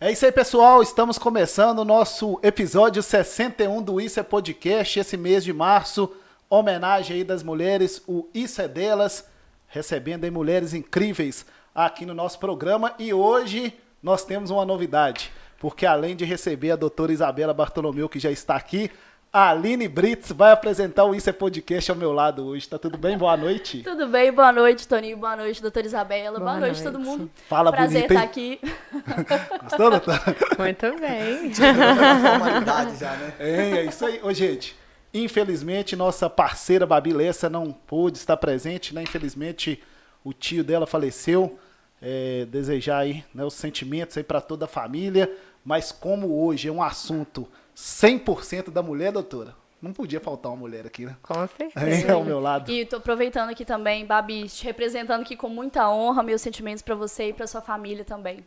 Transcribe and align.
É 0.00 0.12
isso 0.12 0.24
aí, 0.24 0.30
pessoal. 0.30 0.80
Estamos 0.80 1.18
começando 1.18 1.80
o 1.80 1.84
nosso 1.84 2.38
episódio 2.40 3.02
61 3.02 3.82
do 3.82 4.00
Isso 4.00 4.20
é 4.20 4.22
Podcast, 4.22 5.00
esse 5.00 5.16
mês 5.16 5.42
de 5.42 5.52
março. 5.52 6.14
Homenagem 6.48 7.16
aí 7.16 7.24
das 7.24 7.42
mulheres, 7.42 8.00
o 8.06 8.28
Isso 8.32 8.62
é 8.62 8.68
Delas, 8.68 9.28
recebendo 9.66 10.22
aí 10.22 10.30
mulheres 10.30 10.72
incríveis 10.72 11.44
aqui 11.74 12.06
no 12.06 12.14
nosso 12.14 12.38
programa. 12.38 12.94
E 12.96 13.12
hoje 13.12 13.74
nós 14.00 14.24
temos 14.24 14.52
uma 14.52 14.64
novidade, 14.64 15.32
porque 15.58 15.84
além 15.84 16.14
de 16.14 16.24
receber 16.24 16.70
a 16.70 16.76
doutora 16.76 17.12
Isabela 17.12 17.52
Bartolomeu, 17.52 18.08
que 18.08 18.20
já 18.20 18.30
está 18.30 18.54
aqui, 18.54 18.92
a 19.32 19.50
Aline 19.50 19.86
Brits 19.86 20.32
vai 20.32 20.52
apresentar 20.52 21.04
o 21.04 21.14
Isso 21.14 21.28
é 21.28 21.32
Podcast 21.32 21.90
ao 21.90 21.96
meu 21.96 22.12
lado 22.12 22.46
hoje. 22.46 22.68
Tá 22.68 22.78
tudo 22.78 22.96
bem? 22.96 23.16
Boa 23.16 23.36
noite. 23.36 23.82
Tudo 23.84 24.08
bem, 24.08 24.32
boa 24.32 24.52
noite, 24.52 24.88
Toninho. 24.88 25.16
Boa 25.16 25.36
noite, 25.36 25.60
doutora 25.60 25.86
Isabela. 25.86 26.38
Boa, 26.38 26.50
boa 26.50 26.60
noite, 26.60 26.82
noite, 26.82 26.82
todo 26.82 26.98
mundo. 26.98 27.30
Fala 27.48 27.70
Prazer 27.70 28.08
bonito, 28.08 28.12
estar 28.12 28.24
aqui. 28.24 28.58
Gostou, 29.64 29.90
doutora? 29.90 30.36
Muito 30.58 31.00
bem. 31.00 31.52
formalidade 31.54 32.98
já, 32.98 33.12
né? 33.16 33.34
É, 33.38 33.70
é 33.78 33.84
isso 33.84 34.04
aí. 34.06 34.20
Ô, 34.22 34.32
gente, 34.32 34.74
infelizmente 35.12 35.94
nossa 35.94 36.30
parceira 36.30 36.86
Babi 36.86 37.12
Lessa 37.12 37.50
não 37.50 37.70
pôde 37.70 38.16
estar 38.16 38.36
presente, 38.38 38.94
né? 38.94 39.02
Infelizmente 39.02 39.82
o 40.24 40.32
tio 40.32 40.64
dela 40.64 40.86
faleceu. 40.86 41.58
É, 42.00 42.46
desejar 42.48 42.98
aí 42.98 43.24
né, 43.34 43.44
os 43.44 43.54
sentimentos 43.54 44.16
aí 44.16 44.22
para 44.22 44.40
toda 44.40 44.66
a 44.66 44.68
família. 44.68 45.30
Mas 45.64 45.90
como 45.90 46.44
hoje 46.44 46.68
é 46.68 46.72
um 46.72 46.80
assunto 46.80 47.48
100% 47.78 48.70
da 48.70 48.82
mulher, 48.82 49.12
doutora. 49.12 49.54
Não 49.80 49.92
podia 49.92 50.18
faltar 50.18 50.50
uma 50.50 50.58
mulher 50.58 50.84
aqui, 50.84 51.06
né? 51.06 51.16
Com 51.22 51.46
certeza. 51.46 52.08
É 52.08 52.10
ao 52.10 52.24
meu 52.24 52.40
lado. 52.40 52.68
E 52.72 52.84
tô 52.84 52.96
aproveitando 52.96 53.50
aqui 53.50 53.64
também, 53.64 54.04
Babi, 54.04 54.48
te 54.48 54.64
representando 54.64 55.22
aqui 55.22 55.36
com 55.36 55.48
muita 55.48 55.88
honra, 55.88 56.24
meus 56.24 56.42
sentimentos 56.42 56.82
para 56.82 56.96
você 56.96 57.28
e 57.28 57.32
para 57.32 57.46
sua 57.46 57.60
família 57.60 58.04
também. 58.04 58.44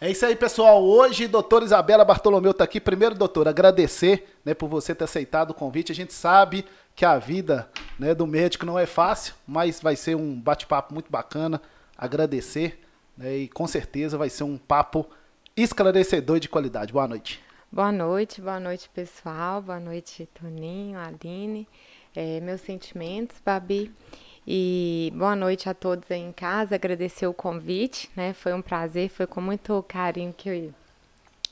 É 0.00 0.08
isso 0.08 0.24
aí, 0.24 0.36
pessoal. 0.36 0.80
Hoje, 0.84 1.26
doutora 1.26 1.64
Isabela 1.64 2.04
Bartolomeu 2.04 2.52
está 2.52 2.62
aqui. 2.62 2.80
Primeiro, 2.80 3.16
doutora, 3.16 3.50
agradecer 3.50 4.32
né, 4.44 4.54
por 4.54 4.68
você 4.68 4.94
ter 4.94 5.02
aceitado 5.02 5.50
o 5.50 5.54
convite. 5.54 5.90
A 5.90 5.94
gente 5.94 6.14
sabe 6.14 6.64
que 6.94 7.04
a 7.04 7.18
vida 7.18 7.68
né, 7.98 8.14
do 8.14 8.28
médico 8.28 8.64
não 8.64 8.78
é 8.78 8.86
fácil, 8.86 9.34
mas 9.44 9.80
vai 9.80 9.96
ser 9.96 10.14
um 10.14 10.40
bate-papo 10.40 10.94
muito 10.94 11.10
bacana. 11.10 11.60
Agradecer 11.96 12.80
né, 13.16 13.38
e 13.38 13.48
com 13.48 13.66
certeza 13.66 14.16
vai 14.16 14.30
ser 14.30 14.44
um 14.44 14.56
papo 14.56 15.04
esclarecedor 15.56 16.36
e 16.36 16.40
de 16.40 16.48
qualidade. 16.48 16.92
Boa 16.92 17.08
noite. 17.08 17.47
Boa 17.70 17.92
noite, 17.92 18.40
boa 18.40 18.58
noite, 18.58 18.88
pessoal. 18.88 19.60
Boa 19.60 19.78
noite, 19.78 20.26
Toninho, 20.32 20.98
Aline. 20.98 21.68
É, 22.16 22.40
meus 22.40 22.62
sentimentos, 22.62 23.36
Babi. 23.44 23.92
E 24.46 25.12
boa 25.14 25.36
noite 25.36 25.68
a 25.68 25.74
todos 25.74 26.10
aí 26.10 26.18
em 26.18 26.32
casa. 26.32 26.76
Agradecer 26.76 27.26
o 27.26 27.34
convite, 27.34 28.10
né? 28.16 28.32
Foi 28.32 28.54
um 28.54 28.62
prazer, 28.62 29.10
foi 29.10 29.26
com 29.26 29.42
muito 29.42 29.84
carinho 29.86 30.32
que 30.32 30.48
eu 30.48 30.74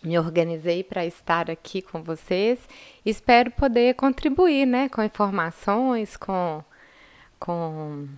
me 0.02 0.18
organizei 0.18 0.82
para 0.82 1.04
estar 1.04 1.50
aqui 1.50 1.82
com 1.82 2.02
vocês. 2.02 2.60
Espero 3.04 3.50
poder 3.50 3.94
contribuir, 3.94 4.64
né, 4.64 4.88
com 4.88 5.02
informações, 5.02 6.16
com, 6.16 6.64
com 7.38 8.08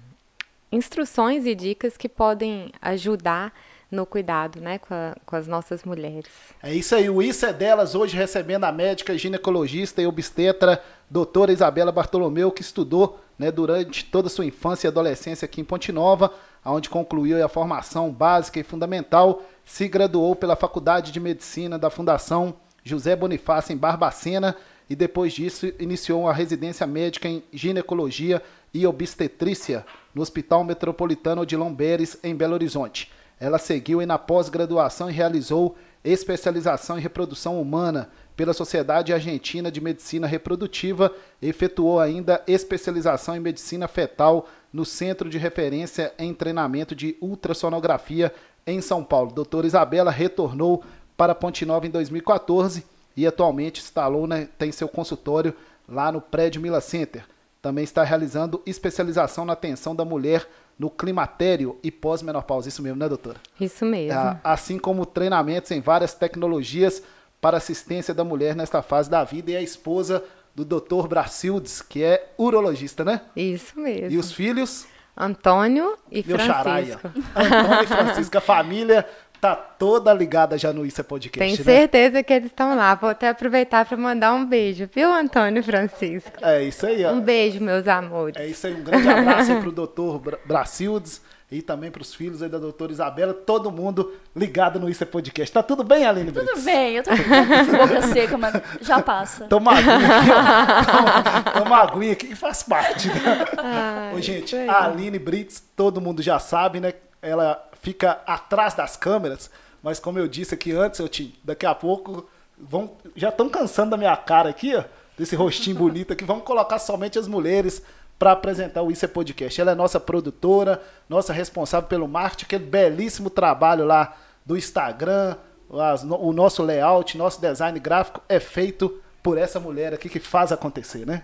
instruções 0.70 1.46
e 1.46 1.54
dicas 1.54 1.96
que 1.96 2.08
podem 2.08 2.70
ajudar 2.80 3.52
no 3.90 4.04
cuidado, 4.04 4.60
né, 4.60 4.78
com, 4.78 4.92
a, 4.92 5.16
com, 5.24 5.36
as 5.36 5.46
nossas 5.46 5.82
mulheres. 5.82 6.30
É 6.62 6.74
isso 6.74 6.94
aí, 6.94 7.08
o 7.08 7.22
Isso 7.22 7.46
é 7.46 7.52
Delas, 7.52 7.94
hoje 7.94 8.16
recebendo 8.16 8.64
a 8.64 8.72
médica, 8.72 9.16
ginecologista 9.16 10.02
e 10.02 10.06
obstetra, 10.06 10.82
doutora 11.08 11.52
Isabela 11.52 11.90
Bartolomeu, 11.90 12.50
que 12.50 12.60
estudou 12.60 13.18
né, 13.38 13.50
durante 13.50 14.04
toda 14.04 14.28
a 14.28 14.30
sua 14.30 14.44
infância 14.44 14.86
e 14.86 14.88
adolescência 14.88 15.46
aqui 15.46 15.60
em 15.60 15.64
Ponte 15.64 15.90
Nova, 15.90 16.32
onde 16.64 16.90
concluiu 16.90 17.42
a 17.42 17.48
formação 17.48 18.10
básica 18.10 18.60
e 18.60 18.62
fundamental, 18.62 19.42
se 19.64 19.88
graduou 19.88 20.36
pela 20.36 20.56
Faculdade 20.56 21.10
de 21.10 21.20
Medicina 21.20 21.78
da 21.78 21.88
Fundação 21.88 22.54
José 22.84 23.16
Bonifácio 23.16 23.72
em 23.72 23.76
Barbacena 23.76 24.54
e 24.88 24.96
depois 24.96 25.32
disso 25.32 25.72
iniciou 25.78 26.28
a 26.28 26.32
residência 26.32 26.86
médica 26.86 27.28
em 27.28 27.42
ginecologia 27.52 28.42
e 28.72 28.86
obstetrícia 28.86 29.84
no 30.14 30.22
Hospital 30.22 30.64
Metropolitano 30.64 31.44
de 31.44 31.56
Lomberes, 31.56 32.18
em 32.22 32.34
Belo 32.34 32.54
Horizonte. 32.54 33.10
Ela 33.40 33.58
seguiu 33.58 34.04
na 34.06 34.18
pós-graduação 34.18 35.10
e 35.10 35.12
realizou 35.12 35.76
especialização 36.04 36.98
em 36.98 37.02
reprodução 37.02 37.60
humana 37.60 38.10
pela 38.36 38.52
Sociedade 38.52 39.12
Argentina 39.12 39.70
de 39.70 39.80
Medicina 39.80 40.26
Reprodutiva 40.26 41.12
e 41.42 41.48
efetuou 41.48 41.98
ainda 41.98 42.42
especialização 42.46 43.36
em 43.36 43.40
medicina 43.40 43.88
fetal 43.88 44.46
no 44.72 44.84
Centro 44.84 45.28
de 45.28 45.38
Referência 45.38 46.12
em 46.18 46.32
Treinamento 46.32 46.94
de 46.94 47.16
Ultrassonografia 47.20 48.32
em 48.66 48.80
São 48.80 49.02
Paulo. 49.02 49.32
Doutora 49.32 49.66
Isabela 49.66 50.10
retornou 50.10 50.84
para 51.16 51.34
Ponte 51.34 51.66
Nova 51.66 51.86
em 51.86 51.90
2014 51.90 52.84
e 53.16 53.26
atualmente 53.26 53.80
instalou, 53.80 54.26
né, 54.28 54.48
tem 54.56 54.70
seu 54.70 54.88
consultório 54.88 55.52
lá 55.88 56.12
no 56.12 56.20
prédio 56.20 56.62
Mila 56.62 56.80
Center. 56.80 57.24
Também 57.60 57.82
está 57.82 58.04
realizando 58.04 58.62
especialização 58.64 59.44
na 59.44 59.54
atenção 59.54 59.96
da 59.96 60.04
mulher 60.04 60.48
no 60.78 60.88
climatério 60.88 61.78
e 61.82 61.90
pós-menopausa. 61.90 62.68
Isso 62.68 62.82
mesmo, 62.82 62.98
né, 62.98 63.08
doutora? 63.08 63.38
Isso 63.60 63.84
mesmo. 63.84 64.18
É, 64.18 64.40
assim 64.44 64.78
como 64.78 65.04
treinamentos 65.04 65.70
em 65.70 65.80
várias 65.80 66.14
tecnologias 66.14 67.02
para 67.40 67.56
assistência 67.56 68.14
da 68.14 68.24
mulher 68.24 68.54
nesta 68.54 68.82
fase 68.82 69.10
da 69.10 69.24
vida 69.24 69.50
e 69.50 69.56
a 69.56 69.62
esposa 69.62 70.22
do 70.54 70.64
doutor 70.64 71.08
Bracildes, 71.08 71.82
que 71.82 72.02
é 72.02 72.32
urologista, 72.36 73.04
né? 73.04 73.22
Isso 73.36 73.78
mesmo. 73.78 74.10
E 74.10 74.18
os 74.18 74.32
filhos? 74.32 74.86
Antônio 75.16 75.96
e 76.10 76.24
Meu 76.24 76.38
Francisco. 76.38 76.52
Charaia. 76.52 77.00
Antônio 77.34 77.82
e 77.82 77.86
Francisco, 77.86 78.38
a 78.38 78.40
família 78.40 79.08
tá 79.40 79.54
toda 79.54 80.12
ligada 80.12 80.58
já 80.58 80.72
no 80.72 80.84
Isso 80.84 81.00
é 81.00 81.04
Podcast, 81.04 81.38
Tenho 81.38 81.56
né? 81.58 81.64
certeza 81.80 82.22
que 82.22 82.32
eles 82.32 82.46
estão 82.46 82.74
lá. 82.76 82.94
Vou 82.94 83.10
até 83.10 83.28
aproveitar 83.28 83.84
para 83.84 83.96
mandar 83.96 84.32
um 84.34 84.44
beijo, 84.44 84.88
viu, 84.92 85.12
Antônio 85.12 85.60
e 85.60 85.62
Francisco? 85.62 86.32
É 86.42 86.62
isso 86.62 86.86
aí, 86.86 87.04
ó. 87.04 87.12
Um 87.12 87.20
beijo, 87.20 87.60
meus 87.62 87.86
amores. 87.86 88.36
É 88.40 88.46
isso 88.46 88.66
aí, 88.66 88.74
um 88.74 88.82
grande 88.82 89.08
abraço 89.08 89.52
aí 89.52 89.60
pro 89.60 89.70
doutor 89.72 90.18
Bra 90.18 90.38
Bracildes 90.44 91.22
e 91.50 91.62
também 91.62 91.90
para 91.90 92.02
os 92.02 92.14
filhos 92.14 92.42
aí 92.42 92.48
da 92.48 92.58
doutora 92.58 92.92
Isabela, 92.92 93.32
todo 93.32 93.70
mundo 93.70 94.12
ligado 94.36 94.78
no 94.78 94.86
Isso 94.88 95.02
é 95.02 95.06
Podcast. 95.06 95.50
Tá 95.52 95.62
tudo 95.62 95.82
bem, 95.82 96.04
Aline 96.04 96.30
Tudo 96.30 96.44
Brits? 96.44 96.64
bem, 96.64 96.96
eu 96.96 97.02
tô 97.02 97.10
com 97.10 97.78
boca 97.78 98.02
seca, 98.08 98.36
mas 98.36 98.60
já 98.82 99.00
passa. 99.00 99.46
Toma 99.46 99.72
aguinha 99.72 99.96
aqui, 100.18 100.30
ó. 100.30 100.92
Toma, 100.92 101.42
toma 101.64 101.76
aguinha 101.78 102.12
aqui 102.12 102.26
que 102.28 102.34
faz 102.36 102.62
parte. 102.62 103.08
Né? 103.08 103.14
Ai, 103.56 104.14
Ô, 104.14 104.20
gente, 104.20 104.54
a 104.56 104.84
Aline 104.84 105.18
Brits, 105.18 105.62
todo 105.74 106.00
mundo 106.02 106.22
já 106.22 106.38
sabe, 106.38 106.80
né? 106.80 106.92
Ela 107.22 107.67
fica 107.82 108.20
atrás 108.26 108.74
das 108.74 108.96
câmeras, 108.96 109.50
mas 109.82 109.98
como 110.00 110.18
eu 110.18 110.26
disse 110.28 110.54
aqui 110.54 110.72
antes, 110.72 110.98
eu 111.00 111.08
te, 111.08 111.38
daqui 111.44 111.64
a 111.66 111.74
pouco 111.74 112.28
vão, 112.58 112.92
já 113.14 113.28
estão 113.28 113.48
cansando 113.48 113.90
da 113.90 113.96
minha 113.96 114.16
cara 114.16 114.48
aqui, 114.48 114.74
ó, 114.74 114.84
desse 115.16 115.36
rostinho 115.36 115.76
bonito 115.78 116.12
aqui. 116.12 116.24
Vamos 116.24 116.44
colocar 116.44 116.78
somente 116.78 117.18
as 117.18 117.28
mulheres 117.28 117.82
para 118.18 118.32
apresentar 118.32 118.82
o 118.82 118.90
Isso 118.90 119.04
é 119.04 119.08
Podcast. 119.08 119.60
Ela 119.60 119.72
é 119.72 119.74
nossa 119.74 120.00
produtora, 120.00 120.82
nossa 121.08 121.32
responsável 121.32 121.88
pelo 121.88 122.08
marketing, 122.08 122.44
aquele 122.46 122.64
belíssimo 122.64 123.30
trabalho 123.30 123.84
lá 123.84 124.16
do 124.44 124.56
Instagram, 124.56 125.36
as- 125.72 126.02
o 126.02 126.32
nosso 126.32 126.62
layout, 126.62 127.16
nosso 127.16 127.40
design 127.40 127.78
gráfico 127.78 128.20
é 128.28 128.40
feito 128.40 129.00
por 129.22 129.36
essa 129.38 129.60
mulher 129.60 129.92
aqui 129.94 130.08
que 130.08 130.18
faz 130.18 130.50
acontecer, 130.50 131.06
né? 131.06 131.22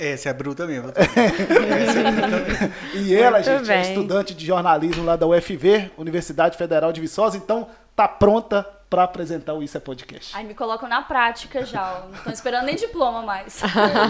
Essa 0.00 0.30
é 0.30 0.32
bruta 0.32 0.66
mesmo. 0.66 0.90
Essa 0.96 1.98
é 2.00 2.10
bruta 2.10 2.28
mesmo. 2.28 2.72
E 2.94 3.14
ela, 3.14 3.38
Muito 3.38 3.44
gente, 3.50 3.70
é 3.70 3.82
bem. 3.82 3.82
estudante 3.82 4.34
de 4.34 4.46
jornalismo 4.46 5.04
lá 5.04 5.14
da 5.14 5.26
UFV, 5.26 5.90
Universidade 5.98 6.56
Federal 6.56 6.90
de 6.90 7.00
Viçosa, 7.02 7.36
então 7.36 7.68
tá 7.94 8.08
pronta 8.08 8.66
para 8.90 9.04
apresentar 9.04 9.54
o 9.54 9.62
Isso 9.62 9.76
é 9.76 9.80
Podcast. 9.80 10.36
Aí 10.36 10.44
me 10.44 10.52
colocam 10.52 10.88
na 10.88 11.00
prática 11.00 11.64
já, 11.64 12.02
não 12.12 12.18
tô 12.24 12.30
esperando 12.30 12.64
nem 12.66 12.74
diploma 12.74 13.22
mais. 13.22 13.62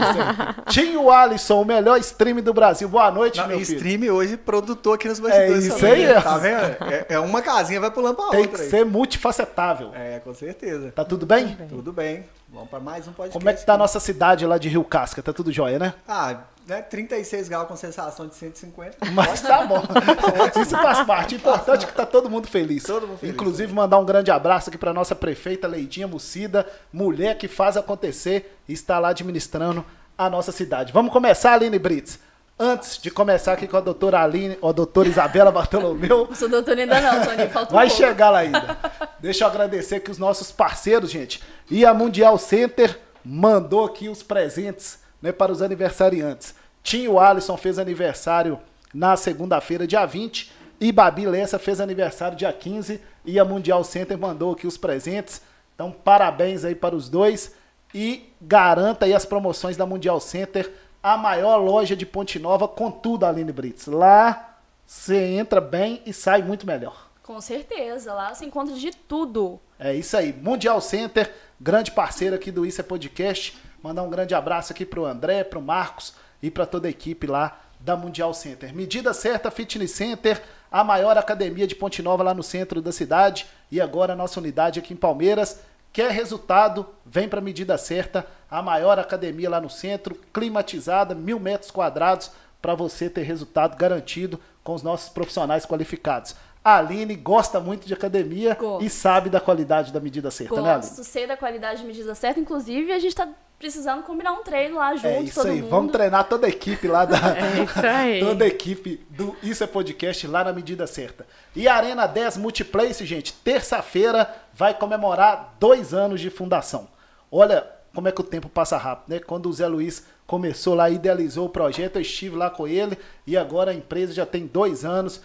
Tinho 0.68 1.10
Alisson, 1.10 1.60
o 1.60 1.64
melhor 1.66 1.98
stream 2.00 2.40
do 2.40 2.54
Brasil. 2.54 2.88
Boa 2.88 3.10
noite, 3.10 3.38
Não, 3.38 3.46
meu 3.46 3.60
filho. 3.60 3.76
stream 3.76 4.14
hoje 4.14 4.38
produtor 4.38 4.94
aqui 4.94 5.06
nos 5.06 5.20
bastidores. 5.20 5.64
É 5.64 5.68
isso 5.68 5.76
também, 5.78 6.06
aí, 6.06 6.14
né? 6.14 6.20
Tá 6.22 6.38
vendo? 6.38 6.62
É, 6.90 7.06
é 7.10 7.18
uma 7.18 7.42
casinha, 7.42 7.78
vai 7.78 7.90
pulando 7.90 8.16
pra 8.16 8.28
Tem 8.30 8.40
outra. 8.40 8.56
que 8.56 8.64
aí. 8.64 8.70
ser 8.70 8.84
multifacetável. 8.86 9.92
É, 9.94 10.18
com 10.20 10.32
certeza. 10.32 10.90
Tá 10.92 11.04
tudo 11.04 11.26
bem? 11.26 11.56
Tudo 11.68 11.92
bem. 11.92 12.24
Vamos 12.48 12.68
pra 12.70 12.80
mais 12.80 13.06
um 13.06 13.12
podcast. 13.12 13.38
Como 13.38 13.48
é 13.48 13.52
que 13.52 13.64
tá 13.64 13.74
a 13.74 13.78
nossa 13.78 14.00
cidade 14.00 14.44
lá 14.46 14.56
de 14.58 14.68
Rio 14.68 14.82
Casca? 14.82 15.22
Tá 15.22 15.32
tudo 15.32 15.52
jóia, 15.52 15.78
né? 15.78 15.94
Ah, 16.08 16.36
né? 16.66 16.82
36 16.82 17.48
graus 17.48 17.66
com 17.68 17.76
sensação 17.76 18.26
de 18.26 18.34
150. 18.34 18.98
Mas 19.12 19.40
tá 19.40 19.64
bom. 19.66 19.82
Isso 20.60 20.70
faz 20.76 21.06
parte. 21.06 21.34
O 21.34 21.38
importante 21.38 21.84
é 21.84 21.88
que 21.88 21.94
tá 21.94 22.06
todo 22.06 22.30
mundo 22.30 22.46
feliz. 22.48 22.84
Todo 22.84 23.06
mundo 23.06 23.18
feliz, 23.18 23.34
Inclusive, 23.34 23.72
mandar 23.72 23.98
um 23.98 24.04
grande 24.04 24.30
abraço 24.30 24.68
aqui 24.70 24.78
pra 24.78 24.92
nossa 24.92 25.14
prefeita 25.14 25.66
Leidinha 25.66 26.06
Mucida, 26.06 26.66
mulher 26.92 27.36
que 27.38 27.48
faz 27.48 27.76
acontecer 27.76 28.56
e 28.68 28.72
está 28.72 28.98
lá 28.98 29.08
administrando 29.10 29.84
a 30.16 30.28
nossa 30.30 30.52
cidade. 30.52 30.92
Vamos 30.92 31.12
começar, 31.12 31.54
Aline 31.54 31.78
Brits. 31.78 32.18
Antes 32.62 32.98
de 32.98 33.10
começar 33.10 33.54
aqui 33.54 33.66
com 33.66 33.78
a 33.78 33.80
doutora 33.80 34.22
Aline, 34.22 34.58
ou 34.60 34.68
a 34.68 34.72
doutora 34.72 35.08
Isabela 35.08 35.50
Bartolomeu, 35.50 36.26
Não 36.28 36.34
sou 36.34 36.46
doutora 36.46 36.78
ainda 36.82 37.00
não, 37.00 37.24
Toninho, 37.24 37.48
falta 37.50 37.72
um 37.72 37.76
Vai 37.76 37.88
pouco. 37.88 38.02
chegar 38.02 38.28
lá 38.28 38.40
ainda. 38.40 38.76
Deixa 39.18 39.44
eu 39.44 39.48
agradecer 39.48 39.94
aqui 39.94 40.10
os 40.10 40.18
nossos 40.18 40.52
parceiros, 40.52 41.10
gente. 41.10 41.42
E 41.70 41.86
a 41.86 41.94
Mundial 41.94 42.36
Center 42.36 43.00
mandou 43.24 43.86
aqui 43.86 44.10
os 44.10 44.22
presentes 44.22 44.98
né, 45.20 45.32
para 45.32 45.52
os 45.52 45.62
aniversariantes. 45.62 46.54
Tinho 46.82 47.18
Alisson 47.18 47.56
fez 47.56 47.78
aniversário 47.78 48.58
na 48.92 49.16
segunda-feira, 49.16 49.86
dia 49.86 50.04
20. 50.04 50.50
E 50.80 50.90
Babi 50.90 51.26
Lessa 51.26 51.58
fez 51.58 51.80
aniversário 51.80 52.36
dia 52.36 52.52
15 52.52 53.00
e 53.24 53.38
a 53.38 53.44
Mundial 53.44 53.84
Center 53.84 54.16
mandou 54.18 54.52
aqui 54.52 54.66
os 54.66 54.78
presentes. 54.78 55.42
Então, 55.74 55.92
parabéns 55.92 56.64
aí 56.64 56.74
para 56.74 56.96
os 56.96 57.08
dois. 57.08 57.54
E 57.94 58.32
garanta 58.40 59.04
aí 59.04 59.12
as 59.12 59.24
promoções 59.26 59.76
da 59.76 59.84
Mundial 59.84 60.20
Center, 60.20 60.72
a 61.02 61.16
maior 61.16 61.56
loja 61.56 61.94
de 61.94 62.06
Ponte 62.06 62.38
Nova, 62.38 62.66
com 62.66 62.90
tudo, 62.90 63.26
Aline 63.26 63.52
Brits. 63.52 63.86
Lá 63.86 64.58
você 64.86 65.16
entra 65.16 65.60
bem 65.60 66.02
e 66.06 66.12
sai 66.12 66.42
muito 66.42 66.66
melhor. 66.66 67.10
Com 67.22 67.40
certeza, 67.40 68.12
lá 68.12 68.34
você 68.34 68.44
encontra 68.44 68.74
de 68.74 68.90
tudo. 68.90 69.60
É 69.78 69.94
isso 69.94 70.16
aí. 70.16 70.32
Mundial 70.32 70.80
Center, 70.80 71.32
grande 71.60 71.90
parceiro 71.92 72.34
aqui 72.34 72.50
do 72.50 72.66
Isso 72.66 72.80
é 72.80 72.84
Podcast. 72.84 73.56
Mandar 73.82 74.02
um 74.02 74.10
grande 74.10 74.34
abraço 74.34 74.72
aqui 74.72 74.84
pro 74.84 75.06
André, 75.06 75.42
pro 75.42 75.62
Marcos 75.62 76.14
e 76.42 76.50
para 76.50 76.66
toda 76.66 76.86
a 76.86 76.90
equipe 76.90 77.26
lá 77.26 77.60
da 77.80 77.96
Mundial 77.96 78.34
Center. 78.34 78.74
Medida 78.74 79.14
certa 79.14 79.50
Fitness 79.50 79.92
Center, 79.92 80.42
a 80.70 80.84
maior 80.84 81.16
academia 81.16 81.66
de 81.66 81.74
Ponte 81.74 82.02
Nova 82.02 82.22
lá 82.22 82.34
no 82.34 82.42
centro 82.42 82.82
da 82.82 82.92
cidade 82.92 83.46
e 83.70 83.80
agora 83.80 84.12
a 84.12 84.16
nossa 84.16 84.38
unidade 84.38 84.78
aqui 84.78 84.92
em 84.92 84.98
Palmeiras. 84.98 85.60
Quer 85.92 86.10
resultado? 86.10 86.86
Vem 87.04 87.28
para 87.28 87.40
medida 87.40 87.76
certa, 87.78 88.26
a 88.50 88.62
maior 88.62 88.98
academia 88.98 89.50
lá 89.50 89.60
no 89.60 89.70
centro, 89.70 90.14
climatizada, 90.32 91.14
mil 91.14 91.40
metros 91.40 91.70
quadrados, 91.70 92.30
para 92.60 92.74
você 92.74 93.08
ter 93.08 93.22
resultado 93.22 93.76
garantido 93.76 94.38
com 94.62 94.74
os 94.74 94.82
nossos 94.82 95.08
profissionais 95.08 95.64
qualificados. 95.64 96.36
A 96.62 96.76
Aline 96.76 97.16
gosta 97.16 97.58
muito 97.58 97.86
de 97.86 97.94
academia 97.94 98.54
Gosto. 98.54 98.84
e 98.84 98.90
sabe 98.90 99.30
da 99.30 99.40
qualidade 99.40 99.90
da 99.90 99.98
medida 99.98 100.30
certa, 100.30 100.60
né, 100.60 100.74
Aline? 100.74 100.86
Gosto, 100.86 101.02
sei 101.02 101.26
da 101.26 101.36
qualidade 101.36 101.80
de 101.80 101.86
medida 101.86 102.14
certa. 102.14 102.38
Inclusive, 102.38 102.92
a 102.92 102.98
gente 102.98 103.16
tá 103.16 103.26
precisando 103.60 104.02
combinar 104.02 104.32
um 104.32 104.42
treino 104.42 104.76
lá 104.78 104.96
junto, 104.96 105.06
É 105.06 105.20
isso 105.20 105.34
todo 105.34 105.48
aí, 105.48 105.60
mundo. 105.60 105.70
vamos 105.70 105.92
treinar 105.92 106.24
toda 106.24 106.46
a 106.46 106.50
equipe 106.50 106.88
lá 106.88 107.04
da. 107.04 107.16
É 107.36 107.62
isso 107.62 107.86
aí. 107.86 108.18
toda 108.24 108.44
a 108.44 108.48
equipe 108.48 109.06
do 109.10 109.36
Isso 109.42 109.62
é 109.62 109.66
Podcast 109.66 110.26
lá 110.26 110.42
na 110.42 110.52
medida 110.52 110.86
certa. 110.86 111.26
E 111.54 111.68
a 111.68 111.74
Arena 111.76 112.06
10 112.06 112.38
Multiplace, 112.38 113.04
gente, 113.04 113.34
terça-feira 113.34 114.34
vai 114.54 114.72
comemorar 114.72 115.54
dois 115.60 115.92
anos 115.92 116.22
de 116.22 116.30
fundação. 116.30 116.88
Olha 117.30 117.66
como 117.94 118.08
é 118.08 118.12
que 118.12 118.20
o 118.20 118.24
tempo 118.24 118.48
passa 118.48 118.78
rápido, 118.78 119.14
né? 119.14 119.20
Quando 119.20 119.46
o 119.46 119.52
Zé 119.52 119.66
Luiz 119.68 120.06
começou 120.26 120.74
lá, 120.74 120.88
idealizou 120.88 121.46
o 121.46 121.50
projeto, 121.50 121.96
eu 121.96 122.02
estive 122.02 122.36
lá 122.36 122.48
com 122.48 122.66
ele 122.66 122.96
e 123.26 123.36
agora 123.36 123.72
a 123.72 123.74
empresa 123.74 124.14
já 124.14 124.24
tem 124.24 124.46
dois 124.46 124.86
anos. 124.86 125.20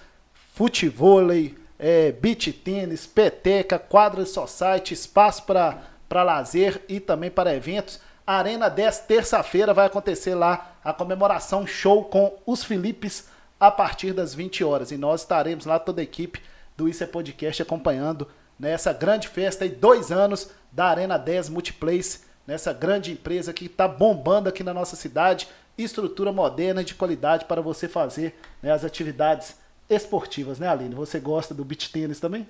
Futevôlei, 0.53 1.55
é, 1.79 2.12
beach 2.12 2.51
tênis, 2.51 3.05
peteca, 3.05 3.79
quadra 3.79 4.25
society, 4.25 4.93
espaço 4.93 5.43
para 5.43 6.24
lazer 6.24 6.81
e 6.89 7.00
também 7.00 7.31
para 7.31 7.55
eventos. 7.55 8.00
Arena 8.25 8.70
10, 8.70 9.00
terça-feira, 9.01 9.74
vai 9.74 9.86
acontecer 9.86 10.34
lá 10.34 10.74
a 10.84 10.91
comemoração 10.91 11.67
show 11.67 12.05
com 12.05 12.36
os 12.46 12.63
Filipes 12.63 13.27
a 13.60 13.70
partir 13.70 14.13
das 14.13 14.34
20 14.34 14.63
horas. 14.63 14.91
E 14.91 14.98
nós 14.98 15.22
estaremos 15.22 15.65
lá, 15.65 15.77
toda 15.77 16.01
a 16.01 16.03
equipe 16.03 16.41
do 16.75 16.89
Isso 16.89 17.03
é 17.03 17.08
Podcast, 17.08 17.62
acompanhando 17.62 18.27
nessa 18.60 18.91
grande 18.91 19.27
festa 19.27 19.65
e 19.65 19.70
dois 19.70 20.12
anos 20.12 20.50
da 20.72 20.86
Arena 20.86 21.17
10 21.17 21.50
Multiplace, 21.50 22.22
nessa 22.48 22.74
grande 22.74 23.12
empresa 23.12 23.53
que 23.53 23.65
está 23.65 23.88
bombando 23.88 24.50
aqui 24.50 24.63
na 24.63 24.74
nossa 24.74 24.96
cidade. 24.96 25.48
Estrutura 25.77 26.32
moderna 26.32 26.82
e 26.82 26.86
de 26.86 26.96
qualidade 26.96 27.46
para 27.46 27.62
você 27.62 27.88
fazer 27.88 28.39
né, 28.63 28.72
as 28.72 28.84
atividades 28.84 29.55
esportivas, 29.89 30.58
né, 30.58 30.67
Aline? 30.67 30.96
Você 30.96 31.20
gosta 31.20 31.53
do 31.53 31.65
beach 31.65 31.91
tênis 31.91 32.20
também? 32.20 32.48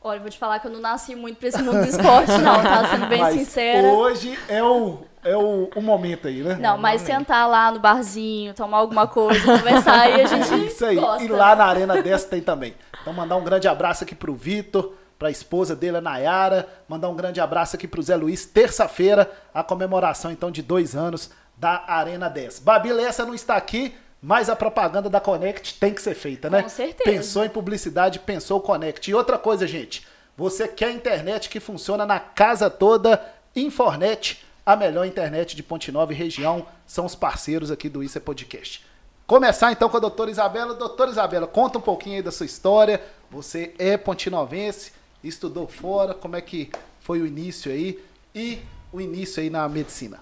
Olha, 0.00 0.20
vou 0.20 0.30
te 0.30 0.38
falar 0.38 0.60
que 0.60 0.68
eu 0.68 0.70
não 0.70 0.80
nasci 0.80 1.16
muito 1.16 1.38
pra 1.38 1.48
esse 1.48 1.60
mundo 1.60 1.80
do 1.80 1.88
esporte, 1.88 2.30
não, 2.38 2.62
tá? 2.62 2.88
Sendo 2.88 3.06
bem 3.08 3.20
Mas 3.20 3.34
sincera. 3.34 3.88
Hoje 3.88 4.38
é 4.48 4.62
o, 4.62 5.00
é 5.24 5.36
o, 5.36 5.68
o 5.74 5.80
momento 5.82 6.28
aí, 6.28 6.42
né? 6.42 6.56
Não, 6.60 6.78
mas 6.78 7.02
sentar 7.02 7.48
lá 7.48 7.70
no 7.72 7.78
barzinho, 7.80 8.54
tomar 8.54 8.78
alguma 8.78 9.06
coisa, 9.06 9.40
conversar 9.58 10.00
aí, 10.00 10.20
a 10.20 10.26
gente 10.26 10.52
É 10.54 10.56
isso 10.66 10.84
aí. 10.84 10.96
gosta. 10.96 11.24
E 11.24 11.28
lá 11.28 11.54
na 11.56 11.64
Arena 11.66 12.00
dessa 12.02 12.28
tem 12.28 12.40
também. 12.40 12.74
Então 13.00 13.12
mandar 13.12 13.36
um 13.36 13.44
grande 13.44 13.66
abraço 13.68 14.04
aqui 14.04 14.14
pro 14.14 14.34
Vitor, 14.34 14.92
pra 15.18 15.30
esposa 15.30 15.74
dele, 15.74 15.96
a 15.96 16.00
Nayara. 16.00 16.68
Mandar 16.88 17.08
um 17.08 17.16
grande 17.16 17.40
abraço 17.40 17.76
aqui 17.76 17.88
pro 17.88 18.02
Zé 18.02 18.16
Luiz. 18.16 18.46
Terça-feira, 18.46 19.30
a 19.52 19.62
comemoração 19.62 20.30
então 20.30 20.50
de 20.50 20.62
dois 20.62 20.94
anos 20.94 21.30
da 21.56 21.84
Arena 21.88 22.28
10. 22.28 22.60
Babi 22.60 22.92
Lessa 22.92 23.24
não 23.24 23.34
está 23.34 23.56
aqui, 23.56 23.94
mas 24.22 24.48
a 24.48 24.54
propaganda 24.54 25.10
da 25.10 25.20
Connect 25.20 25.74
tem 25.74 25.92
que 25.92 26.00
ser 26.00 26.14
feita, 26.14 26.48
né? 26.48 26.62
Com 26.62 26.68
certeza. 26.68 27.10
Pensou 27.10 27.44
em 27.44 27.48
publicidade, 27.48 28.20
pensou 28.20 28.60
Connect. 28.60 29.10
E 29.10 29.14
outra 29.14 29.36
coisa, 29.36 29.66
gente, 29.66 30.06
você 30.36 30.68
quer 30.68 30.92
internet 30.92 31.48
que 31.48 31.58
funciona 31.58 32.06
na 32.06 32.20
casa 32.20 32.70
toda, 32.70 33.20
Infornet, 33.56 34.44
a 34.68 34.76
melhor 34.76 35.06
internet 35.06 35.56
de 35.56 35.62
Ponte 35.62 35.90
Nova 35.90 36.12
e 36.12 36.14
região, 36.14 36.66
são 36.86 37.06
os 37.06 37.14
parceiros 37.14 37.70
aqui 37.70 37.88
do 37.88 38.02
Isso 38.04 38.18
é 38.18 38.20
Podcast. 38.20 38.84
Começar 39.26 39.72
então 39.72 39.88
com 39.88 39.96
a 39.96 40.00
doutora 40.00 40.30
Isabela. 40.30 40.74
Doutora 40.74 41.10
Isabela, 41.10 41.46
conta 41.46 41.78
um 41.78 41.80
pouquinho 41.80 42.16
aí 42.16 42.22
da 42.22 42.30
sua 42.30 42.44
história. 42.44 43.00
Você 43.30 43.72
é 43.78 43.96
pontinovense, 43.96 44.92
estudou 45.24 45.66
fora, 45.66 46.12
como 46.12 46.36
é 46.36 46.42
que 46.42 46.70
foi 47.00 47.18
o 47.22 47.26
início 47.26 47.72
aí 47.72 47.98
e 48.34 48.58
o 48.92 49.00
início 49.00 49.42
aí 49.42 49.48
na 49.48 49.66
medicina? 49.70 50.20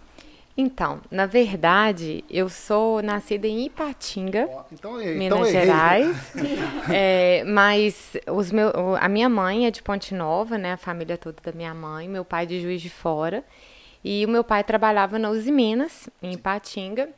Então, 0.57 1.00
na 1.11 1.26
verdade, 1.26 2.25
eu 2.31 2.49
sou 2.49 3.03
nascida 3.03 3.49
em 3.49 3.67
Ipatinga, 3.67 4.49
Então, 4.71 5.00
eu- 5.00 5.19
Minas 5.19 5.38
então. 5.41 5.50
Gerais. 5.50 6.17
É, 6.88 7.43
mas 7.45 8.12
os 8.31 8.53
meu, 8.53 8.71
a 8.95 9.09
minha 9.09 9.29
mãe 9.29 9.67
é 9.67 9.73
de 9.73 9.83
Ponte 9.83 10.15
Nova, 10.15 10.57
né? 10.57 10.75
A 10.75 10.76
família 10.76 11.19
toda 11.19 11.37
da 11.43 11.50
minha 11.50 11.75
mãe, 11.75 12.09
meu 12.09 12.25
pai 12.25 12.47
de 12.47 12.61
Juiz 12.62 12.81
de 12.81 12.88
Fora. 12.91 13.43
E 14.09 14.25
o 14.25 14.29
meu 14.29 14.45
pai 14.45 14.63
trabalhava 14.63 15.19
na 15.19 15.31
Uzi 15.31 15.51
Minas, 15.51 16.09
em 16.23 16.35
Ipatinga. 16.35 17.09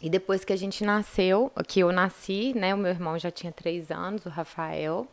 E 0.00 0.08
depois 0.08 0.44
que 0.44 0.52
a 0.52 0.56
gente 0.56 0.84
nasceu, 0.84 1.50
que 1.66 1.80
eu 1.80 1.90
nasci, 1.90 2.52
né? 2.54 2.72
O 2.72 2.78
meu 2.78 2.92
irmão 2.92 3.18
já 3.18 3.28
tinha 3.28 3.50
três 3.50 3.90
anos, 3.90 4.24
o 4.24 4.28
Rafael. 4.28 5.04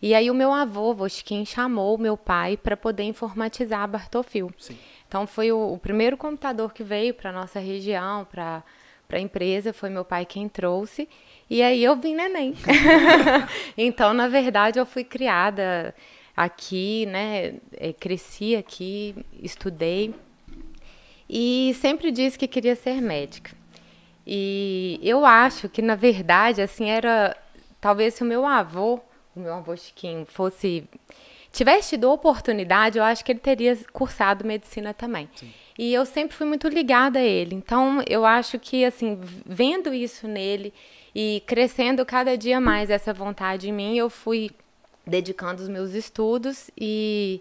E 0.00 0.14
aí 0.14 0.30
o 0.30 0.34
meu 0.34 0.52
avô, 0.52 0.94
Vosquim, 0.94 1.44
chamou 1.44 1.96
o 1.96 1.98
meu 1.98 2.16
pai 2.16 2.56
para 2.56 2.76
poder 2.76 3.02
informatizar 3.02 3.80
a 3.80 3.86
Bartofil. 3.88 4.52
Sim. 4.56 4.78
Então 5.08 5.26
foi 5.26 5.50
o, 5.50 5.72
o 5.72 5.76
primeiro 5.76 6.16
computador 6.16 6.72
que 6.72 6.84
veio 6.84 7.14
para 7.14 7.32
nossa 7.32 7.58
região, 7.58 8.24
para 8.24 8.62
a 9.10 9.18
empresa, 9.18 9.72
foi 9.72 9.90
meu 9.90 10.04
pai 10.04 10.24
quem 10.24 10.48
trouxe. 10.48 11.08
E 11.50 11.60
aí 11.64 11.82
eu 11.82 11.96
vim 11.96 12.14
neném. 12.14 12.54
então, 13.76 14.14
na 14.14 14.28
verdade, 14.28 14.78
eu 14.78 14.86
fui 14.86 15.02
criada 15.02 15.92
aqui, 16.36 17.06
né? 17.06 17.54
eh, 17.76 17.92
Cresci 17.92 18.54
aqui, 18.54 19.16
estudei 19.42 20.14
e 21.28 21.76
sempre 21.80 22.10
disse 22.10 22.38
que 22.38 22.48
queria 22.48 22.74
ser 22.74 23.00
médica. 23.00 23.56
E 24.26 25.00
eu 25.02 25.24
acho 25.24 25.68
que, 25.68 25.82
na 25.82 25.94
verdade, 25.94 26.60
assim, 26.60 26.88
era. 26.88 27.36
Talvez 27.80 28.14
se 28.14 28.22
o 28.22 28.26
meu 28.26 28.46
avô, 28.46 29.00
o 29.34 29.40
meu 29.40 29.54
avô 29.54 29.76
Chiquinho, 29.76 30.26
fosse. 30.26 30.84
tivesse 31.52 31.90
tido 31.90 32.10
oportunidade, 32.10 32.98
eu 32.98 33.04
acho 33.04 33.24
que 33.24 33.32
ele 33.32 33.38
teria 33.38 33.78
cursado 33.92 34.44
medicina 34.44 34.92
também. 34.92 35.28
E 35.78 35.94
eu 35.94 36.04
sempre 36.04 36.36
fui 36.36 36.46
muito 36.46 36.68
ligada 36.68 37.20
a 37.20 37.22
ele. 37.22 37.54
Então, 37.54 38.02
eu 38.06 38.26
acho 38.26 38.58
que, 38.58 38.84
assim, 38.84 39.18
vendo 39.46 39.94
isso 39.94 40.26
nele 40.26 40.74
e 41.14 41.42
crescendo 41.46 42.04
cada 42.04 42.36
dia 42.36 42.60
mais 42.60 42.90
essa 42.90 43.14
vontade 43.14 43.68
em 43.68 43.72
mim, 43.72 43.96
eu 43.96 44.10
fui 44.10 44.50
dedicando 45.06 45.62
os 45.62 45.68
meus 45.68 45.94
estudos 45.94 46.70
e, 46.76 47.40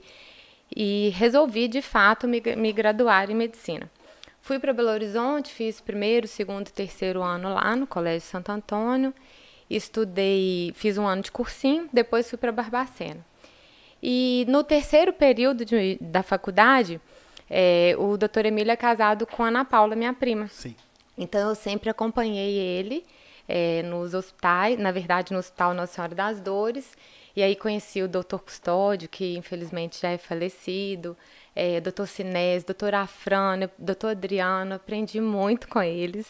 e 0.75 1.12
resolvi, 1.15 1.67
de 1.67 1.81
fato, 1.81 2.27
me, 2.27 2.41
me 2.55 2.71
graduar 2.71 3.29
em 3.29 3.36
medicina. 3.36 3.89
Fui 4.41 4.59
para 4.59 4.71
Belo 4.74 4.89
Horizonte, 4.89 5.51
fiz 5.51 5.81
primeiro, 5.81 6.27
segundo 6.27 6.67
e 6.67 6.71
terceiro 6.71 7.21
ano 7.21 7.53
lá 7.53 7.75
no 7.75 7.86
Colégio 7.86 8.27
Santo 8.27 8.51
Antônio. 8.51 9.13
Estudei, 9.69 10.71
fiz 10.75 10.97
um 10.97 11.05
ano 11.05 11.21
de 11.21 11.31
cursinho, 11.31 11.89
depois 11.91 12.29
fui 12.29 12.38
para 12.38 12.51
Barbacena. 12.51 13.25
E 14.01 14.45
no 14.47 14.63
terceiro 14.63 15.12
período 15.12 15.65
de- 15.65 15.97
da 16.00 16.24
faculdade, 16.24 17.01
eh, 17.50 17.95
o 17.97 18.15
doutor 18.15 18.45
Emílio 18.45 18.71
é 18.71 18.75
casado 18.77 19.25
com 19.27 19.43
a 19.43 19.47
Ana 19.47 19.65
Paula, 19.65 19.95
minha 19.95 20.13
prima. 20.13 20.47
Sim. 20.47 20.75
Então 21.17 21.50
eu 21.50 21.55
sempre 21.55 21.89
acompanhei 21.89 22.55
ele 22.57 23.03
eh, 23.50 23.81
nos 23.83 24.13
hospitais, 24.13 24.77
na 24.77 24.91
verdade 24.91 25.31
no 25.33 25.39
Hospital 25.39 25.74
Nossa 25.74 25.93
Senhora 25.93 26.13
das 26.15 26.39
Dores. 26.39 26.97
E 27.38 27.44
aí 27.44 27.56
conheci 27.56 28.01
o 28.01 28.08
doutor 28.08 28.39
Custódio, 28.39 29.08
que 29.08 29.38
infelizmente 29.38 30.01
já 30.01 30.10
é 30.10 30.17
falecido, 30.17 31.15
eh, 31.56 31.79
doutor 31.79 32.08
Sinés, 32.08 32.63
doutor 32.63 32.96
Afrânia, 32.96 33.70
doutor 33.77 34.08
Adriano, 34.08 34.74
aprendi 34.74 35.22
muito 35.22 35.67
com 35.67 35.79
eles. 35.79 36.25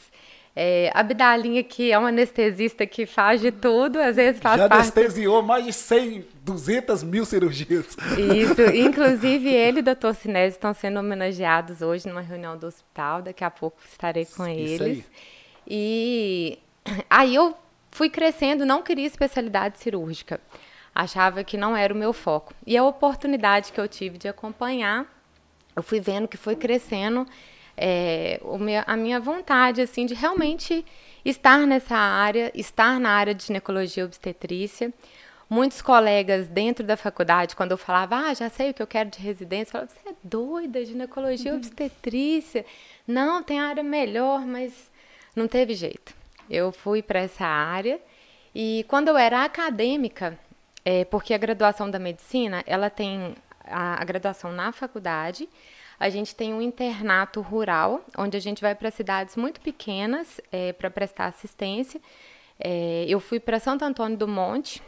Eh, 0.54 0.92
a 0.94 1.02
Bidalinha, 1.04 1.64
que 1.64 1.94
é 1.94 1.98
uma 1.98 2.10
anestesista 2.10 2.86
que 2.86 3.06
faz 3.06 3.40
de 3.40 3.54
tudo, 3.54 4.00
às 4.00 4.18
vezes 4.18 4.42
faz 4.42 4.60
Já 4.60 4.68
parte 4.68 4.82
anestesiou 4.82 5.42
mais 5.42 5.64
de 5.64 5.72
100, 5.72 6.26
200 6.44 7.04
mil 7.04 7.24
cirurgias. 7.24 7.96
isso, 8.36 8.62
inclusive 8.76 9.48
ele 9.50 9.78
e 9.78 9.80
o 9.80 9.86
doutor 9.86 10.14
Sinésio 10.14 10.58
estão 10.58 10.74
sendo 10.74 11.00
homenageados 11.00 11.82
hoje 11.82 12.06
numa 12.06 12.20
reunião 12.20 12.58
do 12.58 12.68
hospital, 12.68 13.22
daqui 13.22 13.46
a 13.46 13.50
pouco 13.50 13.78
estarei 13.90 14.26
com 14.26 14.46
Isso 14.46 14.84
eles. 14.84 15.06
aí. 15.06 15.06
E 15.66 16.60
aí 17.10 17.34
eu 17.34 17.56
fui 17.92 18.10
crescendo, 18.10 18.66
não 18.66 18.82
queria 18.84 19.08
especialidade 19.08 19.80
cirúrgica, 19.80 20.40
achava 20.98 21.44
que 21.44 21.58
não 21.58 21.77
era 21.77 21.94
o 21.94 21.98
meu 21.98 22.12
foco. 22.12 22.54
E 22.66 22.75
a 22.75 22.84
oportunidade 22.84 23.72
que 23.72 23.80
eu 23.80 23.88
tive 23.88 24.18
de 24.18 24.27
acompanhar, 24.27 25.06
eu 25.75 25.84
fui 25.84 26.00
vendo 26.00 26.27
que 26.27 26.38
foi 26.38 26.56
crescendo 26.56 27.25
é, 27.77 28.42
a 28.88 28.98
minha 28.98 29.20
vontade, 29.20 29.80
assim, 29.80 30.08
de 30.08 30.16
realmente 30.16 30.84
estar 31.24 31.60
nessa 31.68 31.96
área, 31.96 32.51
estar 32.56 33.00
na 33.00 33.12
área 33.12 33.36
de 33.36 33.44
ginecologia 33.44 34.01
e 34.01 34.06
obstetrícia. 34.06 34.92
Muitos 35.48 35.84
colegas 35.84 36.48
dentro 36.48 36.84
da 36.84 36.98
faculdade, 36.98 37.56
quando 37.56 37.72
eu 37.72 37.77
falava, 37.77 38.18
ah, 38.18 38.34
já 38.34 38.50
sei 38.50 38.72
o 38.72 38.74
que 38.74 38.82
eu 38.82 38.88
quero 38.88 39.12
de 39.12 39.20
residência, 39.20 39.72
falavam, 39.74 39.94
você 39.94 40.10
é 40.10 40.16
doida, 40.24 40.84
ginecologia 40.84 41.51
e 41.51 41.56
obstetrícia. 41.56 42.66
Não, 43.08 43.44
tem 43.44 43.60
área 43.60 43.84
melhor, 43.84 44.46
mas 44.46 44.92
não 45.36 45.48
teve 45.48 45.75
jeito. 45.75 46.13
Eu 46.50 46.72
fui 46.72 47.04
para 47.04 47.20
essa 47.20 47.46
área 47.46 48.01
e 48.54 48.84
quando 48.88 49.10
eu 49.10 49.18
era 49.18 49.46
acadêmica, 49.46 50.38
é, 50.89 51.03
porque 51.03 51.34
a 51.34 51.38
graduação 51.38 51.91
da 51.91 52.00
medicina, 52.00 52.63
ela 52.65 52.89
tem 52.89 53.36
a, 53.65 54.01
a 54.01 54.06
graduação 54.06 54.53
na 54.53 54.72
faculdade, 54.72 55.50
a 56.00 56.08
gente 56.10 56.34
tem 56.34 56.53
um 56.53 56.62
internato 56.62 57.41
rural, 57.41 58.06
onde 58.17 58.38
a 58.38 58.39
gente 58.39 58.62
vai 58.62 58.74
para 58.74 58.89
cidades 58.89 59.36
muito 59.36 59.60
pequenas 59.60 60.39
é, 60.50 60.72
para 60.72 60.89
prestar 60.89 61.25
assistência. 61.25 62.00
É, 62.58 63.03
eu 63.06 63.20
fui 63.20 63.38
para 63.38 63.60
Santo 63.60 63.84
Antônio 63.84 64.17
do 64.17 64.29
Monte, 64.29 64.82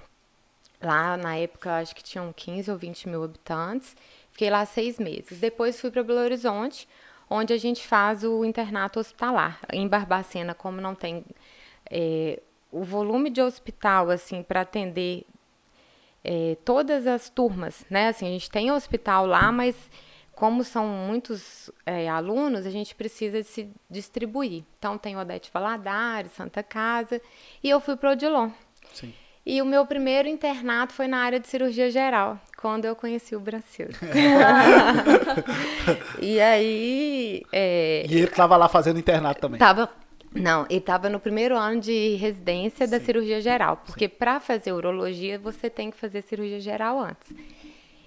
lá 0.82 1.18
na 1.18 1.36
época 1.36 1.80
acho 1.80 1.94
que 1.94 2.02
tinham 2.02 2.32
15 2.32 2.72
ou 2.72 2.78
20 2.78 3.10
mil 3.10 3.22
habitantes. 3.22 3.94
Fiquei 4.32 4.50
lá 4.50 4.66
seis 4.66 5.00
meses. 5.00 5.38
Depois 5.38 5.82
fui 5.82 5.92
para 5.92 6.02
Belo 6.02 6.22
Horizonte, 6.22 6.88
onde 7.30 7.52
a 7.52 7.58
gente 7.58 7.86
faz 7.86 8.24
o 8.24 8.46
internato 8.46 9.02
hospitalar. 9.02 9.60
Em 9.74 9.86
Barbacena, 9.86 10.54
como 10.54 10.80
não 10.80 10.96
tem 10.96 11.26
é, 11.92 12.42
o 12.72 12.86
volume 12.86 13.30
de 13.30 13.42
hospital 13.42 14.10
assim 14.10 14.42
para 14.42 14.62
atender 14.62 15.26
é, 16.24 16.58
todas 16.66 17.08
as 17.08 17.30
turmas, 17.30 17.86
né? 17.90 18.10
Assim, 18.10 18.28
a 18.28 18.32
gente 18.32 18.50
tem 18.50 18.72
hospital 18.72 19.26
lá, 19.26 19.52
mas 19.52 19.76
como 20.40 20.64
são 20.64 20.88
muitos 20.88 21.70
é, 21.86 22.08
alunos, 22.08 22.66
a 22.66 22.70
gente 22.70 22.96
precisa 22.96 23.44
se 23.44 23.70
distribuir. 23.90 24.64
Então 24.78 24.98
tem 24.98 25.18
Odete 25.18 25.52
Valadares, 25.54 26.32
Santa 26.32 26.64
Casa, 26.64 27.22
e 27.62 27.70
eu 27.70 27.80
fui 27.82 27.98
para 27.98 28.10
o 28.10 28.12
Odilon. 28.14 28.50
Sim. 28.94 29.14
E 29.46 29.62
o 29.62 29.66
meu 29.66 29.86
primeiro 29.86 30.30
internato 30.30 30.94
foi 30.94 31.08
na 31.08 31.18
área 31.18 31.40
de 31.40 31.48
cirurgia 31.48 31.90
geral, 31.90 32.40
quando 32.58 32.86
eu 32.86 32.96
conheci 32.96 33.36
o 33.36 33.40
Brasil. 33.40 33.88
e 36.22 36.40
aí. 36.40 37.44
É, 37.52 38.06
e 38.08 38.14
ele 38.14 38.26
estava 38.26 38.56
lá 38.56 38.70
fazendo 38.70 39.00
internato 39.00 39.42
também? 39.42 39.60
Tava. 39.60 39.90
Não, 40.34 40.66
ele 40.70 40.80
estava 40.80 41.10
no 41.10 41.20
primeiro 41.20 41.58
ano 41.58 41.82
de 41.82 42.16
residência 42.16 42.88
da 42.88 43.00
Sim. 43.00 43.06
cirurgia 43.06 43.42
geral, 43.42 43.78
porque 43.78 44.08
para 44.08 44.40
fazer 44.40 44.72
urologia 44.72 45.40
você 45.40 45.70
tem 45.70 45.90
que 45.90 45.98
fazer 45.98 46.22
cirurgia 46.22 46.60
geral 46.60 47.00
antes. 47.00 47.34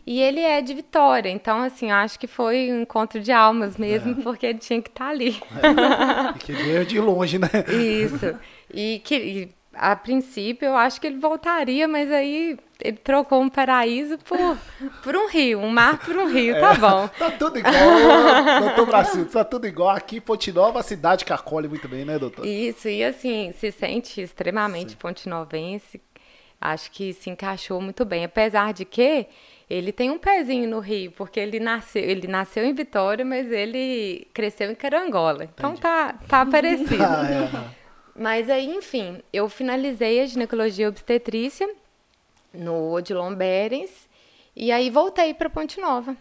E 0.04 0.20
ele 0.20 0.40
é 0.40 0.60
de 0.60 0.74
Vitória, 0.74 1.30
então, 1.30 1.62
assim, 1.62 1.90
acho 1.90 2.18
que 2.18 2.26
foi 2.26 2.72
um 2.72 2.82
encontro 2.82 3.20
de 3.20 3.30
almas 3.30 3.76
mesmo, 3.76 4.12
é. 4.12 4.14
porque 4.22 4.46
ele 4.46 4.58
tinha 4.58 4.82
que 4.82 4.88
estar 4.88 5.06
tá 5.06 5.10
ali. 5.10 5.40
É. 5.56 6.34
E 6.34 6.38
que 6.38 6.52
veio 6.52 6.84
de 6.84 7.00
longe, 7.00 7.38
né? 7.38 7.48
Isso. 7.68 8.34
E 8.72 9.00
que, 9.04 9.14
e 9.14 9.54
a 9.74 9.96
princípio 9.96 10.66
eu 10.66 10.76
acho 10.76 11.00
que 11.00 11.06
ele 11.06 11.18
voltaria, 11.18 11.88
mas 11.88 12.10
aí 12.10 12.58
ele 12.80 12.96
trocou 12.96 13.40
um 13.40 13.48
paraíso 13.48 14.18
por, 14.18 14.58
por 15.02 15.16
um 15.16 15.28
rio, 15.28 15.60
um 15.60 15.70
mar 15.70 15.98
por 15.98 16.16
um 16.16 16.26
rio, 16.26 16.58
tá 16.58 16.72
é, 16.72 16.78
bom. 16.78 17.08
Tá 17.18 17.30
tudo 17.30 17.58
igual, 17.58 18.60
doutor 18.60 18.86
Brasil, 18.86 19.26
tá 19.26 19.44
tudo 19.44 19.66
igual. 19.66 19.90
Aqui 19.90 20.20
Ponte 20.20 20.52
Nova, 20.52 20.80
a 20.80 20.82
cidade 20.82 21.24
que 21.24 21.32
acolhe 21.32 21.68
muito 21.68 21.88
bem, 21.88 22.04
né, 22.04 22.18
doutor? 22.18 22.44
Isso, 22.44 22.88
e 22.88 23.04
assim, 23.04 23.52
se 23.58 23.70
sente 23.70 24.20
extremamente 24.20 24.92
Sim. 24.92 24.98
pontinovense, 24.98 26.00
acho 26.60 26.90
que 26.90 27.12
se 27.12 27.30
encaixou 27.30 27.80
muito 27.80 28.04
bem, 28.04 28.24
apesar 28.24 28.72
de 28.72 28.84
que 28.84 29.26
ele 29.70 29.90
tem 29.90 30.10
um 30.10 30.18
pezinho 30.18 30.68
no 30.68 30.80
Rio, 30.80 31.12
porque 31.12 31.40
ele 31.40 31.58
nasceu, 31.58 32.02
ele 32.02 32.26
nasceu 32.26 32.64
em 32.64 32.74
Vitória, 32.74 33.24
mas 33.24 33.50
ele 33.50 34.28
cresceu 34.34 34.70
em 34.70 34.74
Carangola. 34.74 35.44
Então 35.44 35.70
Entendi. 35.70 35.82
tá, 35.82 36.14
tá 36.28 36.44
parecido. 36.44 36.96
ah, 37.02 37.78
é. 37.78 37.81
Mas 38.14 38.50
aí, 38.50 38.66
enfim, 38.66 39.22
eu 39.32 39.48
finalizei 39.48 40.20
a 40.20 40.26
ginecologia 40.26 40.88
obstetrícia 40.88 41.68
no 42.52 42.92
Odilon 42.92 43.34
Berens 43.34 44.08
e 44.54 44.70
aí 44.70 44.90
voltei 44.90 45.32
para 45.32 45.48
Ponte 45.48 45.80
Nova. 45.80 46.16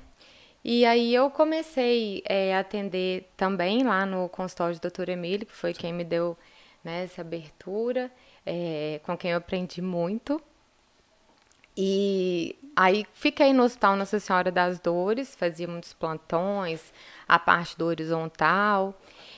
E 0.64 0.86
aí 0.86 1.14
eu 1.14 1.30
comecei 1.30 2.24
é, 2.26 2.56
a 2.56 2.60
atender 2.60 3.30
também 3.36 3.84
lá 3.84 4.06
no 4.06 4.30
consultório 4.30 4.80
do 4.80 4.90
Dr. 4.90 5.10
Emílio, 5.10 5.46
que 5.46 5.56
foi 5.56 5.74
quem 5.74 5.92
me 5.92 6.04
deu 6.04 6.38
né, 6.84 7.04
essa 7.04 7.22
abertura, 7.22 8.12
é, 8.46 9.02
com 9.04 9.18
quem 9.18 9.32
eu 9.32 9.38
aprendi 9.38 9.82
muito. 9.82 10.42
E 11.76 12.56
aí 12.76 13.06
fiquei 13.14 13.54
no 13.54 13.64
Hospital 13.64 13.96
Nossa 13.96 14.20
Senhora 14.20 14.52
das 14.52 14.80
Dores, 14.80 15.36
fazia 15.36 15.68
muitos 15.68 15.94
plantões, 15.94 16.94
a 17.28 17.40
parte 17.40 17.78
do 17.78 17.86
horizontal. 17.86 18.94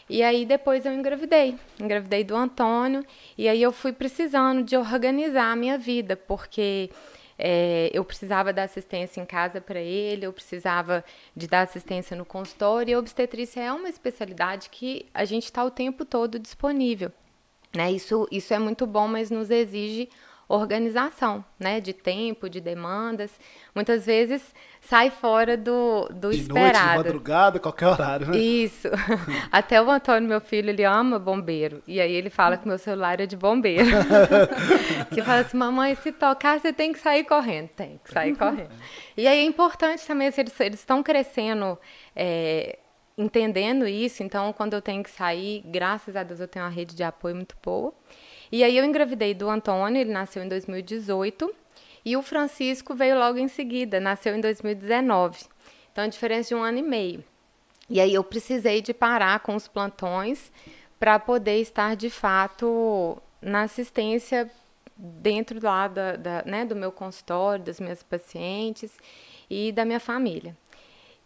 E 0.10 0.22
aí 0.22 0.46
depois 0.46 0.86
eu 0.86 0.94
engravidei. 0.94 1.56
Engravidei 1.80 2.24
do 2.24 2.36
Antônio. 2.36 3.06
E 3.38 3.48
aí 3.48 3.62
eu 3.62 3.72
fui 3.72 3.94
precisando 3.94 4.64
de 4.64 4.76
organizar 4.76 5.52
a 5.52 5.56
minha 5.56 5.78
vida, 5.78 6.16
porque 6.16 6.90
é, 7.38 7.90
eu 7.94 8.04
precisava 8.04 8.54
dar 8.54 8.64
assistência 8.64 9.22
em 9.22 9.26
casa 9.26 9.60
para 9.60 9.80
ele, 9.80 10.26
eu 10.26 10.34
precisava 10.34 11.04
de 11.36 11.48
dar 11.48 11.62
assistência 11.62 12.16
no 12.16 12.26
consultório. 12.26 12.92
E 12.92 12.94
a 12.94 13.00
obstetrícia 13.00 13.62
é 13.62 13.72
uma 13.72 13.90
especialidade 13.90 14.70
que 14.70 15.06
a 15.14 15.26
gente 15.26 15.46
está 15.46 15.64
o 15.64 15.72
tempo 15.72 16.06
todo 16.06 16.40
disponível. 16.40 17.12
Né? 17.74 17.92
Isso, 17.92 18.28
isso 18.32 18.54
é 18.54 18.60
muito 18.60 18.86
bom, 18.86 19.08
mas 19.08 19.32
nos 19.32 19.50
exige 19.50 20.10
organização, 20.48 21.44
né? 21.58 21.80
De 21.80 21.94
tempo, 21.94 22.50
de 22.50 22.62
demandas. 22.62 23.32
Muitas 23.74 24.06
vezes 24.06 24.54
sai 24.84 25.10
fora 25.10 25.56
do, 25.56 26.10
do 26.10 26.32
de 26.32 26.42
esperado. 26.42 26.78
Noite, 26.78 26.98
de 26.98 26.98
madrugada, 26.98 27.60
qualquer 27.60 27.88
horário, 27.88 28.28
né? 28.28 28.38
Isso. 28.38 28.90
Até 29.52 29.82
o 29.82 29.90
Antônio, 29.90 30.28
meu 30.28 30.42
filho, 30.42 30.70
ele 30.70 30.84
ama 30.84 31.18
bombeiro. 31.18 31.82
E 31.88 32.02
aí 32.02 32.14
ele 32.14 32.30
fala 32.30 32.58
que 32.58 32.68
meu 32.68 32.78
celular 32.78 33.20
é 33.20 33.26
de 33.26 33.38
bombeiro. 33.38 33.86
que 35.14 35.22
fala 35.22 35.40
assim, 35.40 35.58
mamãe, 35.58 35.96
se 35.96 36.12
tocar, 36.12 36.60
você 36.60 36.74
tem 36.74 36.92
que 36.92 37.00
sair 37.00 37.24
correndo. 37.24 37.70
Tem 37.70 38.00
que 38.04 38.12
sair 38.12 38.36
correndo. 38.36 38.72
E 39.16 39.28
aí 39.28 39.40
é 39.40 39.44
importante 39.44 40.06
também, 40.06 40.30
se 40.32 40.42
eles, 40.42 40.60
eles 40.60 40.80
estão 40.80 41.02
crescendo... 41.02 41.78
É, 42.16 42.80
entendendo 43.16 43.88
isso, 43.88 44.24
então 44.24 44.52
quando 44.52 44.74
eu 44.74 44.82
tenho 44.82 45.04
que 45.04 45.10
sair, 45.12 45.62
graças 45.68 46.16
a 46.16 46.24
Deus 46.24 46.40
eu 46.40 46.48
tenho 46.48 46.66
uma 46.66 46.72
rede 46.72 46.96
de 46.96 47.04
apoio 47.04 47.36
muito 47.36 47.56
boa. 47.62 47.94
E 48.52 48.64
aí 48.64 48.76
eu 48.76 48.84
engravidei 48.84 49.36
do 49.36 49.48
Antônio, 49.50 50.02
ele 50.02 50.12
nasceu 50.12 50.44
em 50.44 50.48
2018, 50.48 51.54
e 52.06 52.18
o 52.18 52.22
Francisco 52.22 52.94
veio 52.94 53.18
logo 53.18 53.38
em 53.38 53.48
seguida, 53.48 54.00
nasceu 54.00 54.36
em 54.36 54.42
2019. 54.42 55.46
Então, 55.92 56.04
a 56.04 56.08
diferença 56.08 56.50
de 56.50 56.56
um 56.56 56.64
ano 56.64 56.80
e 56.80 56.82
meio. 56.82 57.24
E 57.90 58.00
aí 58.00 58.14
eu 58.14 58.24
precisei 58.24 58.82
de 58.82 58.94
parar 58.94 59.40
com 59.42 59.56
os 59.56 59.68
plantões 59.68 60.52
para 61.00 61.20
poder 61.20 61.60
estar 61.60 61.96
de 61.96 62.10
fato 62.10 63.18
na 63.42 63.64
assistência 63.64 64.50
dentro 64.96 65.60
lá 65.62 65.88
da, 65.88 66.16
da, 66.16 66.44
né, 66.46 66.66
do 66.66 66.76
meu 66.76 66.92
consultório, 66.92 67.64
das 67.64 67.80
minhas 67.80 68.02
pacientes 68.02 68.92
e 69.50 69.72
da 69.72 69.86
minha 69.86 70.00
família. 70.00 70.56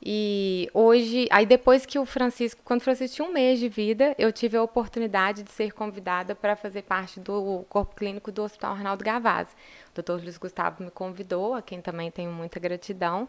E 0.01 0.69
hoje, 0.73 1.27
aí 1.31 1.45
depois 1.45 1.85
que 1.85 1.97
o 1.97 2.05
Francisco, 2.05 2.61
quando 2.63 2.81
o 2.81 2.83
Francisco 2.83 3.15
tinha 3.15 3.27
um 3.27 3.33
mês 3.33 3.59
de 3.59 3.67
vida, 3.67 4.13
eu 4.17 4.31
tive 4.31 4.55
a 4.55 4.61
oportunidade 4.61 5.43
de 5.43 5.51
ser 5.51 5.71
convidada 5.73 6.35
para 6.35 6.55
fazer 6.55 6.83
parte 6.83 7.19
do 7.19 7.65
corpo 7.67 7.95
clínico 7.95 8.31
do 8.31 8.43
Hospital 8.43 8.73
Arnaldo 8.73 9.03
Gavazzi. 9.03 9.51
O 9.95 10.01
Dr. 10.01 10.23
Luiz 10.23 10.37
Gustavo 10.37 10.83
me 10.83 10.91
convidou, 10.91 11.55
a 11.55 11.61
quem 11.61 11.81
também 11.81 12.11
tenho 12.11 12.31
muita 12.31 12.59
gratidão, 12.59 13.27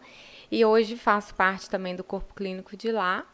e 0.51 0.63
hoje 0.63 0.95
faço 0.95 1.33
parte 1.33 1.69
também 1.69 1.95
do 1.95 2.03
corpo 2.03 2.33
clínico 2.35 2.77
de 2.77 2.91
lá 2.91 3.25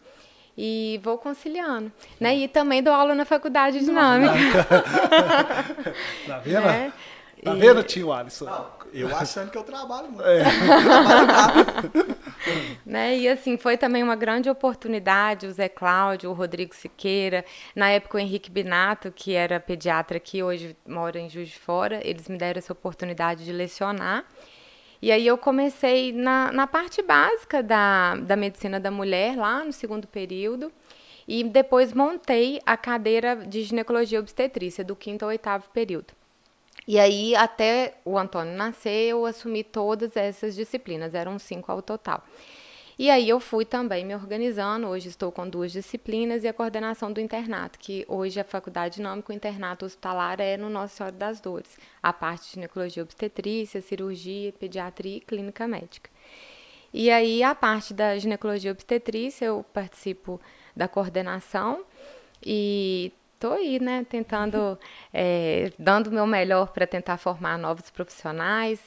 e 0.57 0.99
vou 1.03 1.17
conciliando, 1.17 1.91
né? 2.19 2.37
E 2.37 2.47
também 2.47 2.81
dou 2.81 2.93
aula 2.93 3.13
na 3.13 3.25
faculdade 3.25 3.79
dinâmica. 3.79 4.63
tá 6.25 6.37
vendo? 6.39 6.61
Né? 6.61 6.93
Tá 7.45 7.53
vendo, 7.53 7.83
tio 7.83 8.11
Alisson? 8.11 8.47
Eu 8.91 9.15
achando 9.15 9.51
que 9.51 9.57
eu 9.57 9.63
trabalho 9.63 10.09
muito. 10.09 10.27
É. 10.27 10.43
trabalho 10.73 12.17
né? 12.83 13.17
E 13.19 13.27
assim, 13.27 13.55
foi 13.55 13.77
também 13.77 14.01
uma 14.01 14.15
grande 14.15 14.49
oportunidade, 14.49 15.45
o 15.45 15.51
Zé 15.51 15.69
Cláudio, 15.69 16.31
o 16.31 16.33
Rodrigo 16.33 16.73
Siqueira, 16.73 17.45
na 17.75 17.89
época 17.89 18.17
o 18.17 18.19
Henrique 18.19 18.49
Binato, 18.49 19.11
que 19.11 19.33
era 19.33 19.59
pediatra 19.59 20.17
aqui, 20.17 20.41
hoje 20.41 20.75
mora 20.87 21.19
em 21.19 21.29
Juiz 21.29 21.49
de 21.49 21.59
Fora, 21.59 22.01
eles 22.03 22.27
me 22.27 22.35
deram 22.35 22.57
essa 22.57 22.73
oportunidade 22.73 23.45
de 23.45 23.51
lecionar. 23.51 24.25
E 24.99 25.11
aí 25.11 25.27
eu 25.27 25.37
comecei 25.37 26.11
na, 26.11 26.51
na 26.51 26.65
parte 26.65 27.03
básica 27.03 27.61
da, 27.61 28.15
da 28.15 28.35
medicina 28.35 28.79
da 28.79 28.89
mulher, 28.89 29.37
lá 29.37 29.63
no 29.63 29.71
segundo 29.71 30.07
período, 30.07 30.71
e 31.27 31.43
depois 31.43 31.93
montei 31.93 32.59
a 32.65 32.75
cadeira 32.75 33.35
de 33.35 33.61
ginecologia 33.61 34.19
obstetrícia, 34.19 34.83
do 34.83 34.95
quinto 34.95 35.23
ao 35.23 35.29
oitavo 35.29 35.69
período. 35.71 36.24
E 36.87 36.99
aí, 36.99 37.35
até 37.35 37.95
o 38.05 38.17
Antônio 38.17 38.55
nascer, 38.55 39.09
eu 39.09 39.25
assumi 39.25 39.63
todas 39.63 40.15
essas 40.15 40.55
disciplinas, 40.55 41.15
eram 41.15 41.39
cinco 41.39 41.71
ao 41.71 41.81
total. 41.81 42.23
E 42.97 43.09
aí 43.09 43.27
eu 43.27 43.41
fui 43.41 43.65
também 43.65 44.05
me 44.05 44.15
organizando, 44.15 44.87
hoje 44.87 45.09
estou 45.09 45.29
com 45.29 45.49
duas 45.49 45.73
disciplinas 45.73 46.45
e 46.45 46.47
a 46.47 46.53
coordenação 46.53 47.11
do 47.11 47.19
internato, 47.19 47.77
que 47.77 48.05
hoje 48.07 48.39
a 48.39 48.43
faculdade 48.43 48.95
dinâmica, 48.95 49.33
o 49.33 49.35
internato 49.35 49.85
hospitalar 49.85 50.39
é 50.39 50.55
no 50.55 50.69
Nossa 50.69 50.95
Senhora 50.95 51.13
das 51.13 51.41
Dores, 51.41 51.77
a 52.01 52.13
parte 52.13 52.45
de 52.45 52.51
ginecologia 52.53 53.03
obstetrícia, 53.03 53.81
cirurgia, 53.81 54.53
pediatria 54.53 55.17
e 55.17 55.19
clínica 55.19 55.67
médica. 55.67 56.09
E 56.93 57.11
aí 57.11 57.43
a 57.43 57.53
parte 57.53 57.93
da 57.93 58.17
ginecologia 58.17 58.71
obstetrícia, 58.71 59.43
eu 59.43 59.65
participo 59.73 60.39
da 60.73 60.87
coordenação 60.87 61.83
e 62.41 63.11
tô 63.39 63.53
aí, 63.53 63.79
né, 63.79 64.05
tentando, 64.09 64.77
é, 65.13 65.71
dando 65.77 66.07
o 66.07 66.11
meu 66.11 66.25
melhor 66.25 66.67
para 66.67 66.87
tentar 66.87 67.17
formar 67.17 67.57
novos 67.57 67.89
profissionais 67.89 68.79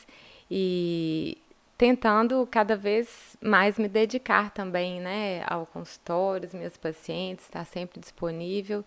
e 0.50 1.38
tentando 1.76 2.46
cada 2.50 2.76
vez 2.76 3.36
mais 3.40 3.78
me 3.78 3.88
dedicar 3.88 4.50
também, 4.50 5.00
né, 5.00 5.42
ao 5.46 5.64
consultório, 5.66 6.46
os 6.46 6.54
meus 6.54 6.76
pacientes, 6.76 7.44
estar 7.44 7.64
sempre 7.64 8.00
disponível 8.00 8.84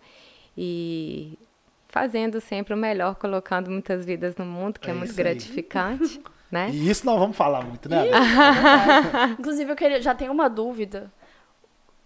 e 0.56 1.38
fazendo 1.88 2.40
sempre 2.40 2.74
o 2.74 2.76
melhor, 2.76 3.14
colocando 3.14 3.70
muitas 3.70 4.04
vidas 4.04 4.36
no 4.36 4.44
mundo, 4.44 4.80
que 4.80 4.88
é, 4.88 4.92
é 4.92 4.96
muito 4.96 5.14
gratificante. 5.14 6.20
Né? 6.52 6.68
E 6.70 6.90
isso 6.90 7.06
não 7.06 7.18
vamos 7.18 7.34
falar 7.34 7.64
muito, 7.64 7.88
né? 7.88 8.04
Inclusive, 9.40 9.72
eu 9.72 9.74
queria, 9.74 10.02
já 10.02 10.14
tenho 10.14 10.30
uma 10.30 10.50
dúvida. 10.50 11.10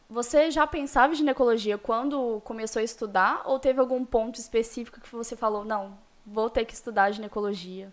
Você 0.09 0.51
já 0.51 0.67
pensava 0.67 1.13
em 1.13 1.17
ginecologia 1.17 1.77
quando 1.77 2.41
começou 2.45 2.81
a 2.81 2.85
estudar 2.85 3.43
ou 3.45 3.59
teve 3.59 3.81
algum 3.81 4.05
ponto 4.05 4.39
específico 4.39 5.01
que 5.01 5.11
você 5.11 5.35
falou, 5.35 5.65
não, 5.65 5.99
vou 6.25 6.49
ter 6.49 6.65
que 6.65 6.75
estudar 6.75 7.11
ginecologia? 7.11 7.93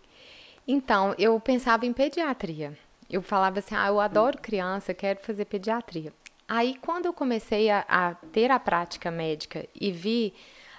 Então, 0.67 1.15
eu 1.17 1.39
pensava 1.39 1.85
em 1.85 1.93
pediatria. 1.93 2.77
Eu 3.09 3.21
falava 3.21 3.59
assim, 3.59 3.75
ah, 3.75 3.87
eu 3.87 3.99
adoro 3.99 4.37
criança, 4.37 4.93
quero 4.93 5.19
fazer 5.19 5.45
pediatria. 5.45 6.13
Aí, 6.47 6.75
quando 6.75 7.05
eu 7.07 7.13
comecei 7.13 7.69
a, 7.69 7.83
a 7.87 8.13
ter 8.13 8.51
a 8.51 8.59
prática 8.59 9.09
médica 9.09 9.65
e 9.79 9.91
vi 9.91 10.33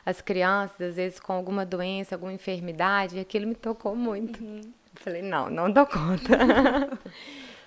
as 0.07 0.21
crianças, 0.21 0.81
às 0.81 0.97
vezes, 0.97 1.19
com 1.19 1.33
alguma 1.33 1.67
doença, 1.67 2.15
alguma 2.15 2.33
enfermidade, 2.33 3.19
aquilo 3.19 3.47
me 3.47 3.55
tocou 3.55 3.97
muito. 3.97 4.43
Uhum. 4.43 4.61
Falei, 4.95 5.23
não, 5.23 5.51
não 5.51 5.71
dou 5.71 5.87
conta. 5.87 6.39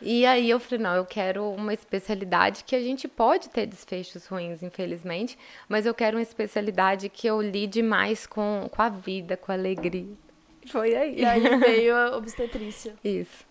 e 0.02 0.26
aí 0.26 0.50
eu 0.50 0.60
falei, 0.60 0.84
não, 0.84 0.96
eu 0.96 1.06
quero 1.06 1.50
uma 1.52 1.74
especialidade 1.74 2.64
que 2.64 2.76
a 2.76 2.82
gente 2.82 3.08
pode 3.08 3.50
ter 3.50 3.66
desfechos 3.66 4.28
ruins, 4.28 4.62
infelizmente, 4.62 5.38
mas 5.68 5.86
eu 5.86 5.94
quero 5.94 6.18
uma 6.18 6.24
especialidade 6.24 7.10
que 7.10 7.28
eu 7.28 7.42
lide 7.42 7.82
mais 7.82 8.26
com, 8.28 8.68
com 8.70 8.82
a 8.82 8.90
vida, 8.90 9.36
com 9.36 9.52
a 9.52 9.56
alegria. 9.56 10.08
Foi 10.68 10.96
aí. 10.96 11.20
E 11.20 11.26
aí 11.26 11.58
veio 11.58 11.96
a 11.96 12.18
obstetrícia. 12.18 12.96
Isso. 13.04 13.46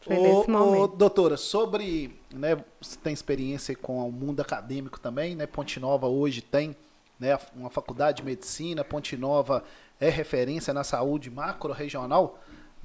Foi 0.00 0.16
ô, 0.16 0.22
nesse 0.22 0.50
momento. 0.50 0.82
Ô, 0.82 0.88
doutora, 0.88 1.36
sobre, 1.36 2.18
né, 2.32 2.56
você 2.80 2.98
tem 2.98 3.12
experiência 3.12 3.74
com 3.76 4.06
o 4.06 4.12
mundo 4.12 4.40
acadêmico 4.40 4.98
também, 4.98 5.34
né? 5.34 5.46
Ponte 5.46 5.78
Nova 5.80 6.06
hoje 6.06 6.42
tem 6.42 6.76
né, 7.18 7.38
uma 7.54 7.70
faculdade 7.70 8.18
de 8.18 8.24
medicina, 8.24 8.84
Ponte 8.84 9.16
Nova 9.16 9.64
é 10.00 10.08
referência 10.08 10.72
na 10.72 10.84
saúde 10.84 11.30
macro-regional, 11.30 12.38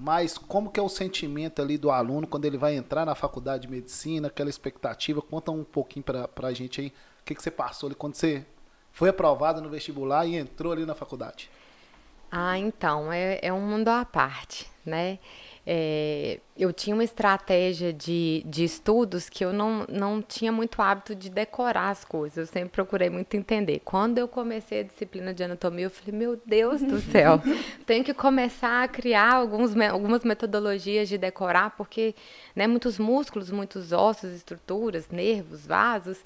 mas 0.03 0.37
como 0.37 0.69
que 0.69 0.77
é 0.77 0.83
o 0.83 0.89
sentimento 0.89 1.61
ali 1.61 1.77
do 1.77 1.89
aluno 1.89 2.27
quando 2.27 2.43
ele 2.43 2.57
vai 2.57 2.75
entrar 2.75 3.05
na 3.05 3.15
faculdade 3.15 3.61
de 3.61 3.71
medicina, 3.71 4.27
aquela 4.27 4.49
expectativa? 4.49 5.21
Conta 5.21 5.49
um 5.49 5.63
pouquinho 5.63 6.03
para 6.03 6.47
a 6.47 6.53
gente 6.53 6.81
aí, 6.81 6.87
o 6.87 7.23
que, 7.23 7.33
que 7.33 7.41
você 7.41 7.49
passou 7.49 7.87
ali 7.87 7.95
quando 7.95 8.15
você 8.15 8.45
foi 8.91 9.07
aprovado 9.07 9.61
no 9.61 9.69
vestibular 9.69 10.25
e 10.25 10.35
entrou 10.35 10.73
ali 10.73 10.85
na 10.85 10.93
faculdade? 10.93 11.49
Ah, 12.29 12.59
então, 12.59 13.13
é, 13.13 13.39
é 13.41 13.53
um 13.53 13.61
mundo 13.61 13.87
à 13.87 14.03
parte, 14.03 14.69
né? 14.85 15.19
É, 15.65 16.41
eu 16.57 16.73
tinha 16.73 16.93
uma 16.93 17.05
estratégia 17.05 17.93
de, 17.93 18.43
de 18.45 18.65
estudos 18.65 19.29
que 19.29 19.45
eu 19.45 19.53
não, 19.53 19.85
não 19.87 20.21
tinha 20.21 20.51
muito 20.51 20.81
hábito 20.81 21.15
de 21.15 21.29
decorar 21.29 21.89
as 21.89 22.03
coisas. 22.03 22.37
Eu 22.37 22.45
sempre 22.45 22.69
procurei 22.69 23.09
muito 23.09 23.33
entender. 23.35 23.79
Quando 23.79 24.17
eu 24.17 24.27
comecei 24.27 24.81
a 24.81 24.83
disciplina 24.83 25.33
de 25.33 25.41
anatomia, 25.41 25.85
eu 25.85 25.89
falei, 25.89 26.19
meu 26.19 26.39
Deus 26.45 26.81
do 26.81 26.99
céu, 27.11 27.41
tenho 27.85 28.03
que 28.03 28.13
começar 28.13 28.83
a 28.83 28.87
criar 28.89 29.35
alguns, 29.35 29.75
algumas 29.89 30.25
metodologias 30.25 31.07
de 31.07 31.17
decorar, 31.17 31.77
porque 31.77 32.13
né, 32.53 32.67
muitos 32.67 32.99
músculos, 32.99 33.49
muitos 33.49 33.93
ossos, 33.93 34.33
estruturas, 34.33 35.07
nervos, 35.09 35.65
vasos, 35.65 36.19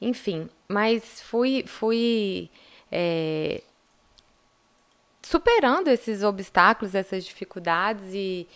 enfim. 0.00 0.50
Mas 0.68 1.22
fui, 1.22 1.64
fui 1.66 2.50
é, 2.90 3.62
superando 5.22 5.88
esses 5.88 6.22
obstáculos, 6.22 6.94
essas 6.94 7.24
dificuldades 7.24 8.12
e 8.12 8.46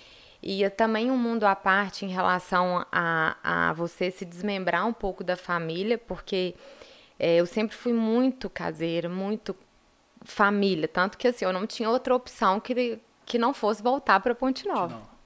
e 0.48 0.62
é 0.62 0.70
também 0.70 1.10
um 1.10 1.18
mundo 1.18 1.42
à 1.42 1.56
parte 1.56 2.04
em 2.04 2.08
relação 2.08 2.86
a, 2.92 3.36
a 3.42 3.72
você 3.72 4.12
se 4.12 4.24
desmembrar 4.24 4.86
um 4.86 4.92
pouco 4.92 5.24
da 5.24 5.36
família, 5.36 5.98
porque 5.98 6.54
é, 7.18 7.38
eu 7.38 7.46
sempre 7.46 7.76
fui 7.76 7.92
muito 7.92 8.48
caseira, 8.48 9.08
muito 9.08 9.56
família, 10.22 10.86
tanto 10.86 11.18
que 11.18 11.26
assim, 11.26 11.44
eu 11.44 11.52
não 11.52 11.66
tinha 11.66 11.90
outra 11.90 12.14
opção 12.14 12.60
que, 12.60 13.00
que 13.24 13.38
não 13.38 13.52
fosse 13.52 13.82
voltar 13.82 14.20
para 14.20 14.36
Ponte 14.36 14.68
Nova. 14.68 14.94
Não. 14.94 15.16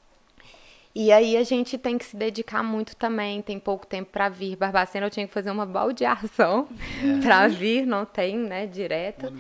E 0.95 1.13
aí 1.13 1.37
a 1.37 1.45
gente 1.45 1.77
tem 1.77 1.99
que 1.99 2.07
se 2.07 2.17
dedicar 2.17 2.63
muito 2.63 2.97
também, 2.97 3.43
tem 3.43 3.61
pouco 3.61 3.87
tempo 3.87 4.11
para 4.11 4.31
vir. 4.31 4.57
Barbacena 4.57 5.05
eu 5.05 5.11
tinha 5.11 5.29
que 5.29 5.35
fazer 5.35 5.51
uma 5.51 5.67
baldeação 5.67 6.67
é. 7.05 7.21
para 7.21 7.47
vir, 7.47 7.87
não 7.87 8.07
tem, 8.07 8.39
né, 8.39 8.67
direto. 8.67 9.31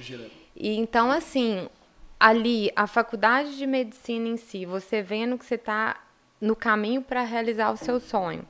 E 0.55 0.77
então 0.77 1.11
assim, 1.11 1.71
ali, 2.21 2.71
a 2.77 2.87
faculdade 2.87 3.57
de 3.57 3.67
medicina 3.67 4.29
em 4.29 4.37
si, 4.37 4.67
você 4.67 5.01
vendo 5.01 5.39
que 5.39 5.47
você 5.47 5.55
está 5.55 5.99
no 6.39 6.55
caminho 6.55 7.01
para 7.01 7.23
realizar 7.23 7.71
o 7.71 7.79
seu 7.79 7.99
sonho, 7.99 8.47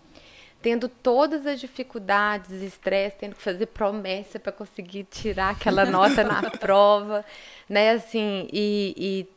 tendo 0.60 0.88
todas 0.88 1.46
as 1.46 1.60
dificuldades, 1.60 2.50
estresse, 2.50 3.16
tendo 3.18 3.36
que 3.36 3.42
fazer 3.42 3.66
promessa 3.66 4.40
para 4.40 4.50
conseguir 4.50 5.04
tirar 5.04 5.50
aquela 5.50 5.86
nota 5.90 6.24
na 6.24 6.50
prova, 6.50 7.24
né? 7.68 7.92
Assim, 7.92 8.48
e, 8.52 9.28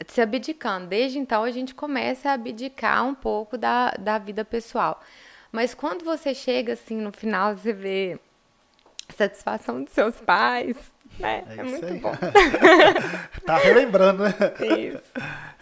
e 0.00 0.04
se 0.06 0.20
abdicando. 0.20 0.86
Desde 0.86 1.18
então 1.18 1.42
a 1.42 1.50
gente 1.50 1.74
começa 1.74 2.30
a 2.30 2.34
abdicar 2.34 3.04
um 3.04 3.14
pouco 3.14 3.58
da, 3.58 3.90
da 3.98 4.16
vida 4.16 4.44
pessoal. 4.44 5.02
Mas 5.50 5.74
quando 5.74 6.04
você 6.04 6.34
chega 6.34 6.74
assim 6.74 6.96
no 6.96 7.12
final, 7.12 7.56
você 7.56 7.72
vê 7.72 8.20
a 9.08 9.12
satisfação 9.12 9.82
dos 9.82 9.92
seus 9.92 10.20
pais, 10.20 10.76
é, 11.20 11.44
é, 11.48 11.56
é 11.58 11.62
muito 11.62 11.86
aí. 11.86 11.98
bom. 11.98 12.12
tá 13.44 13.56
relembrando, 13.58 14.24
né? 14.24 14.34
Isso. 14.78 15.02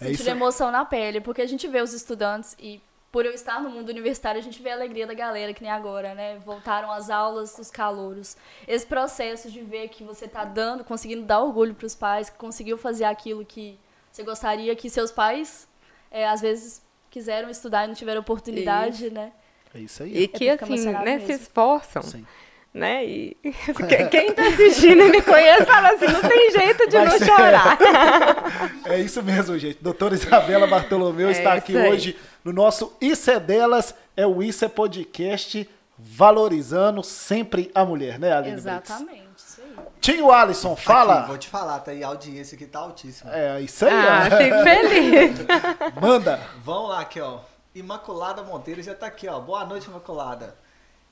É 0.00 0.06
Sentir 0.06 0.28
emoção 0.28 0.70
na 0.70 0.84
pele, 0.84 1.20
porque 1.20 1.42
a 1.42 1.46
gente 1.46 1.66
vê 1.68 1.80
os 1.80 1.92
estudantes 1.92 2.56
e 2.58 2.80
por 3.12 3.24
eu 3.24 3.32
estar 3.32 3.62
no 3.62 3.70
mundo 3.70 3.90
universitário, 3.90 4.40
a 4.40 4.42
gente 4.42 4.60
vê 4.60 4.70
a 4.70 4.74
alegria 4.74 5.06
da 5.06 5.14
galera, 5.14 5.54
que 5.54 5.62
nem 5.62 5.70
agora, 5.70 6.16
né? 6.16 6.36
Voltaram 6.44 6.90
as 6.90 7.10
aulas, 7.10 7.56
os 7.58 7.70
calouros. 7.70 8.36
Esse 8.66 8.84
processo 8.84 9.48
de 9.48 9.60
ver 9.60 9.88
que 9.88 10.02
você 10.02 10.26
tá 10.26 10.44
dando, 10.44 10.82
conseguindo 10.82 11.22
dar 11.22 11.40
orgulho 11.40 11.74
para 11.76 11.86
os 11.86 11.94
pais, 11.94 12.28
que 12.28 12.36
conseguiu 12.36 12.76
fazer 12.76 13.04
aquilo 13.04 13.44
que 13.44 13.78
você 14.10 14.24
gostaria 14.24 14.74
que 14.74 14.90
seus 14.90 15.12
pais, 15.12 15.68
é, 16.10 16.26
às 16.26 16.40
vezes, 16.40 16.82
quiseram 17.08 17.48
estudar 17.48 17.84
e 17.84 17.86
não 17.86 17.94
tiveram 17.94 18.20
oportunidade, 18.20 19.06
isso. 19.06 19.14
né? 19.14 19.32
É 19.72 19.78
isso 19.78 20.02
aí. 20.02 20.22
E 20.22 20.26
que, 20.26 20.48
assim, 20.48 20.90
né, 20.90 21.20
se 21.20 21.32
esforçam. 21.34 22.02
Sim 22.02 22.26
né? 22.74 23.06
E 23.06 23.36
quem 24.10 24.30
está 24.30 24.48
assistindo 24.48 25.00
e 25.02 25.10
me 25.10 25.22
conhece 25.22 25.64
fala 25.64 25.92
assim, 25.92 26.06
não 26.06 26.20
tem 26.20 26.50
jeito 26.50 26.88
de 26.88 26.98
Mas 26.98 27.20
não 27.20 27.26
chorar. 27.26 27.78
É 28.84 28.98
isso 28.98 29.22
mesmo, 29.22 29.56
gente. 29.56 29.78
Doutora 29.80 30.14
Isabela 30.14 30.66
Bartolomeu 30.66 31.28
é 31.28 31.32
está 31.32 31.54
aqui 31.54 31.76
aí. 31.76 31.88
hoje 31.88 32.16
no 32.44 32.52
nosso 32.52 32.92
Isso 33.00 33.30
é 33.30 33.38
Delas, 33.38 33.94
é 34.16 34.26
o 34.26 34.42
Isso 34.42 34.64
é 34.64 34.68
Podcast, 34.68 35.68
valorizando 35.96 37.02
sempre 37.02 37.70
a 37.74 37.84
mulher, 37.84 38.18
né, 38.18 38.32
Aline 38.32 38.56
Exatamente. 38.56 39.24
Isso 39.36 39.60
aí. 39.62 39.84
Tio 40.00 40.30
Alisson, 40.32 40.74
fala. 40.76 41.20
Aqui, 41.20 41.28
vou 41.28 41.38
te 41.38 41.48
falar, 41.48 41.78
tá 41.78 41.92
aí, 41.92 42.02
a 42.02 42.08
audiência 42.08 42.56
aqui 42.56 42.66
tá 42.66 42.80
altíssima. 42.80 43.34
É, 43.34 43.60
isso 43.60 43.86
aí. 43.86 43.92
Ah, 43.92 44.28
fico 44.36 44.62
feliz. 44.62 45.38
Manda. 46.00 46.40
Vamos 46.62 46.90
lá 46.90 47.00
aqui, 47.00 47.20
ó. 47.20 47.38
Imaculada 47.74 48.42
Monteiro 48.42 48.82
já 48.82 48.94
tá 48.94 49.06
aqui, 49.06 49.26
ó. 49.28 49.40
Boa 49.40 49.64
noite, 49.64 49.88
Imaculada. 49.88 50.54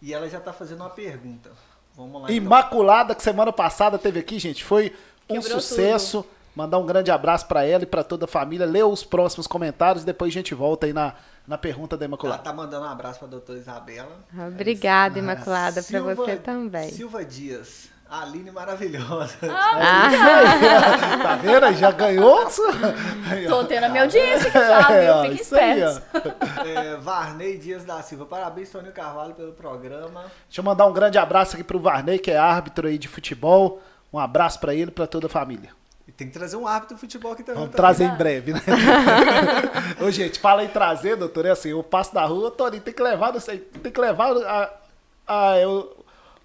E 0.02 0.12
ela 0.12 0.28
já 0.28 0.38
está 0.38 0.52
fazendo 0.52 0.80
uma 0.80 0.90
pergunta. 0.90 1.50
Vamos 1.96 2.14
lá. 2.14 2.24
Então. 2.24 2.36
Imaculada, 2.36 3.04
então. 3.04 3.16
que 3.16 3.22
semana 3.22 3.52
passada 3.52 3.96
teve 3.96 4.18
aqui, 4.18 4.36
gente. 4.38 4.64
Foi 4.64 4.92
um 5.30 5.40
Quebrou 5.40 5.60
sucesso. 5.60 6.22
Tudo. 6.24 6.42
Mandar 6.54 6.76
um 6.78 6.84
grande 6.84 7.10
abraço 7.10 7.46
para 7.46 7.64
ela 7.64 7.84
e 7.84 7.86
para 7.86 8.04
toda 8.04 8.26
a 8.26 8.28
família. 8.28 8.66
Lê 8.66 8.82
os 8.82 9.02
próximos 9.02 9.46
comentários 9.46 10.02
e 10.02 10.06
depois 10.06 10.30
a 10.30 10.34
gente 10.34 10.54
volta 10.54 10.84
aí 10.84 10.92
na, 10.92 11.14
na 11.46 11.56
pergunta 11.56 11.96
da 11.96 12.04
Imaculada. 12.04 12.42
Ela 12.42 12.44
tá 12.44 12.52
mandando 12.52 12.84
um 12.84 12.90
abraço 12.90 13.20
para 13.20 13.28
a 13.28 13.30
doutora 13.30 13.58
Isabela. 13.58 14.18
Obrigada, 14.48 15.18
Imaculada, 15.18 15.82
para 15.82 16.00
você 16.02 16.36
também. 16.36 16.90
Silva 16.90 17.24
Dias. 17.24 17.91
A 18.12 18.24
Aline 18.24 18.50
maravilhosa. 18.50 19.38
Ah, 19.44 19.80
ah. 19.80 21.16
tá 21.22 21.36
vendo? 21.36 21.72
Já 21.72 21.90
ganhou? 21.92 22.44
Tô 23.48 23.64
tendo 23.64 23.84
a 23.84 23.88
minha 23.88 24.02
audiência 24.02 24.48
aqui 24.48 24.58
já, 24.58 25.22
viu? 25.22 25.30
Fique 25.30 25.42
esperto. 25.42 26.02
É, 26.68 26.96
Varney 26.96 27.56
Dias 27.56 27.86
da 27.86 28.02
Silva. 28.02 28.26
Parabéns, 28.26 28.68
Tônio 28.68 28.92
Carvalho, 28.92 29.32
pelo 29.32 29.52
programa. 29.52 30.24
Deixa 30.46 30.60
eu 30.60 30.62
mandar 30.62 30.84
um 30.84 30.92
grande 30.92 31.16
abraço 31.16 31.54
aqui 31.54 31.64
pro 31.64 31.80
Varney, 31.80 32.18
que 32.18 32.30
é 32.30 32.36
árbitro 32.36 32.86
aí 32.86 32.98
de 32.98 33.08
futebol. 33.08 33.80
Um 34.12 34.18
abraço 34.18 34.60
para 34.60 34.74
ele 34.74 34.90
e 34.90 34.94
pra 34.94 35.06
toda 35.06 35.26
a 35.26 35.30
família. 35.30 35.70
E 36.06 36.12
tem 36.12 36.26
que 36.26 36.34
trazer 36.34 36.58
um 36.58 36.66
árbitro 36.66 36.96
de 36.96 37.00
futebol 37.00 37.32
aqui 37.32 37.42
também. 37.42 37.62
Vamos 37.62 37.74
trazer 37.74 38.04
em 38.04 38.14
breve, 38.14 38.52
né? 38.52 38.60
Ô, 39.98 40.10
gente, 40.10 40.38
fala 40.38 40.62
em 40.62 40.68
trazer, 40.68 41.16
doutor. 41.16 41.46
É 41.46 41.50
assim, 41.52 41.70
eu 41.70 41.82
passo 41.82 42.12
da 42.12 42.26
rua, 42.26 42.50
Toninho, 42.50 42.82
tem 42.82 42.92
que 42.92 43.02
levar, 43.02 43.32
não 43.32 43.40
sei, 43.40 43.56
tem 43.58 43.90
que 43.90 44.00
levar 44.00 44.36
a, 44.36 44.70
a, 45.26 45.58
eu, 45.58 46.01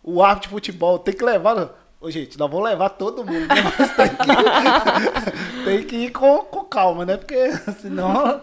o 0.08 0.24
árbitro 0.24 0.48
de 0.48 0.56
futebol 0.56 0.98
tem 0.98 1.14
que 1.14 1.24
levar. 1.24 1.70
Ô, 2.00 2.10
gente, 2.10 2.40
nós 2.40 2.50
vamos 2.50 2.66
levar 2.66 2.90
todo 2.92 3.26
mundo, 3.26 3.46
né? 3.46 3.56
Mas 3.78 3.94
tem 3.94 4.10
que, 4.10 5.66
tem 5.66 5.84
que 5.84 5.96
ir 5.98 6.12
com, 6.12 6.38
com 6.46 6.64
calma, 6.64 7.06
né? 7.06 7.18
Porque 7.18 7.52
senão. 7.82 8.38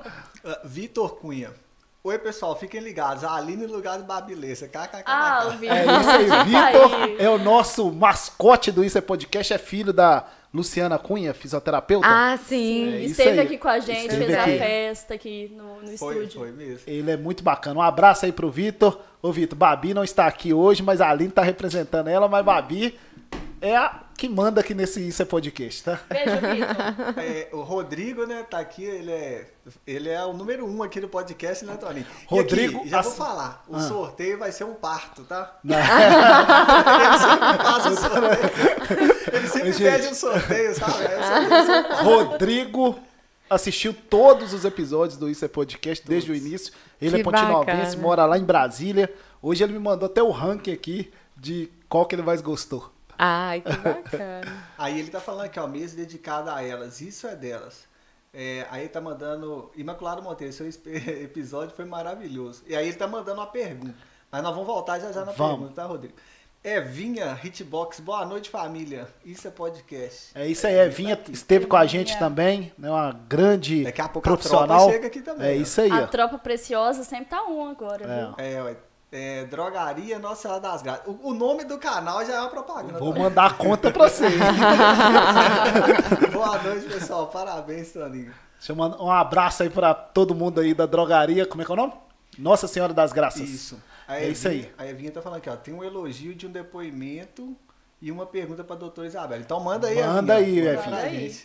Uh, 0.45 0.57
Vitor 0.63 1.15
Cunha. 1.15 1.51
Oi, 2.03 2.19
pessoal, 2.19 2.55
fiquem 2.55 2.83
ligados. 2.83 3.25
A 3.25 3.35
Aline 3.35 3.67
no 3.67 3.73
lugar 3.73 3.97
do 3.97 4.05
Babilessa. 4.05 4.69
Ah, 5.07 5.47
o 5.47 5.51
Vitor. 5.53 5.75
É 5.75 5.85
isso 6.01 6.11
aí. 6.11 6.45
Vitor 6.45 7.17
é 7.19 7.31
o 7.31 7.39
nosso 7.39 7.91
mascote 7.91 8.71
do 8.71 8.85
Isso 8.85 8.99
é 8.99 9.01
Podcast, 9.01 9.55
é 9.55 9.59
filho 9.59 9.91
da 9.91 10.27
Luciana 10.55 10.97
Cunha, 11.01 11.35
fisioterapeuta. 11.35 12.07
Ah, 12.09 12.37
sim. 12.37 12.95
É, 12.95 13.03
Esteve 13.03 13.41
aqui 13.41 13.59
com 13.59 13.67
a 13.67 13.81
gente, 13.81 14.03
Esteve 14.03 14.27
fez 14.27 14.39
aqui. 14.39 14.55
a 14.55 14.59
festa 14.59 15.15
aqui 15.15 15.53
no, 15.57 15.83
no 15.83 15.99
foi, 15.99 16.15
estúdio. 16.15 16.41
Foi 16.41 16.53
mesmo. 16.53 16.83
Ele 16.87 17.11
é 17.11 17.17
muito 17.17 17.43
bacana. 17.43 17.81
Um 17.81 17.83
abraço 17.83 18.25
aí 18.25 18.31
pro 18.31 18.49
Vitor. 18.49 19.01
Ô, 19.21 19.33
Vitor, 19.33 19.59
Babi 19.59 19.93
não 19.93 20.05
está 20.05 20.27
aqui 20.27 20.55
hoje, 20.55 20.81
mas 20.81 21.01
a 21.01 21.11
Aline 21.11 21.31
está 21.31 21.43
representando 21.43 22.07
ela, 22.07 22.29
mas 22.29 22.45
Babi 22.45 22.97
é 23.61 23.75
a 23.77 24.04
que 24.17 24.29
manda 24.29 24.61
aqui 24.61 24.75
nesse 24.75 25.07
Isso 25.07 25.23
é 25.23 25.25
Podcast, 25.25 25.85
tá? 25.85 26.01
Beijo, 26.09 26.31
Vitor. 26.31 27.15
É, 27.25 27.49
o 27.53 27.63
Rodrigo, 27.63 28.27
né, 28.27 28.43
tá 28.49 28.59
aqui, 28.59 28.85
ele 28.85 29.11
é, 29.11 29.47
ele 29.87 30.09
é 30.09 30.25
o 30.25 30.33
número 30.33 30.67
um 30.67 30.83
aqui 30.83 31.01
no 31.01 31.09
podcast, 31.09 31.65
né, 31.65 31.77
Tony? 31.77 32.07
Rodrigo, 32.27 32.81
aqui, 32.81 32.89
já 32.89 33.03
vou 33.03 33.13
falar, 33.13 33.65
o 33.69 33.77
ah. 33.77 33.81
sorteio 33.81 34.39
vai 34.39 34.53
ser 34.53 34.65
um 34.65 34.75
parto, 34.75 35.23
tá? 35.25 35.59
Não. 35.63 35.77
ele 35.79 37.19
sempre 37.19 37.65
faz 37.65 37.87
o 37.87 37.97
sorteio. 38.01 39.15
Ele 39.35 39.49
sempre 39.49 39.73
Gente. 39.73 39.91
pede 39.91 40.09
um 40.09 40.15
sorteio, 40.15 40.75
sabe? 40.77 41.05
É 41.05 42.03
Rodrigo 42.03 42.97
assistiu 43.49 43.95
todos 43.95 44.53
os 44.53 44.65
episódios 44.65 45.19
do 45.19 45.29
Isso 45.29 45.45
é 45.45 45.49
Podcast 45.49 46.07
desde 46.07 46.31
o 46.31 46.35
início. 46.35 46.73
Ele 47.01 47.17
é 47.17 47.23
que 47.23 47.29
é 47.29 47.33
pontinovense, 47.33 47.97
mora 47.97 48.25
lá 48.27 48.39
em 48.39 48.45
Brasília. 48.45 49.13
Hoje 49.43 49.65
ele 49.65 49.73
me 49.73 49.79
mandou 49.79 50.07
até 50.07 50.23
o 50.23 50.31
ranking 50.31 50.73
aqui 50.73 51.13
de 51.37 51.69
qual 51.89 52.07
que 52.07 52.15
ele 52.15 52.23
mais 52.23 52.41
gostou. 52.41 52.94
Ai, 53.19 53.61
que 53.61 53.77
bacana. 53.77 54.65
aí 54.79 54.99
ele 54.99 55.11
tá 55.11 55.21
falando 55.21 55.47
aqui, 55.47 55.59
ó, 55.59 55.67
mês 55.67 55.95
dedicado 55.95 56.51
a 56.51 56.63
elas, 56.63 57.01
isso 57.01 57.27
é 57.27 57.35
delas. 57.35 57.85
É, 58.33 58.67
aí 58.71 58.83
ele 58.83 58.89
tá 58.89 59.01
mandando. 59.01 59.71
Imaculado 59.77 60.23
Monteiro, 60.23 60.53
seu 60.53 60.67
episódio 61.23 61.75
foi 61.75 61.85
maravilhoso. 61.85 62.65
E 62.67 62.75
aí 62.75 62.89
ele 62.89 62.97
tá 62.97 63.07
mandando 63.07 63.41
uma 63.41 63.47
pergunta. 63.47 63.95
Mas 64.31 64.43
nós 64.43 64.53
vamos 64.53 64.67
voltar 64.67 64.99
já 64.99 65.13
já 65.13 65.25
na 65.25 65.33
vamos. 65.33 65.59
pergunta, 65.59 65.75
tá, 65.75 65.87
Rodrigo? 65.87 66.15
Evinha 66.65 67.39
Hitbox, 67.45 68.01
boa 68.01 68.25
noite 68.25 68.49
família. 68.49 69.07
Isso 69.23 69.47
é 69.47 69.51
podcast. 69.51 70.31
É 70.35 70.47
isso 70.47 70.67
aí, 70.67 70.79
Evinha 70.79 71.15
tá 71.15 71.31
esteve 71.31 71.67
com 71.67 71.77
a 71.77 71.85
gente 71.85 72.19
também, 72.19 72.73
né? 72.79 72.91
Uma 72.91 73.13
grande 73.13 73.85
Daqui 73.85 74.01
a 74.01 74.09
pouco 74.09 74.27
profissional. 74.27 74.65
A 74.65 74.79
tropa 74.79 74.93
chega 74.93 75.07
aqui 75.07 75.21
também. 75.21 75.47
É 75.47 75.55
isso 75.55 75.79
aí. 75.79 75.91
A 75.91 76.05
ó. 76.05 76.07
tropa 76.07 76.39
preciosa 76.39 77.05
sempre 77.05 77.27
tá 77.27 77.45
um 77.45 77.69
agora, 77.69 78.05
é. 78.05 78.19
viu? 78.19 78.35
É, 78.39 78.63
ué. 78.63 78.77
É, 79.17 79.45
Drogaria 79.45 80.19
Nossa 80.19 80.43
Senhora 80.43 80.61
das 80.61 80.83
Graças. 80.83 81.07
O, 81.07 81.29
o, 81.29 81.35
nome 81.35 81.63
do 81.63 81.79
canal 81.79 82.27
já 82.27 82.35
é 82.35 82.41
uma 82.41 82.51
propaganda. 82.51 82.99
Vou 82.99 83.15
mandar 83.15 83.47
a 83.47 83.55
conta 83.55 83.89
pra 83.93 84.09
você. 84.09 84.27
Boa 86.33 86.61
noite, 86.61 86.87
pessoal. 86.89 87.29
Parabéns, 87.29 87.93
Toninho. 87.93 88.35
Deixa 88.59 88.73
eu 88.73 88.77
mandar 88.77 89.01
um 89.01 89.13
abraço 89.13 89.63
aí 89.63 89.71
pra 89.71 89.95
todo 89.95 90.35
mundo 90.35 90.61
aí 90.61 90.75
da 90.75 90.85
drogaria. 90.85 91.47
Como 91.47 91.63
é 91.63 91.65
que 91.65 91.71
é 91.71 91.75
o 91.75 91.77
nome? 91.77 91.93
Nossa 92.37 92.67
Senhora 92.67 92.93
das 92.93 93.13
Graças. 93.13 93.49
Isso. 93.49 93.81
A 94.09 94.17
é 94.17 94.19
Evinha, 94.19 94.33
isso 94.33 94.49
aí. 94.49 94.73
A 94.77 94.85
Evinha 94.85 95.13
tá 95.13 95.23
falando 95.23 95.39
aqui, 95.39 95.49
ó. 95.49 95.55
Tem 95.55 95.73
um 95.73 95.85
elogio 95.85 96.35
de 96.35 96.49
um 96.49 96.51
depoimento 96.51 97.57
e 98.03 98.11
uma 98.11 98.27
pergunta 98.27 98.65
pra 98.65 98.75
doutora 98.75 99.07
Isabela. 99.07 99.41
Então 99.41 99.61
manda 99.61 99.87
aí, 99.87 100.03
Manda 100.03 100.41
Evinha. 100.41 100.71
aí, 100.71 100.75
Evinha. 100.75 100.91
Manda 100.91 101.03
aí. 101.03 101.37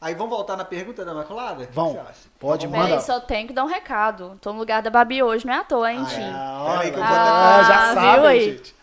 Aí 0.00 0.14
vamos 0.14 0.30
voltar 0.30 0.56
na 0.56 0.64
pergunta 0.64 1.04
da 1.04 1.12
Imaculada? 1.12 1.68
Vamos. 1.72 2.28
Pode, 2.38 2.66
então, 2.66 2.78
mandar. 2.78 3.00
só 3.00 3.20
tenho 3.20 3.46
que 3.46 3.54
dar 3.54 3.64
um 3.64 3.68
recado. 3.68 4.38
Tô 4.40 4.52
no 4.52 4.58
lugar 4.58 4.82
da 4.82 4.90
Babi 4.90 5.22
hoje, 5.22 5.46
não 5.46 5.54
é 5.54 5.58
à 5.58 5.64
toa, 5.64 5.92
hein, 5.92 6.04
Tim? 6.04 6.20
Ah, 6.22 6.80
aí 6.80 6.90
que 6.90 6.98
eu 6.98 7.04
vou 7.04 7.16
ah, 7.16 7.62
já 7.62 7.94
sabe, 7.94 8.26
aí? 8.26 8.52
gente. 8.52 8.74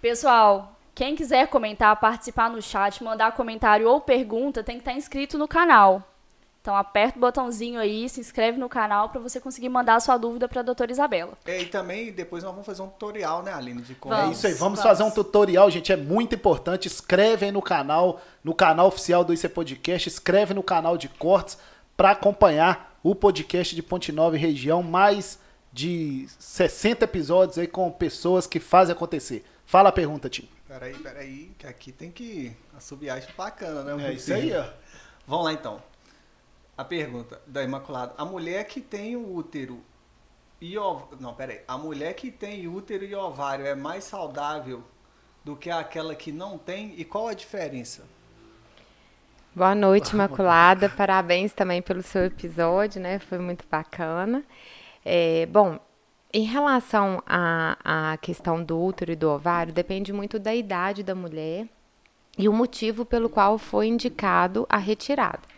Pessoal, 0.00 0.76
quem 0.94 1.16
quiser 1.16 1.46
comentar, 1.48 1.94
participar 1.96 2.50
no 2.50 2.60
chat, 2.60 3.02
mandar 3.02 3.32
comentário 3.32 3.88
ou 3.88 4.00
pergunta, 4.00 4.62
tem 4.62 4.76
que 4.76 4.82
estar 4.82 4.92
inscrito 4.92 5.38
no 5.38 5.48
canal. 5.48 6.02
Então 6.66 6.74
aperta 6.74 7.16
o 7.16 7.20
botãozinho 7.20 7.78
aí, 7.78 8.08
se 8.08 8.18
inscreve 8.18 8.58
no 8.58 8.68
canal 8.68 9.08
para 9.08 9.20
você 9.20 9.38
conseguir 9.38 9.68
mandar 9.68 9.94
a 9.94 10.00
sua 10.00 10.16
dúvida 10.16 10.48
para 10.48 10.62
a 10.62 10.64
doutora 10.64 10.90
Isabela. 10.90 11.38
É, 11.44 11.62
e 11.62 11.66
também 11.66 12.10
depois 12.10 12.42
nós 12.42 12.50
vamos 12.50 12.66
fazer 12.66 12.82
um 12.82 12.88
tutorial, 12.88 13.40
né, 13.40 13.52
Aline? 13.52 13.82
De 13.82 13.94
como... 13.94 14.12
Vamos, 14.12 14.30
é 14.30 14.32
isso 14.32 14.46
aí, 14.48 14.54
vamos, 14.54 14.80
vamos, 14.80 14.82
fazer 14.82 15.04
um 15.04 15.10
tutorial, 15.12 15.70
gente, 15.70 15.92
é 15.92 15.96
muito 15.96 16.34
importante. 16.34 16.88
Escreve 16.88 17.46
aí 17.46 17.52
no 17.52 17.62
canal, 17.62 18.20
no 18.42 18.52
canal 18.52 18.88
oficial 18.88 19.22
do 19.22 19.32
IC 19.32 19.48
Podcast, 19.50 20.08
escreve 20.08 20.54
no 20.54 20.62
canal 20.64 20.98
de 20.98 21.08
cortes 21.08 21.56
para 21.96 22.10
acompanhar 22.10 22.98
o 23.00 23.14
podcast 23.14 23.72
de 23.72 23.80
Ponte 23.80 24.10
Nova 24.10 24.34
e 24.34 24.40
região, 24.40 24.82
mais 24.82 25.38
de 25.72 26.26
60 26.36 27.04
episódios 27.04 27.58
aí 27.58 27.68
com 27.68 27.88
pessoas 27.92 28.44
que 28.44 28.58
fazem 28.58 28.92
acontecer. 28.92 29.44
Fala 29.64 29.90
a 29.90 29.92
pergunta, 29.92 30.28
Tim. 30.28 30.48
Peraí, 30.66 30.94
peraí, 30.94 31.52
que 31.56 31.66
aqui 31.68 31.92
tem 31.92 32.10
que 32.10 32.56
assobiar 32.76 33.20
isso 33.20 33.28
bacana, 33.38 33.84
né? 33.84 34.08
É 34.08 34.14
isso 34.14 34.34
aí, 34.34 34.52
ó. 34.52 34.64
Vamos 35.28 35.44
lá 35.44 35.52
então 35.52 35.80
a 36.76 36.84
pergunta 36.84 37.40
da 37.46 37.62
Imaculada. 37.62 38.14
A 38.18 38.24
mulher 38.24 38.64
que 38.64 38.80
tem 38.80 39.16
o 39.16 39.34
útero 39.34 39.80
e 40.60 40.76
ovário. 40.76 41.18
Não, 41.20 41.34
peraí. 41.34 41.60
A 41.66 41.78
mulher 41.78 42.14
que 42.14 42.30
tem 42.30 42.68
útero 42.68 43.04
e 43.04 43.14
ovário 43.14 43.66
é 43.66 43.74
mais 43.74 44.04
saudável 44.04 44.82
do 45.44 45.56
que 45.56 45.70
aquela 45.70 46.14
que 46.14 46.32
não 46.32 46.58
tem? 46.58 46.94
E 46.96 47.04
qual 47.04 47.28
a 47.28 47.34
diferença? 47.34 48.04
Boa 49.54 49.74
noite, 49.74 50.12
Imaculada. 50.12 50.88
Parabéns 50.88 51.52
também 51.52 51.80
pelo 51.80 52.02
seu 52.02 52.24
episódio, 52.26 53.00
né? 53.00 53.18
Foi 53.18 53.38
muito 53.38 53.64
bacana. 53.70 54.44
É, 55.02 55.46
bom, 55.46 55.78
em 56.32 56.42
relação 56.42 57.22
à, 57.26 58.12
à 58.12 58.16
questão 58.18 58.62
do 58.62 58.78
útero 58.78 59.12
e 59.12 59.16
do 59.16 59.30
ovário, 59.30 59.72
depende 59.72 60.12
muito 60.12 60.38
da 60.38 60.54
idade 60.54 61.02
da 61.02 61.14
mulher 61.14 61.66
e 62.36 62.48
o 62.48 62.52
motivo 62.52 63.06
pelo 63.06 63.30
qual 63.30 63.56
foi 63.56 63.86
indicado 63.86 64.66
a 64.68 64.76
retirada. 64.76 65.55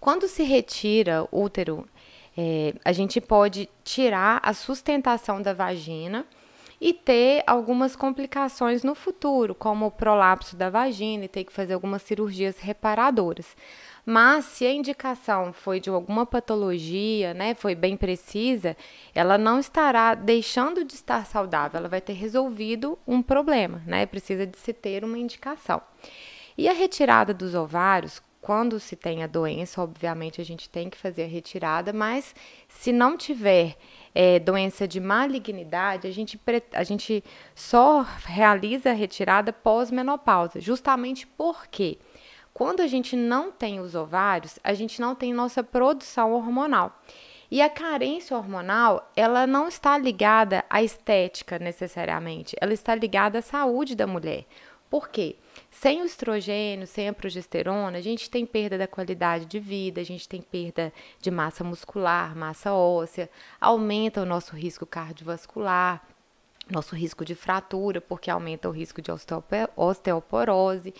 Quando 0.00 0.26
se 0.26 0.42
retira 0.42 1.28
útero, 1.30 1.86
é, 2.36 2.74
a 2.82 2.90
gente 2.90 3.20
pode 3.20 3.68
tirar 3.84 4.40
a 4.42 4.54
sustentação 4.54 5.42
da 5.42 5.52
vagina 5.52 6.24
e 6.80 6.94
ter 6.94 7.44
algumas 7.46 7.94
complicações 7.94 8.82
no 8.82 8.94
futuro, 8.94 9.54
como 9.54 9.86
o 9.86 9.90
prolapso 9.90 10.56
da 10.56 10.70
vagina 10.70 11.26
e 11.26 11.28
ter 11.28 11.44
que 11.44 11.52
fazer 11.52 11.74
algumas 11.74 12.00
cirurgias 12.00 12.58
reparadoras. 12.58 13.54
Mas 14.06 14.46
se 14.46 14.64
a 14.64 14.72
indicação 14.72 15.52
foi 15.52 15.78
de 15.78 15.90
alguma 15.90 16.24
patologia, 16.24 17.34
né, 17.34 17.54
foi 17.54 17.74
bem 17.74 17.98
precisa, 17.98 18.74
ela 19.14 19.36
não 19.36 19.60
estará 19.60 20.14
deixando 20.14 20.82
de 20.82 20.94
estar 20.94 21.26
saudável, 21.26 21.78
ela 21.78 21.88
vai 21.88 22.00
ter 22.00 22.14
resolvido 22.14 22.98
um 23.06 23.20
problema, 23.20 23.82
né? 23.86 24.06
Precisa 24.06 24.46
de 24.46 24.56
se 24.56 24.72
ter 24.72 25.04
uma 25.04 25.18
indicação. 25.18 25.82
E 26.56 26.66
a 26.66 26.72
retirada 26.72 27.34
dos 27.34 27.54
ovários, 27.54 28.22
quando 28.40 28.80
se 28.80 28.96
tem 28.96 29.22
a 29.22 29.26
doença, 29.26 29.82
obviamente 29.82 30.40
a 30.40 30.44
gente 30.44 30.68
tem 30.68 30.88
que 30.88 30.96
fazer 30.96 31.24
a 31.24 31.28
retirada, 31.28 31.92
mas 31.92 32.34
se 32.68 32.90
não 32.90 33.16
tiver 33.16 33.76
é, 34.14 34.38
doença 34.38 34.88
de 34.88 34.98
malignidade, 34.98 36.06
a 36.06 36.10
gente, 36.10 36.40
a 36.72 36.82
gente 36.82 37.22
só 37.54 38.00
realiza 38.24 38.90
a 38.90 38.94
retirada 38.94 39.52
pós-menopausa, 39.52 40.60
justamente 40.60 41.26
porque 41.26 41.98
quando 42.52 42.80
a 42.80 42.86
gente 42.86 43.14
não 43.14 43.52
tem 43.52 43.78
os 43.78 43.94
ovários, 43.94 44.58
a 44.64 44.74
gente 44.74 45.00
não 45.00 45.14
tem 45.14 45.32
nossa 45.32 45.62
produção 45.62 46.32
hormonal. 46.32 47.00
E 47.50 47.60
a 47.60 47.68
carência 47.68 48.36
hormonal, 48.36 49.10
ela 49.16 49.44
não 49.46 49.66
está 49.66 49.98
ligada 49.98 50.64
à 50.70 50.82
estética 50.82 51.58
necessariamente, 51.58 52.56
ela 52.60 52.72
está 52.72 52.94
ligada 52.94 53.40
à 53.40 53.42
saúde 53.42 53.96
da 53.96 54.06
mulher. 54.06 54.44
Por 54.88 55.08
quê? 55.08 55.36
Sem 55.70 56.02
o 56.02 56.04
estrogênio, 56.04 56.86
sem 56.86 57.08
a 57.08 57.12
progesterona, 57.12 57.98
a 57.98 58.00
gente 58.00 58.30
tem 58.30 58.46
perda 58.46 58.78
da 58.78 58.86
qualidade 58.86 59.46
de 59.46 59.58
vida, 59.58 60.00
a 60.00 60.04
gente 60.04 60.28
tem 60.28 60.40
perda 60.40 60.92
de 61.20 61.30
massa 61.30 61.64
muscular, 61.64 62.36
massa 62.36 62.72
óssea, 62.72 63.28
aumenta 63.60 64.22
o 64.22 64.26
nosso 64.26 64.54
risco 64.54 64.86
cardiovascular, 64.86 66.02
nosso 66.70 66.94
risco 66.94 67.24
de 67.24 67.34
fratura, 67.34 68.00
porque 68.00 68.30
aumenta 68.30 68.68
o 68.68 68.72
risco 68.72 69.02
de 69.02 69.10
osteoporose. 69.76 70.94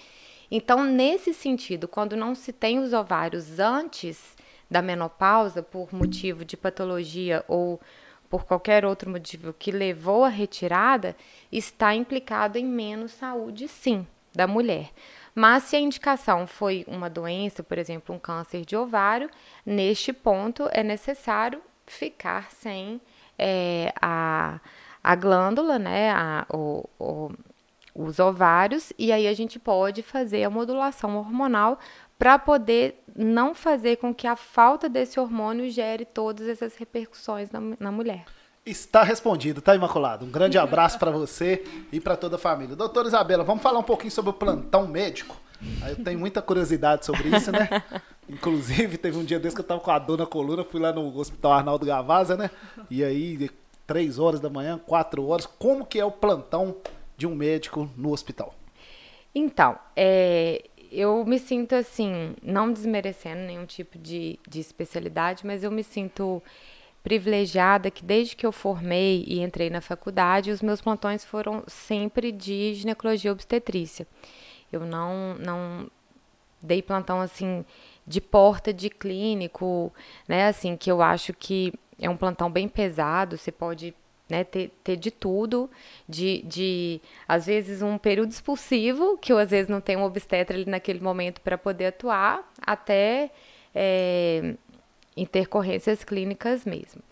Então, 0.51 0.85
nesse 0.85 1.33
sentido, 1.33 1.87
quando 1.87 2.17
não 2.17 2.35
se 2.35 2.53
tem 2.53 2.79
os 2.81 2.93
ovários 2.93 3.61
antes 3.61 4.37
da 4.69 4.83
menopausa, 4.83 5.63
por 5.63 5.93
motivo 5.95 6.45
de 6.45 6.57
patologia 6.57 7.45
ou 7.47 7.81
por 8.29 8.45
qualquer 8.45 8.85
outro 8.85 9.11
motivo 9.11 9.53
que 9.53 9.73
levou 9.73 10.25
à 10.25 10.29
retirada, 10.29 11.17
está 11.51 11.95
implicado 11.95 12.57
em 12.57 12.65
menos 12.65 13.11
saúde, 13.13 13.67
sim, 13.67 14.07
da 14.35 14.47
mulher. 14.47 14.91
Mas 15.35 15.65
se 15.65 15.77
a 15.77 15.81
indicação 15.81 16.47
foi 16.47 16.85
uma 16.89 17.09
doença, 17.09 17.63
por 17.63 17.79
exemplo, 17.79 18.15
um 18.15 18.19
câncer 18.19 18.65
de 18.65 18.77
ovário, 18.77 19.31
neste 19.65 20.13
ponto 20.13 20.69
é 20.73 20.83
necessário 20.83 21.63
ficar 21.87 22.51
sem 22.51 23.01
é, 23.39 23.93
a, 24.01 24.61
a 25.03 25.15
glândula, 25.15 25.79
né, 25.79 26.11
a, 26.11 26.47
o, 26.53 26.89
o, 26.99 27.31
os 27.95 28.19
ovários, 28.19 28.93
e 28.99 29.13
aí 29.13 29.27
a 29.27 29.33
gente 29.33 29.59
pode 29.59 30.03
fazer 30.03 30.45
a 30.45 30.51
modulação 30.51 31.17
hormonal 31.17 31.79
para 32.19 32.39
poder 32.39 33.03
não 33.17 33.55
fazer 33.55 33.97
com 33.97 34.15
que 34.15 34.27
a 34.27 34.37
falta 34.37 34.89
desse 34.89 35.19
hormônio 35.19 35.71
gere 35.71 36.05
todas 36.05 36.49
essas 36.49 36.77
repercussões 36.77 37.51
na, 37.51 37.61
na 37.79 37.91
mulher. 37.91 38.25
Está 38.65 39.03
respondido, 39.03 39.63
tá, 39.63 39.75
Imaculado? 39.75 40.27
Um 40.27 40.31
grande 40.31 40.59
abraço 40.59 40.99
para 40.99 41.11
você 41.11 41.65
e 41.91 41.99
para 41.99 42.15
toda 42.15 42.37
a 42.37 42.39
família. 42.39 42.77
Doutora 42.77 43.09
Isabela, 43.09 43.43
vamos 43.43 43.63
falar 43.63 43.79
um 43.79 43.85
pouquinho 43.85 44.11
sobre 44.11 44.31
o 44.31 44.35
plantão 44.35 44.87
médico? 44.87 45.35
Eu 45.89 45.97
tenho 46.05 46.19
muita 46.19 46.43
curiosidade 46.43 47.07
sobre 47.07 47.35
isso, 47.35 47.51
né? 47.51 47.69
Inclusive, 48.29 48.99
teve 48.99 49.17
um 49.17 49.25
dia 49.25 49.41
desse 49.41 49.57
que 49.57 49.63
eu 49.63 49.67
tava 49.67 49.81
com 49.81 49.91
a 49.91 49.99
dor 49.99 50.19
na 50.19 50.27
coluna, 50.27 50.63
fui 50.63 50.79
lá 50.79 50.93
no 50.93 51.17
Hospital 51.17 51.53
Arnaldo 51.53 51.87
Gavaza, 51.87 52.37
né? 52.37 52.51
E 52.91 53.03
aí, 53.03 53.51
três 53.87 54.19
horas 54.19 54.41
da 54.41 54.51
manhã, 54.51 54.79
quatro 54.79 55.27
horas, 55.27 55.47
como 55.47 55.87
que 55.87 55.99
é 55.99 56.05
o 56.05 56.11
plantão 56.11 56.77
de 57.17 57.27
um 57.27 57.35
médico 57.35 57.91
no 57.97 58.13
hospital? 58.13 58.55
Então, 59.35 59.79
é, 59.97 60.65
eu 60.93 61.25
me 61.25 61.39
sinto 61.39 61.75
assim, 61.75 62.35
não 62.43 62.73
desmerecendo 62.73 63.41
nenhum 63.43 63.65
tipo 63.65 63.97
de, 63.97 64.39
de 64.47 64.61
especialidade, 64.61 65.47
mas 65.47 65.65
eu 65.65 65.71
me 65.71 65.83
sinto 65.83 66.43
privilegiada 67.03 67.91
que 67.91 68.05
desde 68.05 68.37
que 68.37 68.47
eu 68.47 68.53
formei 68.53 69.25
e 69.27 69.41
entrei 69.41 69.71
na 69.71 69.81
faculdade, 69.81 70.51
os 70.51 70.63
meus 70.63 70.81
plantões 70.81 71.25
foram 71.25 71.65
sempre 71.67 72.31
de 72.31 72.75
ginecologia 72.75 73.33
obstetrícia. 73.33 74.07
Eu 74.73 74.81
não, 74.81 75.35
não 75.39 75.91
dei 76.63 76.83
plantão 76.83 77.21
assim 77.21 77.65
de 78.07 78.21
porta 78.21 78.73
de 78.73 78.91
clínico, 78.91 79.93
né? 80.29 80.49
Assim, 80.49 80.77
que 80.77 80.91
eu 80.91 81.01
acho 81.01 81.33
que 81.33 81.73
é 81.99 82.09
um 82.09 82.17
plantão 82.17 82.51
bem 82.51 82.69
pesado, 82.69 83.37
você 83.37 83.53
pode 83.53 83.95
né, 84.29 84.45
ter, 84.45 84.71
ter 84.85 84.97
de 84.97 85.11
tudo, 85.11 85.69
de, 86.09 86.43
de, 86.43 87.01
às 87.27 87.47
vezes, 87.47 87.83
um 87.83 87.99
período 87.99 88.31
expulsivo, 88.31 89.19
que 89.19 89.33
eu 89.33 89.39
às 89.39 89.51
vezes 89.51 89.69
não 89.69 89.81
tenho 89.81 90.01
um 90.01 90.05
obstetra 90.05 90.57
ali 90.57 90.71
naquele 90.71 91.01
momento 91.01 91.41
para 91.41 91.59
poder 91.59 91.87
atuar, 91.87 92.49
até 92.65 93.31
é, 93.75 94.55
intercorrências 95.21 96.05
clínicas 96.05 96.65
mesmo. 96.65 97.03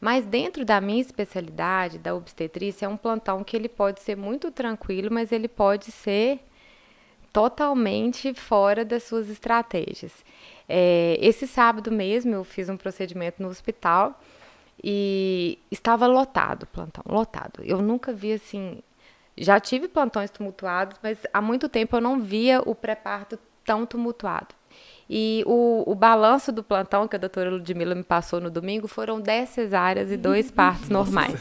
Mas 0.00 0.26
dentro 0.26 0.64
da 0.64 0.80
minha 0.80 1.00
especialidade, 1.00 1.98
da 1.98 2.14
obstetrícia, 2.14 2.86
é 2.86 2.88
um 2.88 2.96
plantão 2.96 3.42
que 3.42 3.56
ele 3.56 3.68
pode 3.68 4.00
ser 4.00 4.16
muito 4.16 4.50
tranquilo, 4.50 5.08
mas 5.10 5.32
ele 5.32 5.48
pode 5.48 5.90
ser 5.90 6.40
totalmente 7.32 8.32
fora 8.34 8.84
das 8.84 9.02
suas 9.02 9.28
estratégias. 9.28 10.12
É, 10.68 11.18
esse 11.20 11.46
sábado 11.46 11.90
mesmo 11.92 12.34
eu 12.34 12.44
fiz 12.44 12.68
um 12.68 12.76
procedimento 12.76 13.42
no 13.42 13.48
hospital 13.48 14.18
e 14.82 15.58
estava 15.70 16.06
lotado 16.06 16.64
o 16.64 16.66
plantão, 16.66 17.04
lotado. 17.06 17.62
Eu 17.62 17.80
nunca 17.80 18.12
vi 18.12 18.32
assim. 18.32 18.82
Já 19.36 19.60
tive 19.60 19.86
plantões 19.86 20.30
tumultuados, 20.30 20.98
mas 21.02 21.18
há 21.32 21.42
muito 21.42 21.68
tempo 21.68 21.96
eu 21.96 22.00
não 22.00 22.20
via 22.20 22.60
o 22.64 22.74
pré-parto 22.74 23.38
tão 23.64 23.84
tumultuado. 23.84 24.54
E 25.08 25.44
o, 25.46 25.84
o 25.86 25.94
balanço 25.94 26.50
do 26.50 26.62
plantão 26.62 27.06
que 27.06 27.14
a 27.14 27.18
doutora 27.18 27.50
Ludmilla 27.50 27.94
me 27.94 28.02
passou 28.02 28.40
no 28.40 28.50
domingo 28.50 28.88
foram 28.88 29.20
10 29.20 29.48
cesáreas 29.48 30.10
e 30.10 30.16
dois 30.16 30.50
partos 30.52 30.88
normais. 30.88 31.40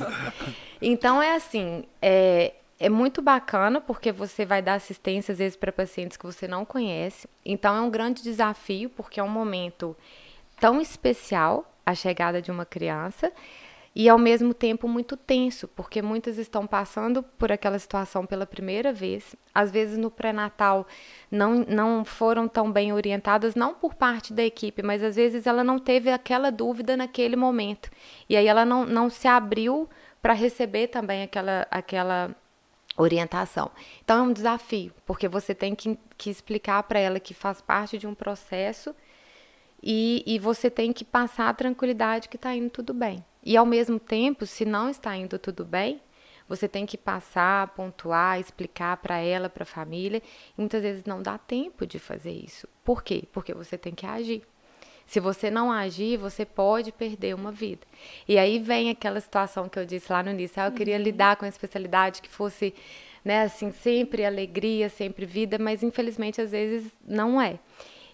Então 0.81 1.21
é 1.21 1.35
assim, 1.35 1.83
é, 2.01 2.53
é 2.79 2.89
muito 2.89 3.21
bacana 3.21 3.81
porque 3.81 4.11
você 4.11 4.45
vai 4.45 4.61
dar 4.61 4.75
assistência 4.75 5.31
às 5.31 5.39
vezes 5.39 5.57
para 5.57 5.71
pacientes 5.71 6.15
que 6.15 6.25
você 6.25 6.47
não 6.47 6.63
conhece. 6.63 7.27
Então 7.43 7.75
é 7.75 7.81
um 7.81 7.89
grande 7.89 8.21
desafio 8.21 8.89
porque 8.89 9.19
é 9.19 9.23
um 9.23 9.29
momento 9.29 9.95
tão 10.59 10.79
especial 10.79 11.71
a 11.85 11.95
chegada 11.95 12.41
de 12.41 12.51
uma 12.51 12.65
criança 12.65 13.31
e 13.95 14.09
ao 14.09 14.17
mesmo 14.17 14.53
tempo 14.53 14.89
muito 14.89 15.15
tenso, 15.15 15.69
porque 15.69 16.01
muitas 16.01 16.37
estão 16.37 16.67
passando 16.67 17.23
por 17.23 17.49
aquela 17.49 17.79
situação 17.79 18.25
pela 18.25 18.45
primeira 18.45 18.91
vez. 18.91 19.35
Às 19.53 19.71
vezes 19.71 19.97
no 19.97 20.11
pré-natal 20.11 20.85
não, 21.31 21.65
não 21.65 22.03
foram 22.03 22.45
tão 22.45 22.69
bem 22.69 22.91
orientadas, 22.91 23.55
não 23.55 23.73
por 23.73 23.93
parte 23.93 24.33
da 24.33 24.43
equipe, 24.43 24.83
mas 24.83 25.01
às 25.01 25.15
vezes 25.15 25.47
ela 25.47 25.63
não 25.63 25.79
teve 25.79 26.11
aquela 26.11 26.51
dúvida 26.51 26.97
naquele 26.97 27.37
momento. 27.37 27.89
E 28.27 28.35
aí 28.35 28.47
ela 28.47 28.65
não, 28.65 28.85
não 28.85 29.09
se 29.09 29.29
abriu 29.29 29.89
para 30.21 30.33
receber 30.33 30.87
também 30.87 31.23
aquela, 31.23 31.65
aquela 31.71 32.35
orientação. 32.97 33.71
Então 34.03 34.19
é 34.19 34.21
um 34.23 34.33
desafio, 34.33 34.91
porque 35.05 35.29
você 35.29 35.55
tem 35.55 35.73
que, 35.73 35.97
que 36.17 36.29
explicar 36.29 36.83
para 36.83 36.99
ela 36.99 37.17
que 37.17 37.33
faz 37.33 37.61
parte 37.61 37.97
de 37.97 38.05
um 38.05 38.13
processo 38.13 38.93
e, 39.81 40.23
e 40.25 40.39
você 40.39 40.69
tem 40.69 40.91
que 40.91 41.05
passar 41.05 41.49
a 41.49 41.53
tranquilidade 41.53 42.29
que 42.29 42.35
está 42.35 42.55
indo 42.55 42.69
tudo 42.69 42.93
bem. 42.93 43.23
E 43.43 43.55
ao 43.55 43.65
mesmo 43.65 43.99
tempo, 43.99 44.45
se 44.45 44.65
não 44.65 44.89
está 44.89 45.15
indo 45.15 45.37
tudo 45.37 45.63
bem, 45.63 46.01
você 46.47 46.67
tem 46.67 46.85
que 46.85 46.97
passar, 46.97 47.67
pontuar, 47.69 48.39
explicar 48.39 48.97
para 48.97 49.17
ela, 49.17 49.49
para 49.49 49.63
a 49.63 49.67
família. 49.67 50.21
E 50.57 50.61
muitas 50.61 50.81
vezes 50.81 51.03
não 51.05 51.21
dá 51.21 51.37
tempo 51.37 51.85
de 51.85 51.99
fazer 51.99 52.31
isso. 52.31 52.67
Por 52.83 53.03
quê? 53.03 53.23
Porque 53.31 53.53
você 53.53 53.77
tem 53.77 53.93
que 53.93 54.05
agir. 54.05 54.43
Se 55.05 55.19
você 55.19 55.51
não 55.51 55.71
agir, 55.71 56.17
você 56.17 56.45
pode 56.45 56.91
perder 56.91 57.35
uma 57.35 57.51
vida. 57.51 57.85
E 58.27 58.39
aí 58.39 58.57
vem 58.57 58.89
aquela 58.89 59.19
situação 59.19 59.69
que 59.69 59.77
eu 59.77 59.85
disse 59.85 60.11
lá 60.11 60.23
no 60.23 60.31
início. 60.31 60.61
Ah, 60.61 60.67
eu 60.67 60.71
queria 60.71 60.97
uhum. 60.97 61.03
lidar 61.03 61.35
com 61.35 61.45
a 61.45 61.47
especialidade 61.47 62.21
que 62.21 62.29
fosse, 62.29 62.73
né, 63.23 63.43
assim, 63.43 63.71
sempre 63.71 64.25
alegria, 64.25 64.89
sempre 64.89 65.25
vida, 65.25 65.59
mas 65.59 65.83
infelizmente 65.83 66.41
às 66.41 66.51
vezes 66.51 66.91
não 67.05 67.39
é. 67.39 67.59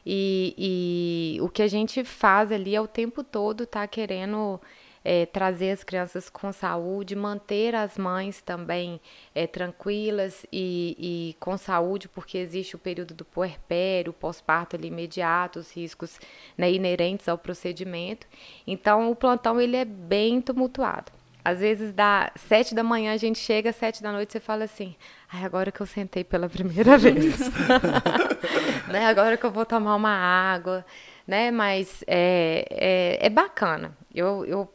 E, 0.06 1.36
e 1.38 1.42
o 1.42 1.50
que 1.50 1.62
a 1.62 1.68
gente 1.68 2.04
faz 2.04 2.52
ali 2.52 2.76
é 2.76 2.82
o 2.82 2.88
tempo 2.88 3.24
todo 3.24 3.66
tá 3.66 3.86
querendo 3.88 4.60
é, 5.04 5.26
trazer 5.26 5.72
as 5.72 5.84
crianças 5.84 6.30
com 6.30 6.52
saúde, 6.52 7.16
manter 7.16 7.76
as 7.76 7.98
mães 7.98 8.42
também 8.42 9.00
é, 9.34 9.48
tranquilas 9.48 10.46
e, 10.52 10.96
e, 11.00 11.36
com 11.40 11.58
saúde, 11.58 12.08
porque 12.08 12.38
existe 12.38 12.76
o 12.76 12.80
período 12.80 13.14
do 13.14 13.26
puerpério, 13.26 14.14
pós-parto 14.14 14.76
ali 14.76 14.88
imediato, 14.88 15.60
os 15.60 15.72
riscos 15.72 16.20
né, 16.58 16.72
inerentes 16.72 17.28
ao 17.28 17.38
procedimento. 17.38 18.28
Então, 18.66 19.12
o 19.12 19.16
plantão 19.16 19.60
ele 19.60 19.76
é 19.76 19.86
bem 19.86 20.42
tumultuado. 20.42 21.12
Às 21.44 21.60
vezes, 21.60 21.94
dá 21.94 22.32
sete 22.36 22.76
da 22.76 22.84
manhã, 22.84 23.14
a 23.14 23.18
gente 23.18 23.40
chega, 23.40 23.72
sete 23.72 24.02
da 24.04 24.12
noite, 24.12 24.32
você 24.34 24.40
fala 24.40 24.64
assim, 24.66 24.96
Ai, 25.32 25.46
agora 25.46 25.72
que 25.72 25.80
eu 25.80 25.86
sentei 25.86 26.24
pela 26.24 26.50
primeira 26.50 26.98
vez. 27.00 27.40
né? 28.92 29.06
Agora 29.06 29.38
que 29.38 29.46
eu 29.46 29.52
vou 29.52 29.66
tomar 29.66 29.96
uma 29.96 30.12
água, 30.12 30.86
né? 31.26 31.50
Mas 31.52 32.04
é, 32.06 32.66
é, 32.70 33.26
é 33.26 33.30
bacana. 33.30 33.96
Eu, 34.14 34.46
eu 34.46 34.74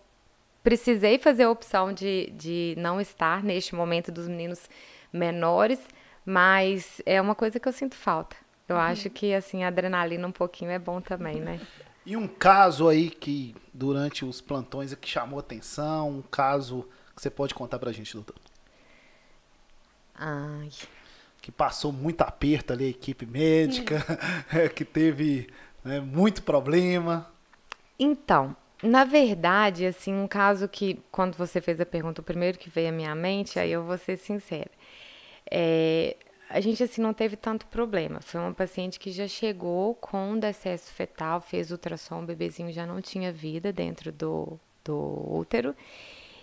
precisei 0.64 1.18
fazer 1.18 1.44
a 1.44 1.50
opção 1.50 1.92
de, 1.92 2.33
de 2.35 2.74
não 2.79 3.00
estar 3.00 3.42
neste 3.44 3.74
momento 3.74 4.11
dos 4.11 4.26
meninos 4.26 4.68
menores, 5.12 5.81
mas 6.24 7.02
é 7.05 7.20
uma 7.20 7.35
coisa 7.35 7.61
que 7.61 7.68
eu 7.68 7.72
sinto 7.72 7.94
falta. 7.94 8.35
Eu 8.68 8.76
uhum. 8.76 8.83
acho 8.83 9.11
que 9.11 9.33
assim, 9.35 9.62
a 9.62 9.68
adrenalina 9.68 10.26
um 10.26 10.33
pouquinho 10.33 10.70
é 10.70 10.79
bom 10.79 11.00
também, 11.00 11.37
né? 11.37 11.61
E 12.07 12.16
um 12.16 12.29
caso 12.29 12.88
aí 12.88 13.11
que 13.11 13.53
durante 13.75 14.25
os 14.25 14.40
plantões 14.40 14.95
que 14.95 15.09
chamou 15.09 15.40
atenção, 15.40 16.09
um 16.09 16.23
caso 16.23 16.88
que 17.16 17.21
você 17.21 17.29
pode 17.29 17.53
contar 17.53 17.81
pra 17.81 17.90
gente, 17.90 18.14
doutor? 18.14 18.37
Ai. 20.14 20.71
Que 21.42 21.51
passou 21.51 21.92
muito 21.92 22.23
aperto 22.23 22.73
ali 22.73 22.85
a 22.85 22.90
equipe 22.90 23.27
médica, 23.27 24.05
que 24.75 24.85
teve 24.85 25.49
né, 25.85 25.99
muito 25.99 26.45
problema. 26.45 27.29
Então, 27.99 28.57
na 28.81 29.05
verdade, 29.05 29.85
assim, 29.85 30.14
um 30.14 30.29
caso 30.29 30.69
que, 30.69 31.03
quando 31.11 31.37
você 31.37 31.61
fez 31.61 31.81
a 31.81 31.87
pergunta, 31.87 32.21
o 32.21 32.25
primeiro 32.25 32.57
que 32.57 32.71
veio 32.71 32.90
à 32.90 32.92
minha 32.92 33.14
mente, 33.16 33.59
aí 33.59 33.73
eu 33.73 33.83
vou 33.83 33.99
ser 33.99 34.16
sincera. 34.16 34.71
É, 35.51 36.16
a 36.48 36.61
gente, 36.61 36.82
assim, 36.82 37.00
não 37.00 37.12
teve 37.12 37.37
tanto 37.37 37.66
problema. 37.66 38.20
Foi 38.20 38.40
uma 38.40 38.54
paciente 38.54 38.98
que 38.98 39.11
já 39.11 39.26
chegou 39.26 39.94
com 39.96 40.38
decesso 40.38 40.92
fetal, 40.92 41.40
fez 41.40 41.70
ultrassom, 41.70 42.22
o 42.22 42.26
bebezinho 42.26 42.72
já 42.72 42.87
não 42.87 43.00
tinha 43.00 43.32
vida 43.32 43.72
dentro 43.72 44.12
do, 44.12 44.59
do 44.85 44.94
útero. 45.28 45.74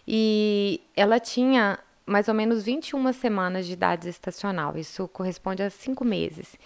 E 0.07 0.81
ela 0.95 1.19
tinha 1.19 1.79
mais 2.05 2.27
ou 2.27 2.33
menos 2.33 2.63
21 2.63 3.13
semanas 3.13 3.65
de 3.65 3.73
idade 3.73 4.05
gestacional. 4.05 4.77
Isso 4.77 5.07
corresponde 5.07 5.63
a 5.63 5.69
cinco 5.69 6.03
meses. 6.03 6.57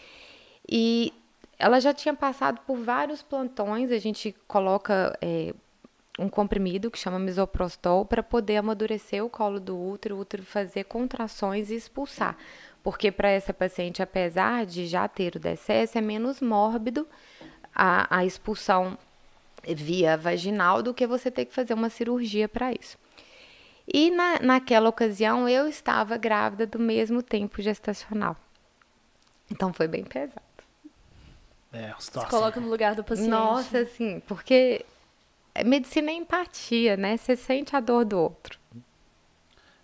E 0.67 1.13
ela 1.59 1.79
já 1.79 1.93
tinha 1.93 2.13
passado 2.13 2.61
por 2.65 2.77
vários 2.77 3.21
plantões, 3.21 3.91
a 3.91 3.97
gente 3.97 4.35
coloca 4.47 5.17
é, 5.21 5.53
um 6.19 6.29
comprimido 6.29 6.89
que 6.89 6.97
chama 6.97 7.19
misoprostol 7.19 8.05
para 8.05 8.23
poder 8.23 8.57
amadurecer 8.57 9.23
o 9.23 9.29
colo 9.29 9.59
do 9.59 9.79
útero, 9.79 10.15
o 10.15 10.19
útero 10.19 10.43
fazer 10.43 10.85
contrações 10.85 11.69
e 11.69 11.75
expulsar. 11.75 12.35
Porque 12.87 13.11
para 13.11 13.27
essa 13.27 13.53
paciente, 13.53 14.01
apesar 14.01 14.65
de 14.65 14.87
já 14.87 15.09
ter 15.09 15.35
o 15.35 15.39
DSS, 15.39 15.97
é 15.97 15.99
menos 15.99 16.39
mórbido 16.39 17.05
a, 17.75 18.19
a 18.19 18.23
expulsão 18.23 18.97
via 19.61 20.15
vaginal 20.15 20.81
do 20.81 20.93
que 20.93 21.05
você 21.05 21.29
ter 21.29 21.43
que 21.43 21.53
fazer 21.53 21.73
uma 21.73 21.89
cirurgia 21.89 22.47
para 22.47 22.71
isso. 22.71 22.97
E 23.85 24.09
na, 24.09 24.39
naquela 24.39 24.87
ocasião 24.87 25.49
eu 25.49 25.67
estava 25.67 26.15
grávida 26.15 26.65
do 26.65 26.79
mesmo 26.79 27.21
tempo 27.21 27.61
gestacional. 27.61 28.37
Então 29.51 29.73
foi 29.73 29.89
bem 29.89 30.05
pesado. 30.05 30.41
É, 31.73 31.93
Se 31.99 32.25
coloca 32.27 32.61
no 32.61 32.69
lugar 32.69 32.95
do 32.95 33.03
paciente. 33.03 33.27
Nossa, 33.27 33.79
assim, 33.79 34.21
porque 34.21 34.85
medicina 35.65 36.09
é 36.09 36.13
empatia, 36.13 36.95
né? 36.95 37.17
Você 37.17 37.35
sente 37.35 37.75
a 37.75 37.81
dor 37.81 38.05
do 38.05 38.17
outro. 38.17 38.57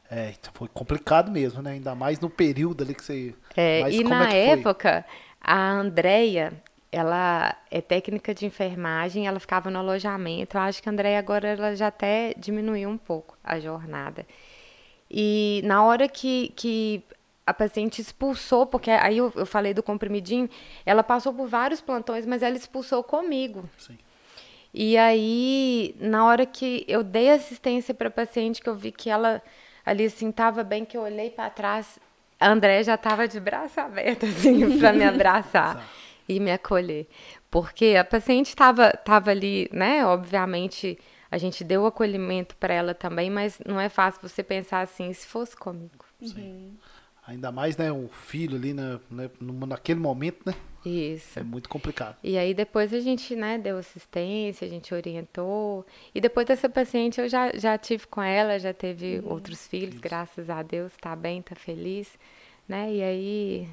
É, 0.09 0.33
então 0.39 0.51
foi 0.53 0.67
complicado 0.67 1.31
mesmo, 1.31 1.61
né? 1.61 1.71
Ainda 1.71 1.95
mais 1.95 2.19
no 2.19 2.29
período 2.29 2.83
ali 2.83 2.93
que 2.93 3.03
você. 3.03 3.33
É, 3.55 3.81
Mas 3.81 3.95
e 3.95 4.03
na 4.03 4.31
é 4.31 4.49
época, 4.49 5.05
a 5.41 5.71
Andrea, 5.71 6.53
ela 6.91 7.55
é 7.71 7.81
técnica 7.81 8.33
de 8.33 8.45
enfermagem, 8.45 9.25
ela 9.27 9.39
ficava 9.39 9.71
no 9.71 9.79
alojamento. 9.79 10.57
Eu 10.57 10.61
acho 10.61 10.83
que 10.83 10.87
a 10.87 10.91
Andrea 10.91 11.17
agora 11.17 11.47
ela 11.47 11.75
já 11.75 11.87
até 11.87 12.33
diminuiu 12.37 12.89
um 12.89 12.97
pouco 12.97 13.37
a 13.43 13.59
jornada. 13.59 14.25
E 15.09 15.61
na 15.65 15.83
hora 15.83 16.07
que, 16.07 16.53
que 16.55 17.03
a 17.45 17.53
paciente 17.53 18.01
expulsou, 18.01 18.65
porque 18.65 18.91
aí 18.91 19.17
eu, 19.17 19.31
eu, 19.35 19.45
falei 19.45 19.73
do 19.73 19.83
comprimidinho, 19.83 20.49
ela 20.85 21.03
passou 21.03 21.33
por 21.33 21.47
vários 21.47 21.81
plantões, 21.81 22.25
mas 22.25 22.41
ela 22.41 22.55
expulsou 22.55 23.03
comigo. 23.03 23.69
Sim. 23.77 23.97
E 24.73 24.97
aí, 24.97 25.95
na 25.99 26.25
hora 26.25 26.45
que 26.45 26.83
eu 26.87 27.03
dei 27.03 27.29
assistência 27.29 27.93
para 27.93 28.07
a 28.07 28.11
paciente, 28.11 28.61
que 28.61 28.69
eu 28.69 28.75
vi 28.75 28.91
que 28.91 29.09
ela 29.09 29.41
ali 29.85 30.05
assim 30.05 30.29
estava 30.29 30.63
bem, 30.63 30.85
que 30.85 30.97
eu 30.97 31.01
olhei 31.01 31.29
para 31.29 31.49
trás, 31.49 31.99
a 32.39 32.49
André 32.49 32.83
já 32.83 32.95
estava 32.95 33.27
de 33.27 33.39
braço 33.39 33.79
aberto 33.79 34.25
assim 34.25 34.77
para 34.79 34.93
me 34.93 35.03
abraçar 35.03 35.87
e 36.27 36.39
me 36.39 36.51
acolher, 36.51 37.07
porque 37.49 37.95
a 37.97 38.03
paciente 38.03 38.47
estava 38.49 38.91
tava 38.91 39.31
ali, 39.31 39.69
né? 39.71 40.05
Obviamente 40.05 40.97
a 41.29 41.37
gente 41.37 41.63
deu 41.63 41.85
acolhimento 41.85 42.55
para 42.57 42.73
ela 42.73 42.93
também, 42.93 43.29
mas 43.29 43.59
não 43.65 43.79
é 43.79 43.89
fácil 43.89 44.21
você 44.21 44.43
pensar 44.43 44.81
assim 44.81 45.11
se 45.13 45.25
fosse 45.25 45.57
comigo. 45.57 46.05
Sim. 46.21 46.77
Ainda 47.25 47.51
mais, 47.51 47.77
né, 47.77 47.91
o 47.91 48.09
filho 48.09 48.57
ali 48.57 48.73
na, 48.73 48.99
né, 49.09 49.29
naquele 49.39 49.99
momento, 49.99 50.41
né? 50.45 50.53
Isso. 50.85 51.39
É 51.39 51.43
muito 51.43 51.69
complicado. 51.69 52.17
E 52.21 52.37
aí 52.37 52.53
depois 52.53 52.93
a 52.93 52.99
gente, 52.99 53.35
né, 53.35 53.57
deu 53.57 53.77
assistência, 53.77 54.65
a 54.65 54.69
gente 54.69 54.93
orientou. 54.93 55.85
E 56.13 56.19
depois 56.19 56.45
dessa 56.45 56.67
paciente 56.67 57.21
eu 57.21 57.29
já, 57.29 57.51
já 57.55 57.77
tive 57.77 58.05
com 58.07 58.21
ela, 58.21 58.59
já 58.59 58.73
teve 58.73 59.19
uhum. 59.19 59.31
outros 59.31 59.65
filhos, 59.65 59.93
Isso. 59.93 60.01
graças 60.01 60.49
a 60.49 60.61
Deus, 60.61 60.91
tá 60.99 61.15
bem, 61.15 61.41
tá 61.41 61.55
feliz, 61.55 62.11
né? 62.67 62.93
E 62.93 63.01
aí 63.01 63.69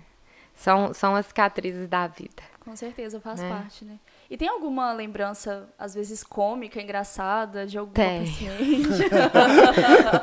são, 0.54 0.94
são 0.94 1.16
as 1.16 1.26
cicatrizes 1.26 1.88
da 1.88 2.06
vida. 2.06 2.42
Com 2.60 2.76
certeza, 2.76 3.20
faz 3.20 3.40
né? 3.40 3.48
parte, 3.48 3.84
né? 3.84 3.98
E 4.30 4.36
tem 4.36 4.48
alguma 4.48 4.92
lembrança, 4.92 5.68
às 5.76 5.92
vezes, 5.92 6.22
cômica, 6.22 6.80
engraçada, 6.80 7.66
de 7.66 7.76
alguma 7.76 7.94
tem. 7.94 8.20
paciente? 8.20 9.10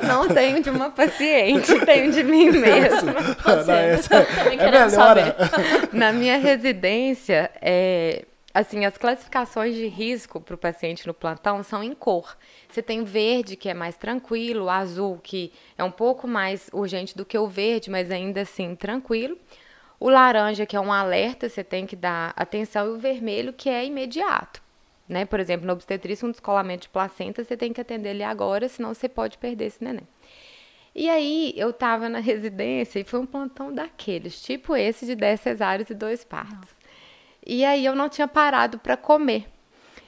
Não 0.08 0.26
tenho 0.28 0.62
de 0.62 0.70
uma 0.70 0.88
paciente, 0.88 1.78
tenho 1.84 2.10
de 2.10 2.24
mim 2.24 2.50
mesma. 2.50 3.12
Não, 3.12 3.74
essa 3.74 4.16
é 4.16 4.56
melhor. 4.56 4.88
Saber. 4.88 5.34
Na 5.92 6.10
minha 6.10 6.38
residência, 6.38 7.50
é, 7.60 8.24
assim, 8.54 8.86
as 8.86 8.96
classificações 8.96 9.74
de 9.74 9.86
risco 9.88 10.40
para 10.40 10.54
o 10.54 10.58
paciente 10.58 11.06
no 11.06 11.12
plantão 11.12 11.62
são 11.62 11.84
em 11.84 11.94
cor. 11.94 12.34
Você 12.66 12.80
tem 12.80 13.04
verde, 13.04 13.56
que 13.56 13.68
é 13.68 13.74
mais 13.74 13.98
tranquilo, 13.98 14.70
azul, 14.70 15.20
que 15.22 15.52
é 15.76 15.84
um 15.84 15.90
pouco 15.90 16.26
mais 16.26 16.70
urgente 16.72 17.14
do 17.14 17.26
que 17.26 17.36
o 17.36 17.46
verde, 17.46 17.90
mas 17.90 18.10
ainda 18.10 18.40
assim 18.40 18.74
tranquilo. 18.74 19.36
O 20.00 20.08
laranja, 20.08 20.64
que 20.64 20.76
é 20.76 20.80
um 20.80 20.92
alerta, 20.92 21.48
você 21.48 21.64
tem 21.64 21.86
que 21.86 21.96
dar 21.96 22.32
atenção, 22.36 22.86
e 22.86 22.90
o 22.90 22.98
vermelho, 22.98 23.52
que 23.52 23.68
é 23.68 23.84
imediato. 23.84 24.62
Né? 25.08 25.24
Por 25.24 25.40
exemplo, 25.40 25.66
no 25.66 25.72
obstetrícia, 25.72 26.26
um 26.26 26.30
descolamento 26.30 26.82
de 26.82 26.88
placenta, 26.88 27.42
você 27.42 27.56
tem 27.56 27.72
que 27.72 27.80
atender 27.80 28.10
ele 28.10 28.22
agora, 28.22 28.68
senão 28.68 28.94
você 28.94 29.08
pode 29.08 29.38
perder 29.38 29.66
esse 29.66 29.82
neném. 29.82 30.06
E 30.94 31.08
aí, 31.08 31.52
eu 31.56 31.70
estava 31.70 32.08
na 32.08 32.18
residência 32.20 33.00
e 33.00 33.04
foi 33.04 33.20
um 33.20 33.26
plantão 33.26 33.72
daqueles, 33.72 34.40
tipo 34.40 34.76
esse 34.76 35.06
de 35.06 35.14
10 35.14 35.40
cesáreas 35.40 35.90
e 35.90 35.94
dois 35.94 36.24
partos. 36.24 36.70
E 37.44 37.64
aí, 37.64 37.84
eu 37.84 37.94
não 37.94 38.08
tinha 38.08 38.28
parado 38.28 38.78
para 38.78 38.96
comer. 38.96 39.46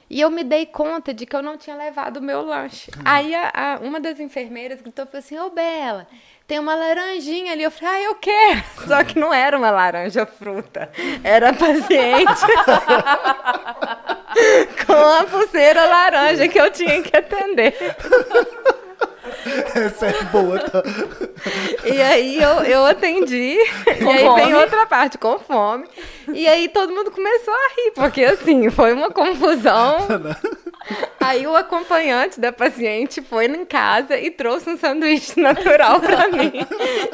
E 0.09 0.19
eu 0.19 0.29
me 0.29 0.43
dei 0.43 0.65
conta 0.65 1.13
de 1.13 1.25
que 1.25 1.33
eu 1.33 1.41
não 1.41 1.57
tinha 1.57 1.73
levado 1.73 2.17
o 2.17 2.21
meu 2.21 2.41
lanche. 2.41 2.91
Hum. 2.91 3.01
Aí, 3.05 3.33
a, 3.33 3.51
a, 3.53 3.79
uma 3.79 3.97
das 3.97 4.19
enfermeiras 4.19 4.81
gritou 4.81 5.07
assim: 5.13 5.39
Ô, 5.39 5.49
Bela, 5.49 6.05
tem 6.51 6.59
uma 6.59 6.75
laranjinha 6.75 7.53
ali. 7.53 7.63
Eu 7.63 7.71
falei, 7.71 7.93
ah, 7.93 8.01
eu 8.01 8.15
quero. 8.15 8.61
Só 8.85 9.01
que 9.05 9.17
não 9.17 9.33
era 9.33 9.57
uma 9.57 9.71
laranja 9.71 10.25
fruta, 10.25 10.91
era 11.23 11.53
paciente 11.53 12.41
com 14.85 14.93
a 14.93 15.23
pulseira 15.23 15.85
laranja 15.85 16.49
que 16.49 16.59
eu 16.59 16.69
tinha 16.69 17.01
que 17.01 17.15
atender. 17.15 17.73
Essa 19.75 20.07
é 20.07 20.23
boa. 20.25 20.59
Tá? 20.59 20.83
E 21.85 22.01
aí 22.01 22.41
eu, 22.41 22.63
eu 22.63 22.85
atendi. 22.85 23.57
Com 23.99 24.13
e 24.13 24.17
aí 24.17 24.25
fome. 24.25 24.41
vem 24.41 24.53
outra 24.55 24.85
parte, 24.85 25.17
com 25.17 25.39
fome. 25.39 25.85
E 26.33 26.47
aí 26.47 26.69
todo 26.69 26.93
mundo 26.93 27.11
começou 27.11 27.53
a 27.53 27.67
rir, 27.75 27.91
porque 27.95 28.23
assim, 28.23 28.69
foi 28.69 28.93
uma 28.93 29.11
confusão. 29.11 29.97
Aí 31.19 31.45
o 31.45 31.55
acompanhante 31.55 32.39
da 32.39 32.51
paciente 32.51 33.21
foi 33.21 33.45
em 33.45 33.63
casa 33.63 34.17
e 34.17 34.31
trouxe 34.31 34.69
um 34.69 34.77
sanduíche 34.77 35.39
natural 35.39 35.99
para 35.99 36.27
mim. 36.35 36.51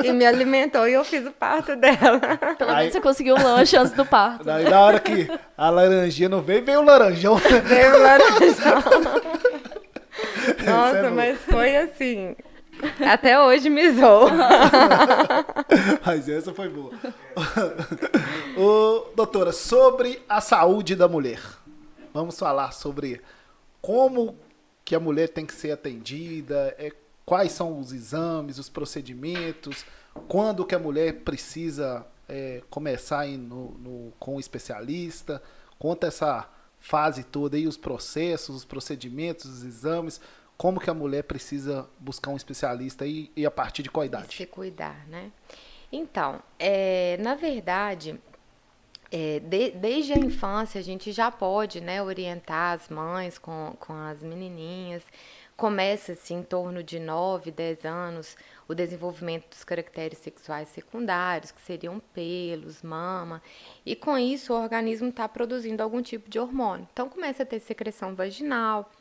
E 0.04 0.12
me 0.14 0.26
alimentou 0.26 0.88
e 0.88 0.94
eu 0.94 1.04
fiz 1.04 1.26
o 1.28 1.32
parto 1.32 1.76
dela. 1.76 2.20
Pelo 2.58 2.76
menos 2.76 2.94
você 2.94 3.02
conseguiu 3.02 3.36
um 3.36 3.44
lanche 3.44 3.76
antes 3.76 3.92
do 3.92 4.06
parto. 4.06 4.50
Aí 4.50 4.68
na 4.70 4.80
hora 4.80 5.00
que 5.00 5.30
a 5.58 5.70
laranjinha 5.70 6.30
não 6.30 6.42
veio, 6.42 6.64
veio 6.64 6.80
o 6.80 6.86
laranjão. 6.86 7.36
Veio 7.36 7.96
o 7.96 8.00
laranjão. 8.02 8.84
Nossa, 10.72 10.98
é 10.98 11.10
mas 11.10 11.40
foi 11.40 11.78
assim. 11.78 12.36
Até 13.12 13.40
hoje 13.40 13.70
me 13.70 13.92
zoou. 13.92 14.30
Mas 16.06 16.30
essa 16.30 16.54
foi 16.54 16.70
boa. 16.70 16.92
Ô, 18.56 19.10
doutora, 19.16 19.52
sobre 19.52 20.22
a 20.30 20.40
saúde 20.42 20.96
da 20.96 21.08
mulher. 21.08 21.42
Vamos 22.14 22.38
falar 22.38 22.72
sobre 22.72 23.20
como 23.82 24.38
que 24.86 24.96
a 24.96 25.00
mulher 25.00 25.30
tem 25.30 25.46
que 25.46 25.54
ser 25.54 25.72
atendida, 25.72 26.76
é, 26.78 26.92
quais 27.26 27.52
são 27.52 27.80
os 27.80 27.92
exames, 27.92 28.58
os 28.58 28.70
procedimentos, 28.70 29.86
quando 30.28 30.66
que 30.66 30.76
a 30.76 30.80
mulher 30.80 31.22
precisa 31.22 32.06
é, 32.28 32.62
começar 32.70 33.28
no, 33.28 33.72
no, 33.72 34.14
com 34.20 34.36
o 34.36 34.40
especialista, 34.40 35.42
conta 35.78 36.08
essa 36.08 36.50
fase 36.80 37.24
toda 37.24 37.58
aí, 37.58 37.68
os 37.68 37.78
processos, 37.78 38.56
os 38.56 38.66
procedimentos, 38.66 39.46
os 39.46 39.64
exames, 39.64 40.22
como 40.58 40.80
que 40.80 40.90
a 40.90 40.94
mulher 40.94 41.24
precisa 41.24 41.88
buscar 42.00 42.32
um 42.32 42.36
especialista 42.36 43.06
e, 43.06 43.32
e 43.36 43.46
a 43.46 43.52
partir 43.52 43.84
de 43.84 43.92
qual 43.92 44.06
idade? 44.06 44.36
Se 44.36 44.46
cuidar, 44.46 45.08
né? 45.08 45.32
Então, 45.92 46.42
é, 46.58 47.16
na 47.22 47.36
verdade, 47.36 48.20
é, 49.12 49.40
de, 49.40 49.72
desde 49.72 50.14
a 50.14 50.18
infância 50.18 50.80
a 50.80 50.84
gente 50.84 51.12
já 51.12 51.32
pode 51.32 51.80
né, 51.80 52.02
orientar 52.02 52.74
as 52.74 52.90
mães 52.90 53.38
com, 53.38 53.76
com 53.80 53.94
as 53.94 54.22
menininhas. 54.22 55.04
Começa-se 55.56 56.34
em 56.34 56.44
torno 56.44 56.84
de 56.84 57.00
9, 57.00 57.52
10 57.52 57.86
anos 57.86 58.36
o 58.68 58.76
desenvolvimento 58.76 59.50
dos 59.50 59.64
caracteres 59.64 60.20
sexuais 60.20 60.68
secundários, 60.70 61.52
que 61.52 61.62
seriam 61.62 62.00
pelos, 62.14 62.84
mama, 62.84 63.42
e 63.86 63.96
com 63.96 64.18
isso 64.18 64.54
o 64.54 64.62
organismo 64.62 65.08
está 65.08 65.28
produzindo 65.28 65.82
algum 65.82 66.02
tipo 66.02 66.30
de 66.30 66.38
hormônio. 66.38 66.88
Então 66.92 67.10
começa 67.10 67.44
a 67.44 67.46
ter 67.46 67.60
secreção 67.60 68.14
vaginal, 68.14 68.92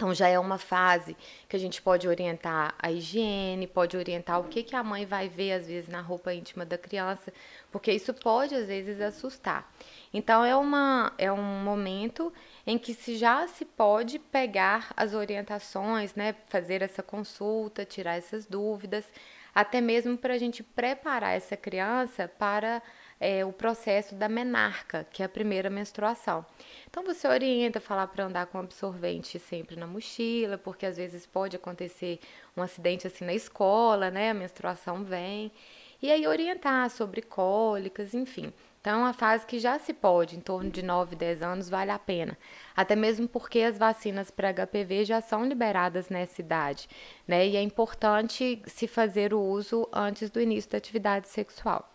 então 0.00 0.14
já 0.14 0.28
é 0.28 0.38
uma 0.38 0.56
fase 0.56 1.14
que 1.46 1.54
a 1.54 1.58
gente 1.58 1.82
pode 1.82 2.08
orientar 2.08 2.74
a 2.78 2.90
higiene, 2.90 3.66
pode 3.66 3.98
orientar 3.98 4.40
o 4.40 4.44
que, 4.44 4.62
que 4.62 4.74
a 4.74 4.82
mãe 4.82 5.04
vai 5.04 5.28
ver 5.28 5.52
às 5.52 5.66
vezes 5.66 5.90
na 5.90 6.00
roupa 6.00 6.32
íntima 6.32 6.64
da 6.64 6.78
criança, 6.78 7.30
porque 7.70 7.92
isso 7.92 8.14
pode 8.14 8.54
às 8.54 8.66
vezes 8.66 8.98
assustar. 8.98 9.70
Então 10.10 10.42
é, 10.42 10.56
uma, 10.56 11.12
é 11.18 11.30
um 11.30 11.62
momento 11.62 12.32
em 12.66 12.78
que 12.78 12.94
se 12.94 13.14
já 13.14 13.46
se 13.46 13.66
pode 13.66 14.18
pegar 14.18 14.90
as 14.96 15.12
orientações, 15.12 16.14
né, 16.14 16.34
fazer 16.48 16.80
essa 16.80 17.02
consulta, 17.02 17.84
tirar 17.84 18.16
essas 18.16 18.46
dúvidas, 18.46 19.04
até 19.54 19.82
mesmo 19.82 20.16
para 20.16 20.32
a 20.32 20.38
gente 20.38 20.62
preparar 20.62 21.36
essa 21.36 21.58
criança 21.58 22.26
para 22.26 22.82
é, 23.20 23.44
o 23.44 23.52
processo 23.52 24.14
da 24.14 24.28
menarca, 24.28 25.06
que 25.12 25.22
é 25.22 25.26
a 25.26 25.28
primeira 25.28 25.68
menstruação. 25.68 26.44
Então 26.88 27.04
você 27.04 27.28
orienta 27.28 27.78
falar 27.78 28.06
para 28.06 28.24
andar 28.24 28.46
com 28.46 28.58
absorvente 28.58 29.38
sempre 29.38 29.76
na 29.76 29.86
mochila, 29.86 30.56
porque 30.56 30.86
às 30.86 30.96
vezes 30.96 31.26
pode 31.26 31.54
acontecer 31.54 32.18
um 32.56 32.62
acidente 32.62 33.06
assim 33.06 33.26
na 33.26 33.34
escola, 33.34 34.10
né? 34.10 34.30
A 34.30 34.34
menstruação 34.34 35.04
vem. 35.04 35.52
E 36.02 36.10
aí 36.10 36.26
orientar 36.26 36.88
sobre 36.88 37.20
cólicas, 37.20 38.14
enfim. 38.14 38.50
Então, 38.80 38.94
é 38.94 38.96
uma 38.96 39.12
fase 39.12 39.44
que 39.44 39.58
já 39.58 39.78
se 39.78 39.92
pode, 39.92 40.34
em 40.34 40.40
torno 40.40 40.70
de 40.70 40.82
9, 40.82 41.14
10 41.14 41.42
anos, 41.42 41.68
vale 41.68 41.90
a 41.90 41.98
pena. 41.98 42.38
Até 42.74 42.96
mesmo 42.96 43.28
porque 43.28 43.60
as 43.60 43.76
vacinas 43.76 44.30
para 44.30 44.54
HPV 44.54 45.04
já 45.04 45.20
são 45.20 45.44
liberadas 45.44 46.08
nessa 46.08 46.40
idade, 46.40 46.88
né? 47.28 47.46
E 47.46 47.56
é 47.56 47.62
importante 47.62 48.62
se 48.66 48.86
fazer 48.88 49.34
o 49.34 49.40
uso 49.40 49.86
antes 49.92 50.30
do 50.30 50.40
início 50.40 50.70
da 50.70 50.78
atividade 50.78 51.28
sexual. 51.28 51.89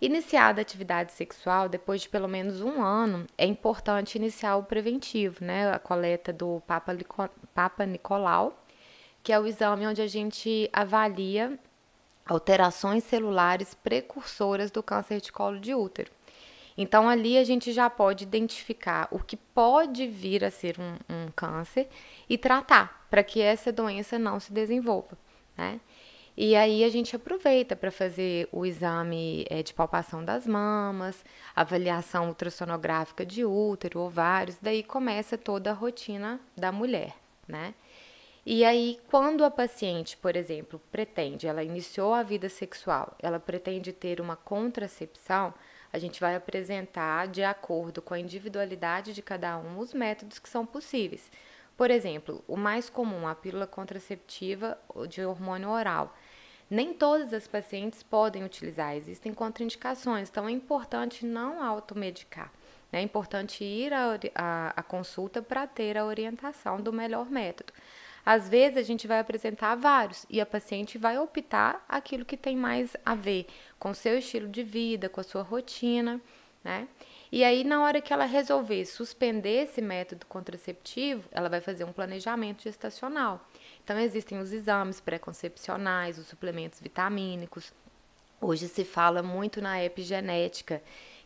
Iniciada 0.00 0.60
a 0.60 0.62
atividade 0.62 1.12
sexual, 1.12 1.68
depois 1.68 2.00
de 2.00 2.08
pelo 2.08 2.26
menos 2.26 2.62
um 2.62 2.82
ano, 2.82 3.26
é 3.36 3.44
importante 3.44 4.16
iniciar 4.16 4.56
o 4.56 4.62
preventivo, 4.62 5.44
né? 5.44 5.70
A 5.70 5.78
coleta 5.78 6.32
do 6.32 6.62
Papa, 6.66 6.96
Papa 7.54 7.84
Nicolau, 7.84 8.64
que 9.22 9.30
é 9.30 9.38
o 9.38 9.46
exame 9.46 9.86
onde 9.86 10.00
a 10.00 10.06
gente 10.06 10.70
avalia 10.72 11.58
alterações 12.26 13.04
celulares 13.04 13.74
precursoras 13.74 14.70
do 14.70 14.82
câncer 14.82 15.20
de 15.20 15.30
colo 15.30 15.60
de 15.60 15.74
útero. 15.74 16.10
Então, 16.78 17.06
ali 17.06 17.36
a 17.36 17.44
gente 17.44 17.70
já 17.70 17.90
pode 17.90 18.24
identificar 18.24 19.06
o 19.10 19.18
que 19.18 19.36
pode 19.36 20.06
vir 20.06 20.42
a 20.42 20.50
ser 20.50 20.76
um, 20.80 20.94
um 21.14 21.30
câncer 21.36 21.86
e 22.26 22.38
tratar 22.38 23.06
para 23.10 23.22
que 23.22 23.40
essa 23.40 23.70
doença 23.70 24.18
não 24.18 24.40
se 24.40 24.50
desenvolva, 24.50 25.18
né? 25.58 25.78
E 26.42 26.56
aí 26.56 26.84
a 26.84 26.88
gente 26.88 27.14
aproveita 27.14 27.76
para 27.76 27.90
fazer 27.90 28.48
o 28.50 28.64
exame 28.64 29.44
é, 29.50 29.62
de 29.62 29.74
palpação 29.74 30.24
das 30.24 30.46
mamas, 30.46 31.22
avaliação 31.54 32.28
ultrassonográfica 32.28 33.26
de 33.26 33.44
útero, 33.44 34.00
ovários, 34.00 34.56
daí 34.58 34.82
começa 34.82 35.36
toda 35.36 35.70
a 35.70 35.74
rotina 35.74 36.40
da 36.56 36.72
mulher, 36.72 37.14
né? 37.46 37.74
E 38.46 38.64
aí, 38.64 38.98
quando 39.10 39.44
a 39.44 39.50
paciente, 39.50 40.16
por 40.16 40.34
exemplo, 40.34 40.80
pretende, 40.90 41.46
ela 41.46 41.62
iniciou 41.62 42.14
a 42.14 42.22
vida 42.22 42.48
sexual, 42.48 43.14
ela 43.18 43.38
pretende 43.38 43.92
ter 43.92 44.18
uma 44.18 44.34
contracepção, 44.34 45.52
a 45.92 45.98
gente 45.98 46.18
vai 46.22 46.34
apresentar, 46.34 47.28
de 47.28 47.44
acordo 47.44 48.00
com 48.00 48.14
a 48.14 48.18
individualidade 48.18 49.12
de 49.12 49.20
cada 49.20 49.58
um, 49.58 49.78
os 49.78 49.92
métodos 49.92 50.38
que 50.38 50.48
são 50.48 50.64
possíveis. 50.64 51.30
Por 51.80 51.90
exemplo, 51.90 52.44
o 52.48 52.58
mais 52.58 52.90
comum, 52.90 53.26
a 53.26 53.34
pílula 53.34 53.66
contraceptiva 53.66 54.78
de 55.08 55.24
hormônio 55.24 55.70
oral. 55.70 56.14
Nem 56.70 56.94
todas 56.94 57.32
as 57.32 57.48
pacientes 57.48 58.00
podem 58.02 58.44
utilizar, 58.44 58.94
existem 58.94 59.34
contraindicações, 59.34 60.28
então 60.28 60.48
é 60.48 60.52
importante 60.52 61.26
não 61.26 61.60
automedicar. 61.62 62.52
Né? 62.92 63.00
É 63.00 63.02
importante 63.02 63.64
ir 63.64 63.92
à 63.92 64.82
consulta 64.86 65.42
para 65.42 65.66
ter 65.66 65.98
a 65.98 66.04
orientação 66.04 66.80
do 66.80 66.92
melhor 66.92 67.28
método. 67.28 67.72
Às 68.24 68.48
vezes 68.48 68.76
a 68.76 68.82
gente 68.82 69.08
vai 69.08 69.18
apresentar 69.18 69.74
vários 69.74 70.26
e 70.30 70.40
a 70.40 70.46
paciente 70.46 70.96
vai 70.96 71.18
optar 71.18 71.84
aquilo 71.88 72.24
que 72.24 72.36
tem 72.36 72.54
mais 72.54 72.96
a 73.04 73.14
ver 73.14 73.46
com 73.78 73.92
seu 73.92 74.18
estilo 74.18 74.46
de 74.48 74.62
vida, 74.62 75.08
com 75.08 75.20
a 75.20 75.24
sua 75.24 75.42
rotina, 75.42 76.20
né? 76.62 76.86
E 77.32 77.44
aí, 77.44 77.62
na 77.62 77.82
hora 77.82 78.00
que 78.00 78.12
ela 78.12 78.24
resolver 78.24 78.84
suspender 78.84 79.62
esse 79.62 79.80
método 79.80 80.26
contraceptivo, 80.26 81.28
ela 81.30 81.48
vai 81.48 81.60
fazer 81.60 81.84
um 81.84 81.92
planejamento 81.92 82.64
gestacional. 82.64 83.40
Então, 83.90 83.98
existem 83.98 84.38
os 84.38 84.52
exames 84.52 85.00
pré-concepcionais, 85.00 86.16
os 86.16 86.28
suplementos 86.28 86.78
vitamínicos. 86.78 87.72
Hoje 88.40 88.68
se 88.68 88.84
fala 88.84 89.20
muito 89.20 89.60
na 89.60 89.84
epigenética, 89.84 90.80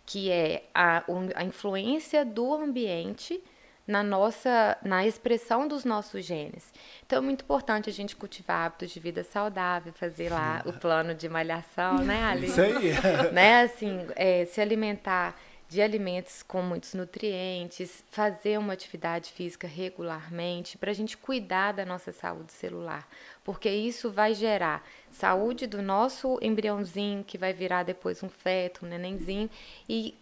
que 0.06 0.30
é 0.30 0.64
a, 0.74 1.04
a 1.34 1.44
influência 1.44 2.24
do 2.24 2.54
ambiente 2.54 3.38
na 3.86 4.02
nossa 4.02 4.78
na 4.82 5.06
expressão 5.06 5.68
dos 5.68 5.84
nossos 5.84 6.24
genes. 6.24 6.72
Então 7.04 7.18
é 7.18 7.20
muito 7.20 7.44
importante 7.44 7.90
a 7.90 7.92
gente 7.92 8.16
cultivar 8.16 8.64
hábitos 8.64 8.92
de 8.92 8.98
vida 8.98 9.22
saudável, 9.22 9.92
fazer 9.92 10.30
lá 10.30 10.62
o 10.64 10.72
plano 10.72 11.14
de 11.14 11.28
malhação, 11.28 11.98
né, 11.98 12.24
Ali? 12.32 12.46
Isso 12.46 12.62
aí. 12.62 12.94
né, 13.30 13.60
assim, 13.60 14.06
é, 14.16 14.46
se 14.46 14.58
alimentar 14.58 15.38
de 15.68 15.80
alimentos 15.80 16.42
com 16.42 16.62
muitos 16.62 16.94
nutrientes, 16.94 18.04
fazer 18.10 18.58
uma 18.58 18.72
atividade 18.72 19.32
física 19.32 19.66
regularmente 19.66 20.76
para 20.78 20.90
a 20.90 20.94
gente 20.94 21.16
cuidar 21.16 21.72
da 21.72 21.84
nossa 21.84 22.12
saúde 22.12 22.52
celular, 22.52 23.08
porque 23.42 23.68
isso 23.68 24.10
vai 24.10 24.34
gerar 24.34 24.86
saúde 25.10 25.66
do 25.66 25.82
nosso 25.82 26.38
embriãozinho, 26.42 27.24
que 27.24 27.38
vai 27.38 27.52
virar 27.52 27.82
depois 27.82 28.22
um 28.22 28.28
feto, 28.28 28.84
um 28.84 28.88
nenenzinho, 28.88 29.50
e 29.88 30.14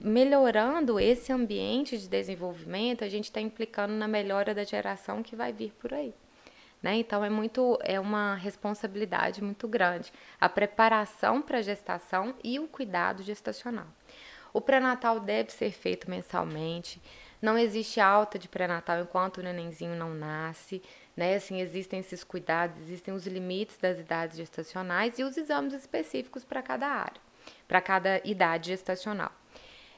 melhorando 0.00 1.00
esse 1.00 1.32
ambiente 1.32 1.98
de 1.98 2.08
desenvolvimento, 2.08 3.02
a 3.02 3.08
gente 3.08 3.24
está 3.24 3.40
implicando 3.40 3.94
na 3.94 4.06
melhora 4.06 4.54
da 4.54 4.64
geração 4.64 5.22
que 5.22 5.34
vai 5.34 5.52
vir 5.52 5.72
por 5.72 5.94
aí. 5.94 6.14
Né? 6.82 6.96
Então 6.98 7.24
é 7.24 7.30
muito 7.30 7.78
é 7.82 7.98
uma 7.98 8.34
responsabilidade 8.34 9.42
muito 9.42 9.66
grande 9.66 10.12
a 10.40 10.48
preparação 10.48 11.40
para 11.40 11.58
a 11.58 11.62
gestação 11.62 12.34
e 12.44 12.60
o 12.60 12.68
cuidado 12.68 13.22
gestacional. 13.22 13.86
O 14.56 14.60
pré-natal 14.62 15.20
deve 15.20 15.52
ser 15.52 15.70
feito 15.70 16.08
mensalmente. 16.08 16.98
Não 17.42 17.58
existe 17.58 18.00
alta 18.00 18.38
de 18.38 18.48
pré-natal 18.48 19.02
enquanto 19.02 19.36
o 19.36 19.42
nenenzinho 19.42 19.94
não 19.94 20.14
nasce, 20.14 20.82
né? 21.14 21.34
Assim, 21.34 21.60
existem 21.60 22.00
esses 22.00 22.24
cuidados, 22.24 22.80
existem 22.80 23.12
os 23.12 23.26
limites 23.26 23.76
das 23.76 23.98
idades 23.98 24.38
gestacionais 24.38 25.18
e 25.18 25.24
os 25.24 25.36
exames 25.36 25.74
específicos 25.74 26.42
para 26.42 26.62
cada 26.62 26.86
área, 26.86 27.20
para 27.68 27.82
cada 27.82 28.18
idade 28.24 28.70
gestacional. 28.70 29.30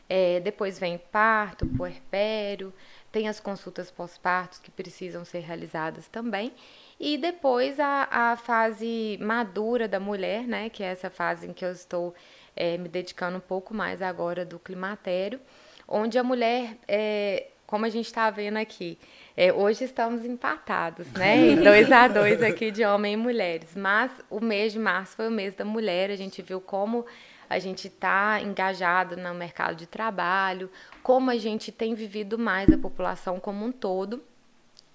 É, 0.09 0.41
depois 0.41 0.77
vem 0.77 0.99
parto, 0.99 1.65
puerpério, 1.65 2.75
tem 3.13 3.29
as 3.29 3.39
consultas 3.39 3.93
pós-partos 3.93 4.59
que 4.59 4.73
precisam 4.73 5.25
ser 5.25 5.41
realizadas 5.41 6.09
também. 6.09 6.53
E 6.99 7.17
depois 7.17 7.79
a, 7.79 8.09
a 8.11 8.37
fase 8.37 9.19
madura 9.21 9.87
da 9.87 10.01
mulher, 10.01 10.49
né? 10.49 10.69
Que 10.69 10.83
é 10.83 10.87
essa 10.87 11.11
fase 11.11 11.47
em 11.47 11.53
que 11.53 11.65
eu 11.65 11.71
estou 11.71 12.13
é, 12.59 12.77
me 12.77 12.89
dedicando 12.89 13.37
um 13.37 13.41
pouco 13.41 13.73
mais 13.73 14.03
agora 14.03 14.45
do 14.45 14.59
climatério, 14.59 15.41
onde 15.87 16.19
a 16.19 16.25
mulher, 16.25 16.77
é, 16.89 17.47
como 17.69 17.87
a 17.87 17.89
gente 17.89 18.07
está 18.07 18.29
vendo 18.31 18.57
aqui, 18.57 18.99
é, 19.37 19.53
hoje 19.53 19.85
estamos 19.85 20.25
empatados, 20.25 21.07
né? 21.13 21.39
Em 21.55 21.63
dois 21.63 21.91
a 21.93 22.09
dois 22.09 22.43
aqui 22.43 22.73
de 22.73 22.85
homem 22.85 23.15
e 23.15 23.17
mulheres. 23.17 23.77
Mas 23.77 24.11
o 24.29 24.41
mês 24.41 24.73
de 24.73 24.79
março 24.81 25.15
foi 25.15 25.29
o 25.29 25.31
mês 25.31 25.55
da 25.55 25.65
mulher, 25.65 26.11
a 26.11 26.17
gente 26.17 26.43
viu 26.43 26.61
como 26.61 27.07
a 27.49 27.61
gente 27.61 27.87
está 27.87 28.41
engajado 28.43 29.17
no 29.17 29.33
mercado 29.35 29.77
de 29.77 29.87
trabalho, 29.87 30.69
como 31.01 31.31
a 31.31 31.37
gente 31.37 31.71
tem 31.71 31.95
vivido 31.95 32.37
mais 32.37 32.69
a 32.71 32.77
população 32.77 33.39
como 33.39 33.65
um 33.65 33.71
todo. 33.71 34.21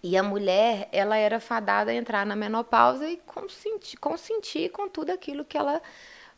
E 0.03 0.18
a 0.18 0.22
mulher, 0.22 0.89
ela 0.91 1.16
era 1.16 1.39
fadada 1.39 1.91
a 1.91 1.95
entrar 1.95 2.26
na 2.26 2.36
menopausa 2.36 3.09
e 3.09 3.16
consentir, 3.26 3.95
consentir 3.95 4.70
com 4.70 4.89
tudo 4.89 5.11
aquilo 5.11 5.45
que 5.45 5.57
ela 5.57 5.82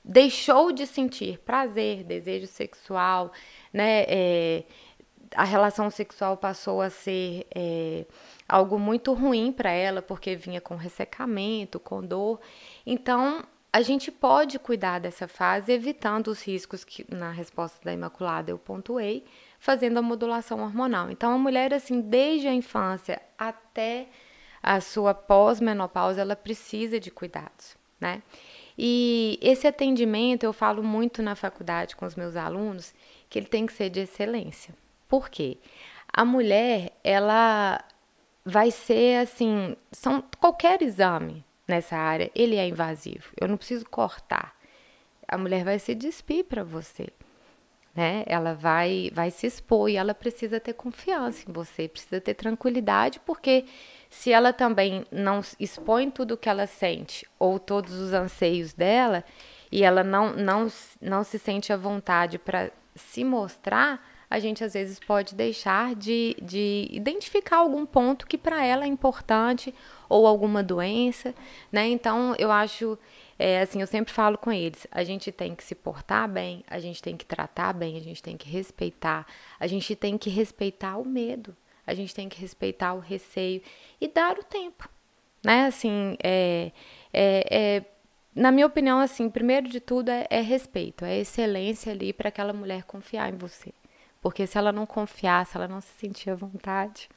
deixou 0.05 0.71
de 0.71 0.85
sentir 0.85 1.39
prazer, 1.39 2.03
desejo 2.03 2.45
sexual, 2.45 3.31
né? 3.73 4.05
É, 4.07 4.63
a 5.35 5.43
relação 5.43 5.89
sexual 5.89 6.37
passou 6.37 6.81
a 6.81 6.89
ser 6.89 7.47
é, 7.53 8.05
algo 8.47 8.77
muito 8.77 9.13
ruim 9.13 9.51
para 9.51 9.71
ela, 9.71 10.01
porque 10.01 10.35
vinha 10.35 10.61
com 10.61 10.75
ressecamento, 10.75 11.79
com 11.79 12.05
dor. 12.05 12.39
Então, 12.85 13.43
a 13.73 13.81
gente 13.81 14.11
pode 14.11 14.59
cuidar 14.59 14.99
dessa 14.99 15.27
fase, 15.27 15.71
evitando 15.71 16.27
os 16.27 16.41
riscos 16.41 16.83
que 16.83 17.05
na 17.13 17.31
resposta 17.31 17.83
da 17.83 17.91
Imaculada 17.91 18.51
eu 18.51 18.59
pontuei, 18.59 19.25
fazendo 19.59 19.97
a 19.97 20.01
modulação 20.01 20.61
hormonal. 20.61 21.09
Então, 21.09 21.33
a 21.33 21.37
mulher, 21.37 21.73
assim, 21.73 21.99
desde 21.99 22.47
a 22.47 22.53
infância 22.53 23.21
até 23.37 24.07
a 24.61 24.79
sua 24.79 25.13
pós-menopausa, 25.13 26.21
ela 26.21 26.35
precisa 26.35 26.99
de 26.99 27.11
cuidados, 27.11 27.75
né? 27.99 28.21
E 28.77 29.39
esse 29.41 29.67
atendimento 29.67 30.43
eu 30.43 30.51
falo 30.51 30.83
muito 30.83 31.21
na 31.21 31.35
faculdade 31.35 31.95
com 31.95 32.05
os 32.05 32.15
meus 32.15 32.35
alunos 32.35 32.93
que 33.29 33.39
ele 33.39 33.47
tem 33.47 33.65
que 33.65 33.73
ser 33.73 33.89
de 33.89 34.01
excelência. 34.01 34.73
Por 35.07 35.29
quê? 35.29 35.57
A 36.11 36.25
mulher, 36.25 36.91
ela 37.03 37.83
vai 38.43 38.71
ser 38.71 39.21
assim, 39.21 39.75
são 39.91 40.23
qualquer 40.39 40.81
exame 40.81 41.43
nessa 41.67 41.95
área, 41.97 42.29
ele 42.35 42.55
é 42.55 42.67
invasivo. 42.67 43.31
Eu 43.39 43.47
não 43.47 43.57
preciso 43.57 43.85
cortar. 43.89 44.55
A 45.27 45.37
mulher 45.37 45.63
vai 45.63 45.79
se 45.79 45.95
despir 45.95 46.45
para 46.45 46.63
você. 46.63 47.07
Né? 47.95 48.23
Ela 48.25 48.53
vai 48.53 49.09
vai 49.13 49.31
se 49.31 49.47
expor 49.47 49.89
e 49.89 49.95
ela 49.95 50.13
precisa 50.13 50.59
ter 50.59 50.73
confiança 50.73 51.49
em 51.49 51.53
você, 51.53 51.87
precisa 51.87 52.19
ter 52.19 52.33
tranquilidade, 52.33 53.21
porque 53.25 53.63
se 54.09 54.31
ela 54.31 54.51
também 54.51 55.05
não 55.09 55.39
expõe 55.59 56.09
tudo 56.09 56.33
o 56.33 56.37
que 56.37 56.49
ela 56.49 56.67
sente 56.67 57.25
ou 57.39 57.57
todos 57.57 57.93
os 57.93 58.11
anseios 58.11 58.73
dela 58.73 59.23
e 59.71 59.83
ela 59.83 60.03
não, 60.03 60.33
não, 60.33 60.67
não 61.01 61.23
se 61.23 61.39
sente 61.39 61.71
à 61.71 61.77
vontade 61.77 62.37
para 62.37 62.69
se 62.95 63.23
mostrar, 63.23 64.01
a 64.29 64.39
gente 64.39 64.63
às 64.63 64.73
vezes 64.73 64.99
pode 64.99 65.35
deixar 65.35 65.95
de, 65.95 66.35
de 66.41 66.87
identificar 66.91 67.57
algum 67.57 67.85
ponto 67.85 68.25
que 68.25 68.37
para 68.37 68.63
ela 68.65 68.85
é 68.85 68.87
importante 68.87 69.73
ou 70.09 70.25
alguma 70.25 70.63
doença, 70.63 71.33
né? 71.71 71.87
Então 71.87 72.35
eu 72.37 72.51
acho, 72.51 72.97
é, 73.37 73.61
assim, 73.61 73.81
eu 73.81 73.87
sempre 73.87 74.13
falo 74.13 74.37
com 74.37 74.51
eles, 74.51 74.87
a 74.91 75.03
gente 75.03 75.31
tem 75.31 75.53
que 75.53 75.63
se 75.63 75.75
portar 75.75 76.27
bem, 76.29 76.63
a 76.67 76.79
gente 76.79 77.01
tem 77.01 77.17
que 77.17 77.25
tratar 77.25 77.73
bem, 77.73 77.97
a 77.97 78.01
gente 78.01 78.23
tem 78.23 78.37
que 78.37 78.49
respeitar, 78.49 79.25
a 79.59 79.67
gente 79.67 79.95
tem 79.95 80.17
que 80.17 80.29
respeitar 80.29 80.97
o 80.97 81.05
medo, 81.05 81.55
a 81.85 81.93
gente 81.93 82.15
tem 82.15 82.29
que 82.29 82.39
respeitar 82.39 82.93
o 82.93 82.99
receio 82.99 83.61
e 83.99 84.07
dar 84.07 84.39
o 84.39 84.43
tempo, 84.43 84.89
né? 85.43 85.65
Assim, 85.65 86.17
é, 86.23 86.71
é, 87.13 87.45
é 87.51 87.85
na 88.33 88.51
minha 88.51 88.67
opinião, 88.67 88.99
assim, 88.99 89.29
primeiro 89.29 89.69
de 89.69 89.79
tudo 89.79 90.09
é, 90.09 90.27
é 90.29 90.41
respeito, 90.41 91.05
é 91.05 91.17
excelência 91.17 91.91
ali 91.91 92.11
para 92.11 92.29
aquela 92.29 92.51
mulher 92.53 92.83
confiar 92.83 93.33
em 93.33 93.37
você. 93.37 93.73
Porque 94.21 94.47
se 94.47 94.57
ela 94.57 94.71
não 94.71 94.85
confiar, 94.85 95.45
se 95.45 95.55
ela 95.55 95.67
não 95.67 95.79
se 95.79 95.93
sentir 95.99 96.31
à 96.31 96.35
vontade, 96.35 97.07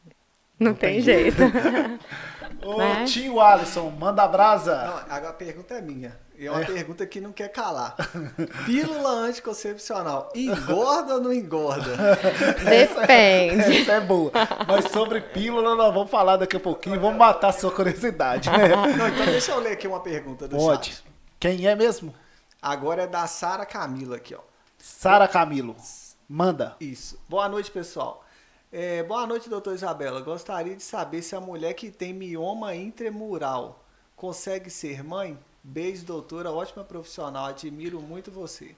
não, 0.58 0.72
não 0.72 0.74
tem, 0.74 0.94
tem, 0.94 1.02
jeito. 1.02 1.42
Ô, 2.64 2.78
né? 2.78 3.04
tio 3.04 3.40
Alisson, 3.40 3.90
manda 3.90 4.22
a 4.22 4.28
brasa. 4.28 5.04
Não, 5.08 5.28
a 5.28 5.32
pergunta 5.32 5.74
é 5.74 5.80
minha. 5.80 6.18
E 6.36 6.46
é 6.46 6.50
uma 6.50 6.62
é. 6.62 6.64
pergunta 6.64 7.06
que 7.06 7.20
não 7.20 7.32
quer 7.32 7.48
calar. 7.48 7.96
Pílula 8.66 9.10
anticoncepcional, 9.10 10.30
engorda 10.34 11.14
ou 11.14 11.20
não 11.20 11.32
engorda? 11.32 11.96
Depende. 12.64 13.60
Essa, 13.60 13.72
essa, 13.72 13.92
é 13.92 14.00
boa. 14.00 14.30
Mas 14.66 14.84
sobre 14.92 15.20
pílula 15.20 15.74
nós 15.74 15.92
vamos 15.92 16.10
falar 16.10 16.36
daqui 16.36 16.56
a 16.56 16.60
pouquinho. 16.60 17.00
Vamos 17.00 17.18
matar 17.18 17.48
a 17.48 17.52
sua 17.52 17.72
curiosidade. 17.72 18.48
Né? 18.50 18.68
Não, 18.68 19.08
então 19.08 19.26
deixa 19.26 19.52
eu 19.52 19.60
ler 19.60 19.72
aqui 19.72 19.88
uma 19.88 20.00
pergunta 20.00 20.46
do 20.46 20.56
Pode. 20.56 20.90
Chat. 20.90 21.04
Quem 21.40 21.66
é 21.66 21.74
mesmo? 21.74 22.14
Agora 22.62 23.02
é 23.02 23.06
da 23.06 23.26
Sara 23.26 23.66
Camila 23.66 24.16
aqui, 24.16 24.34
ó. 24.34 24.40
Sara 24.78 25.26
Camilo. 25.26 25.74
Manda. 26.28 26.76
Isso. 26.80 27.18
Boa 27.28 27.48
noite, 27.48 27.70
pessoal. 27.70 28.24
É, 28.70 29.02
boa 29.02 29.26
noite, 29.26 29.48
doutor 29.48 29.74
Isabela. 29.74 30.20
Gostaria 30.20 30.76
de 30.76 30.82
saber 30.82 31.22
se 31.22 31.34
a 31.34 31.40
mulher 31.40 31.72
que 31.72 31.90
tem 31.90 32.12
mioma 32.12 32.74
intramural 32.74 33.82
consegue 34.14 34.68
ser 34.68 35.02
mãe? 35.02 35.38
Beijo, 35.64 36.04
doutora, 36.04 36.50
ótima 36.50 36.84
profissional, 36.84 37.46
admiro 37.46 37.98
muito 37.98 38.30
você. 38.30 38.76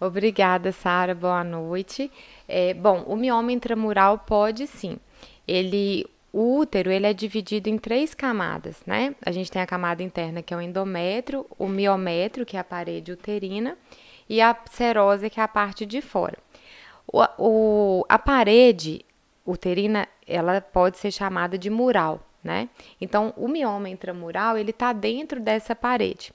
Obrigada, 0.00 0.72
Sara, 0.72 1.14
boa 1.14 1.44
noite. 1.44 2.10
É, 2.48 2.74
bom, 2.74 3.04
o 3.06 3.14
mioma 3.14 3.52
intramural 3.52 4.18
pode 4.18 4.66
sim. 4.66 4.98
Ele, 5.46 6.04
o 6.32 6.58
útero 6.58 6.90
ele 6.90 7.06
é 7.06 7.12
dividido 7.12 7.68
em 7.68 7.78
três 7.78 8.14
camadas, 8.14 8.82
né? 8.84 9.14
A 9.24 9.30
gente 9.30 9.52
tem 9.52 9.62
a 9.62 9.66
camada 9.66 10.02
interna 10.02 10.42
que 10.42 10.52
é 10.52 10.56
o 10.56 10.60
endométrio, 10.60 11.46
o 11.56 11.68
miométrio 11.68 12.44
que 12.44 12.56
é 12.56 12.60
a 12.60 12.64
parede 12.64 13.12
uterina 13.12 13.78
e 14.28 14.40
a 14.40 14.56
serose 14.68 15.30
que 15.30 15.38
é 15.38 15.44
a 15.44 15.48
parte 15.48 15.86
de 15.86 16.02
fora. 16.02 16.38
O, 17.06 17.22
o, 17.38 18.06
a 18.08 18.18
parede 18.18 19.04
uterina 19.46 20.08
ela 20.26 20.60
pode 20.60 20.98
ser 20.98 21.10
chamada 21.10 21.58
de 21.58 21.68
mural, 21.70 22.26
né? 22.42 22.68
Então 23.00 23.32
o 23.36 23.48
mioma 23.48 23.88
intramural 23.88 24.56
ele 24.56 24.70
está 24.70 24.92
dentro 24.92 25.40
dessa 25.40 25.74
parede. 25.74 26.32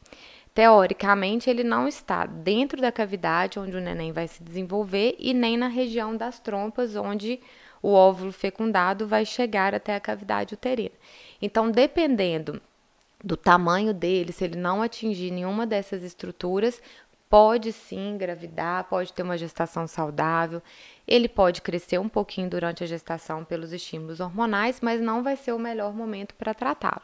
Teoricamente, 0.57 1.51
ele 1.51 1.63
não 1.63 1.87
está 1.87 2.25
dentro 2.25 2.81
da 2.81 2.91
cavidade 2.91 3.59
onde 3.59 3.77
o 3.77 3.79
neném 3.79 4.11
vai 4.11 4.27
se 4.27 4.43
desenvolver 4.43 5.15
e 5.19 5.31
nem 5.31 5.55
na 5.55 5.67
região 5.67 6.17
das 6.17 6.39
trompas 6.39 6.95
onde 6.95 7.39
o 7.79 7.91
óvulo 7.91 8.31
fecundado 8.31 9.07
vai 9.07 9.23
chegar 9.23 9.75
até 9.75 9.95
a 9.95 9.99
cavidade 9.99 10.55
uterina. 10.55 10.95
Então, 11.39 11.69
dependendo 11.69 12.59
do 13.23 13.37
tamanho 13.37 13.93
dele, 13.93 14.31
se 14.31 14.45
ele 14.45 14.57
não 14.57 14.81
atingir 14.81 15.29
nenhuma 15.29 15.67
dessas 15.67 16.01
estruturas, 16.01 16.81
pode 17.29 17.71
sim 17.71 18.15
engravidar, 18.15 18.85
pode 18.85 19.13
ter 19.13 19.21
uma 19.21 19.37
gestação 19.37 19.85
saudável. 19.85 20.59
Ele 21.07 21.29
pode 21.29 21.61
crescer 21.61 21.99
um 21.99 22.09
pouquinho 22.09 22.49
durante 22.49 22.83
a 22.83 22.87
gestação 22.87 23.43
pelos 23.43 23.71
estímulos 23.71 24.19
hormonais, 24.19 24.79
mas 24.81 24.99
não 24.99 25.23
vai 25.23 25.37
ser 25.37 25.53
o 25.53 25.59
melhor 25.59 25.93
momento 25.93 26.33
para 26.35 26.53
tratá-lo. 26.53 27.01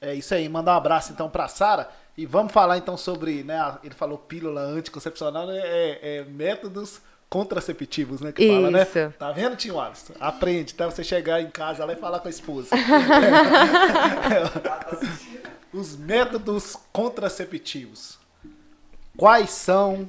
É 0.00 0.14
isso 0.14 0.34
aí, 0.34 0.48
mandar 0.48 0.74
um 0.74 0.76
abraço 0.76 1.12
então 1.12 1.28
para 1.28 1.48
Sara 1.48 1.88
e 2.16 2.26
vamos 2.26 2.52
falar 2.52 2.78
então 2.78 2.96
sobre, 2.96 3.42
né, 3.42 3.78
ele 3.82 3.94
falou 3.94 4.18
pílula 4.18 4.60
anticoncepcional, 4.60 5.46
né, 5.46 5.58
é, 5.58 6.18
é 6.18 6.24
métodos 6.24 7.00
contraceptivos, 7.34 8.20
né? 8.20 8.30
Que 8.30 8.44
Isso. 8.44 8.54
fala, 8.54 8.70
né? 8.70 8.84
Tá 9.18 9.32
vendo, 9.32 9.56
Tio 9.56 9.80
Alisson? 9.80 10.12
Aprende, 10.20 10.72
até 10.72 10.84
você 10.84 11.02
chegar 11.02 11.40
em 11.40 11.50
casa 11.50 11.84
lá 11.84 11.92
e 11.92 11.96
falar 11.96 12.20
com 12.20 12.28
a 12.28 12.30
esposa. 12.30 12.68
Os 15.72 15.96
métodos 15.96 16.76
contraceptivos. 16.92 18.20
Quais 19.16 19.50
são 19.50 20.08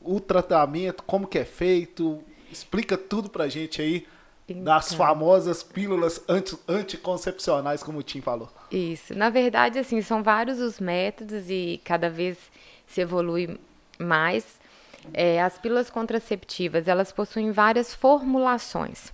o 0.00 0.18
tratamento, 0.18 1.04
como 1.04 1.28
que 1.28 1.38
é 1.38 1.44
feito? 1.44 2.24
Explica 2.54 2.96
tudo 2.96 3.28
pra 3.28 3.48
gente 3.48 3.82
aí 3.82 4.06
então. 4.48 4.62
das 4.62 4.94
famosas 4.94 5.62
pílulas 5.62 6.22
anti, 6.28 6.56
anticoncepcionais, 6.68 7.82
como 7.82 7.98
o 7.98 8.02
Tim 8.02 8.20
falou. 8.20 8.48
Isso. 8.70 9.14
Na 9.14 9.28
verdade, 9.28 9.78
assim, 9.78 10.00
são 10.02 10.22
vários 10.22 10.60
os 10.60 10.78
métodos 10.78 11.50
e 11.50 11.80
cada 11.84 12.08
vez 12.08 12.38
se 12.86 13.00
evolui 13.00 13.58
mais. 13.98 14.60
É, 15.12 15.42
as 15.42 15.58
pílulas 15.58 15.90
contraceptivas, 15.90 16.86
elas 16.86 17.10
possuem 17.10 17.50
várias 17.50 17.92
formulações. 17.92 19.12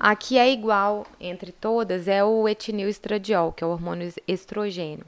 A 0.00 0.16
que 0.16 0.38
é 0.38 0.50
igual 0.50 1.06
entre 1.20 1.52
todas 1.52 2.08
é 2.08 2.24
o 2.24 2.48
etinil 2.48 2.88
estradiol, 2.88 3.52
que 3.52 3.62
é 3.62 3.66
o 3.66 3.70
hormônio 3.70 4.12
estrogênio. 4.26 5.04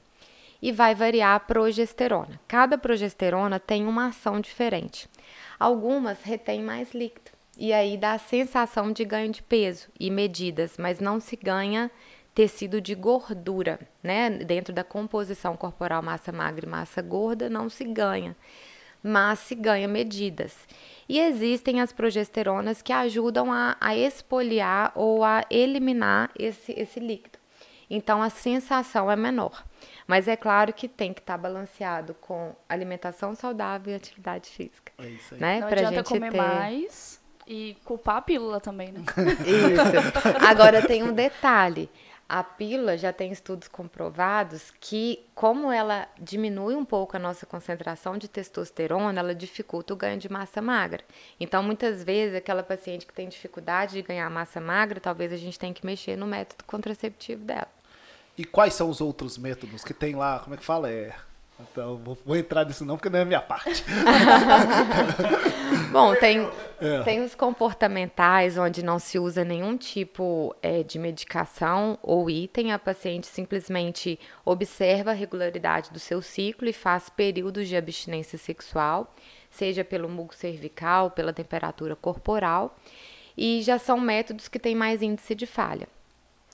E 0.60 0.70
vai 0.70 0.94
variar 0.94 1.34
a 1.34 1.40
progesterona. 1.40 2.40
Cada 2.46 2.76
progesterona 2.76 3.58
tem 3.58 3.86
uma 3.86 4.08
ação 4.08 4.40
diferente. 4.40 5.08
Algumas 5.58 6.22
retêm 6.22 6.62
mais 6.62 6.92
líquido 6.92 7.33
e 7.58 7.72
aí 7.72 7.96
dá 7.96 8.12
a 8.12 8.18
sensação 8.18 8.92
de 8.92 9.04
ganho 9.04 9.30
de 9.30 9.42
peso 9.42 9.88
e 9.98 10.10
medidas, 10.10 10.76
mas 10.78 11.00
não 11.00 11.20
se 11.20 11.36
ganha 11.36 11.90
tecido 12.34 12.80
de 12.80 12.94
gordura, 12.94 13.78
né? 14.02 14.30
Dentro 14.30 14.72
da 14.72 14.82
composição 14.82 15.56
corporal 15.56 16.02
massa 16.02 16.32
magra 16.32 16.66
e 16.66 16.68
massa 16.68 17.00
gorda 17.00 17.48
não 17.48 17.68
se 17.68 17.84
ganha 17.84 18.36
mas 19.06 19.40
se 19.40 19.54
ganha 19.54 19.86
medidas. 19.86 20.66
E 21.06 21.20
existem 21.20 21.82
as 21.82 21.92
progesteronas 21.92 22.80
que 22.80 22.90
ajudam 22.90 23.52
a, 23.52 23.76
a 23.78 23.94
expoliar 23.94 24.92
ou 24.94 25.22
a 25.22 25.44
eliminar 25.50 26.30
esse, 26.38 26.72
esse 26.72 26.98
líquido. 26.98 27.38
Então 27.90 28.22
a 28.22 28.30
sensação 28.30 29.10
é 29.10 29.14
menor. 29.14 29.62
Mas 30.06 30.26
é 30.26 30.36
claro 30.36 30.72
que 30.72 30.88
tem 30.88 31.12
que 31.12 31.20
estar 31.20 31.34
tá 31.34 31.38
balanceado 31.38 32.14
com 32.14 32.56
alimentação 32.66 33.34
saudável 33.34 33.92
e 33.92 33.96
atividade 33.96 34.48
física. 34.48 34.90
É 34.96 35.06
isso 35.06 35.34
aí. 35.34 35.40
Né? 35.40 35.60
Não 35.60 35.68
pra 35.68 35.80
adianta 35.80 35.96
gente 35.96 36.08
comer 36.08 36.30
ter... 36.30 36.38
mais 36.38 37.22
e 37.46 37.76
culpar 37.84 38.16
a 38.16 38.22
pílula 38.22 38.60
também, 38.60 38.92
né? 38.92 39.00
Isso. 39.46 40.46
Agora 40.46 40.86
tem 40.86 41.02
um 41.02 41.12
detalhe. 41.12 41.90
A 42.26 42.42
pílula 42.42 42.96
já 42.96 43.12
tem 43.12 43.30
estudos 43.30 43.68
comprovados 43.68 44.72
que, 44.80 45.24
como 45.34 45.70
ela 45.70 46.08
diminui 46.18 46.74
um 46.74 46.84
pouco 46.84 47.16
a 47.16 47.20
nossa 47.20 47.44
concentração 47.44 48.16
de 48.16 48.28
testosterona, 48.28 49.20
ela 49.20 49.34
dificulta 49.34 49.92
o 49.92 49.96
ganho 49.96 50.18
de 50.18 50.32
massa 50.32 50.62
magra. 50.62 51.04
Então, 51.38 51.62
muitas 51.62 52.02
vezes, 52.02 52.34
aquela 52.34 52.62
paciente 52.62 53.06
que 53.06 53.12
tem 53.12 53.28
dificuldade 53.28 53.92
de 53.92 54.02
ganhar 54.02 54.28
massa 54.30 54.58
magra, 54.58 55.00
talvez 55.00 55.32
a 55.32 55.36
gente 55.36 55.58
tenha 55.58 55.74
que 55.74 55.84
mexer 55.84 56.16
no 56.16 56.26
método 56.26 56.64
contraceptivo 56.64 57.44
dela. 57.44 57.68
E 58.38 58.44
quais 58.44 58.72
são 58.72 58.88
os 58.88 59.02
outros 59.02 59.36
métodos 59.36 59.84
que 59.84 59.92
tem 59.92 60.16
lá? 60.16 60.38
Como 60.38 60.54
é 60.54 60.58
que 60.58 60.64
fala? 60.64 60.90
É 60.90 61.14
então, 61.60 61.96
vou, 61.98 62.18
vou, 62.26 62.36
entrar 62.36 62.66
nisso 62.66 62.84
não, 62.84 62.96
porque 62.96 63.08
não 63.08 63.20
é 63.20 63.22
a 63.22 63.24
minha 63.24 63.40
parte. 63.40 63.84
Bom, 65.94 66.12
tem, 66.16 66.50
é. 66.80 67.02
tem 67.04 67.22
os 67.22 67.36
comportamentais, 67.36 68.58
onde 68.58 68.84
não 68.84 68.98
se 68.98 69.16
usa 69.16 69.44
nenhum 69.44 69.76
tipo 69.76 70.52
é, 70.60 70.82
de 70.82 70.98
medicação 70.98 71.96
ou 72.02 72.28
item. 72.28 72.72
A 72.72 72.80
paciente 72.80 73.28
simplesmente 73.28 74.18
observa 74.44 75.12
a 75.12 75.14
regularidade 75.14 75.92
do 75.92 76.00
seu 76.00 76.20
ciclo 76.20 76.68
e 76.68 76.72
faz 76.72 77.08
períodos 77.08 77.68
de 77.68 77.76
abstinência 77.76 78.36
sexual, 78.36 79.14
seja 79.48 79.84
pelo 79.84 80.08
muco 80.08 80.34
cervical, 80.34 81.12
pela 81.12 81.32
temperatura 81.32 81.94
corporal. 81.94 82.76
E 83.38 83.62
já 83.62 83.78
são 83.78 84.00
métodos 84.00 84.48
que 84.48 84.58
têm 84.58 84.74
mais 84.74 85.00
índice 85.00 85.32
de 85.32 85.46
falha. 85.46 85.86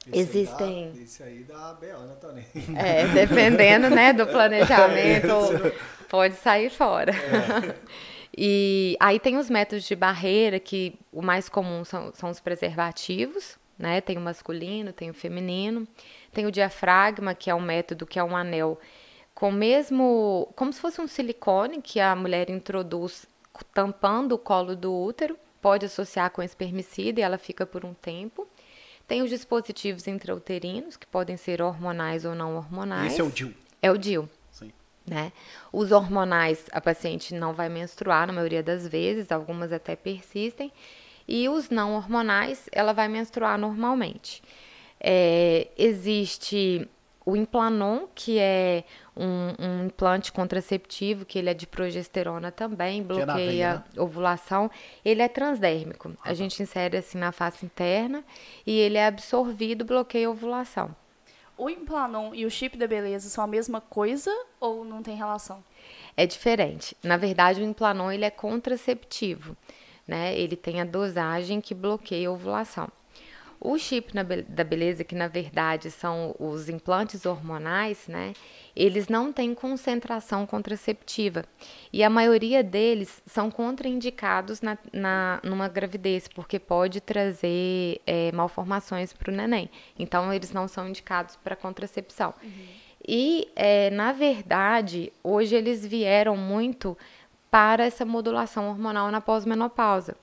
Esse 0.06 0.38
Existem. 0.38 0.84
Aí 0.84 0.92
dá, 0.92 1.02
esse 1.02 1.22
aí 1.22 1.44
dá 1.44 1.78
Tony? 2.20 2.44
É, 2.76 3.06
dependendo, 3.06 3.88
né, 3.88 4.12
do 4.12 4.26
planejamento, 4.28 5.66
é 5.66 5.72
pode 6.10 6.34
sair 6.34 6.68
fora. 6.68 7.12
É. 7.12 7.74
E 8.42 8.96
aí 8.98 9.20
tem 9.20 9.36
os 9.36 9.50
métodos 9.50 9.84
de 9.84 9.94
barreira, 9.94 10.58
que 10.58 10.98
o 11.12 11.20
mais 11.20 11.46
comum 11.46 11.84
são, 11.84 12.10
são 12.14 12.30
os 12.30 12.40
preservativos, 12.40 13.58
né? 13.78 14.00
Tem 14.00 14.16
o 14.16 14.20
masculino, 14.20 14.94
tem 14.94 15.10
o 15.10 15.14
feminino. 15.14 15.86
Tem 16.32 16.46
o 16.46 16.50
diafragma, 16.50 17.34
que 17.34 17.50
é 17.50 17.54
um 17.54 17.60
método 17.60 18.06
que 18.06 18.18
é 18.18 18.24
um 18.24 18.34
anel 18.34 18.80
com 19.34 19.52
mesmo. 19.52 20.50
como 20.56 20.72
se 20.72 20.80
fosse 20.80 21.02
um 21.02 21.06
silicone 21.06 21.82
que 21.82 22.00
a 22.00 22.16
mulher 22.16 22.48
introduz 22.48 23.26
tampando 23.74 24.32
o 24.32 24.38
colo 24.38 24.74
do 24.74 24.90
útero. 24.90 25.36
Pode 25.60 25.84
associar 25.84 26.30
com 26.30 26.42
espermicida 26.42 27.20
e 27.20 27.22
ela 27.22 27.36
fica 27.36 27.66
por 27.66 27.84
um 27.84 27.92
tempo. 27.92 28.48
Tem 29.06 29.20
os 29.20 29.28
dispositivos 29.28 30.06
intrauterinos, 30.06 30.96
que 30.96 31.06
podem 31.06 31.36
ser 31.36 31.60
hormonais 31.60 32.24
ou 32.24 32.34
não 32.34 32.56
hormonais. 32.56 33.12
Esse 33.12 33.20
é 33.20 33.24
o 33.24 33.30
DIU. 33.30 33.54
É 33.82 33.90
o 33.90 33.98
DIU. 33.98 34.30
Né? 35.06 35.32
Os 35.72 35.92
hormonais, 35.92 36.66
a 36.72 36.80
paciente 36.80 37.34
não 37.34 37.52
vai 37.52 37.68
menstruar 37.68 38.26
na 38.26 38.32
maioria 38.32 38.62
das 38.62 38.86
vezes, 38.86 39.32
algumas 39.32 39.72
até 39.72 39.96
persistem. 39.96 40.72
E 41.26 41.48
os 41.48 41.70
não 41.70 41.94
hormonais, 41.94 42.68
ela 42.72 42.92
vai 42.92 43.08
menstruar 43.08 43.58
normalmente. 43.58 44.42
É, 45.00 45.68
existe 45.76 46.88
o 47.24 47.36
Implanon, 47.36 48.06
que 48.14 48.38
é 48.38 48.84
um, 49.16 49.54
um, 49.58 49.86
implante 49.86 50.32
contraceptivo, 50.32 51.24
que 51.24 51.38
ele 51.38 51.50
é 51.50 51.54
de 51.54 51.66
progesterona 51.66 52.50
também, 52.50 53.02
bloqueia 53.02 53.74
né? 53.74 53.84
ovulação. 53.96 54.70
Ele 55.04 55.22
é 55.22 55.28
transdérmico. 55.28 56.10
Ah, 56.18 56.24
a 56.24 56.28
tá. 56.28 56.34
gente 56.34 56.62
insere 56.62 56.96
assim 56.96 57.18
na 57.18 57.30
face 57.30 57.64
interna 57.64 58.24
e 58.66 58.78
ele 58.78 58.98
é 58.98 59.06
absorvido, 59.06 59.84
bloqueia 59.84 60.28
a 60.28 60.30
ovulação. 60.30 60.94
O 61.60 61.68
Implanon 61.68 62.34
e 62.34 62.46
o 62.46 62.50
chip 62.50 62.78
da 62.78 62.86
beleza 62.86 63.28
são 63.28 63.44
a 63.44 63.46
mesma 63.46 63.82
coisa 63.82 64.34
ou 64.58 64.82
não 64.82 65.02
tem 65.02 65.14
relação? 65.14 65.62
É 66.16 66.24
diferente. 66.24 66.96
Na 67.02 67.18
verdade, 67.18 67.60
o 67.60 67.64
Implanon 67.64 68.10
ele 68.10 68.24
é 68.24 68.30
contraceptivo. 68.30 69.54
Né? 70.08 70.34
Ele 70.38 70.56
tem 70.56 70.80
a 70.80 70.86
dosagem 70.86 71.60
que 71.60 71.74
bloqueia 71.74 72.30
a 72.30 72.32
ovulação. 72.32 72.88
O 73.62 73.76
chip 73.76 74.12
da 74.48 74.64
beleza, 74.64 75.04
que 75.04 75.14
na 75.14 75.28
verdade 75.28 75.90
são 75.90 76.34
os 76.38 76.70
implantes 76.70 77.26
hormonais, 77.26 78.08
né? 78.08 78.32
Eles 78.74 79.06
não 79.06 79.30
têm 79.30 79.54
concentração 79.54 80.46
contraceptiva. 80.46 81.44
E 81.92 82.02
a 82.02 82.08
maioria 82.08 82.64
deles 82.64 83.22
são 83.26 83.50
contraindicados 83.50 84.62
na, 84.62 84.78
na 84.90 85.40
numa 85.44 85.68
gravidez, 85.68 86.26
porque 86.26 86.58
pode 86.58 87.02
trazer 87.02 88.00
é, 88.06 88.32
malformações 88.32 89.12
para 89.12 89.30
o 89.30 89.36
neném. 89.36 89.68
Então, 89.98 90.32
eles 90.32 90.52
não 90.52 90.66
são 90.66 90.88
indicados 90.88 91.36
para 91.36 91.54
contracepção. 91.54 92.32
Uhum. 92.42 92.66
E, 93.06 93.46
é, 93.54 93.90
na 93.90 94.12
verdade, 94.12 95.12
hoje 95.22 95.54
eles 95.54 95.86
vieram 95.86 96.34
muito 96.34 96.96
para 97.50 97.84
essa 97.84 98.06
modulação 98.06 98.70
hormonal 98.70 99.10
na 99.10 99.20
pós-menopausa. 99.20 100.16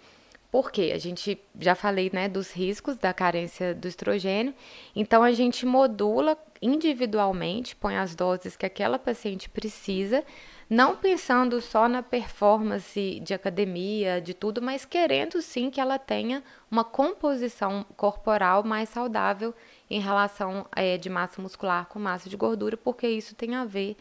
Porque 0.51 0.91
a 0.93 0.97
gente 0.97 1.39
já 1.59 1.75
falei, 1.75 2.09
né, 2.13 2.29
dos 2.29 2.51
riscos 2.51 2.97
da 2.97 3.13
carência 3.13 3.75
do 3.75 3.87
estrogênio. 3.87 4.53
Então 4.95 5.21
a 5.21 5.31
gente 5.31 5.65
modula 5.65 6.37
individualmente, 6.61 7.75
põe 7.75 7.97
as 7.97 8.15
doses 8.15 8.55
que 8.55 8.65
aquela 8.65 8.97
paciente 8.97 9.49
precisa 9.49 10.23
não 10.69 10.97
pensando 10.97 11.61
só 11.61 11.87
na 11.87 12.03
performance 12.03 13.19
de 13.21 13.33
academia, 13.33 14.19
de 14.19 14.33
tudo, 14.33 14.61
mas 14.61 14.83
querendo 14.83 15.41
sim 15.41 15.69
que 15.69 15.79
ela 15.79 15.97
tenha 15.97 16.43
uma 16.69 16.83
composição 16.83 17.85
corporal 17.95 18.63
mais 18.63 18.89
saudável 18.89 19.53
em 19.89 20.01
relação 20.01 20.65
é, 20.75 20.97
de 20.97 21.09
massa 21.09 21.41
muscular 21.41 21.85
com 21.87 21.99
massa 21.99 22.29
de 22.29 22.35
gordura, 22.35 22.75
porque 22.75 23.07
isso 23.07 23.33
tem 23.33 23.55
a 23.55 23.63
ver 23.63 23.95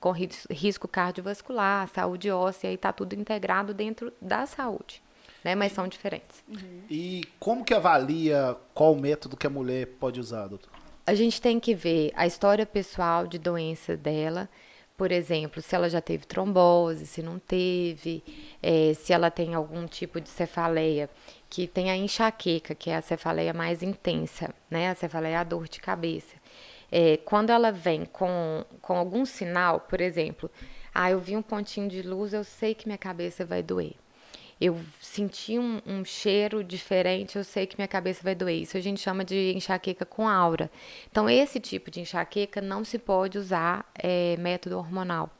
com 0.00 0.12
risco 0.12 0.88
cardiovascular, 0.88 1.88
saúde 1.88 2.30
óssea, 2.30 2.70
e 2.70 2.74
está 2.74 2.92
tudo 2.92 3.14
integrado 3.14 3.72
dentro 3.72 4.12
da 4.20 4.46
saúde. 4.46 5.02
Né? 5.44 5.54
Mas 5.54 5.72
são 5.72 5.86
diferentes. 5.86 6.42
Uhum. 6.48 6.82
E 6.90 7.24
como 7.38 7.64
que 7.64 7.74
avalia 7.74 8.56
qual 8.74 8.94
método 8.94 9.36
que 9.36 9.46
a 9.46 9.50
mulher 9.50 9.86
pode 9.98 10.18
usar, 10.20 10.46
doutor? 10.46 10.70
A 11.06 11.14
gente 11.14 11.40
tem 11.40 11.58
que 11.58 11.74
ver 11.74 12.12
a 12.14 12.26
história 12.26 12.66
pessoal 12.66 13.26
de 13.26 13.38
doença 13.38 13.96
dela, 13.96 14.48
por 14.98 15.12
exemplo, 15.12 15.62
se 15.62 15.74
ela 15.74 15.88
já 15.88 16.00
teve 16.00 16.26
trombose, 16.26 17.06
se 17.06 17.22
não 17.22 17.38
teve, 17.38 18.22
é, 18.62 18.92
se 18.94 19.12
ela 19.12 19.30
tem 19.30 19.54
algum 19.54 19.86
tipo 19.86 20.20
de 20.20 20.28
cefaleia, 20.28 21.08
que 21.48 21.68
tem 21.68 21.90
a 21.90 21.96
enxaqueca, 21.96 22.74
que 22.74 22.90
é 22.90 22.96
a 22.96 23.00
cefaleia 23.00 23.54
mais 23.54 23.82
intensa, 23.82 24.52
né? 24.68 24.90
A 24.90 24.94
cefaleia 24.96 25.34
é 25.34 25.36
a 25.36 25.44
dor 25.44 25.68
de 25.68 25.78
cabeça. 25.78 26.34
É, 26.90 27.16
quando 27.18 27.50
ela 27.50 27.70
vem 27.70 28.04
com, 28.06 28.64
com 28.82 28.96
algum 28.96 29.24
sinal, 29.24 29.80
por 29.80 30.00
exemplo, 30.00 30.50
ah, 30.92 31.10
eu 31.10 31.20
vi 31.20 31.36
um 31.36 31.42
pontinho 31.42 31.88
de 31.88 32.02
luz, 32.02 32.34
eu 32.34 32.42
sei 32.42 32.74
que 32.74 32.86
minha 32.86 32.98
cabeça 32.98 33.46
vai 33.46 33.62
doer 33.62 33.94
eu 34.60 34.78
senti 35.00 35.58
um, 35.58 35.80
um, 35.86 36.04
cheiro 36.04 36.64
diferente, 36.64 37.36
eu 37.36 37.44
sei 37.44 37.66
que 37.66 37.76
minha 37.76 37.88
cabeça 37.88 38.20
vai 38.22 38.34
doer. 38.34 38.62
Isso 38.62 38.76
a 38.76 38.80
gente 38.80 39.00
chama 39.00 39.24
de 39.24 39.52
enxaqueca 39.54 40.04
com 40.04 40.28
aura. 40.28 40.70
Então, 41.10 41.30
esse 41.30 41.60
tipo 41.60 41.90
de 41.90 42.00
enxaqueca 42.00 42.60
não 42.60 42.84
se 42.84 42.98
pode 42.98 43.38
usar 43.38 43.88
é, 43.94 44.36
método 44.38 44.76
hormonal. 44.76 45.30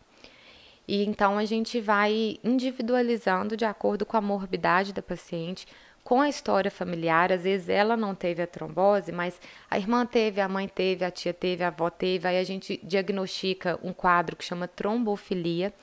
E 0.87 1.05
então 1.05 1.37
a 1.37 1.45
gente 1.45 1.81
vai 1.81 2.39
individualizando 2.43 3.57
de 3.57 3.67
acordo 3.67 4.07
com 4.07 4.17
a 4.17 4.23
morbidade 4.23 4.95
da 4.95 5.03
paciente, 5.03 5.67
com 6.03 6.23
a 6.23 6.29
história 6.31 6.71
familiar. 6.71 7.31
Às 7.31 7.43
vezes 7.43 7.69
ela 7.69 7.95
não 7.95 8.15
teve 8.15 8.41
a 8.41 8.47
trombose, 8.47 9.13
mas 9.13 9.39
a 9.71 9.79
irmã 9.79 10.07
teve, 10.07 10.41
a 10.41 10.49
mãe 10.49 10.67
teve, 10.67 11.05
a 11.05 11.11
tia 11.11 11.35
teve, 11.35 11.63
a 11.63 11.69
avó 11.69 11.91
teve. 11.91 12.27
Aí 12.27 12.39
a 12.39 12.45
gente 12.45 12.81
diagnostica 12.83 13.79
um 13.83 13.93
quadro 13.93 14.35
que 14.35 14.43
chama 14.43 14.67
trombofilia 14.67 15.75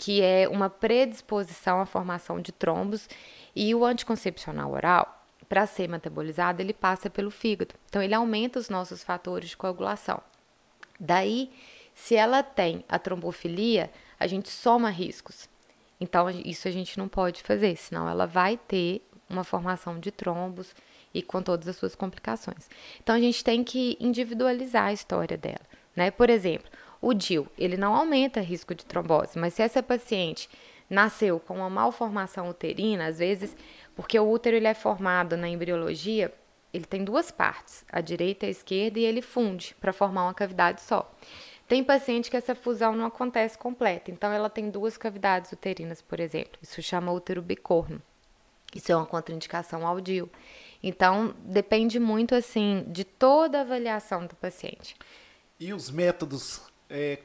que 0.00 0.22
é 0.22 0.48
uma 0.48 0.70
predisposição 0.70 1.78
à 1.78 1.84
formação 1.84 2.40
de 2.40 2.52
trombos, 2.52 3.06
e 3.54 3.74
o 3.74 3.84
anticoncepcional 3.84 4.72
oral, 4.72 5.26
para 5.46 5.66
ser 5.66 5.90
metabolizado, 5.90 6.62
ele 6.62 6.72
passa 6.72 7.10
pelo 7.10 7.30
fígado. 7.30 7.74
Então, 7.84 8.02
ele 8.02 8.14
aumenta 8.14 8.58
os 8.58 8.70
nossos 8.70 9.04
fatores 9.04 9.50
de 9.50 9.58
coagulação. 9.58 10.22
Daí, 10.98 11.52
se 11.94 12.14
ela 12.14 12.42
tem 12.42 12.82
a 12.88 12.98
trombofilia, 12.98 13.90
a 14.18 14.26
gente 14.26 14.48
soma 14.48 14.88
riscos. 14.88 15.50
Então, 16.00 16.30
isso 16.30 16.66
a 16.66 16.70
gente 16.70 16.98
não 16.98 17.06
pode 17.06 17.42
fazer, 17.42 17.76
senão 17.76 18.08
ela 18.08 18.26
vai 18.26 18.56
ter 18.56 19.06
uma 19.28 19.44
formação 19.44 20.00
de 20.00 20.10
trombos 20.10 20.74
e 21.12 21.20
com 21.20 21.42
todas 21.42 21.68
as 21.68 21.76
suas 21.76 21.94
complicações. 21.94 22.70
Então, 23.02 23.14
a 23.14 23.20
gente 23.20 23.44
tem 23.44 23.62
que 23.62 23.98
individualizar 24.00 24.86
a 24.86 24.92
história 24.94 25.36
dela. 25.36 25.60
Né? 25.94 26.10
Por 26.10 26.30
exemplo, 26.30 26.70
o 27.00 27.14
DIL, 27.14 27.46
ele 27.56 27.76
não 27.76 27.94
aumenta 27.94 28.40
risco 28.40 28.74
de 28.74 28.84
trombose, 28.84 29.38
mas 29.38 29.54
se 29.54 29.62
essa 29.62 29.82
paciente 29.82 30.48
nasceu 30.88 31.40
com 31.40 31.56
uma 31.56 31.70
malformação 31.70 32.48
uterina, 32.48 33.06
às 33.06 33.18
vezes, 33.18 33.56
porque 33.94 34.18
o 34.18 34.28
útero 34.28 34.56
ele 34.56 34.66
é 34.66 34.74
formado 34.74 35.36
na 35.36 35.48
embriologia, 35.48 36.32
ele 36.74 36.84
tem 36.84 37.04
duas 37.04 37.30
partes, 37.30 37.84
a 37.90 38.00
direita 38.00 38.44
e 38.44 38.48
a 38.48 38.50
esquerda, 38.50 38.98
e 38.98 39.04
ele 39.04 39.22
funde 39.22 39.74
para 39.80 39.92
formar 39.92 40.24
uma 40.24 40.34
cavidade 40.34 40.80
só. 40.82 41.10
Tem 41.66 41.82
paciente 41.84 42.30
que 42.30 42.36
essa 42.36 42.54
fusão 42.54 42.96
não 42.96 43.06
acontece 43.06 43.56
completa, 43.56 44.10
então 44.10 44.32
ela 44.32 44.50
tem 44.50 44.68
duas 44.68 44.96
cavidades 44.96 45.52
uterinas, 45.52 46.02
por 46.02 46.18
exemplo. 46.18 46.58
Isso 46.60 46.82
chama 46.82 47.12
útero 47.12 47.40
bicorno. 47.40 48.02
Isso 48.74 48.90
é 48.90 48.96
uma 48.96 49.06
contraindicação 49.06 49.86
ao 49.86 50.00
DIL. 50.00 50.30
Então, 50.82 51.34
depende 51.44 51.98
muito, 51.98 52.34
assim, 52.34 52.84
de 52.88 53.04
toda 53.04 53.58
a 53.58 53.60
avaliação 53.62 54.26
do 54.26 54.34
paciente. 54.36 54.96
E 55.58 55.72
os 55.72 55.90
métodos 55.90 56.69
é, 56.90 57.18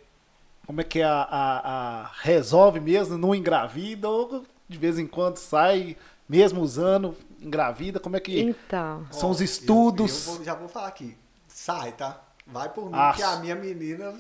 como 0.66 0.82
é 0.82 0.84
que 0.84 1.02
a, 1.02 1.12
a, 1.12 1.60
a, 2.04 2.12
resolve 2.22 2.80
mesmo, 2.80 3.18
não 3.18 3.34
engravida 3.34 4.08
ou 4.10 4.46
de 4.68 4.78
vez 4.78 4.98
em 4.98 5.08
quando 5.08 5.38
sai, 5.38 5.98
mesmo 6.28 6.62
usando, 6.62 7.16
engravida, 7.42 8.00
como 8.00 8.16
é 8.16 8.20
que 8.20 8.40
então. 8.40 9.06
são 9.12 9.30
os 9.30 9.42
estudos? 9.42 10.28
Eu, 10.28 10.32
eu 10.32 10.38
vou, 10.38 10.46
já 10.46 10.56
vou 10.56 10.68
falar 10.68 10.88
aqui, 10.88 11.16
sai, 11.48 11.92
tá? 11.92 12.22
Vai 12.48 12.70
por 12.70 12.92
mim, 12.92 12.98
Acho. 12.98 13.18
que 13.18 13.24
a 13.24 13.38
minha 13.38 13.56
menina. 13.56 14.14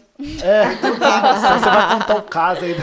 É, 0.43 0.66
você 0.82 1.70
vai 1.70 2.00
contar 2.00 2.16
o 2.18 2.24
caso 2.24 2.62
aí 2.66 2.76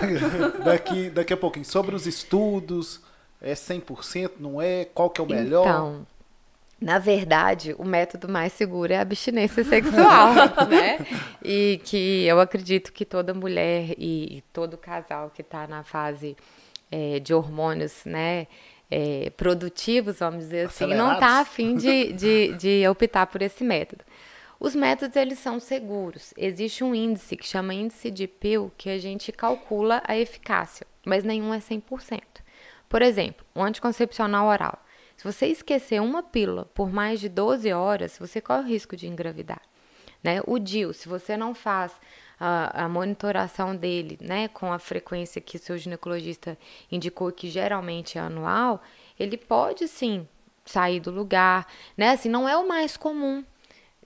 daqui, 0.64 1.10
daqui 1.10 1.32
a 1.32 1.36
pouquinho. 1.36 1.64
Sobre 1.64 1.96
os 1.96 2.06
estudos, 2.06 3.00
é 3.40 3.54
100%, 3.54 4.34
não 4.38 4.62
é? 4.62 4.84
Qual 4.84 5.10
que 5.10 5.20
é 5.20 5.24
o 5.24 5.26
melhor? 5.26 5.66
Então, 5.66 6.06
na 6.82 6.98
verdade, 6.98 7.74
o 7.78 7.84
método 7.84 8.28
mais 8.28 8.52
seguro 8.52 8.92
é 8.92 8.96
a 8.96 9.02
abstinência 9.02 9.62
sexual, 9.62 10.34
né? 10.68 10.98
E 11.42 11.80
que 11.84 12.24
eu 12.24 12.40
acredito 12.40 12.92
que 12.92 13.04
toda 13.04 13.32
mulher 13.32 13.94
e, 13.96 14.38
e 14.38 14.44
todo 14.52 14.76
casal 14.76 15.30
que 15.30 15.42
está 15.42 15.66
na 15.66 15.84
fase 15.84 16.36
é, 16.90 17.20
de 17.20 17.32
hormônios, 17.32 18.04
né? 18.04 18.46
É, 18.90 19.30
produtivos, 19.36 20.18
vamos 20.18 20.40
dizer 20.40 20.66
assim, 20.66 20.86
não 20.88 21.14
está 21.14 21.40
afim 21.40 21.76
de, 21.76 22.12
de, 22.12 22.52
de 22.58 22.86
optar 22.88 23.26
por 23.26 23.40
esse 23.40 23.64
método. 23.64 24.04
Os 24.60 24.74
métodos, 24.74 25.16
eles 25.16 25.38
são 25.38 25.58
seguros. 25.58 26.34
Existe 26.36 26.84
um 26.84 26.94
índice 26.94 27.36
que 27.36 27.46
chama 27.46 27.72
índice 27.72 28.10
de 28.10 28.26
Pew, 28.26 28.70
que 28.76 28.90
a 28.90 28.98
gente 28.98 29.32
calcula 29.32 30.02
a 30.06 30.16
eficácia, 30.16 30.86
mas 31.06 31.24
nenhum 31.24 31.54
é 31.54 31.58
100%. 31.58 32.20
Por 32.88 33.00
exemplo, 33.00 33.46
o 33.54 33.62
anticoncepcional 33.62 34.46
oral. 34.46 34.78
Se 35.16 35.24
você 35.24 35.46
esquecer 35.46 36.00
uma 36.00 36.22
pílula 36.22 36.64
por 36.74 36.90
mais 36.90 37.20
de 37.20 37.28
12 37.28 37.72
horas, 37.72 38.18
você 38.18 38.40
corre 38.40 38.62
o 38.62 38.66
risco 38.66 38.96
de 38.96 39.06
engravidar. 39.06 39.60
Né? 40.22 40.40
O 40.46 40.58
DIL, 40.58 40.92
se 40.92 41.08
você 41.08 41.36
não 41.36 41.54
faz 41.54 41.92
a, 42.38 42.84
a, 42.84 42.88
monitoração 42.88 43.74
dele 43.74 44.18
né, 44.20 44.48
com 44.48 44.72
a 44.72 44.78
frequência 44.78 45.40
que 45.40 45.58
seu 45.58 45.76
ginecologista 45.76 46.56
indicou, 46.90 47.30
que 47.32 47.48
geralmente 47.48 48.18
é 48.18 48.20
anual, 48.20 48.82
ele 49.18 49.36
pode 49.36 49.88
sim 49.88 50.26
sair 50.64 51.00
do 51.00 51.10
lugar. 51.10 51.66
Né? 51.96 52.10
Assim, 52.10 52.28
não 52.28 52.48
é 52.48 52.56
o 52.56 52.66
mais 52.66 52.96
comum, 52.96 53.44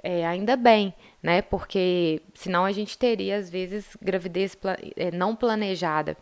é, 0.08 0.24
ainda 0.24 0.54
bem, 0.54 0.94
né? 1.20 1.42
Porque 1.42 2.22
senão 2.32 2.64
a 2.64 2.70
gente 2.70 2.96
teria, 2.96 3.38
às 3.38 3.50
vezes, 3.50 3.96
gravidez 4.00 4.56
é, 4.96 5.10
não 5.10 5.34
planejada 5.34 6.16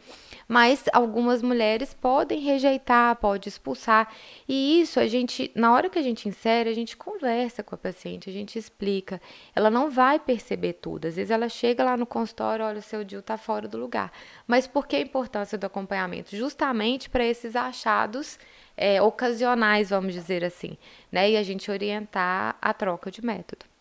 mas 0.49 0.85
algumas 0.93 1.43
mulheres 1.43 1.95
podem 1.95 2.41
rejeitar, 2.41 3.17
pode 3.17 3.49
expulsar. 3.49 4.13
E 4.49 4.81
isso 4.81 5.01
a 5.01 5.07
gente, 5.07 5.51
na 5.55 5.73
hora 5.73 5.89
que 5.89 5.99
a 5.99 6.03
gente 6.03 6.29
insere, 6.29 6.69
a 6.69 6.75
gente 6.75 6.97
conversa 6.97 7.63
com 7.63 7.75
a 7.75 7.79
paciente, 7.79 8.29
a 8.29 8.33
gente 8.33 8.59
explica. 8.59 9.21
Ela 9.55 9.71
não 9.71 9.91
vai 9.91 10.19
perceber 10.19 10.75
tudo. 10.75 11.07
Às 11.07 11.17
vezes 11.17 11.31
ela 11.31 11.49
chega 11.49 11.85
lá 11.85 11.97
no 11.97 12.07
consultório, 12.07 12.65
olha, 12.65 12.79
o 12.79 12.83
seu 12.83 13.05
DIU 13.05 13.21
está 13.21 13.37
fora 13.37 13.67
do 13.67 13.79
lugar. 13.79 14.13
Mas 14.47 14.67
por 14.67 14.87
que 14.87 14.97
a 14.97 15.01
importância 15.01 15.57
do 15.57 15.65
acompanhamento? 15.65 16.37
Justamente 16.37 17.09
para 17.09 17.25
esses 17.25 17.57
achados 17.57 18.39
é, 18.77 19.01
ocasionais, 19.01 19.91
vamos 19.91 20.13
dizer 20.13 20.45
assim, 20.45 20.77
né? 21.11 21.31
E 21.31 21.37
a 21.37 21.43
gente 21.43 21.71
orientar 21.71 22.57
a 22.61 22.75
troca 22.75 23.11
de 23.11 23.25
método. 23.25 23.74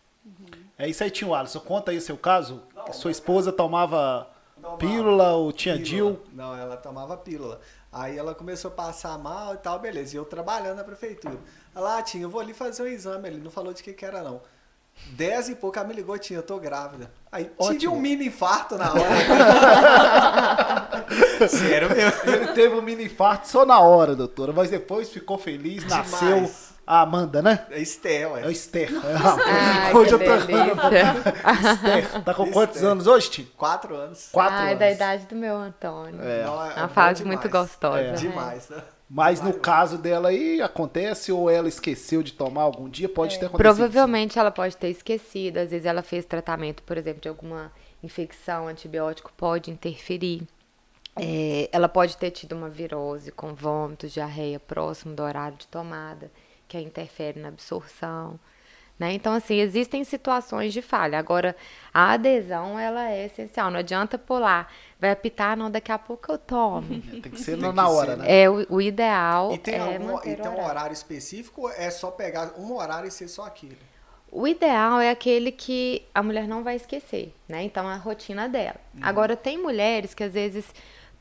É 0.78 0.88
isso 0.90 1.04
aí, 1.04 1.12
Tio 1.12 1.34
Alisson. 1.34 1.60
Conta 1.60 1.92
aí 1.92 2.02
seu 2.02 2.18
caso. 2.18 2.64
Não, 2.76 2.92
Sua 2.92 3.12
esposa 3.12 3.52
tomava 3.52 4.28
Tomava 4.56 4.78
pílula 4.78 5.34
ou 5.34 5.52
tinha 5.52 5.78
DIL? 5.78 6.20
Não, 6.32 6.56
ela 6.56 6.78
tomava 6.78 7.18
pílula. 7.18 7.60
Aí 7.92 8.18
ela 8.18 8.34
começou 8.34 8.72
a 8.72 8.74
passar 8.74 9.18
mal 9.20 9.54
e 9.54 9.58
tal, 9.58 9.78
beleza. 9.78 10.16
E 10.16 10.18
eu 10.18 10.26
trabalhando 10.26 10.78
na 10.78 10.84
prefeitura. 10.84 11.38
Ela, 11.76 11.98
ah, 11.98 12.02
tinha, 12.02 12.24
eu 12.24 12.30
vou 12.30 12.42
ali 12.42 12.54
fazer 12.54 12.82
um 12.82 12.88
exame. 12.88 13.28
Ele 13.28 13.42
não 13.42 13.52
falou 13.52 13.74
de 13.74 13.84
que 13.84 13.94
que 13.94 14.06
era, 14.06 14.24
não. 14.24 14.42
Dez 15.12 15.50
e 15.50 15.56
pouco, 15.56 15.78
ela 15.78 15.88
me 15.88 15.94
ligou, 15.94 16.18
tinha, 16.18 16.40
eu 16.40 16.44
tô 16.44 16.58
grávida. 16.60 17.12
Aí 17.32 17.52
Ótimo. 17.58 17.80
tive 17.80 17.92
um 17.92 18.00
mini 18.00 18.28
infarto 18.28 18.78
na 18.78 18.94
hora. 18.94 19.04
Sério 21.50 21.90
mesmo. 21.90 22.22
Ele 22.32 22.48
teve 22.54 22.76
um 22.76 22.82
mini 22.82 23.06
infarto 23.06 23.48
só 23.48 23.66
na 23.66 23.80
hora, 23.80 24.16
doutora, 24.16 24.54
mas 24.54 24.70
depois 24.70 25.10
ficou 25.10 25.38
feliz, 25.38 25.84
Demais. 25.84 26.12
nasceu 26.12 26.73
a 26.86 27.02
Amanda, 27.02 27.42
né? 27.42 27.66
É 27.72 27.80
Esther, 27.80 28.32
ué. 28.32 28.46
É 28.46 28.52
Esther. 28.52 28.90
Ah, 28.94 29.98
hoje 29.98 30.12
eu 30.12 30.20
tô 30.20 30.26
Esther. 30.36 32.24
Tá 32.24 32.34
com 32.34 32.52
quantos 32.52 32.76
Esther. 32.76 32.92
anos 32.92 33.08
hoje, 33.08 33.30
Tim? 33.30 33.48
Quatro 33.58 33.96
anos. 33.96 34.30
Quatro 34.32 34.56
ah, 34.56 34.62
anos. 34.62 34.72
é 34.74 34.76
da 34.76 34.92
idade 34.92 35.26
do 35.26 35.36
meu 35.36 35.56
Antônio. 35.56 36.22
É. 36.22 36.44
Não, 36.44 36.66
é 36.66 36.74
Uma 36.76 36.90
fase 36.90 37.24
muito 37.24 37.48
gostosa. 37.50 38.00
É. 38.00 38.12
Demais, 38.14 38.70
né? 38.70 38.84
Mas 39.10 39.42
no 39.42 39.54
caso 39.54 39.98
dela 39.98 40.30
aí, 40.30 40.62
acontece 40.62 41.32
ou 41.32 41.50
ela 41.50 41.70
esqueceu 41.70 42.24
de 42.24 42.34
tomar 42.34 42.64
algum 42.64 42.90
dia? 42.90 43.08
Pode 43.08 43.36
é. 43.36 43.40
ter 43.40 43.46
acontecido. 43.46 43.76
Provavelmente 43.76 44.38
ela 44.38 44.52
pode 44.52 44.76
ter 44.76 44.90
esquecido. 44.90 45.58
Às 45.60 45.72
vezes 45.72 45.86
ela 45.86 46.02
fez 46.02 46.26
tratamento, 46.26 46.84
por 46.84 46.98
exemplo, 46.98 47.22
de 47.22 47.30
alguma 47.30 47.72
infecção, 48.02 48.68
antibiótico 48.68 49.32
pode 49.38 49.72
interferir. 49.72 50.44
É, 51.16 51.70
ela 51.72 51.88
pode 51.88 52.18
ter 52.18 52.32
tido 52.32 52.54
uma 52.54 52.68
virose 52.68 53.32
com 53.32 53.54
vômitos, 53.54 54.12
diarreia 54.12 54.60
próximo 54.60 55.14
do 55.16 55.22
horário 55.22 55.58
de 55.58 55.68
tomada 55.68 56.32
que 56.74 56.80
interfere 56.80 57.40
na 57.40 57.50
absorção. 57.50 58.40
Né? 58.98 59.14
Então, 59.14 59.34
assim, 59.34 59.56
existem 59.56 60.04
situações 60.04 60.74
de 60.74 60.82
falha. 60.82 61.18
Agora, 61.18 61.56
a 61.94 62.14
adesão, 62.14 62.80
ela 62.80 63.10
é 63.10 63.26
essencial. 63.26 63.70
Não 63.72 63.80
adianta 63.80 64.18
pular, 64.18 64.72
vai 65.00 65.12
apitar, 65.12 65.58
não, 65.58 65.70
daqui 65.70 65.92
a 65.92 65.98
pouco 65.98 66.32
eu 66.32 66.38
tomo. 66.38 67.00
Tem 67.22 67.32
que 67.32 67.40
ser 67.40 67.58
na 67.58 67.90
hora, 67.90 68.16
né? 68.16 68.44
É, 68.44 68.50
o, 68.50 68.66
o 68.70 68.82
ideal 68.82 69.54
e 69.54 69.58
tem 69.58 69.76
é 69.76 69.80
algum, 69.80 70.18
E 70.20 70.36
tem 70.36 70.48
um 70.48 70.64
horário 70.64 70.94
específico 70.94 71.62
ou 71.62 71.70
é 71.72 71.90
só 71.90 72.12
pegar 72.12 72.54
um 72.58 72.76
horário 72.76 73.08
e 73.08 73.12
ser 73.12 73.28
só 73.28 73.46
aquilo? 73.46 73.78
O 74.32 74.48
ideal 74.48 75.00
é 75.00 75.12
aquele 75.12 75.52
que 75.52 76.08
a 76.14 76.24
mulher 76.24 76.48
não 76.48 76.64
vai 76.64 76.76
esquecer, 76.76 77.34
né? 77.48 77.64
Então, 77.64 77.88
a 77.88 77.96
rotina 77.96 78.50
dela. 78.50 78.78
Uhum. 78.96 79.02
Agora, 79.04 79.36
tem 79.36 79.62
mulheres 79.62 80.14
que 80.14 80.24
às 80.24 80.34
vezes 80.34 80.74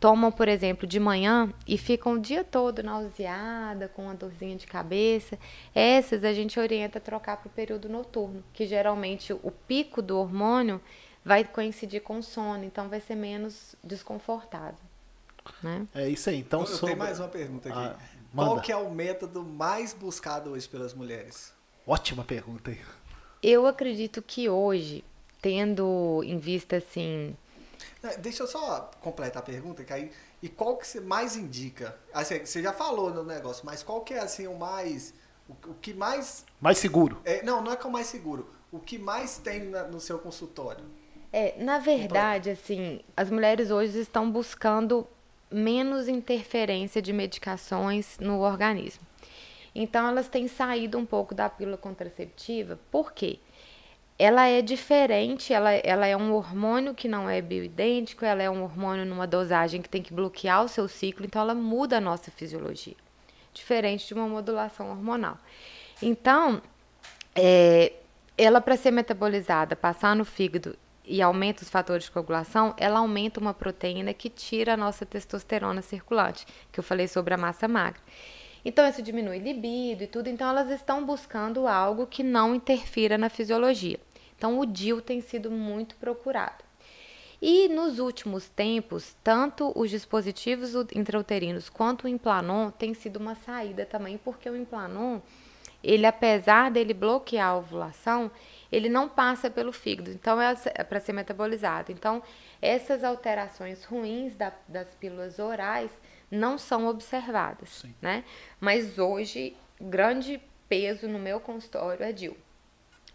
tomam, 0.03 0.33
por 0.33 0.49
exemplo, 0.49 0.85
de 0.85 0.99
manhã 0.99 1.55
e 1.65 1.79
ficam 1.79 2.15
o 2.15 2.19
dia 2.19 2.43
todo 2.43 2.83
nauseada, 2.83 3.87
com 3.87 4.03
uma 4.03 4.15
dorzinha 4.17 4.57
de 4.57 4.67
cabeça, 4.67 5.39
essas 5.73 6.25
a 6.25 6.33
gente 6.33 6.59
orienta 6.59 6.99
a 6.99 7.01
trocar 7.01 7.37
para 7.37 7.47
o 7.47 7.51
período 7.53 7.89
noturno, 7.89 8.43
que 8.53 8.67
geralmente 8.67 9.33
o 9.33 9.53
pico 9.53 10.03
do 10.03 10.19
hormônio 10.19 10.81
vai 11.25 11.45
coincidir 11.45 12.03
com 12.03 12.19
o 12.19 12.23
sono, 12.23 12.65
então 12.65 12.89
vai 12.89 13.01
ser 13.01 13.15
menos 13.15 13.77
desconfortável. 13.85 14.75
Né? 15.63 15.87
É 15.95 16.09
isso 16.09 16.29
aí. 16.31 16.41
Então, 16.41 16.63
Eu 16.63 16.67
sobre... 16.67 16.87
tenho 16.87 16.99
mais 16.99 17.21
uma 17.21 17.29
pergunta 17.29 17.69
aqui. 17.69 17.79
Ah, 17.79 17.97
Qual 18.35 18.61
que 18.61 18.73
é 18.73 18.77
o 18.77 18.91
método 18.91 19.45
mais 19.45 19.95
buscado 19.95 20.51
hoje 20.51 20.69
pelas 20.69 20.93
mulheres? 20.95 21.55
Ótima 21.87 22.25
pergunta 22.25 22.73
aí. 22.73 22.81
Eu 23.41 23.69
acredito 23.69 24.21
que 24.21 24.49
hoje, 24.49 25.05
tendo 25.41 26.23
em 26.25 26.39
vista 26.39 26.79
assim 26.79 27.37
Deixa 28.19 28.43
eu 28.43 28.47
só 28.47 28.91
completar 29.01 29.43
a 29.43 29.47
pergunta, 29.47 29.85
que 29.85 29.93
aí, 29.93 30.11
e 30.43 30.49
qual 30.49 30.77
que 30.77 30.87
você 30.87 31.01
mais 31.01 31.37
indica? 31.37 31.97
Assim, 32.13 32.45
você 32.45 32.61
já 32.61 32.73
falou 32.73 33.11
no 33.11 33.23
negócio, 33.23 33.65
mas 33.65 33.83
qual 33.83 34.01
que 34.01 34.15
é 34.15 34.19
assim 34.19 34.49
o 34.49 34.59
mais 34.59 35.15
o, 35.49 35.53
o 35.71 35.75
que 35.75 35.95
mais 35.95 36.45
mais 36.61 36.79
seguro? 36.79 37.21
É, 37.25 37.43
não, 37.43 37.63
não 37.63 37.73
é 37.73 37.77
que 37.77 37.87
é 37.87 37.89
o 37.89 37.93
mais 37.93 38.09
seguro. 38.09 38.49
O 38.73 38.81
que 38.81 38.99
mais 38.99 39.39
tem 39.39 39.65
na, 39.65 39.85
no 39.85 40.01
seu 40.01 40.19
consultório? 40.19 40.85
É, 41.33 41.55
na 41.63 41.79
verdade, 41.79 42.51
assim, 42.51 43.01
as 43.17 43.31
mulheres 43.31 43.71
hoje 43.71 43.99
estão 43.99 44.31
buscando 44.31 45.07
menos 45.51 46.09
interferência 46.09 47.01
de 47.01 47.13
medicações 47.13 48.19
no 48.19 48.41
organismo. 48.41 49.07
Então, 49.75 50.07
elas 50.07 50.29
têm 50.29 50.49
saído 50.49 50.99
um 50.99 51.07
pouco 51.07 51.35
da 51.35 51.49
pílula 51.49 51.79
contraceptiva. 51.79 52.79
Por 52.91 53.13
quê? 53.13 53.39
Ela 54.23 54.47
é 54.47 54.63
diferente, 54.63 55.53
ela, 55.53 55.73
ela 55.73 56.07
é 56.07 56.17
um 56.17 56.33
hormônio 56.33 56.95
que 56.95 57.09
não 57.09 57.29
é 57.29 57.43
bioidêntico, 57.43 58.25
ela 58.25 58.41
é 58.41 58.49
um 58.49 58.63
hormônio 58.63 59.05
numa 59.05 59.27
dosagem 59.27 59.83
que 59.83 59.89
tem 59.89 60.01
que 60.01 60.15
bloquear 60.15 60.63
o 60.63 60.69
seu 60.69 60.87
ciclo, 60.87 61.27
então 61.27 61.43
ela 61.43 61.57
muda 61.57 61.97
a 61.97 62.01
nossa 62.01 62.31
fisiologia, 62.31 62.95
diferente 63.53 64.07
de 64.07 64.15
uma 64.15 64.29
modulação 64.29 64.91
hormonal. 64.91 65.37
Então, 66.01 66.63
é, 67.35 67.95
ela 68.39 68.61
para 68.61 68.77
ser 68.77 68.93
metabolizada, 68.93 69.75
passar 69.75 70.15
no 70.15 70.25
fígado 70.25 70.79
e 71.05 71.21
aumenta 71.21 71.65
os 71.65 71.69
fatores 71.69 72.05
de 72.05 72.13
coagulação, 72.13 72.77
ela 72.77 73.01
aumenta 73.01 73.41
uma 73.41 73.53
proteína 73.53 74.15
que 74.15 74.31
tira 74.31 74.75
a 74.75 74.77
nossa 74.77 75.05
testosterona 75.05 75.83
circulante, 75.83 76.47
que 76.71 76.79
eu 76.79 76.85
falei 76.85 77.09
sobre 77.09 77.35
a 77.35 77.37
massa 77.37 77.67
magra. 77.67 78.01
Então, 78.65 78.89
isso 78.89 79.03
diminui 79.03 79.41
libido 79.41 80.05
e 80.05 80.07
tudo. 80.07 80.29
Então, 80.29 80.49
elas 80.49 80.71
estão 80.71 81.05
buscando 81.05 81.67
algo 81.67 82.07
que 82.07 82.23
não 82.23 82.55
interfira 82.55 83.19
na 83.19 83.29
fisiologia. 83.29 83.99
Então, 84.43 84.59
o 84.59 84.67
DIL 84.67 85.01
tem 85.01 85.21
sido 85.21 85.53
muito 85.53 85.95
procurado. 85.95 86.65
E 87.41 87.69
nos 87.69 88.01
últimos 88.01 88.49
tempos, 88.49 89.15
tanto 89.23 89.73
os 89.77 89.89
dispositivos 89.89 90.75
intrauterinos 90.97 91.71
quanto 91.71 92.07
o 92.07 92.09
Implanon 92.09 92.73
tem 92.73 92.93
sido 92.93 93.19
uma 93.19 93.37
saída 93.37 93.87
também, 93.87 94.19
porque 94.19 94.51
o 94.51 94.57
Implanon, 94.57 95.21
ele 95.81 96.05
apesar 96.07 96.73
dele 96.73 96.93
bloquear 96.93 97.51
a 97.51 97.57
ovulação, 97.57 98.33
ele 98.73 98.89
não 98.89 99.09
passa 99.09 99.49
pelo 99.49 99.73
fígado, 99.73 100.11
então 100.11 100.43
é, 100.43 100.57
é 100.75 100.83
para 100.83 100.99
ser 100.99 101.13
metabolizado. 101.13 101.93
Então, 101.93 102.21
essas 102.61 103.05
alterações 103.05 103.85
ruins 103.85 104.35
da, 104.35 104.53
das 104.67 104.93
pílulas 104.97 105.39
orais 105.39 105.93
não 106.29 106.59
são 106.59 106.89
observadas, 106.89 107.69
Sim. 107.69 107.95
né? 108.03 108.25
Mas 108.59 108.99
hoje, 108.99 109.57
grande 109.81 110.43
peso 110.69 111.07
no 111.07 111.21
meu 111.21 111.39
consultório 111.39 112.05
é 112.05 112.11
DIL. 112.13 112.37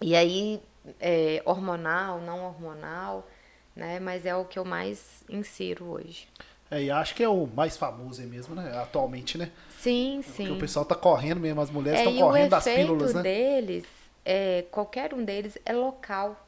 E 0.01 0.15
aí, 0.15 0.61
é, 0.99 1.41
hormonal, 1.45 2.21
não 2.21 2.45
hormonal, 2.45 3.27
né? 3.75 3.99
Mas 3.99 4.25
é 4.25 4.35
o 4.35 4.45
que 4.45 4.57
eu 4.59 4.65
mais 4.65 5.23
insiro 5.29 5.85
hoje. 5.85 6.27
É, 6.69 6.83
e 6.83 6.91
acho 6.91 7.15
que 7.15 7.23
é 7.23 7.29
o 7.29 7.47
mais 7.47 7.77
famoso 7.77 8.21
aí 8.21 8.27
mesmo, 8.27 8.53
né? 8.53 8.77
Atualmente, 8.77 9.37
né? 9.37 9.51
Sim, 9.69 10.21
sim. 10.21 10.43
Porque 10.43 10.51
o 10.51 10.59
pessoal 10.59 10.85
tá 10.85 10.95
correndo 10.95 11.39
mesmo, 11.39 11.61
as 11.61 11.69
mulheres 11.69 11.99
estão 11.99 12.15
é, 12.15 12.19
correndo 12.19 12.49
das 12.49 12.63
pílulas, 12.65 13.13
né? 13.13 13.21
deles, 13.21 13.85
é, 14.25 14.65
qualquer 14.69 15.13
um 15.13 15.23
deles 15.23 15.57
é 15.65 15.73
local. 15.73 16.43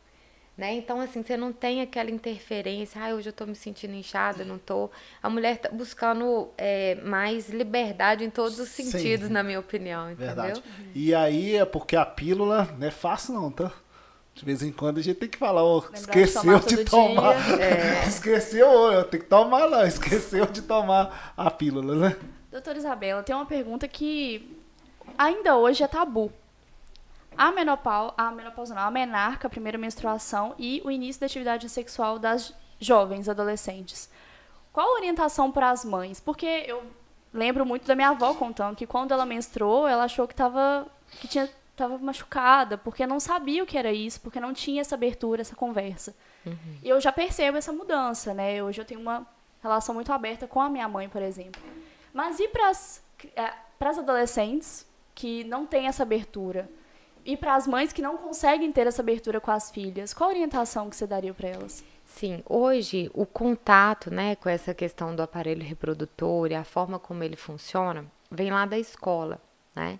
Né? 0.57 0.73
Então, 0.73 0.99
assim, 0.99 1.23
você 1.23 1.37
não 1.37 1.53
tem 1.53 1.81
aquela 1.81 2.11
interferência, 2.11 3.01
ah, 3.01 3.15
hoje 3.15 3.29
eu 3.29 3.31
estou 3.31 3.47
me 3.47 3.55
sentindo 3.55 3.93
inchada, 3.93 4.43
não 4.43 4.57
estou. 4.57 4.91
A 5.23 5.29
mulher 5.29 5.55
está 5.55 5.69
buscando 5.69 6.49
é, 6.57 6.95
mais 6.95 7.47
liberdade 7.47 8.25
em 8.25 8.29
todos 8.29 8.59
os 8.59 8.67
sentidos, 8.67 9.27
Sim. 9.27 9.33
na 9.33 9.41
minha 9.41 9.57
opinião, 9.57 10.11
entendeu? 10.11 10.35
Verdade. 10.35 10.63
E 10.93 11.15
aí 11.15 11.55
é 11.55 11.63
porque 11.63 11.95
a 11.95 12.05
pílula 12.05 12.67
não 12.77 12.85
é 12.85 12.91
fácil 12.91 13.35
não, 13.35 13.49
tá? 13.49 13.71
De 14.39 14.45
vez 14.45 14.63
em 14.63 14.71
quando 14.71 14.99
a 14.99 15.01
gente 15.01 15.17
tem 15.17 15.27
que 15.27 15.37
falar, 15.37 15.61
oh, 15.65 15.83
esqueceu 15.93 16.59
de 16.61 16.85
tomar. 16.85 17.35
De 17.35 17.35
tomar. 17.35 17.59
É. 17.59 18.07
Esqueceu, 18.07 18.69
eu 18.69 19.03
tenho 19.03 19.23
que 19.23 19.29
tomar 19.29 19.69
não, 19.69 19.83
esqueceu 19.85 20.45
de 20.45 20.61
tomar 20.61 21.33
a 21.35 21.51
pílula, 21.51 21.93
né? 21.93 22.17
Doutora 22.49 22.77
Isabela, 22.77 23.21
tem 23.21 23.35
uma 23.35 23.45
pergunta 23.45 23.85
que 23.85 24.57
ainda 25.17 25.57
hoje 25.57 25.83
é 25.83 25.87
tabu. 25.89 26.31
A 27.37 27.51
menopausa, 27.51 28.13
a 28.17 28.31
menopausa 28.31 28.73
não, 28.73 28.83
a 28.83 28.89
menarca, 28.89 29.47
a 29.47 29.49
primeira 29.49 29.77
menstruação 29.77 30.55
e 30.57 30.81
o 30.85 30.89
início 30.89 31.19
da 31.19 31.25
atividade 31.25 31.67
sexual 31.67 32.17
das 32.17 32.53
jovens, 32.79 33.27
adolescentes. 33.27 34.09
Qual 34.71 34.87
a 34.87 34.99
orientação 34.99 35.51
para 35.51 35.69
as 35.69 35.83
mães? 35.83 36.21
Porque 36.21 36.63
eu 36.65 36.81
lembro 37.33 37.65
muito 37.65 37.85
da 37.85 37.93
minha 37.93 38.11
avó 38.11 38.33
contando 38.33 38.77
que 38.77 38.87
quando 38.87 39.11
ela 39.11 39.25
menstruou, 39.25 39.85
ela 39.85 40.05
achou 40.05 40.25
que 40.25 40.33
estava 40.33 40.87
que 41.19 41.27
tinha 41.27 41.49
estava 41.83 41.97
machucada, 41.97 42.77
porque 42.77 43.07
não 43.07 43.19
sabia 43.19 43.63
o 43.63 43.65
que 43.65 43.77
era 43.77 43.91
isso, 43.91 44.19
porque 44.21 44.39
não 44.39 44.53
tinha 44.53 44.81
essa 44.81 44.95
abertura, 44.95 45.41
essa 45.41 45.55
conversa. 45.55 46.15
Uhum. 46.45 46.55
E 46.83 46.89
eu 46.89 46.99
já 46.99 47.11
percebo 47.11 47.57
essa 47.57 47.71
mudança, 47.71 48.33
né? 48.33 48.61
Hoje 48.61 48.81
eu 48.81 48.85
tenho 48.85 48.99
uma 48.99 49.25
relação 49.61 49.95
muito 49.95 50.11
aberta 50.11 50.47
com 50.47 50.61
a 50.61 50.69
minha 50.69 50.87
mãe, 50.87 51.07
por 51.09 51.21
exemplo. 51.21 51.61
Mas 52.13 52.39
e 52.39 52.47
para 52.47 52.69
as 52.69 53.01
é, 53.35 53.53
adolescentes 53.99 54.85
que 55.15 55.43
não 55.45 55.65
têm 55.65 55.87
essa 55.87 56.03
abertura? 56.03 56.69
E 57.25 57.35
para 57.35 57.55
as 57.55 57.67
mães 57.67 57.91
que 57.91 58.01
não 58.01 58.17
conseguem 58.17 58.71
ter 58.71 58.87
essa 58.87 59.01
abertura 59.01 59.39
com 59.39 59.51
as 59.51 59.69
filhas, 59.69 60.13
qual 60.13 60.29
a 60.29 60.33
orientação 60.33 60.89
que 60.89 60.95
você 60.95 61.05
daria 61.05 61.33
para 61.33 61.49
elas? 61.49 61.83
Sim, 62.05 62.41
hoje 62.47 63.11
o 63.13 63.25
contato, 63.25 64.09
né, 64.09 64.35
com 64.35 64.49
essa 64.49 64.73
questão 64.73 65.15
do 65.15 65.21
aparelho 65.21 65.63
reprodutor 65.63 66.51
e 66.51 66.55
a 66.55 66.63
forma 66.63 66.97
como 66.97 67.23
ele 67.23 67.35
funciona, 67.35 68.05
vem 68.31 68.49
lá 68.49 68.65
da 68.65 68.79
escola, 68.79 69.39
né? 69.75 69.99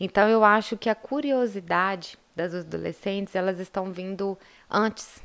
Então 0.00 0.26
eu 0.28 0.42
acho 0.42 0.76
que 0.76 0.88
a 0.88 0.94
curiosidade 0.94 2.18
das 2.34 2.54
adolescentes, 2.54 3.34
elas 3.34 3.60
estão 3.60 3.92
vindo 3.92 4.36
antes. 4.68 5.22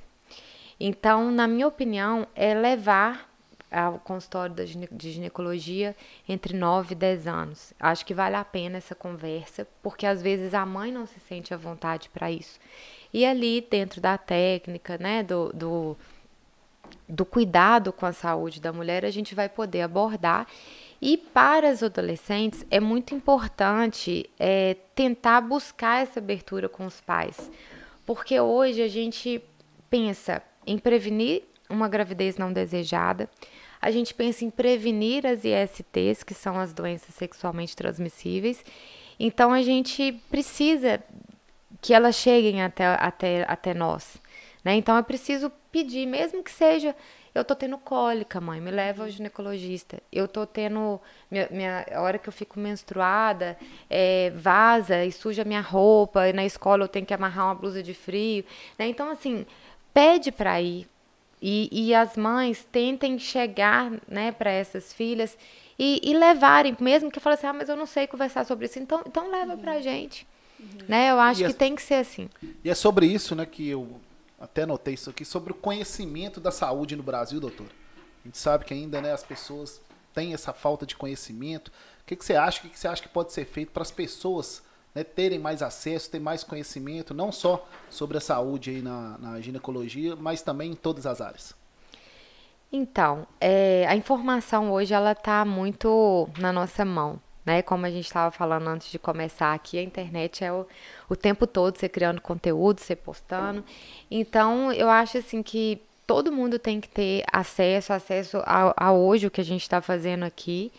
Então, 0.77 1.31
na 1.31 1.47
minha 1.47 1.67
opinião, 1.67 2.27
é 2.35 2.53
levar 2.53 3.29
ao 3.71 3.99
consultório 3.99 4.55
de 4.91 5.11
ginecologia 5.11 5.95
entre 6.27 6.55
9 6.55 6.93
e 6.93 6.95
10 6.95 7.27
anos. 7.27 7.73
Acho 7.79 8.05
que 8.05 8.13
vale 8.13 8.35
a 8.35 8.45
pena 8.45 8.77
essa 8.77 8.95
conversa, 8.95 9.67
porque 9.81 10.05
às 10.05 10.21
vezes 10.21 10.53
a 10.53 10.65
mãe 10.65 10.91
não 10.91 11.05
se 11.05 11.19
sente 11.19 11.53
à 11.53 11.57
vontade 11.57 12.09
para 12.09 12.31
isso. 12.31 12.59
E 13.13 13.25
ali, 13.25 13.65
dentro 13.69 14.01
da 14.01 14.17
técnica, 14.17 14.97
né, 14.97 15.23
do, 15.23 15.51
do, 15.53 15.97
do 17.07 17.25
cuidado 17.25 17.91
com 17.91 18.05
a 18.05 18.13
saúde 18.13 18.61
da 18.61 18.71
mulher, 18.71 19.05
a 19.05 19.11
gente 19.11 19.33
vai 19.33 19.49
poder 19.49 19.81
abordar. 19.81 20.47
E 21.05 21.17
para 21.17 21.69
as 21.69 21.83
adolescentes, 21.83 22.65
é 22.71 22.79
muito 22.79 23.13
importante 23.13 24.27
é, 24.39 24.75
tentar 24.95 25.39
buscar 25.39 26.01
essa 26.01 26.19
abertura 26.19 26.67
com 26.67 26.83
os 26.83 26.99
pais, 26.99 27.51
porque 28.07 28.39
hoje 28.39 28.81
a 28.81 28.87
gente 28.87 29.39
pensa 29.87 30.41
em 30.65 30.79
prevenir 30.79 31.43
uma 31.69 31.87
gravidez 31.87 32.37
não 32.37 32.51
desejada, 32.51 33.29
a 33.79 33.91
gente 33.91 34.15
pensa 34.15 34.45
em 34.45 34.49
prevenir 34.49 35.27
as 35.27 35.45
ISTs, 35.45 36.23
que 36.23 36.33
são 36.33 36.59
as 36.59 36.73
doenças 36.73 37.13
sexualmente 37.13 37.75
transmissíveis. 37.75 38.65
Então 39.19 39.53
a 39.53 39.61
gente 39.61 40.11
precisa 40.31 41.03
que 41.81 41.93
elas 41.93 42.15
cheguem 42.15 42.63
até, 42.63 42.83
até, 42.83 43.45
até 43.47 43.75
nós. 43.75 44.17
Né? 44.63 44.73
Então 44.73 44.97
é 44.97 45.03
preciso 45.03 45.51
pedir, 45.71 46.07
mesmo 46.07 46.43
que 46.43 46.51
seja. 46.51 46.95
Eu 47.35 47.43
tô 47.43 47.53
tendo 47.53 47.77
cólica, 47.77 48.39
mãe, 48.39 48.61
me 48.61 48.71
leva 48.71 49.03
ao 49.03 49.09
ginecologista. 49.09 50.01
Eu 50.09 50.27
tô 50.27 50.45
tendo. 50.45 50.99
Minha, 51.29 51.47
minha 51.51 51.85
a 51.93 52.01
hora 52.01 52.17
que 52.17 52.29
eu 52.29 52.33
fico 52.33 52.57
menstruada, 52.57 53.57
é, 53.89 54.31
vaza 54.33 55.03
e 55.03 55.11
suja 55.11 55.43
minha 55.43 55.61
roupa, 55.61 56.29
e 56.29 56.33
na 56.33 56.45
escola 56.45 56.85
eu 56.85 56.87
tenho 56.87 57.05
que 57.05 57.13
amarrar 57.13 57.47
uma 57.47 57.55
blusa 57.55 57.83
de 57.83 57.93
frio. 57.93 58.45
Né? 58.79 58.87
Então, 58.87 59.09
assim, 59.09 59.45
pede 59.93 60.31
para 60.31 60.61
ir, 60.61 60.87
e, 61.41 61.69
e 61.71 61.93
as 61.93 62.15
mães 62.15 62.65
tentem 62.71 63.19
chegar 63.19 63.91
né, 64.07 64.31
para 64.31 64.49
essas 64.49 64.93
filhas 64.93 65.37
e, 65.77 65.99
e, 66.03 66.13
levarem, 66.17 66.75
mesmo 66.79 67.11
que 67.11 67.19
falem 67.19 67.37
assim, 67.37 67.47
ah, 67.47 67.53
mas 67.53 67.69
eu 67.69 67.75
não 67.75 67.85
sei 67.85 68.07
conversar 68.07 68.45
sobre 68.45 68.65
isso, 68.65 68.79
então, 68.79 69.03
então 69.05 69.29
leva 69.29 69.53
uhum. 69.53 69.59
para 69.59 69.73
a 69.73 69.81
gente. 69.81 70.25
Uhum. 70.59 70.67
Né? 70.87 71.11
Eu 71.11 71.19
acho 71.19 71.41
e 71.41 71.45
que 71.45 71.51
é, 71.51 71.53
tem 71.53 71.75
que 71.75 71.81
ser 71.81 71.95
assim. 71.95 72.29
E 72.63 72.69
é 72.69 72.73
sobre 72.73 73.05
isso, 73.05 73.35
né, 73.35 73.45
que 73.45 73.67
eu 73.69 73.99
até 74.45 74.65
notei 74.65 74.93
isso 74.93 75.09
aqui, 75.09 75.25
sobre 75.25 75.51
o 75.51 75.55
conhecimento 75.55 76.39
da 76.39 76.51
saúde 76.51 76.95
no 76.95 77.03
Brasil, 77.03 77.39
doutor. 77.39 77.67
A 78.23 78.27
gente 78.27 78.37
sabe 78.37 78.65
que 78.65 78.73
ainda, 78.73 79.01
né, 79.01 79.11
as 79.11 79.23
pessoas 79.23 79.81
têm 80.13 80.33
essa 80.33 80.53
falta 80.53 80.85
de 80.85 80.95
conhecimento. 80.95 81.67
O 81.67 82.05
que, 82.05 82.15
que 82.15 82.23
você 82.23 82.35
acha? 82.35 82.59
O 82.59 82.61
que, 82.63 82.69
que 82.69 82.79
você 82.79 82.87
acha 82.87 83.01
que 83.01 83.09
pode 83.09 83.33
ser 83.33 83.45
feito 83.45 83.71
para 83.71 83.83
as 83.83 83.91
pessoas 83.91 84.63
né, 84.95 85.03
terem 85.03 85.37
mais 85.37 85.61
acesso, 85.61 86.09
ter 86.09 86.19
mais 86.19 86.43
conhecimento, 86.43 87.13
não 87.13 87.31
só 87.31 87.67
sobre 87.89 88.17
a 88.17 88.21
saúde 88.21 88.69
aí 88.69 88.81
na, 88.81 89.17
na 89.17 89.41
ginecologia, 89.41 90.15
mas 90.15 90.41
também 90.41 90.71
em 90.71 90.75
todas 90.75 91.05
as 91.05 91.19
áreas? 91.19 91.53
Então, 92.71 93.27
é, 93.39 93.85
a 93.87 93.95
informação 93.95 94.71
hoje 94.71 94.93
ela 94.93 95.11
está 95.11 95.45
muito 95.45 96.27
na 96.39 96.51
nossa 96.51 96.83
mão, 96.83 97.19
né? 97.45 97.61
Como 97.61 97.85
a 97.85 97.89
gente 97.89 98.05
estava 98.05 98.31
falando 98.31 98.67
antes 98.67 98.91
de 98.91 98.97
começar 98.97 99.53
aqui, 99.53 99.77
a 99.77 99.81
internet 99.81 100.43
é 100.43 100.51
o, 100.51 100.65
o 101.09 101.15
tempo 101.15 101.45
todo 101.45 101.77
você 101.77 101.87
criando 101.87 102.19
conteúdo, 102.19 102.79
você 102.79 102.95
postando. 102.95 103.63
Então, 104.09 104.71
eu 104.71 104.89
acho 104.89 105.17
assim 105.17 105.43
que 105.43 105.81
todo 106.07 106.31
mundo 106.31 106.57
tem 106.57 106.81
que 106.81 106.89
ter 106.89 107.23
acesso, 107.31 107.93
acesso 107.93 108.37
a, 108.45 108.73
a 108.75 108.93
hoje 108.93 109.27
o 109.27 109.31
que 109.31 109.41
a 109.41 109.45
gente 109.45 109.61
está 109.61 109.81
fazendo 109.81 110.23
aqui. 110.23 110.71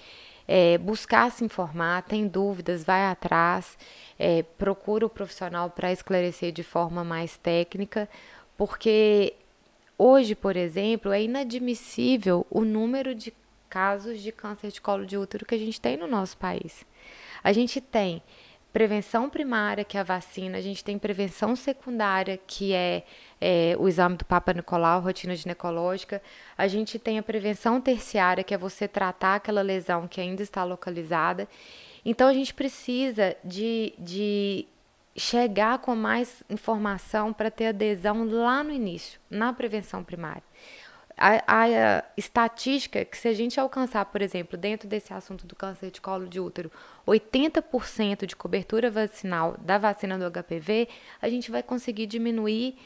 É, 0.49 0.79
buscar 0.79 1.31
se 1.33 1.45
informar, 1.45 2.03
tem 2.03 2.29
dúvidas, 2.29 2.85
vai 2.85 3.07
atrás, 3.07 3.77
é, 4.19 4.45
procura 4.57 5.05
o 5.05 5.11
profissional 5.11 5.71
para 5.71 5.91
esclarecer 5.91 6.53
de 6.53 6.63
forma 6.63 7.03
mais 7.03 7.37
técnica, 7.37 8.09
porque 8.57 9.35
Hoje, 9.99 10.35
por 10.35 10.57
exemplo, 10.57 11.11
é 11.11 11.23
inadmissível 11.23 12.47
o 12.51 12.65
número 12.65 13.15
de 13.15 13.33
casos 13.69 14.21
de 14.21 14.33
câncer 14.33 14.71
de 14.71 14.81
colo 14.81 15.05
de 15.05 15.17
útero 15.17 15.45
que 15.45 15.55
a 15.55 15.59
gente 15.59 15.81
tem 15.81 15.97
no 15.97 16.07
nosso 16.07 16.37
país. 16.37 16.85
A 17.43 17.53
gente 17.53 17.81
tem 17.81 18.23
prevenção 18.77 19.31
primária, 19.31 19.85
que 19.85 19.97
é 19.97 20.01
a 20.01 20.05
vacina, 20.05 20.59
a 20.59 20.61
gente 20.61 20.85
tem 20.85 20.99
prevenção 20.99 21.57
secundária, 21.57 22.39
que 22.47 22.75
é, 22.75 23.05
é, 23.41 23.75
o 23.79 23.89
exame 23.89 24.19
do 24.19 24.25
Papa 24.27 24.53
Nicolau, 24.53 25.01
rotina 25.01 25.35
ginecológica, 25.35 26.21
a 26.59 26.69
gente 26.69 26.99
tem 26.99 27.19
a 27.19 27.23
prevenção 27.23 27.81
terciária, 27.81 28.45
que 28.45 28.53
é 28.53 28.59
você 28.59 28.87
tratar 28.87 29.37
aquela 29.37 29.63
lesão 29.63 30.07
que 30.07 30.21
ainda 30.21 30.43
está 30.43 30.63
localizada. 30.63 31.49
Então, 32.05 32.29
a 32.29 32.35
gente 32.35 32.53
precisa 32.53 33.35
de, 33.43 33.95
de 33.99 34.67
chegar 35.17 35.79
com 35.79 35.97
mais 35.97 36.43
informação 36.51 37.33
para 37.33 37.51
ter 37.51 37.69
adesão 37.69 38.29
lá 38.31 38.63
no 38.63 38.73
início, 38.73 39.19
na 39.31 39.55
prevenção 39.55 40.05
primária. 40.05 40.43
A, 41.17 41.43
a, 41.47 42.05
estatística 42.17 43.05
que 43.05 43.17
se 43.17 43.27
a 43.27 43.33
gente 43.33 43.59
alcançar, 43.59 44.05
por 44.05 44.21
exemplo, 44.21 44.59
dentro 44.59 44.87
desse 44.87 45.15
assunto 45.15 45.47
do 45.47 45.57
câncer 45.57 45.91
de 45.91 46.01
colo 46.01 46.29
de 46.29 46.39
útero, 46.39 46.71
80% 47.07 48.27
de 48.27 48.37
cobertura 48.37 48.91
vacinal 48.91 49.57
da 49.59 49.79
vacina 49.79 50.19
do 50.19 50.31
HPV, 50.31 50.89
a 51.21 51.29
gente 51.29 51.51
vai 51.51 51.63
conseguir 51.63 52.07
diminuir 52.07 52.77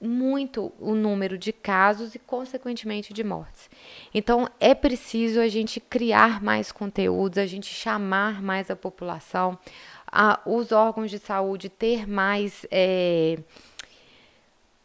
muito 0.00 0.72
o 0.78 0.94
número 0.94 1.38
de 1.38 1.52
casos 1.52 2.14
e, 2.14 2.18
consequentemente, 2.18 3.12
de 3.12 3.24
mortes. 3.24 3.70
Então, 4.12 4.48
é 4.60 4.74
preciso 4.74 5.40
a 5.40 5.48
gente 5.48 5.80
criar 5.80 6.42
mais 6.42 6.70
conteúdos, 6.70 7.38
a 7.38 7.46
gente 7.46 7.72
chamar 7.72 8.42
mais 8.42 8.70
a 8.70 8.76
população, 8.76 9.58
a, 10.06 10.40
os 10.44 10.72
órgãos 10.72 11.10
de 11.10 11.18
saúde 11.18 11.68
ter 11.68 12.06
mais 12.06 12.66
é, 12.70 13.38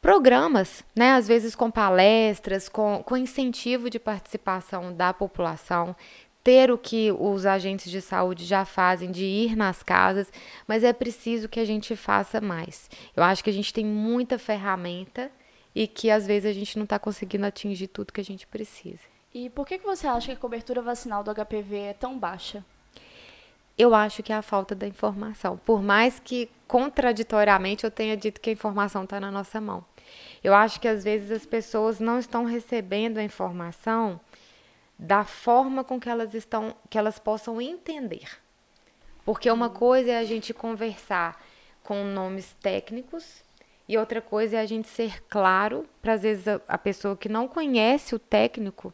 programas, 0.02 0.84
né? 0.96 1.12
às 1.12 1.28
vezes 1.28 1.56
com 1.56 1.70
palestras, 1.70 2.68
com, 2.68 3.04
com 3.04 3.16
incentivo 3.16 3.90
de 3.90 4.00
participação 4.00 4.92
da 4.94 5.14
população, 5.14 5.96
ter 6.44 6.72
o 6.72 6.78
que 6.78 7.12
os 7.12 7.46
agentes 7.46 7.92
de 7.92 8.02
saúde 8.02 8.44
já 8.44 8.66
fazem, 8.66 9.12
de 9.12 9.24
ir 9.24 9.56
nas 9.56 9.84
casas, 9.84 10.34
mas 10.68 10.84
é 10.84 10.92
preciso 10.92 11.48
que 11.48 11.60
a 11.60 11.66
gente 11.66 11.96
faça 11.96 12.42
mais. 12.42 12.90
Eu 13.16 13.24
acho 13.24 13.44
que 13.44 13.50
a 13.52 13.54
gente 13.54 13.72
tem 13.72 13.86
muita 13.86 14.40
ferramenta 14.40 15.32
e 15.76 15.88
que 15.88 16.10
às 16.10 16.26
vezes 16.26 16.50
a 16.50 16.54
gente 16.54 16.78
não 16.78 16.84
está 16.84 16.98
conseguindo 16.98 17.46
atingir 17.46 17.88
tudo 17.88 18.12
que 18.12 18.22
a 18.22 18.24
gente 18.24 18.48
precisa. 18.48 19.02
E 19.34 19.52
por 19.52 19.68
que, 19.68 19.78
que 19.78 19.86
você 19.86 20.08
acha 20.08 20.28
que 20.28 20.32
a 20.34 20.36
cobertura 20.36 20.82
vacinal 20.82 21.24
do 21.24 21.32
HPV 21.32 21.78
é 21.78 21.94
tão 21.94 22.18
baixa? 22.18 22.66
eu 23.78 23.96
acho 23.96 24.22
que 24.22 24.32
é 24.32 24.36
a 24.36 24.42
falta 24.42 24.76
da 24.76 24.88
informação. 24.88 25.58
Por 25.58 25.82
mais 25.82 26.20
que 26.20 26.50
contraditoriamente 26.68 27.84
eu 27.84 27.92
tenha 27.92 28.16
dito 28.16 28.40
que 28.40 28.50
a 28.50 28.54
informação 28.54 29.04
está 29.04 29.20
na 29.20 29.32
nossa 29.32 29.60
mão. 29.60 29.84
Eu 30.44 30.54
acho 30.54 30.80
que 30.80 30.88
às 30.88 31.04
vezes 31.04 31.32
as 31.32 31.46
pessoas 31.46 32.00
não 32.00 32.20
estão 32.20 32.46
recebendo 32.46 33.18
a 33.18 33.24
informação 33.24 34.20
da 34.98 35.24
forma 35.24 35.84
com 35.84 36.00
que 36.00 36.10
elas 36.10 36.34
estão, 36.34 36.76
que 36.90 36.98
elas 36.98 37.18
possam 37.18 37.60
entender. 37.62 38.28
Porque 39.26 39.50
uma 39.50 39.70
coisa 39.70 40.12
é 40.12 40.18
a 40.18 40.24
gente 40.24 40.54
conversar 40.54 41.44
com 41.84 42.04
nomes 42.04 42.56
técnicos 42.62 43.44
e 43.88 43.98
outra 43.98 44.22
coisa 44.22 44.58
é 44.58 44.60
a 44.60 44.66
gente 44.66 44.88
ser 44.88 45.24
claro 45.24 45.86
para 46.02 46.14
às 46.14 46.22
vezes 46.22 46.48
a, 46.48 46.62
a 46.68 46.78
pessoa 46.78 47.18
que 47.18 47.28
não 47.28 47.48
conhece 47.48 48.16
o 48.16 48.20
técnico, 48.20 48.94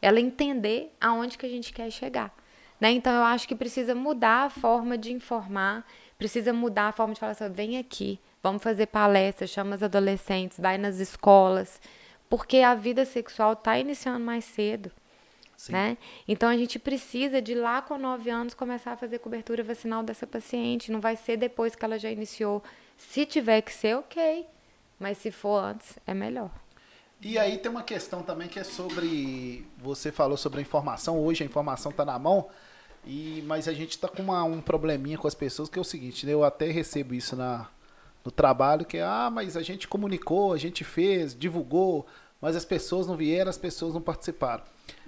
ela 0.00 0.20
entender 0.20 0.94
aonde 1.00 1.38
que 1.38 1.46
a 1.46 1.48
gente 1.48 1.72
quer 1.72 1.90
chegar. 1.90 2.34
Né? 2.80 2.90
Então, 2.92 3.12
eu 3.12 3.22
acho 3.22 3.48
que 3.48 3.54
precisa 3.54 3.94
mudar 3.94 4.44
a 4.44 4.50
forma 4.50 4.98
de 4.98 5.12
informar, 5.12 5.86
precisa 6.18 6.52
mudar 6.52 6.88
a 6.88 6.92
forma 6.92 7.14
de 7.14 7.20
falar 7.20 7.32
assim, 7.32 7.50
vem 7.50 7.78
aqui, 7.78 8.20
vamos 8.46 8.62
fazer 8.62 8.86
palestras, 8.86 9.50
chama 9.50 9.74
os 9.74 9.82
adolescentes, 9.82 10.60
vai 10.60 10.78
nas 10.78 11.00
escolas, 11.00 11.80
porque 12.30 12.58
a 12.58 12.76
vida 12.76 13.04
sexual 13.04 13.54
está 13.54 13.76
iniciando 13.76 14.24
mais 14.24 14.44
cedo. 14.44 14.92
Né? 15.68 15.96
Então 16.28 16.48
a 16.48 16.56
gente 16.56 16.78
precisa 16.78 17.42
de 17.42 17.54
lá 17.54 17.82
com 17.82 17.98
9 17.98 18.30
anos 18.30 18.54
começar 18.54 18.92
a 18.92 18.96
fazer 18.96 19.18
cobertura 19.18 19.64
vacinal 19.64 20.02
dessa 20.04 20.28
paciente. 20.28 20.92
Não 20.92 21.00
vai 21.00 21.16
ser 21.16 21.36
depois 21.36 21.74
que 21.74 21.84
ela 21.84 21.98
já 21.98 22.08
iniciou. 22.08 22.62
Se 22.96 23.26
tiver 23.26 23.62
que 23.62 23.72
ser, 23.72 23.96
ok. 23.96 24.46
Mas 25.00 25.18
se 25.18 25.32
for 25.32 25.58
antes, 25.58 25.98
é 26.06 26.14
melhor. 26.14 26.50
E 27.20 27.38
aí 27.38 27.58
tem 27.58 27.70
uma 27.70 27.82
questão 27.82 28.22
também 28.22 28.48
que 28.48 28.60
é 28.60 28.64
sobre. 28.64 29.66
Você 29.78 30.12
falou 30.12 30.36
sobre 30.36 30.60
a 30.60 30.62
informação, 30.62 31.18
hoje 31.18 31.42
a 31.42 31.46
informação 31.46 31.90
está 31.90 32.04
na 32.04 32.18
mão, 32.18 32.48
e, 33.04 33.42
mas 33.46 33.66
a 33.66 33.72
gente 33.72 33.92
está 33.92 34.06
com 34.06 34.22
uma, 34.22 34.44
um 34.44 34.60
probleminha 34.60 35.18
com 35.18 35.26
as 35.26 35.34
pessoas 35.34 35.68
que 35.68 35.78
é 35.78 35.82
o 35.82 35.84
seguinte, 35.84 36.26
né? 36.26 36.32
eu 36.32 36.44
até 36.44 36.70
recebo 36.70 37.14
isso 37.14 37.34
na, 37.34 37.66
no 38.26 38.32
trabalho, 38.32 38.84
que 38.84 38.98
ah, 38.98 39.30
mas 39.32 39.56
a 39.56 39.62
gente 39.62 39.86
comunicou, 39.86 40.52
a 40.52 40.58
gente 40.58 40.82
fez, 40.82 41.32
divulgou, 41.32 42.04
mas 42.40 42.56
as 42.56 42.64
pessoas 42.64 43.06
não 43.06 43.16
vieram, 43.16 43.48
as 43.48 43.56
pessoas 43.56 43.94
não 43.94 44.02
participaram. 44.02 44.64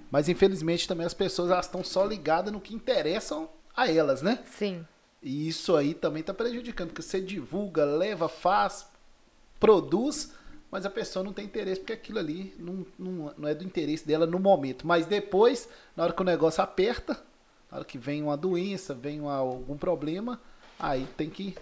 Mas 0.09 0.29
infelizmente 0.29 0.87
também 0.87 1.05
as 1.05 1.13
pessoas 1.13 1.51
elas 1.51 1.65
estão 1.65 1.83
só 1.83 2.05
ligadas 2.05 2.51
no 2.51 2.61
que 2.61 2.73
interessam 2.73 3.49
a 3.75 3.91
elas, 3.91 4.21
né? 4.21 4.39
Sim. 4.45 4.87
E 5.21 5.49
isso 5.49 5.75
aí 5.75 5.93
também 5.93 6.21
está 6.21 6.33
prejudicando, 6.33 6.87
porque 6.87 7.01
você 7.01 7.19
divulga, 7.19 7.83
leva, 7.83 8.29
faz, 8.29 8.87
produz, 9.59 10.33
mas 10.71 10.85
a 10.85 10.89
pessoa 10.89 11.21
não 11.21 11.33
tem 11.33 11.43
interesse, 11.43 11.81
porque 11.81 11.91
aquilo 11.91 12.19
ali 12.19 12.55
não, 12.57 12.85
não, 12.97 13.33
não 13.37 13.49
é 13.49 13.53
do 13.53 13.65
interesse 13.65 14.07
dela 14.07 14.25
no 14.25 14.39
momento. 14.39 14.87
Mas 14.87 15.05
depois, 15.05 15.67
na 15.93 16.03
hora 16.03 16.13
que 16.13 16.21
o 16.21 16.25
negócio 16.25 16.63
aperta, 16.63 17.21
na 17.69 17.79
hora 17.79 17.85
que 17.85 17.97
vem 17.97 18.23
uma 18.23 18.37
doença, 18.37 18.93
vem 18.93 19.19
uma, 19.19 19.35
algum 19.35 19.77
problema, 19.77 20.39
aí 20.79 21.05
tem 21.17 21.29
que 21.29 21.53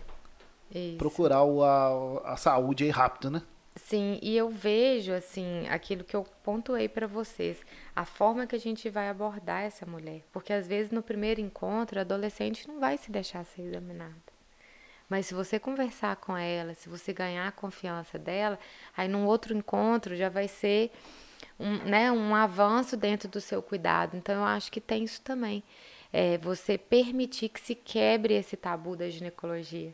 Isso. 0.71 0.97
procurar 0.97 1.43
o, 1.43 1.63
a, 1.63 2.33
a 2.33 2.37
saúde 2.37 2.83
aí 2.83 2.89
rápido, 2.89 3.29
né? 3.29 3.41
Sim, 3.77 4.17
e 4.23 4.35
eu 4.35 4.49
vejo, 4.49 5.13
assim, 5.13 5.67
aquilo 5.69 6.03
que 6.03 6.15
eu 6.15 6.25
pontuei 6.43 6.89
para 6.89 7.05
vocês, 7.05 7.57
a 7.95 8.05
forma 8.05 8.47
que 8.47 8.55
a 8.55 8.59
gente 8.59 8.89
vai 8.89 9.07
abordar 9.07 9.61
essa 9.61 9.85
mulher. 9.85 10.23
Porque 10.31 10.51
às 10.51 10.67
vezes 10.67 10.91
no 10.91 11.03
primeiro 11.03 11.39
encontro, 11.39 11.99
a 11.99 12.01
adolescente 12.01 12.67
não 12.67 12.79
vai 12.79 12.97
se 12.97 13.11
deixar 13.11 13.45
ser 13.45 13.61
examinada. 13.61 14.15
Mas 15.07 15.27
se 15.27 15.33
você 15.33 15.59
conversar 15.59 16.15
com 16.17 16.35
ela, 16.35 16.73
se 16.73 16.89
você 16.89 17.13
ganhar 17.13 17.47
a 17.47 17.51
confiança 17.51 18.17
dela, 18.17 18.59
aí 18.95 19.07
num 19.07 19.25
outro 19.25 19.55
encontro 19.55 20.15
já 20.15 20.27
vai 20.27 20.47
ser 20.47 20.91
um, 21.59 21.77
né, 21.85 22.11
um 22.11 22.35
avanço 22.35 22.97
dentro 22.97 23.29
do 23.29 23.39
seu 23.39 23.61
cuidado. 23.61 24.17
Então 24.17 24.35
eu 24.35 24.43
acho 24.43 24.71
que 24.71 24.81
tem 24.81 25.03
isso 25.03 25.21
também. 25.21 25.63
É 26.11 26.37
você 26.39 26.77
permitir 26.77 27.49
que 27.49 27.59
se 27.59 27.75
quebre 27.75 28.33
esse 28.33 28.57
tabu 28.57 28.95
da 28.95 29.09
ginecologia. 29.09 29.93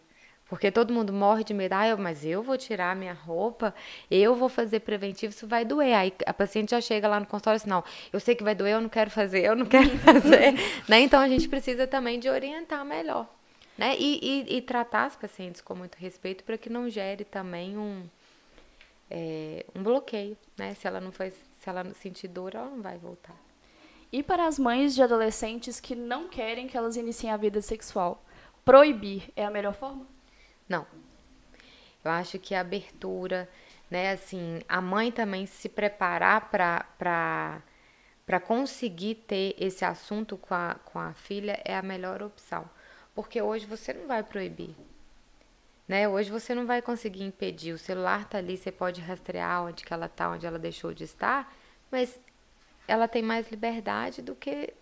Porque 0.54 0.70
todo 0.70 0.94
mundo 0.94 1.12
morre 1.12 1.44
de 1.44 1.52
medo, 1.52 1.74
ah, 1.74 1.98
mas 1.98 2.24
eu 2.24 2.44
vou 2.44 2.56
tirar 2.56 2.96
minha 2.96 3.12
roupa, 3.12 3.74
eu 4.10 4.36
vou 4.36 4.48
fazer 4.48 4.82
preventivo, 4.82 5.34
isso 5.34 5.48
vai 5.48 5.66
doer. 5.66 5.96
Aí 5.96 6.14
a 6.28 6.32
paciente 6.32 6.70
já 6.70 6.80
chega 6.80 7.08
lá 7.08 7.20
no 7.20 7.26
consultório 7.26 7.56
assim, 7.56 7.68
não, 7.68 7.84
eu 8.14 8.20
sei 8.20 8.36
que 8.36 8.44
vai 8.44 8.54
doer, 8.54 8.76
eu 8.76 8.82
não 8.82 8.88
quero 8.88 9.10
fazer, 9.10 9.44
eu 9.44 9.56
não 9.56 9.66
quero 9.66 9.90
fazer. 9.98 10.54
né? 10.88 11.00
Então 11.00 11.20
a 11.20 11.28
gente 11.28 11.50
precisa 11.50 11.88
também 11.88 12.20
de 12.20 12.30
orientar 12.30 12.86
melhor. 12.86 13.28
Né? 13.76 13.96
E, 13.98 14.20
e, 14.22 14.58
e 14.58 14.62
tratar 14.62 15.06
as 15.06 15.16
pacientes 15.16 15.60
com 15.60 15.74
muito 15.74 15.96
respeito 15.96 16.44
para 16.44 16.56
que 16.56 16.70
não 16.70 16.88
gere 16.88 17.26
também 17.26 17.76
um, 17.76 18.04
é, 19.10 19.66
um 19.74 19.82
bloqueio. 19.82 20.38
Né? 20.56 20.76
Se 20.76 20.86
ela 20.86 21.02
não 21.02 21.12
faz, 21.12 21.34
se 21.34 21.68
ela 21.68 21.84
sentir 21.96 22.28
dor, 22.28 22.54
ela 22.54 22.70
não 22.70 22.84
vai 22.84 23.00
voltar. 23.00 23.36
E 24.12 24.22
para 24.22 24.46
as 24.46 24.60
mães 24.60 24.94
de 24.94 25.02
adolescentes 25.02 25.80
que 25.80 25.96
não 25.96 26.28
querem 26.28 26.68
que 26.68 26.78
elas 26.78 26.96
iniciem 26.96 27.32
a 27.32 27.38
vida 27.38 27.60
sexual, 27.60 28.24
proibir 28.64 29.32
é 29.36 29.44
a 29.44 29.50
melhor 29.50 29.74
forma? 29.74 30.14
Não. 30.68 30.86
Eu 32.04 32.12
acho 32.12 32.38
que 32.38 32.54
a 32.54 32.62
abertura, 32.62 33.50
né, 33.90 34.12
assim, 34.12 34.62
a 34.68 34.82
mãe 34.82 35.12
também 35.12 35.46
se 35.46 35.70
preparar 35.70 36.50
para 36.50 38.40
conseguir 38.46 39.16
ter 39.16 39.56
esse 39.58 39.86
assunto 39.86 40.38
com 40.38 40.54
a, 40.54 40.76
com 40.86 41.00
a 41.00 41.14
filha 41.14 41.62
é 41.64 41.76
a 41.76 41.82
melhor 41.82 42.22
opção. 42.22 42.70
Porque 43.16 43.42
hoje 43.42 43.66
você 43.66 43.94
não 43.94 44.08
vai 44.08 44.24
proibir. 44.24 44.76
Né? 45.88 46.08
Hoje 46.08 46.32
você 46.32 46.56
não 46.56 46.66
vai 46.66 46.82
conseguir 46.82 47.24
impedir. 47.24 47.74
O 47.74 47.78
celular 47.78 48.22
está 48.22 48.38
ali, 48.38 48.58
você 48.58 48.72
pode 48.72 49.02
rastrear 49.02 49.64
onde 49.64 49.84
que 49.84 49.94
ela 49.94 50.08
está, 50.08 50.30
onde 50.30 50.46
ela 50.46 50.60
deixou 50.60 50.94
de 50.94 51.04
estar, 51.04 51.54
mas 51.92 52.20
ela 52.88 53.08
tem 53.08 53.22
mais 53.22 53.50
liberdade 53.50 54.22
do 54.22 54.36
que 54.36 54.74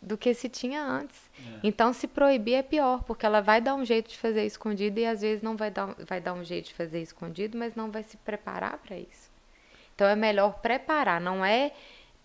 do 0.00 0.16
que 0.16 0.32
se 0.32 0.48
tinha 0.48 0.82
antes. 0.82 1.30
É. 1.38 1.60
Então, 1.62 1.92
se 1.92 2.08
proibir 2.08 2.54
é 2.54 2.62
pior, 2.62 3.02
porque 3.04 3.26
ela 3.26 3.40
vai 3.40 3.60
dar 3.60 3.74
um 3.74 3.84
jeito 3.84 4.08
de 4.10 4.16
fazer 4.16 4.44
escondido 4.44 4.98
e 4.98 5.06
às 5.06 5.20
vezes 5.20 5.42
não 5.42 5.56
vai 5.56 5.70
dar, 5.70 5.94
vai 6.06 6.20
dar 6.20 6.32
um 6.32 6.44
jeito 6.44 6.66
de 6.66 6.74
fazer 6.74 7.02
escondido, 7.02 7.58
mas 7.58 7.74
não 7.74 7.90
vai 7.90 8.02
se 8.02 8.16
preparar 8.16 8.78
para 8.78 8.96
isso. 8.96 9.30
Então, 9.94 10.08
é 10.08 10.16
melhor 10.16 10.60
preparar, 10.60 11.20
não 11.20 11.44
é 11.44 11.72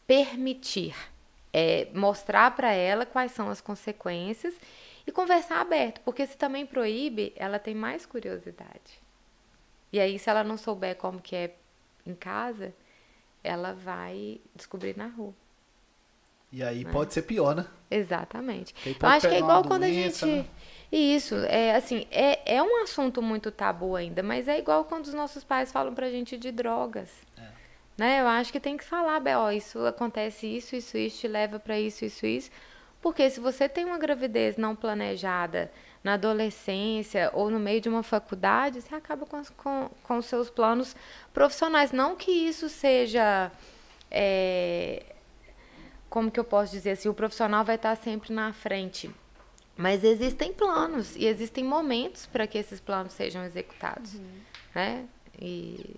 permitir, 0.07 0.95
é 1.51 1.87
mostrar 1.93 2.55
para 2.55 2.71
ela 2.71 3.05
quais 3.05 3.31
são 3.31 3.49
as 3.49 3.59
consequências 3.59 4.55
e 5.05 5.11
conversar 5.11 5.59
aberto, 5.59 5.99
porque 6.01 6.25
se 6.25 6.37
também 6.37 6.65
proíbe, 6.65 7.33
ela 7.35 7.59
tem 7.59 7.75
mais 7.75 8.05
curiosidade. 8.05 9.03
E 9.91 9.99
aí, 9.99 10.17
se 10.17 10.29
ela 10.29 10.43
não 10.43 10.57
souber 10.57 10.95
como 10.95 11.21
que 11.21 11.35
é 11.35 11.55
em 12.05 12.15
casa, 12.15 12.73
ela 13.43 13.73
vai 13.73 14.39
descobrir 14.55 14.97
na 14.97 15.07
rua. 15.07 15.33
E 16.55 16.63
aí 16.63 16.85
né? 16.85 16.91
pode 16.91 17.13
ser 17.13 17.23
pior, 17.23 17.53
né? 17.53 17.65
Exatamente. 17.91 18.73
Eu 18.85 19.09
acho 19.09 19.27
que 19.27 19.35
é 19.35 19.39
igual 19.39 19.61
quando 19.61 19.81
doença, 19.81 20.25
a 20.25 20.29
gente. 20.29 20.41
Né? 20.41 20.45
Isso, 20.89 21.35
é 21.35 21.75
assim, 21.75 22.07
é, 22.09 22.55
é 22.55 22.63
um 22.63 22.81
assunto 22.81 23.21
muito 23.21 23.51
tabu 23.51 23.93
ainda, 23.93 24.23
mas 24.23 24.47
é 24.47 24.57
igual 24.57 24.85
quando 24.85 25.05
os 25.05 25.13
nossos 25.13 25.43
pais 25.43 25.69
falam 25.69 25.93
pra 25.93 26.09
gente 26.09 26.37
de 26.37 26.53
drogas. 26.53 27.09
É. 27.37 27.41
Né? 27.97 28.21
Eu 28.21 28.27
acho 28.27 28.53
que 28.53 28.59
tem 28.61 28.77
que 28.77 28.85
falar, 28.85 29.21
ó, 29.37 29.51
isso 29.51 29.85
acontece 29.85 30.47
isso, 30.47 30.77
isso, 30.77 30.97
isso, 30.97 31.19
te 31.19 31.27
leva 31.27 31.59
para 31.59 31.77
isso, 31.77 32.05
isso, 32.05 32.25
isso. 32.25 32.49
Porque 33.01 33.29
se 33.29 33.41
você 33.41 33.67
tem 33.67 33.83
uma 33.83 33.97
gravidez 33.97 34.55
não 34.55 34.77
planejada 34.77 35.69
na 36.01 36.13
adolescência 36.13 37.31
ou 37.33 37.49
no 37.49 37.59
meio 37.59 37.81
de 37.81 37.89
uma 37.89 38.01
faculdade, 38.01 38.81
você 38.81 38.95
acaba 38.95 39.25
com, 39.25 39.41
com, 39.57 39.89
com 40.03 40.21
seus 40.21 40.49
planos 40.49 40.95
profissionais. 41.33 41.91
Não 41.91 42.15
que 42.15 42.31
isso 42.31 42.69
seja. 42.69 43.51
É, 44.09 45.14
como 46.15 46.31
que 46.31 46.39
eu 46.39 46.45
posso 46.45 46.71
dizer 46.71 46.91
assim? 46.91 47.09
O 47.09 47.13
profissional 47.13 47.65
vai 47.65 47.75
estar 47.75 47.93
sempre 47.97 48.33
na 48.33 48.53
frente. 48.53 49.13
Mas 49.75 50.01
existem 50.01 50.53
planos 50.53 51.13
e 51.17 51.25
existem 51.25 51.61
momentos 51.61 52.25
para 52.25 52.47
que 52.47 52.57
esses 52.57 52.79
planos 52.79 53.11
sejam 53.11 53.43
executados. 53.43 54.13
Uhum. 54.13 54.23
Né? 54.73 55.03
E 55.37 55.93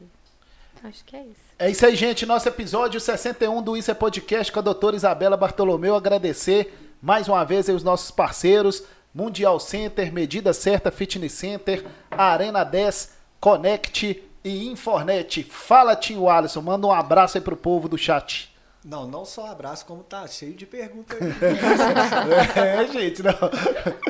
Acho 0.84 1.06
que 1.06 1.16
é 1.16 1.22
isso. 1.22 1.42
É 1.60 1.70
isso 1.70 1.86
aí, 1.86 1.96
gente. 1.96 2.26
Nosso 2.26 2.50
episódio 2.50 3.00
61 3.00 3.62
do 3.62 3.78
Isso 3.78 3.92
é 3.92 3.94
Podcast 3.94 4.52
com 4.52 4.58
a 4.58 4.64
doutora 4.64 4.96
Isabela 4.96 5.38
Bartolomeu. 5.38 5.96
Agradecer 5.96 6.76
mais 7.00 7.28
uma 7.28 7.44
vez 7.44 7.70
os 7.70 7.84
nossos 7.84 8.10
parceiros, 8.10 8.86
Mundial 9.14 9.60
Center, 9.60 10.12
Medida 10.12 10.52
Certa 10.52 10.90
Fitness 10.90 11.34
Center, 11.34 11.86
Arena 12.10 12.64
10, 12.64 13.16
Connect 13.40 14.24
e 14.44 14.68
Infornet. 14.68 15.44
Fala, 15.44 15.96
tio 15.96 16.28
Alisson, 16.28 16.64
manda 16.64 16.88
um 16.88 16.92
abraço 16.92 17.38
aí 17.38 17.44
pro 17.44 17.56
povo 17.56 17.88
do 17.88 18.00
chat. 18.00 18.57
Não, 18.88 19.06
não 19.06 19.26
só 19.26 19.48
abraço, 19.48 19.86
como 19.86 20.02
tá 20.02 20.26
cheio 20.28 20.54
de 20.54 20.66
perguntas 20.66 21.20
aí. 21.22 21.28
é, 22.56 22.88
gente, 22.88 23.22
não. 23.22 23.34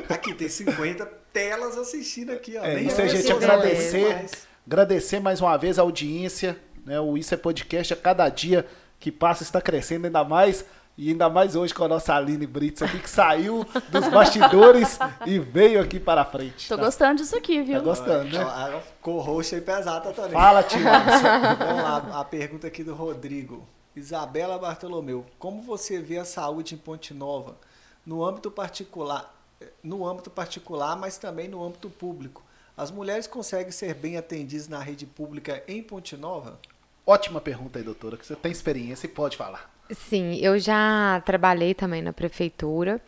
Aqui 0.07 0.35
tem 0.35 0.47
50 0.47 1.03
telas 1.33 1.75
assistindo 1.75 2.31
aqui, 2.31 2.55
ó. 2.59 2.63
É 2.63 2.79
isso 2.83 3.01
aí, 3.01 3.09
gente, 3.09 3.31
agradecer, 3.31 4.29
agradecer 4.67 5.19
mais 5.19 5.41
uma 5.41 5.57
vez 5.57 5.79
a 5.79 5.81
audiência, 5.81 6.55
né? 6.85 6.99
O 6.99 7.17
Isso 7.17 7.33
é 7.33 7.37
Podcast, 7.37 7.91
a 7.91 7.97
cada 7.97 8.29
dia 8.29 8.67
que 8.99 9.11
passa 9.11 9.41
está 9.41 9.59
crescendo 9.59 10.05
ainda 10.05 10.23
mais 10.23 10.63
e 10.95 11.09
ainda 11.09 11.27
mais 11.27 11.55
hoje 11.55 11.73
com 11.73 11.83
a 11.83 11.87
nossa 11.87 12.13
Aline 12.13 12.45
Brits 12.45 12.83
aqui, 12.83 12.99
que 12.99 13.09
saiu 13.09 13.65
dos 13.89 14.07
bastidores 14.09 14.99
e 15.25 15.39
veio 15.39 15.81
aqui 15.81 15.99
para 15.99 16.21
a 16.21 16.25
frente. 16.25 16.69
Tô 16.69 16.77
tá? 16.77 16.83
gostando 16.83 17.15
disso 17.15 17.35
aqui, 17.35 17.63
viu? 17.63 17.79
Tá 17.79 17.83
gostando, 17.83 18.37
né? 18.37 18.81
Ficou 18.95 19.21
roxa 19.21 19.57
e 19.57 19.61
pesada 19.61 20.11
também. 20.11 20.33
Fala, 20.33 20.61
Tio. 20.61 20.83
Vamos 20.83 21.83
lá, 21.83 22.19
a 22.19 22.23
pergunta 22.23 22.67
aqui 22.67 22.83
do 22.83 22.93
Rodrigo. 22.93 23.67
Isabela 23.97 24.59
Bartolomeu, 24.59 25.25
como 25.39 25.61
você 25.61 25.99
vê 25.99 26.17
a 26.17 26.25
saúde 26.25 26.75
em 26.75 26.77
Ponte 26.77 27.13
Nova 27.13 27.57
no 28.05 28.23
âmbito 28.23 28.51
particular, 28.51 29.35
no 29.83 30.07
âmbito 30.07 30.29
particular, 30.29 30.95
mas 30.95 31.17
também 31.17 31.47
no 31.47 31.63
âmbito 31.63 31.89
público? 31.89 32.43
As 32.75 32.91
mulheres 32.91 33.25
conseguem 33.25 33.71
ser 33.71 33.95
bem 33.95 34.15
atendidas 34.15 34.67
na 34.67 34.79
rede 34.79 35.05
pública 35.05 35.63
em 35.67 35.81
Ponte 35.81 36.15
Nova? 36.15 36.59
Ótima 37.05 37.41
pergunta 37.41 37.79
aí, 37.79 37.83
doutora, 37.83 38.17
que 38.17 38.25
você 38.25 38.35
tem 38.35 38.51
experiência 38.51 39.07
e 39.07 39.09
pode 39.09 39.35
falar. 39.35 39.73
Sim, 39.91 40.35
eu 40.35 40.59
já 40.59 41.21
trabalhei 41.25 41.73
também 41.73 42.01
na 42.01 42.13
prefeitura. 42.13 43.01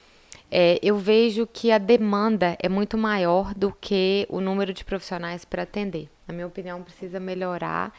É, 0.50 0.80
eu 0.82 0.98
vejo 0.98 1.46
que 1.46 1.72
a 1.72 1.78
demanda 1.78 2.58
é 2.60 2.68
muito 2.68 2.98
maior 2.98 3.54
do 3.54 3.72
que 3.72 4.26
o 4.30 4.42
número 4.42 4.74
de 4.74 4.84
profissionais 4.84 5.46
para 5.46 5.64
atender. 5.64 6.10
Na 6.28 6.34
minha 6.34 6.48
opinião, 6.48 6.82
precisa 6.82 7.20
melhorar. 7.20 7.94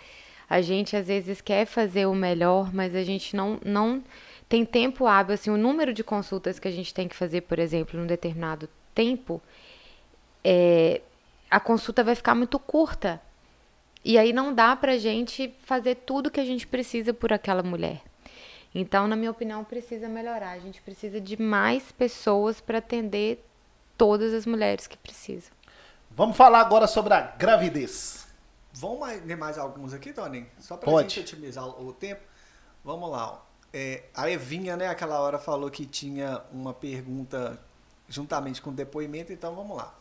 A 0.50 0.60
gente 0.60 0.96
às 0.96 1.06
vezes 1.06 1.40
quer 1.40 1.64
fazer 1.64 2.06
o 2.06 2.14
melhor, 2.14 2.74
mas 2.74 2.96
a 2.96 3.04
gente 3.04 3.36
não, 3.36 3.60
não 3.64 4.02
tem 4.48 4.64
tempo 4.64 5.06
hábil. 5.06 5.34
Assim, 5.34 5.48
o 5.48 5.56
número 5.56 5.94
de 5.94 6.02
consultas 6.02 6.58
que 6.58 6.66
a 6.66 6.72
gente 6.72 6.92
tem 6.92 7.06
que 7.06 7.14
fazer, 7.14 7.42
por 7.42 7.60
exemplo, 7.60 7.98
num 7.98 8.06
determinado 8.06 8.68
tempo, 8.92 9.40
é, 10.42 11.02
a 11.48 11.60
consulta 11.60 12.02
vai 12.02 12.16
ficar 12.16 12.34
muito 12.34 12.58
curta. 12.58 13.22
E 14.04 14.18
aí 14.18 14.32
não 14.32 14.52
dá 14.52 14.74
para 14.74 14.92
a 14.92 14.98
gente 14.98 15.54
fazer 15.60 15.94
tudo 15.94 16.30
que 16.30 16.40
a 16.40 16.44
gente 16.44 16.66
precisa 16.66 17.14
por 17.14 17.32
aquela 17.32 17.62
mulher. 17.62 18.00
Então, 18.74 19.06
na 19.06 19.14
minha 19.14 19.30
opinião, 19.30 19.62
precisa 19.62 20.08
melhorar. 20.08 20.50
A 20.50 20.58
gente 20.58 20.82
precisa 20.82 21.20
de 21.20 21.40
mais 21.40 21.92
pessoas 21.92 22.60
para 22.60 22.78
atender 22.78 23.44
todas 23.96 24.34
as 24.34 24.46
mulheres 24.46 24.88
que 24.88 24.96
precisam. 24.96 25.52
Vamos 26.10 26.36
falar 26.36 26.60
agora 26.60 26.88
sobre 26.88 27.14
a 27.14 27.20
gravidez. 27.20 28.19
Vamos 28.72 29.08
ler 29.24 29.36
mais 29.36 29.58
alguns 29.58 29.92
aqui, 29.92 30.12
Tony? 30.12 30.46
Só 30.58 30.76
para 30.76 30.90
a 30.90 31.02
gente 31.02 31.20
otimizar 31.20 31.66
o 31.66 31.92
tempo. 31.92 32.22
Vamos 32.84 33.10
lá. 33.10 33.44
É, 33.72 34.04
a 34.14 34.30
Evinha, 34.30 34.76
né, 34.76 34.88
aquela 34.88 35.20
hora 35.20 35.38
falou 35.38 35.70
que 35.70 35.86
tinha 35.86 36.42
uma 36.52 36.72
pergunta 36.72 37.58
juntamente 38.08 38.60
com 38.60 38.70
o 38.70 38.72
depoimento, 38.72 39.32
então 39.32 39.54
vamos 39.54 39.76
lá. 39.76 39.94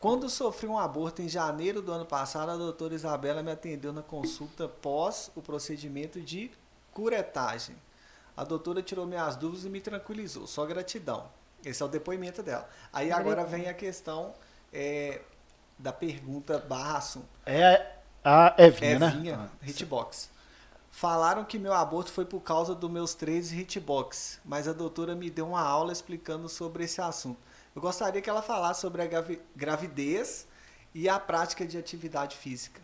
Quando 0.00 0.28
sofri 0.28 0.66
um 0.66 0.78
aborto 0.78 1.22
em 1.22 1.28
janeiro 1.28 1.80
do 1.80 1.92
ano 1.92 2.04
passado, 2.04 2.50
a 2.50 2.56
doutora 2.56 2.94
Isabela 2.94 3.42
me 3.42 3.50
atendeu 3.50 3.92
na 3.92 4.02
consulta 4.02 4.68
pós 4.68 5.30
o 5.34 5.40
procedimento 5.40 6.20
de 6.20 6.50
curetagem. 6.92 7.76
A 8.36 8.44
doutora 8.44 8.82
tirou 8.82 9.06
minhas 9.06 9.36
dúvidas 9.36 9.64
e 9.64 9.70
me 9.70 9.80
tranquilizou. 9.80 10.46
Só 10.46 10.66
gratidão. 10.66 11.28
Esse 11.64 11.82
é 11.82 11.86
o 11.86 11.88
depoimento 11.88 12.42
dela. 12.42 12.68
Aí 12.92 13.10
agora 13.10 13.44
vem 13.44 13.68
a 13.68 13.74
questão 13.74 14.34
é, 14.72 15.22
da 15.78 15.92
pergunta 15.92 16.58
barra 16.58 16.98
assunto. 16.98 17.28
É 17.46 17.95
a 18.28 18.52
Evinha, 18.58 19.06
Evinha 19.06 19.36
né? 19.36 19.48
Hitbox. 19.64 20.28
Falaram 20.90 21.44
que 21.44 21.60
meu 21.60 21.72
aborto 21.72 22.10
foi 22.10 22.24
por 22.24 22.40
causa 22.40 22.74
dos 22.74 22.90
meus 22.90 23.14
13 23.14 23.60
hitbox, 23.60 24.40
mas 24.44 24.66
a 24.66 24.72
doutora 24.72 25.14
me 25.14 25.30
deu 25.30 25.46
uma 25.46 25.60
aula 25.60 25.92
explicando 25.92 26.48
sobre 26.48 26.82
esse 26.82 27.00
assunto. 27.00 27.38
Eu 27.74 27.80
gostaria 27.80 28.20
que 28.20 28.28
ela 28.28 28.42
falasse 28.42 28.80
sobre 28.80 29.02
a 29.02 29.08
gravidez 29.54 30.48
e 30.92 31.08
a 31.08 31.20
prática 31.20 31.64
de 31.64 31.78
atividade 31.78 32.36
física. 32.36 32.80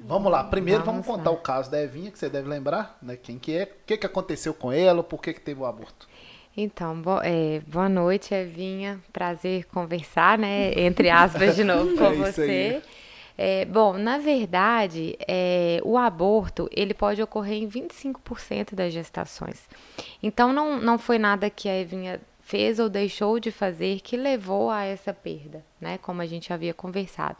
Vamos 0.00 0.32
lá. 0.32 0.44
Primeiro 0.44 0.82
vamos, 0.84 1.04
vamos 1.04 1.18
contar 1.18 1.32
o 1.32 1.42
caso 1.42 1.70
da 1.70 1.82
Evinha, 1.82 2.10
que 2.10 2.18
você 2.18 2.30
deve 2.30 2.48
lembrar, 2.48 2.96
né? 3.02 3.16
Quem 3.16 3.38
que 3.38 3.54
é, 3.54 3.64
o 3.64 3.84
que, 3.84 3.98
que 3.98 4.06
aconteceu 4.06 4.54
com 4.54 4.72
ela, 4.72 5.02
por 5.02 5.20
que, 5.20 5.34
que 5.34 5.40
teve 5.40 5.60
o 5.60 5.66
aborto. 5.66 6.08
Então, 6.56 6.98
bo 7.02 7.20
é, 7.22 7.60
boa 7.66 7.90
noite, 7.90 8.32
Evinha. 8.32 9.00
Prazer 9.12 9.66
conversar, 9.66 10.38
né? 10.38 10.72
Entre 10.80 11.10
aspas, 11.10 11.56
de 11.56 11.64
novo 11.64 11.94
com 11.98 12.04
é 12.06 12.14
você. 12.14 12.82
É, 13.40 13.64
bom, 13.64 13.92
na 13.92 14.18
verdade, 14.18 15.16
é, 15.28 15.80
o 15.84 15.96
aborto 15.96 16.68
ele 16.72 16.92
pode 16.92 17.22
ocorrer 17.22 17.62
em 17.62 17.68
25% 17.68 18.74
das 18.74 18.92
gestações. 18.92 19.68
Então, 20.20 20.52
não, 20.52 20.80
não 20.80 20.98
foi 20.98 21.20
nada 21.20 21.48
que 21.48 21.68
a 21.68 21.80
Evinha 21.80 22.20
fez 22.40 22.80
ou 22.80 22.88
deixou 22.88 23.38
de 23.38 23.52
fazer 23.52 24.00
que 24.00 24.16
levou 24.16 24.70
a 24.70 24.82
essa 24.82 25.14
perda, 25.14 25.64
né? 25.80 25.98
Como 25.98 26.20
a 26.20 26.26
gente 26.26 26.52
havia 26.52 26.74
conversado. 26.74 27.36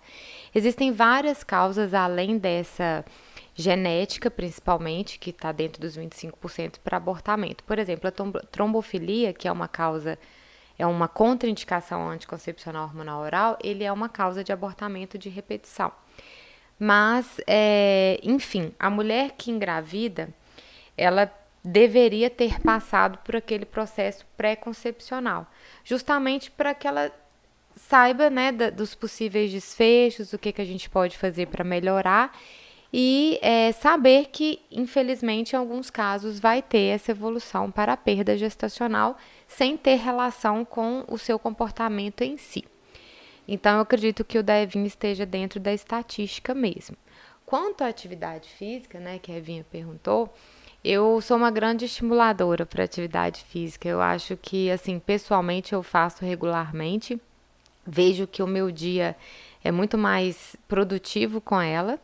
Existem 0.54 0.92
várias 0.92 1.42
causas 1.42 1.92
além 1.92 2.38
dessa 2.38 3.04
genética, 3.54 4.30
principalmente, 4.30 5.18
que 5.18 5.30
está 5.30 5.50
dentro 5.50 5.80
dos 5.80 5.98
25% 5.98 6.78
para 6.84 6.98
abortamento. 6.98 7.64
Por 7.64 7.76
exemplo, 7.76 8.06
a 8.06 8.42
trombofilia, 8.52 9.32
que 9.32 9.48
é 9.48 9.52
uma 9.52 9.66
causa, 9.66 10.16
é 10.78 10.86
uma 10.86 11.08
contraindicação 11.08 12.08
anticoncepcional 12.08 12.84
hormonal 12.84 13.20
oral, 13.20 13.58
ele 13.62 13.82
é 13.82 13.92
uma 13.92 14.08
causa 14.08 14.44
de 14.44 14.52
abortamento 14.52 15.18
de 15.18 15.28
repetição. 15.28 15.90
Mas, 16.78 17.40
é, 17.46 18.20
enfim, 18.22 18.72
a 18.78 18.88
mulher 18.88 19.32
que 19.32 19.50
engravida, 19.50 20.28
ela 20.96 21.32
deveria 21.64 22.30
ter 22.30 22.60
passado 22.60 23.18
por 23.18 23.34
aquele 23.34 23.66
processo 23.66 24.24
pré-concepcional, 24.36 25.46
justamente 25.84 26.50
para 26.50 26.72
que 26.72 26.86
ela 26.86 27.10
saiba 27.74 28.30
né, 28.30 28.52
da, 28.52 28.70
dos 28.70 28.94
possíveis 28.94 29.50
desfechos, 29.50 30.32
o 30.32 30.38
que, 30.38 30.52
que 30.52 30.62
a 30.62 30.64
gente 30.64 30.88
pode 30.88 31.18
fazer 31.18 31.46
para 31.46 31.64
melhorar 31.64 32.36
e 32.92 33.38
é, 33.42 33.70
saber 33.72 34.26
que, 34.26 34.60
infelizmente, 34.70 35.52
em 35.52 35.56
alguns 35.56 35.90
casos 35.90 36.40
vai 36.40 36.62
ter 36.62 36.94
essa 36.94 37.10
evolução 37.10 37.70
para 37.70 37.92
a 37.92 37.96
perda 37.96 38.36
gestacional 38.36 39.16
sem 39.46 39.76
ter 39.76 39.96
relação 39.96 40.64
com 40.64 41.04
o 41.06 41.18
seu 41.18 41.38
comportamento 41.38 42.22
em 42.22 42.36
si. 42.36 42.64
Então, 43.46 43.76
eu 43.76 43.80
acredito 43.80 44.24
que 44.24 44.38
o 44.38 44.42
Devinho 44.42 44.86
esteja 44.86 45.26
dentro 45.26 45.60
da 45.60 45.72
estatística 45.72 46.54
mesmo. 46.54 46.96
Quanto 47.44 47.82
à 47.82 47.88
atividade 47.88 48.48
física, 48.50 48.98
né, 48.98 49.18
que 49.18 49.32
a 49.32 49.36
Evinha 49.36 49.64
perguntou, 49.70 50.32
eu 50.84 51.20
sou 51.20 51.36
uma 51.36 51.50
grande 51.50 51.86
estimuladora 51.86 52.64
para 52.64 52.84
atividade 52.84 53.42
física. 53.44 53.88
Eu 53.88 54.00
acho 54.00 54.36
que, 54.36 54.70
assim, 54.70 54.98
pessoalmente 54.98 55.72
eu 55.72 55.82
faço 55.82 56.24
regularmente. 56.24 57.20
Vejo 57.86 58.26
que 58.26 58.42
o 58.42 58.46
meu 58.46 58.70
dia 58.70 59.16
é 59.64 59.72
muito 59.72 59.96
mais 59.96 60.56
produtivo 60.68 61.40
com 61.40 61.60
ela 61.60 61.98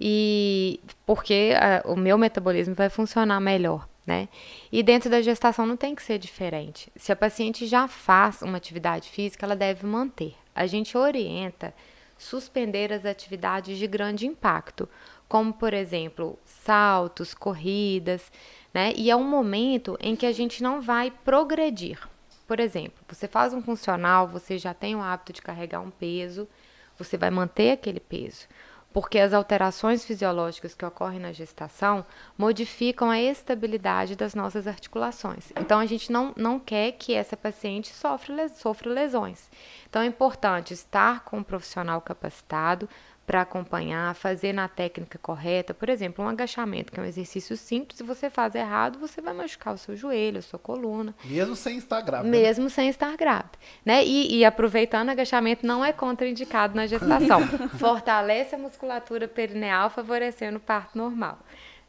e 0.00 0.80
porque 1.04 1.52
a, 1.56 1.88
o 1.88 1.96
meu 1.96 2.16
metabolismo 2.16 2.74
vai 2.74 2.88
funcionar 2.88 3.40
melhor, 3.40 3.88
né? 4.06 4.28
E 4.70 4.82
dentro 4.82 5.10
da 5.10 5.20
gestação 5.20 5.66
não 5.66 5.76
tem 5.76 5.94
que 5.94 6.02
ser 6.02 6.18
diferente. 6.18 6.90
Se 6.96 7.10
a 7.10 7.16
paciente 7.16 7.66
já 7.66 7.88
faz 7.88 8.42
uma 8.42 8.56
atividade 8.56 9.08
física, 9.08 9.44
ela 9.44 9.56
deve 9.56 9.86
manter. 9.86 10.34
A 10.54 10.66
gente 10.66 10.96
orienta 10.96 11.74
suspender 12.16 12.92
as 12.92 13.04
atividades 13.04 13.78
de 13.78 13.86
grande 13.86 14.26
impacto, 14.26 14.88
como 15.28 15.52
por 15.52 15.74
exemplo, 15.74 16.38
saltos, 16.44 17.34
corridas, 17.34 18.30
né? 18.72 18.92
E 18.96 19.10
é 19.10 19.16
um 19.16 19.28
momento 19.28 19.96
em 20.00 20.14
que 20.14 20.26
a 20.26 20.32
gente 20.32 20.62
não 20.62 20.80
vai 20.80 21.10
progredir. 21.10 21.98
Por 22.46 22.60
exemplo, 22.60 23.04
você 23.08 23.28
faz 23.28 23.52
um 23.52 23.60
funcional, 23.60 24.26
você 24.26 24.56
já 24.56 24.72
tem 24.72 24.96
o 24.96 25.02
hábito 25.02 25.34
de 25.34 25.42
carregar 25.42 25.80
um 25.80 25.90
peso, 25.90 26.48
você 26.96 27.16
vai 27.18 27.30
manter 27.30 27.72
aquele 27.72 28.00
peso 28.00 28.46
porque 28.92 29.18
as 29.18 29.32
alterações 29.32 30.04
fisiológicas 30.04 30.74
que 30.74 30.84
ocorrem 30.84 31.20
na 31.20 31.32
gestação 31.32 32.04
modificam 32.36 33.10
a 33.10 33.20
estabilidade 33.20 34.16
das 34.16 34.34
nossas 34.34 34.66
articulações. 34.66 35.52
Então, 35.56 35.78
a 35.78 35.86
gente 35.86 36.10
não, 36.10 36.32
não 36.36 36.58
quer 36.58 36.92
que 36.92 37.14
essa 37.14 37.36
paciente 37.36 37.94
sofra, 37.94 38.48
sofra 38.48 38.90
lesões. 38.90 39.50
Então, 39.88 40.02
é 40.02 40.06
importante 40.06 40.72
estar 40.72 41.24
com 41.24 41.38
um 41.38 41.42
profissional 41.42 42.00
capacitado 42.00 42.88
para 43.28 43.42
acompanhar, 43.42 44.14
fazer 44.14 44.54
na 44.54 44.68
técnica 44.68 45.18
correta. 45.18 45.74
Por 45.74 45.90
exemplo, 45.90 46.24
um 46.24 46.28
agachamento, 46.28 46.90
que 46.90 46.98
é 46.98 47.02
um 47.02 47.06
exercício 47.06 47.58
simples, 47.58 47.98
se 47.98 48.02
você 48.02 48.30
faz 48.30 48.54
errado, 48.54 48.98
você 48.98 49.20
vai 49.20 49.34
machucar 49.34 49.74
o 49.74 49.76
seu 49.76 49.94
joelho, 49.94 50.38
a 50.38 50.42
sua 50.42 50.58
coluna. 50.58 51.14
Mesmo 51.26 51.54
sem 51.54 51.76
estar 51.76 52.00
grávida. 52.00 52.30
Né? 52.30 52.38
Mesmo 52.38 52.70
sem 52.70 52.88
estar 52.88 53.14
grávida. 53.18 53.52
Né? 53.84 54.02
E, 54.02 54.38
e 54.38 54.46
aproveitando, 54.46 55.10
agachamento 55.10 55.66
não 55.66 55.84
é 55.84 55.92
contraindicado 55.92 56.74
na 56.74 56.86
gestação. 56.86 57.46
Fortalece 57.78 58.54
a 58.54 58.58
musculatura 58.58 59.28
perineal, 59.28 59.90
favorecendo 59.90 60.56
o 60.56 60.60
parto 60.60 60.96
normal. 60.96 61.38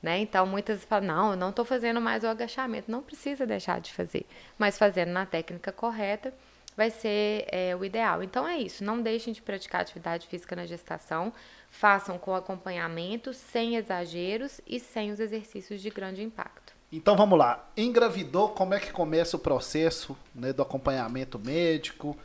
Né? 0.04 0.20
Então, 0.20 0.46
muitas 0.46 0.84
falam, 0.84 1.08
não, 1.08 1.32
eu 1.32 1.38
não 1.38 1.52
estou 1.52 1.64
fazendo 1.64 2.02
mais 2.02 2.26
o 2.26 2.28
agachamento. 2.28 2.92
Não 2.92 3.02
precisa 3.02 3.46
deixar 3.46 3.80
de 3.80 3.94
fazer, 3.94 4.26
mas 4.58 4.78
fazendo 4.78 5.14
na 5.14 5.26
técnica 5.26 5.72
correta, 5.72 6.34
vai 6.80 6.90
ser 6.90 7.46
é, 7.50 7.76
o 7.76 7.84
ideal. 7.84 8.24
Então 8.24 8.48
é 8.48 8.58
isso, 8.58 8.86
não 8.86 9.02
deixem 9.02 9.34
de 9.34 9.42
praticar 9.42 9.82
atividade 9.82 10.26
física 10.28 10.56
na 10.56 10.66
gestação, 10.66 11.34
façam 11.70 12.18
com 12.18 12.34
acompanhamento, 12.34 13.34
sem 13.34 13.76
exageros 13.76 14.62
e 14.66 14.80
sem 14.80 15.12
os 15.12 15.20
exercícios 15.20 15.82
de 15.82 15.90
grande 15.90 16.24
impacto. 16.24 16.74
Então 16.90 17.18
vamos 17.18 17.38
lá, 17.38 17.70
engravidou, 17.76 18.48
como 18.50 18.74
é 18.74 18.80
que 18.80 18.94
começa 18.94 19.36
o 19.36 19.40
processo 19.40 20.16
né, 20.34 20.54
do 20.54 20.62
acompanhamento 20.62 21.38
médico, 21.38 22.18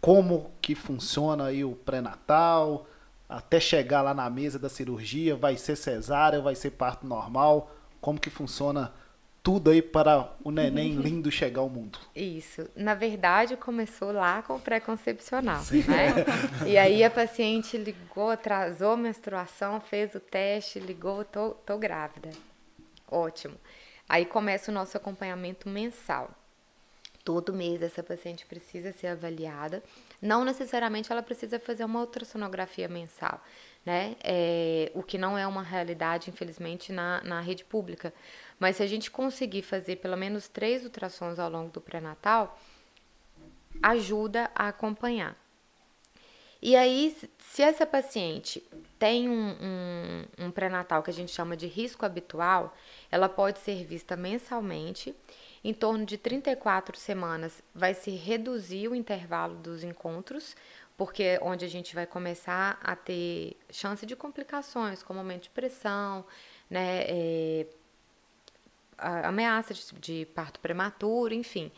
como 0.00 0.50
que 0.60 0.74
funciona 0.74 1.46
aí 1.46 1.64
o 1.64 1.76
pré-natal, 1.76 2.88
até 3.28 3.60
chegar 3.60 4.02
lá 4.02 4.12
na 4.12 4.28
mesa 4.28 4.58
da 4.58 4.68
cirurgia, 4.68 5.36
vai 5.36 5.56
ser 5.56 5.76
cesárea, 5.76 6.40
vai 6.40 6.56
ser 6.56 6.72
parto 6.72 7.06
normal, 7.06 7.70
como 8.00 8.18
que 8.18 8.28
funciona 8.28 8.92
tudo 9.44 9.70
aí 9.70 9.82
para 9.82 10.32
o 10.42 10.50
neném 10.50 10.94
lindo 10.94 11.30
chegar 11.30 11.60
ao 11.60 11.68
mundo. 11.68 11.98
Isso. 12.16 12.66
Na 12.74 12.94
verdade, 12.94 13.58
começou 13.58 14.10
lá 14.10 14.40
com 14.42 14.56
o 14.56 14.60
pré-concepcional, 14.60 15.60
né? 15.86 16.66
E 16.66 16.78
aí 16.78 17.04
a 17.04 17.10
paciente 17.10 17.76
ligou, 17.76 18.30
atrasou 18.30 18.92
a 18.92 18.96
menstruação, 18.96 19.82
fez 19.82 20.14
o 20.14 20.20
teste, 20.20 20.80
ligou, 20.80 21.26
tô, 21.26 21.50
tô 21.50 21.76
grávida. 21.76 22.30
Ótimo. 23.06 23.54
Aí 24.08 24.24
começa 24.24 24.70
o 24.70 24.74
nosso 24.74 24.96
acompanhamento 24.96 25.68
mensal. 25.68 26.30
Todo 27.22 27.52
mês 27.52 27.82
essa 27.82 28.02
paciente 28.02 28.46
precisa 28.46 28.92
ser 28.92 29.08
avaliada. 29.08 29.82
Não 30.22 30.42
necessariamente 30.42 31.12
ela 31.12 31.22
precisa 31.22 31.58
fazer 31.58 31.84
uma 31.84 32.00
ultrassonografia 32.00 32.88
mensal, 32.88 33.42
né? 33.84 34.16
É, 34.24 34.90
o 34.94 35.02
que 35.02 35.18
não 35.18 35.36
é 35.36 35.46
uma 35.46 35.62
realidade, 35.62 36.30
infelizmente, 36.30 36.92
na, 36.92 37.22
na 37.22 37.40
rede 37.40 37.62
pública. 37.62 38.12
Mas 38.58 38.76
se 38.76 38.82
a 38.82 38.86
gente 38.86 39.10
conseguir 39.10 39.62
fazer 39.62 39.96
pelo 39.96 40.16
menos 40.16 40.48
três 40.48 40.84
ultrassons 40.84 41.38
ao 41.38 41.50
longo 41.50 41.70
do 41.70 41.80
pré-natal, 41.80 42.58
ajuda 43.82 44.50
a 44.54 44.68
acompanhar. 44.68 45.36
E 46.62 46.74
aí, 46.76 47.14
se 47.38 47.62
essa 47.62 47.84
paciente 47.84 48.62
tem 48.98 49.28
um, 49.28 49.50
um, 49.50 50.46
um 50.46 50.50
pré-natal 50.50 51.02
que 51.02 51.10
a 51.10 51.12
gente 51.12 51.30
chama 51.30 51.54
de 51.54 51.66
risco 51.66 52.06
habitual, 52.06 52.74
ela 53.10 53.28
pode 53.28 53.58
ser 53.58 53.84
vista 53.84 54.16
mensalmente. 54.16 55.14
Em 55.62 55.74
torno 55.74 56.06
de 56.06 56.16
34 56.16 56.96
semanas 56.96 57.62
vai 57.74 57.92
se 57.92 58.12
reduzir 58.12 58.88
o 58.88 58.94
intervalo 58.94 59.56
dos 59.56 59.84
encontros, 59.84 60.56
porque 60.96 61.22
é 61.22 61.38
onde 61.42 61.66
a 61.66 61.68
gente 61.68 61.94
vai 61.94 62.06
começar 62.06 62.78
a 62.82 62.96
ter 62.96 63.58
chance 63.70 64.06
de 64.06 64.16
complicações, 64.16 65.02
como 65.02 65.18
aumento 65.18 65.42
de 65.42 65.50
pressão, 65.50 66.24
né, 66.70 67.02
é, 67.06 67.66
ameaça 68.98 69.74
de, 69.74 69.84
de 70.00 70.26
parto 70.26 70.60
prematuro, 70.60 71.34
enfim, 71.34 71.70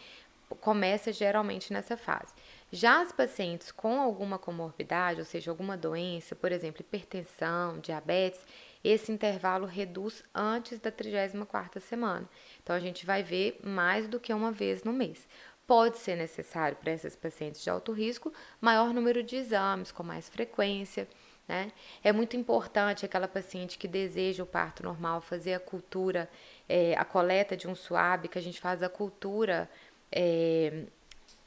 começa 0.61 1.13
geralmente 1.13 1.73
nessa 1.73 1.97
fase. 1.97 2.33
Já 2.71 3.01
as 3.01 3.13
pacientes 3.13 3.73
com 3.73 4.01
alguma 4.01 4.39
comorbidade, 4.39 5.21
ou 5.21 5.25
seja, 5.25 5.51
alguma 5.51 5.77
doença, 5.77 6.35
por 6.35 6.53
exemplo, 6.53 6.83
hipertensão, 6.83 7.79
diabetes, 7.79 8.41
esse 8.83 9.11
intervalo 9.11 9.67
reduz 9.67 10.23
antes 10.35 10.79
da 10.79 10.93
34ª 10.93 11.81
semana. 11.81 12.29
Então 12.63 12.75
a 12.75 12.81
gente 12.81 13.05
vai 13.05 13.23
ver 13.23 13.59
mais 13.65 14.07
do 14.07 14.21
que 14.21 14.33
uma 14.33 14.53
vez 14.53 14.85
no 14.85 14.93
mês. 14.93 15.27
Pode 15.67 15.99
ser 15.99 16.17
necessário 16.17 16.77
para 16.77 16.93
essas 16.93 17.17
pacientes 17.17 17.63
de 17.63 17.69
alto 17.69 17.91
risco 17.93 18.33
maior 18.61 18.95
número 18.95 19.23
de 19.23 19.37
exames 19.37 19.91
com 19.91 20.05
mais 20.05 20.29
frequência. 20.29 21.09
Né? 21.49 21.73
É 22.03 22.13
muito 22.13 22.37
importante 22.37 23.05
aquela 23.05 23.29
paciente 23.29 23.79
que 23.79 23.87
deseja 23.87 24.43
o 24.43 24.47
parto 24.47 24.83
normal 24.83 25.21
fazer 25.21 25.55
a 25.55 25.61
cultura 25.61 26.29
é, 26.69 26.95
a 26.97 27.05
coleta 27.05 27.57
de 27.57 27.69
um 27.69 27.75
suave, 27.75 28.29
que 28.29 28.39
a 28.39 28.43
gente 28.43 28.61
faz 28.61 28.83
a 28.83 28.89
cultura 28.89 29.69
é, 30.11 30.85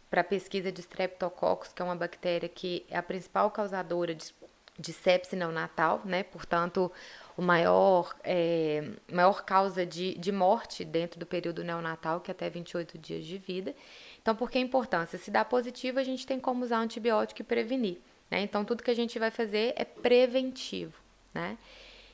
para 0.09 0.23
pesquisa 0.23 0.71
de 0.71 0.81
Streptococcus, 0.81 1.73
que 1.73 1.81
é 1.81 1.85
uma 1.85 1.95
bactéria 1.95 2.49
que 2.49 2.85
é 2.89 2.97
a 2.97 3.03
principal 3.03 3.51
causadora 3.51 4.15
de, 4.15 4.33
de 4.77 4.93
sepse 4.93 5.35
neonatal, 5.35 6.01
né? 6.05 6.23
Portanto, 6.23 6.91
o 7.37 7.41
maior, 7.41 8.13
é, 8.23 8.83
maior 9.11 9.43
causa 9.45 9.85
de, 9.85 10.15
de 10.15 10.31
morte 10.31 10.83
dentro 10.83 11.19
do 11.19 11.25
período 11.25 11.63
neonatal, 11.63 12.19
que 12.19 12.31
é 12.31 12.33
até 12.33 12.49
28 12.49 12.97
dias 12.97 13.25
de 13.25 13.37
vida. 13.37 13.75
Então, 14.21 14.35
por 14.35 14.49
que 14.51 14.57
a 14.57 14.61
importância? 14.61 15.17
Se 15.17 15.31
dá 15.31 15.45
positivo, 15.45 15.99
a 15.99 16.03
gente 16.03 16.27
tem 16.27 16.39
como 16.39 16.63
usar 16.63 16.79
antibiótico 16.79 17.41
e 17.41 17.45
prevenir. 17.45 17.97
Né? 18.29 18.41
Então, 18.41 18.65
tudo 18.65 18.83
que 18.83 18.91
a 18.91 18.95
gente 18.95 19.17
vai 19.17 19.31
fazer 19.31 19.73
é 19.75 19.85
preventivo. 19.85 20.93
Né? 21.33 21.57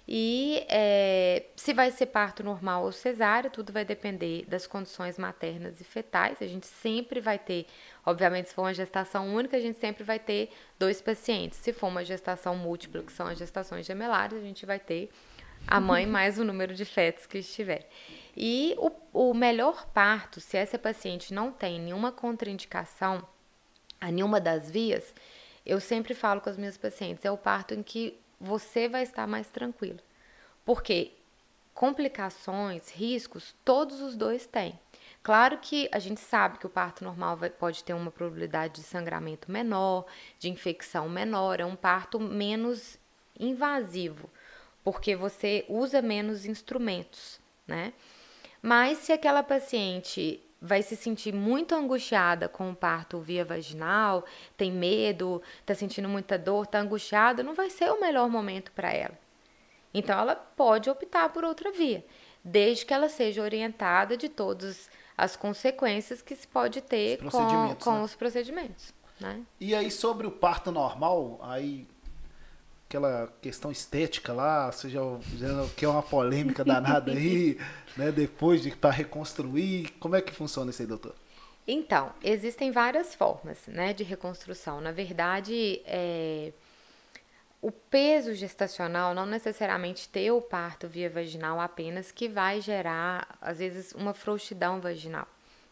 E 0.08 0.64
é, 0.70 1.46
se 1.56 1.74
vai 1.74 1.90
ser 1.90 2.08
parto 2.08 2.44
normal 2.44 2.84
ou 2.84 2.92
cesárea, 2.92 3.50
tudo 3.50 3.74
vai 3.74 3.84
depender 3.84 4.46
das 4.46 4.68
condições 4.68 5.18
maternas 5.18 5.82
e 5.82 5.84
fetais. 5.84 6.42
A 6.42 6.48
gente 6.48 6.68
sempre 6.68 7.20
vai 7.20 7.40
ter, 7.40 7.66
obviamente, 8.06 8.50
se 8.50 8.56
for 8.56 8.64
uma 8.64 8.74
gestação 8.74 9.34
única, 9.34 9.58
a 9.58 9.60
gente 9.60 9.80
sempre 9.80 10.04
vai 10.04 10.20
ter 10.20 10.52
dois 10.78 11.02
pacientes. 11.02 11.58
Se 11.58 11.74
for 11.74 11.88
uma 11.88 12.06
gestação 12.06 12.56
múltipla, 12.56 13.02
que 13.02 13.12
são 13.12 13.26
as 13.26 13.38
gestações 13.38 13.86
gemelares, 13.86 14.38
a 14.38 14.42
gente 14.42 14.64
vai 14.66 14.80
ter 14.80 15.10
a 15.68 15.80
mãe 15.80 16.06
mais 16.06 16.38
o 16.38 16.44
número 16.44 16.76
de 16.76 16.86
fetos 16.86 17.26
que 17.26 17.40
estiver. 17.40 17.90
E 18.38 18.76
o, 18.78 18.92
o 19.30 19.34
melhor 19.34 19.88
parto, 19.88 20.40
se 20.40 20.56
essa 20.56 20.78
paciente 20.78 21.34
não 21.34 21.52
tem 21.52 21.80
nenhuma 21.80 22.12
contraindicação 22.12 23.28
a 24.00 24.12
nenhuma 24.12 24.40
das 24.40 24.70
vias, 24.70 25.16
eu 25.66 25.80
sempre 25.80 26.14
falo 26.14 26.42
com 26.42 26.50
as 26.50 26.58
minhas 26.58 26.78
pacientes, 26.78 27.26
é 27.26 27.32
o 27.32 27.38
parto 27.38 27.74
em 27.74 27.82
que 27.82 28.20
você 28.40 28.88
vai 28.88 29.04
estar 29.04 29.28
mais 29.28 29.50
tranquilo. 29.50 30.00
Porque 30.64 31.14
complicações, 31.74 32.90
riscos, 32.90 33.54
todos 33.64 34.02
os 34.02 34.16
dois 34.16 34.46
têm. 34.46 34.80
Claro 35.22 35.58
que 35.58 35.90
a 35.92 36.00
gente 36.00 36.22
sabe 36.22 36.58
que 36.58 36.66
o 36.66 36.70
parto 36.70 37.04
normal 37.04 37.36
vai, 37.36 37.50
pode 37.50 37.84
ter 37.84 37.94
uma 37.94 38.12
probabilidade 38.12 38.76
de 38.76 38.84
sangramento 38.84 39.52
menor, 39.52 40.06
de 40.40 40.50
infecção 40.50 41.10
menor, 41.10 41.60
é 41.60 41.66
um 41.66 41.76
parto 41.76 42.20
menos 42.20 42.98
invasivo, 43.38 44.30
porque 44.84 45.16
você 45.16 45.66
usa 45.68 46.02
menos 46.02 46.46
instrumentos, 46.46 47.40
né? 47.68 47.92
Mas 48.62 49.00
se 49.00 49.12
aquela 49.12 49.44
paciente 49.44 50.42
vai 50.66 50.82
se 50.82 50.96
sentir 50.96 51.34
muito 51.34 51.76
angustiada 51.76 52.50
com 52.50 52.72
o 52.72 52.76
parto 52.76 53.20
via 53.20 53.46
vaginal, 53.46 54.26
tem 54.58 54.72
medo, 54.72 55.42
está 55.62 55.76
sentindo 55.76 56.10
muita 56.10 56.38
dor, 56.38 56.64
está 56.64 56.80
angustiada, 56.80 57.44
não 57.44 57.54
vai 57.54 57.70
ser 57.70 57.92
o 57.92 58.02
melhor 58.02 58.28
momento 58.28 58.72
para 58.72 58.92
ela. 58.92 59.18
Então 59.94 60.20
ela 60.20 60.36
pode 60.36 60.90
optar 60.90 61.30
por 61.30 61.44
outra 61.44 61.72
via, 61.72 62.04
desde 62.44 62.86
que 62.86 62.94
ela 62.94 63.08
seja 63.08 63.42
orientada 63.42 64.18
de 64.18 64.28
todas 64.28 64.90
as 65.18 65.36
consequências 65.36 66.22
que 66.22 66.36
se 66.36 66.48
pode 66.48 66.82
ter 66.82 67.20
com, 67.24 67.76
com 67.76 67.92
né? 67.94 68.04
os 68.04 68.16
procedimentos. 68.16 68.94
Né? 69.20 69.42
E 69.60 69.74
aí 69.74 69.90
sobre 69.90 70.28
o 70.28 70.32
parto 70.32 70.72
normal, 70.72 71.40
aí 71.42 71.88
aquela 72.96 73.28
questão 73.42 73.72
estética 73.72 74.32
lá, 74.34 74.72
já 74.72 75.02
que 75.76 75.86
é 75.86 75.90
uma 75.90 76.02
polêmica 76.02 76.64
danada 76.64 77.12
aí, 77.12 77.60
né? 77.98 78.12
Depois 78.12 78.62
de 78.62 78.72
para 78.72 78.92
reconstruir, 78.92 79.92
como 80.00 80.16
é 80.16 80.22
que 80.22 80.34
funciona 80.34 80.72
isso 80.72 80.82
aí, 80.82 80.88
doutor? 80.88 81.14
Então, 81.68 82.14
existem 82.24 82.72
várias 82.72 83.16
formas, 83.16 83.66
né, 83.68 83.92
de 83.92 84.04
reconstrução. 84.04 84.80
Na 84.80 84.92
verdade, 84.92 85.82
é, 85.86 86.54
o 87.60 87.72
peso 87.72 88.36
gestacional 88.36 89.16
não 89.16 89.26
necessariamente 89.26 90.08
ter 90.08 90.32
o 90.32 90.40
parto 90.40 90.88
via 90.88 91.10
vaginal 91.10 91.60
apenas 91.60 92.12
que 92.12 92.30
vai 92.30 92.62
gerar, 92.62 93.36
às 93.42 93.58
vezes, 93.58 93.94
uma 93.94 94.14
frouxidão 94.14 94.80
vaginal, 94.80 95.28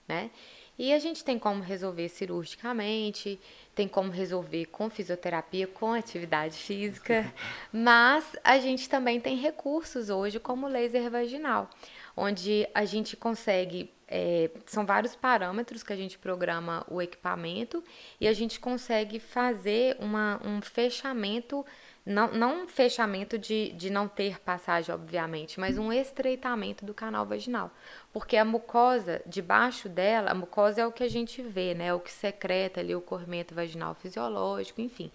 né? 0.08 0.32
E 0.78 0.92
a 0.92 0.98
gente 0.98 1.24
tem 1.24 1.38
como 1.38 1.62
resolver 1.62 2.10
cirurgicamente, 2.10 3.40
tem 3.76 3.88
como 3.88 4.12
resolver 4.12 4.66
com 4.68 4.90
fisioterapia, 4.90 5.68
com 5.68 5.94
atividade 5.94 6.56
física, 6.58 7.34
mas 7.72 8.36
a 8.44 8.60
gente 8.60 8.88
também 8.88 9.20
tem 9.20 9.36
recursos 9.36 10.10
hoje 10.10 10.40
como 10.40 10.68
laser 10.68 11.10
vaginal, 11.10 11.70
onde 12.16 12.68
a 12.74 12.86
gente 12.86 13.18
consegue 13.18 13.92
é, 14.16 14.52
são 14.68 14.86
vários 14.86 15.16
parâmetros 15.16 15.82
que 15.82 15.92
a 15.92 15.96
gente 15.96 16.20
programa 16.20 16.86
o 16.88 17.02
equipamento 17.02 17.84
e 18.22 18.28
a 18.28 18.34
gente 18.34 18.60
consegue 18.60 19.20
fazer 19.20 19.98
uma, 20.00 20.40
um 20.46 20.62
fechamento, 20.62 21.66
não, 22.06 22.32
não 22.32 22.64
um 22.64 22.68
fechamento 22.68 23.40
de, 23.40 23.72
de 23.72 23.90
não 23.90 24.08
ter 24.08 24.40
passagem, 24.40 24.94
obviamente, 24.94 25.60
mas 25.60 25.80
um 25.80 25.92
estreitamento 25.92 26.86
do 26.86 26.94
canal 26.94 27.26
vaginal. 27.26 27.72
Porque 28.14 28.38
a 28.38 28.46
mucosa, 28.46 29.22
debaixo 29.26 29.90
dela, 29.90 30.32
a 30.32 30.36
mucosa 30.36 30.82
é 30.82 30.88
o 30.88 30.92
que 30.92 31.04
a 31.04 31.10
gente 31.10 31.42
vê, 31.42 31.74
né? 31.74 31.88
É 31.88 31.94
o 31.94 32.00
que 32.00 32.12
secreta 32.12 32.80
ali 32.80 32.96
o 32.96 33.02
corrimento 33.02 33.56
vaginal 33.56 33.96
fisiológico, 33.96 34.80
enfim. 34.80 35.12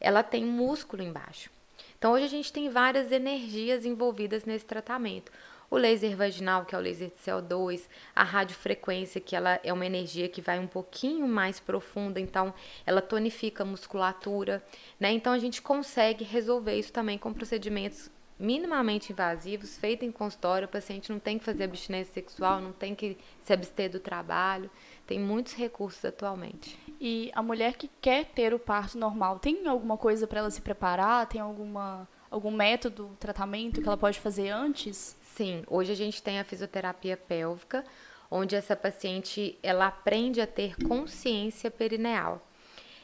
Ela 0.00 0.24
tem 0.24 0.44
músculo 0.44 1.02
embaixo. 1.02 1.50
Então, 1.96 2.12
hoje 2.12 2.24
a 2.24 2.28
gente 2.28 2.52
tem 2.52 2.68
várias 2.68 3.12
energias 3.12 3.86
envolvidas 3.86 4.44
nesse 4.44 4.66
tratamento 4.66 5.30
o 5.72 5.78
laser 5.78 6.14
vaginal, 6.14 6.66
que 6.66 6.74
é 6.74 6.78
o 6.78 6.82
laser 6.82 7.08
de 7.08 7.14
CO2, 7.14 7.88
a 8.14 8.22
radiofrequência, 8.22 9.18
que 9.22 9.34
ela 9.34 9.58
é 9.64 9.72
uma 9.72 9.86
energia 9.86 10.28
que 10.28 10.42
vai 10.42 10.58
um 10.58 10.66
pouquinho 10.66 11.26
mais 11.26 11.58
profunda, 11.58 12.20
então 12.20 12.52
ela 12.84 13.00
tonifica 13.00 13.62
a 13.62 13.66
musculatura, 13.66 14.62
né? 15.00 15.10
Então 15.12 15.32
a 15.32 15.38
gente 15.38 15.62
consegue 15.62 16.24
resolver 16.24 16.74
isso 16.74 16.92
também 16.92 17.16
com 17.16 17.32
procedimentos 17.32 18.10
minimamente 18.42 19.12
invasivos, 19.12 19.78
feitos 19.78 20.06
em 20.06 20.10
consultório, 20.10 20.66
o 20.66 20.70
paciente 20.70 21.12
não 21.12 21.20
tem 21.20 21.38
que 21.38 21.44
fazer 21.44 21.62
abstinência 21.62 22.12
sexual, 22.12 22.60
não 22.60 22.72
tem 22.72 22.92
que 22.92 23.16
se 23.44 23.52
abster 23.52 23.88
do 23.88 24.00
trabalho, 24.00 24.68
tem 25.06 25.18
muitos 25.18 25.54
recursos 25.54 26.04
atualmente. 26.04 26.76
E 27.00 27.30
a 27.34 27.42
mulher 27.42 27.76
que 27.76 27.88
quer 28.00 28.26
ter 28.26 28.52
o 28.52 28.58
parto 28.58 28.98
normal, 28.98 29.38
tem 29.38 29.66
alguma 29.68 29.96
coisa 29.96 30.26
para 30.26 30.40
ela 30.40 30.50
se 30.50 30.60
preparar? 30.60 31.28
Tem 31.28 31.40
alguma 31.40 32.08
algum 32.28 32.50
método, 32.50 33.14
tratamento 33.20 33.80
que 33.80 33.86
ela 33.86 33.96
pode 33.96 34.18
fazer 34.18 34.48
antes? 34.48 35.16
Sim, 35.22 35.62
hoje 35.68 35.92
a 35.92 35.94
gente 35.94 36.22
tem 36.22 36.40
a 36.40 36.44
fisioterapia 36.44 37.16
pélvica, 37.16 37.84
onde 38.30 38.56
essa 38.56 38.74
paciente 38.74 39.58
ela 39.62 39.86
aprende 39.86 40.40
a 40.40 40.46
ter 40.46 40.74
consciência 40.76 41.70
perineal. 41.70 42.44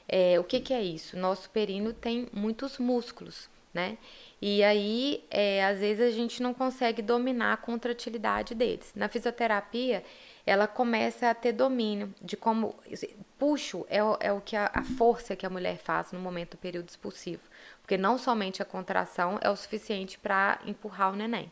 É, 0.09 0.40
o 0.40 0.44
que, 0.44 0.60
que 0.60 0.73
é 0.73 0.82
isso? 0.82 1.16
Nosso 1.19 1.51
períneo 1.51 1.93
tem 1.93 2.27
muitos 2.32 2.78
músculos, 2.78 3.51
né? 3.73 3.99
E 4.40 4.62
aí, 4.62 5.24
é, 5.31 5.65
às 5.65 5.81
vezes, 5.81 6.07
a 6.07 6.11
gente 6.11 6.43
não 6.43 6.55
consegue 6.55 7.03
dominar 7.03 7.53
a 7.53 7.57
contratilidade 7.57 8.55
deles. 8.55 8.93
Na 8.95 9.09
fisioterapia, 9.09 10.05
ela 10.47 10.66
começa 10.66 11.28
a 11.28 11.35
ter 11.35 11.53
domínio 11.53 12.15
de 12.23 12.36
como. 12.36 12.74
Puxo 13.39 13.86
é, 13.89 14.03
o, 14.03 14.16
é 14.20 14.32
o 14.32 14.40
que 14.40 14.57
a, 14.57 14.70
a 14.73 14.82
força 14.82 15.36
que 15.36 15.47
a 15.47 15.51
mulher 15.51 15.78
faz 15.78 16.11
no 16.12 16.19
momento 16.19 16.53
do 16.53 16.57
período 16.57 16.89
expulsivo. 16.89 17.43
Porque 17.81 17.97
não 17.97 18.19
somente 18.19 18.61
a 18.61 18.65
contração 18.65 19.39
é 19.40 19.49
o 19.49 19.57
suficiente 19.57 20.19
para 20.19 20.59
empurrar 20.66 21.12
o 21.12 21.16
neném. 21.16 21.51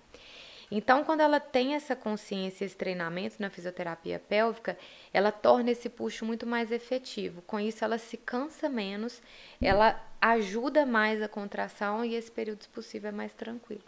Então, 0.71 1.05
quando 1.05 1.21
ela 1.21 1.39
tem 1.39 1.75
essa 1.75 1.95
consciência, 1.95 2.65
esse 2.65 2.77
treinamento 2.77 3.37
na 3.39 3.49
fisioterapia 3.49 4.19
pélvica, 4.19 4.77
ela 5.13 5.31
torna 5.31 5.71
esse 5.71 5.89
puxo 5.89 6.25
muito 6.25 6.47
mais 6.47 6.73
efetivo. 6.73 7.41
Com 7.43 7.61
isso, 7.61 7.85
ela 7.85 7.99
se 7.99 8.17
cansa 8.17 8.69
menos, 8.69 9.23
ela 9.61 10.01
ajuda 10.21 10.85
mais 10.85 11.23
a 11.23 11.29
contração 11.29 12.05
e 12.05 12.15
esse 12.15 12.31
período 12.31 12.63
expulsivo 12.63 13.07
é 13.07 13.13
mais 13.13 13.33
tranquilo. 13.33 13.83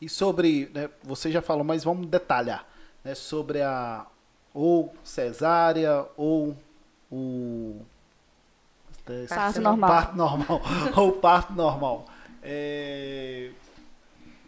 E 0.00 0.08
sobre, 0.08 0.70
né, 0.74 0.90
você 1.02 1.30
já 1.30 1.40
falou, 1.40 1.64
mas 1.64 1.84
vamos 1.84 2.06
detalhar, 2.06 2.66
né, 3.04 3.14
sobre 3.14 3.62
a 3.62 4.06
ou 4.52 4.92
cesárea 5.04 6.06
ou 6.16 6.56
o 7.10 7.80
parto 9.28 9.60
normal, 9.60 9.90
parto 9.90 10.16
normal 10.16 10.62
ou 10.96 11.12
parto 11.12 11.52
normal. 11.52 12.06
É, 12.42 13.50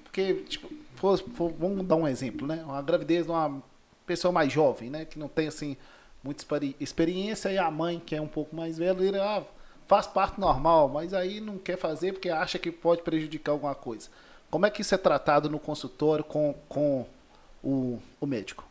porque 0.05 0.35
tipo, 0.49 0.69
for, 1.02 1.18
for, 1.18 1.52
vamos 1.58 1.84
dar 1.84 1.96
um 1.96 2.06
exemplo, 2.06 2.46
né? 2.46 2.62
Uma 2.64 2.80
gravidez 2.80 3.26
de 3.26 3.32
uma 3.32 3.60
pessoa 4.06 4.30
mais 4.30 4.52
jovem, 4.52 4.88
né? 4.88 5.04
Que 5.04 5.18
não 5.18 5.26
tem, 5.26 5.48
assim, 5.48 5.76
muita 6.22 6.44
experiência 6.78 7.50
e 7.50 7.58
a 7.58 7.68
mãe, 7.70 7.98
que 7.98 8.14
é 8.14 8.20
um 8.20 8.28
pouco 8.28 8.54
mais 8.54 8.78
velha, 8.78 9.02
ele, 9.02 9.18
ah, 9.18 9.42
faz 9.88 10.06
parte 10.06 10.40
normal, 10.40 10.88
mas 10.88 11.12
aí 11.12 11.40
não 11.40 11.58
quer 11.58 11.76
fazer 11.76 12.12
porque 12.12 12.30
acha 12.30 12.56
que 12.56 12.70
pode 12.70 13.02
prejudicar 13.02 13.50
alguma 13.50 13.74
coisa. 13.74 14.08
Como 14.48 14.64
é 14.64 14.70
que 14.70 14.82
isso 14.82 14.94
é 14.94 14.98
tratado 14.98 15.50
no 15.50 15.58
consultório 15.58 16.22
com, 16.22 16.54
com 16.68 17.04
o, 17.64 17.98
o 18.20 18.26
médico? 18.26 18.64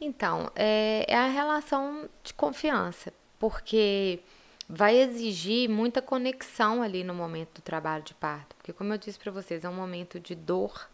Então, 0.00 0.50
é, 0.54 1.04
é 1.06 1.16
a 1.16 1.28
relação 1.28 2.08
de 2.24 2.32
confiança, 2.32 3.12
porque 3.38 4.20
vai 4.68 4.96
exigir 4.96 5.68
muita 5.68 6.00
conexão 6.00 6.82
ali 6.82 7.04
no 7.04 7.14
momento 7.14 7.56
do 7.56 7.62
trabalho 7.62 8.02
de 8.02 8.14
parto, 8.14 8.56
porque 8.56 8.72
como 8.72 8.92
eu 8.92 8.98
disse 8.98 9.18
para 9.18 9.32
vocês, 9.32 9.64
é 9.64 9.68
um 9.68 9.74
momento 9.74 10.18
de 10.18 10.34
dor, 10.34 10.88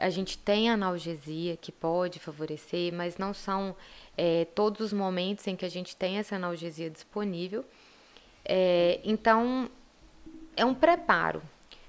a 0.00 0.08
gente 0.08 0.38
tem 0.38 0.70
analgesia 0.70 1.56
que 1.56 1.70
pode 1.70 2.18
favorecer, 2.18 2.92
mas 2.92 3.18
não 3.18 3.34
são 3.34 3.76
é, 4.16 4.46
todos 4.54 4.80
os 4.80 4.92
momentos 4.92 5.46
em 5.46 5.54
que 5.54 5.64
a 5.64 5.68
gente 5.68 5.94
tem 5.94 6.16
essa 6.16 6.36
analgesia 6.36 6.88
disponível. 6.88 7.64
É, 8.44 8.98
então, 9.04 9.70
é 10.56 10.64
um 10.64 10.74
preparo 10.74 11.42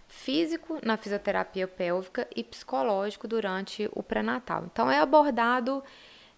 físico 0.09 0.77
na 0.83 0.97
fisioterapia 0.97 1.67
pélvica 1.67 2.27
e 2.35 2.43
psicológico 2.43 3.27
durante 3.27 3.89
o 3.93 4.03
pré-natal. 4.03 4.65
Então, 4.69 4.91
é 4.91 4.99
abordado 4.99 5.81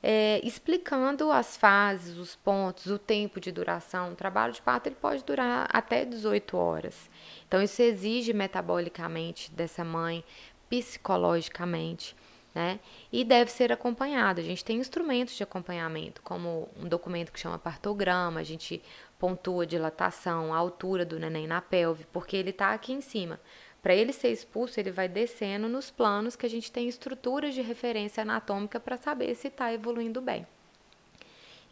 é, 0.04 0.42
explicando 0.44 1.32
as 1.32 1.56
fases, 1.56 2.18
os 2.18 2.36
pontos, 2.36 2.88
o 2.88 3.00
tempo 3.00 3.40
de 3.40 3.52
duração. 3.52 4.12
O 4.12 4.16
trabalho 4.16 4.54
de 4.54 4.62
parto 4.62 4.88
ele 4.88 4.96
pode 4.96 5.24
durar 5.24 5.68
até 5.72 6.04
18 6.06 6.58
horas. 6.58 7.10
Então, 7.48 7.62
isso 7.64 7.82
exige 7.82 8.34
metabolicamente 8.34 9.50
dessa 9.52 9.84
mãe 9.84 10.24
psicologicamente, 10.74 12.16
né? 12.56 12.80
E 13.12 13.24
deve 13.24 13.52
ser 13.52 13.72
acompanhado. 13.72 14.42
A 14.42 14.44
gente 14.44 14.66
tem 14.66 14.80
instrumentos 14.80 15.36
de 15.36 15.44
acompanhamento, 15.44 16.20
como 16.24 16.68
um 16.76 16.88
documento 16.88 17.32
que 17.32 17.40
chama 17.40 17.60
partograma, 17.60 18.40
a 18.40 18.44
gente 18.44 18.82
pontua 19.20 19.64
a 19.64 19.68
dilatação, 19.68 20.52
a 20.52 20.58
altura 20.58 21.06
do 21.06 21.20
neném 21.20 21.46
na 21.46 21.62
pelve, 21.62 22.08
porque 22.12 22.36
ele 22.36 22.50
está 22.50 22.74
aqui 22.74 22.92
em 22.92 23.02
cima. 23.02 23.40
Para 23.84 23.94
ele 23.94 24.12
ser 24.12 24.32
expulso, 24.32 24.80
ele 24.80 24.90
vai 24.90 25.08
descendo 25.08 25.70
nos 25.70 25.92
planos 25.92 26.36
que 26.36 26.46
a 26.46 26.50
gente 26.50 26.72
tem 26.72 26.88
estruturas 26.88 27.54
de 27.54 27.62
referência 27.62 28.24
anatômica 28.24 28.80
para 28.80 28.98
saber 28.98 29.36
se 29.36 29.50
está 29.50 29.72
evoluindo 29.72 30.22
bem. 30.22 30.48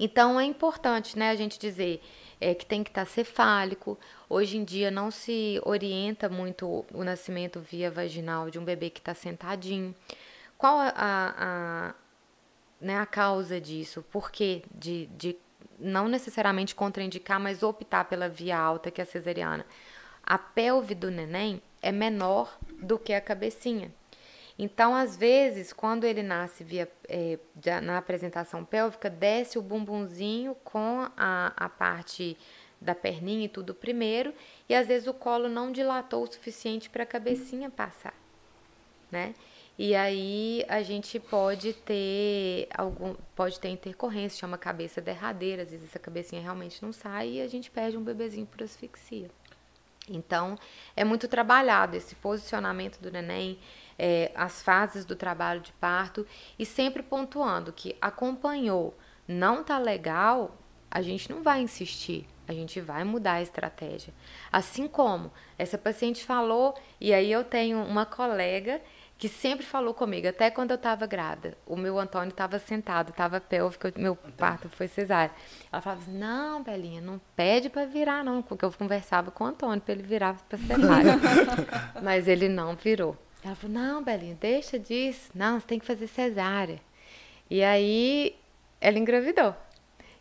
Então 0.04 0.40
é 0.40 0.44
importante, 0.44 1.16
né, 1.16 1.30
a 1.30 1.36
gente 1.36 1.60
dizer 1.60 2.02
é, 2.40 2.56
que 2.56 2.66
tem 2.66 2.84
que 2.84 2.90
estar 2.90 3.06
tá 3.06 3.12
cefálico. 3.12 4.00
Hoje 4.28 4.58
em 4.58 4.64
dia 4.64 4.90
não 4.90 5.12
se 5.12 5.62
orienta 5.64 6.28
muito 6.28 6.84
o 6.92 7.04
nascimento 7.04 7.60
via 7.60 7.92
vaginal 7.92 8.50
de 8.50 8.58
um 8.58 8.66
bebê 8.66 8.90
que 8.90 9.00
está 9.00 9.14
sentadinho. 9.14 9.94
Qual 10.58 10.80
a, 10.80 10.88
a, 10.88 11.34
a, 11.38 11.96
né, 12.82 12.98
a 12.98 13.06
causa 13.06 13.62
disso? 13.62 14.04
Por 14.12 14.32
que 14.32 14.64
de, 14.74 15.06
de 15.16 15.38
não 15.78 16.08
necessariamente 16.08 16.74
contraindicar, 16.74 17.40
mas 17.40 17.62
optar 17.62 18.06
pela 18.06 18.28
via 18.28 18.58
alta, 18.58 18.90
que 18.90 19.02
é 19.02 19.04
a 19.04 19.08
cesariana? 19.08 19.68
A 20.24 20.40
pelve 20.40 20.96
do 20.96 21.12
neném 21.12 21.62
é 21.80 21.92
menor 21.92 22.58
do 22.82 22.98
que 22.98 23.14
a 23.14 23.22
cabecinha. 23.22 23.94
Então, 24.58 24.96
às 24.96 25.16
vezes, 25.18 25.74
quando 25.74 26.04
ele 26.04 26.22
nasce 26.22 26.64
via 26.64 26.92
é, 27.08 27.40
na 27.82 27.98
apresentação 27.98 28.64
pélvica, 28.64 29.10
desce 29.10 29.58
o 29.58 29.62
bumbumzinho 29.62 30.56
com 30.64 31.08
a, 31.18 31.54
a 31.56 31.70
parte 31.70 32.38
da 32.80 32.96
perninha 32.96 33.46
e 33.46 33.50
tudo 33.50 33.76
primeiro, 33.76 34.34
e 34.68 34.74
às 34.74 34.88
vezes 34.88 35.08
o 35.08 35.14
colo 35.14 35.48
não 35.48 35.72
dilatou 35.72 36.24
o 36.24 36.32
suficiente 36.32 36.90
para 36.90 37.04
a 37.04 37.06
cabecinha 37.06 37.70
passar, 37.70 38.14
né? 39.12 39.36
E 39.78 39.96
aí 39.96 40.66
a 40.68 40.82
gente 40.82 41.20
pode 41.20 41.74
ter 41.74 42.68
algum, 42.74 43.16
pode 43.36 43.60
ter 43.60 43.70
intercorrência, 43.70 44.40
chama 44.40 44.58
cabeça 44.58 45.00
derradeira, 45.00 45.64
às 45.64 45.72
vezes 45.72 45.90
essa 45.90 46.00
cabecinha 46.00 46.42
realmente 46.42 46.84
não 46.84 46.92
sai 46.92 47.30
e 47.30 47.42
a 47.42 47.48
gente 47.48 47.72
perde 47.72 47.98
um 47.98 48.04
bebezinho 48.04 48.46
por 48.46 48.62
asfixia. 48.64 49.30
Então, 50.10 50.58
é 50.96 51.04
muito 51.04 51.28
trabalhado 51.28 51.96
esse 51.96 52.16
posicionamento 52.16 53.00
do 53.00 53.12
neném, 53.12 53.58
é, 54.04 54.32
as 54.34 54.64
fases 54.64 55.06
do 55.06 55.16
trabalho 55.16 55.62
de 55.62 55.72
parto 55.74 56.26
e 56.58 56.66
sempre 56.66 57.04
pontuando 57.04 57.72
que 57.72 57.96
acompanhou, 58.02 58.98
não 59.28 59.64
tá 59.64 59.78
legal, 59.78 60.58
a 60.90 61.04
gente 61.04 61.30
não 61.30 61.44
vai 61.44 61.62
insistir, 61.62 62.28
a 62.48 62.52
gente 62.52 62.82
vai 62.82 63.04
mudar 63.04 63.34
a 63.34 63.42
estratégia. 63.44 64.12
Assim 64.52 64.88
como 64.88 65.32
essa 65.56 65.78
paciente 65.78 66.26
falou, 66.26 66.74
e 67.00 67.14
aí 67.14 67.32
eu 67.32 67.44
tenho 67.44 67.78
uma 67.84 68.04
colega 68.04 68.82
que 69.20 69.30
sempre 69.30 69.64
falou 69.64 69.94
comigo, 69.94 70.28
até 70.28 70.50
quando 70.50 70.72
eu 70.72 70.78
estava 70.78 71.06
grávida. 71.06 71.56
O 71.64 71.76
meu 71.76 72.00
Antônio 72.00 72.32
estava 72.32 72.58
sentado, 72.58 73.12
estava 73.12 73.40
pélvico, 73.40 73.88
meu 73.96 74.16
parto 74.16 74.68
foi 74.68 74.88
cesárea. 74.88 75.32
Ela 75.72 75.80
falava 75.80 76.02
assim: 76.02 76.18
Não, 76.18 76.64
Belinha, 76.64 77.02
não 77.02 77.22
pede 77.36 77.70
para 77.70 77.86
virar, 77.86 78.24
não, 78.24 78.42
porque 78.42 78.66
eu 78.66 78.72
conversava 78.72 79.30
com 79.30 79.44
o 79.44 79.48
Antônio 79.48 79.80
para 79.80 79.94
ele 79.94 80.02
virar 80.02 80.36
para 80.50 80.58
cesárea. 80.58 81.20
Mas 82.02 82.28
ele 82.28 82.50
não 82.50 82.76
virou. 82.76 83.16
Ela 83.44 83.56
falou: 83.56 83.76
Não, 83.76 84.04
Belinha, 84.04 84.38
deixa 84.40 84.78
disso. 84.78 85.32
Não, 85.34 85.60
você 85.60 85.68
tem 85.68 85.80
que 85.80 85.86
fazer 85.86 86.08
cesárea. 86.08 86.80
E 87.50 87.64
aí 87.64 88.36
ela 88.80 89.00
engravidou. 89.00 89.56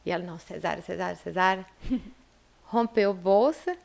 E 0.05 0.11
ela: 0.11 0.25
Não, 0.25 0.39
cesárea, 0.39 0.83
cesárea, 0.83 1.17
cesárea. 1.17 1.67
Rompeu 2.65 3.13
bolsa. 3.13 3.77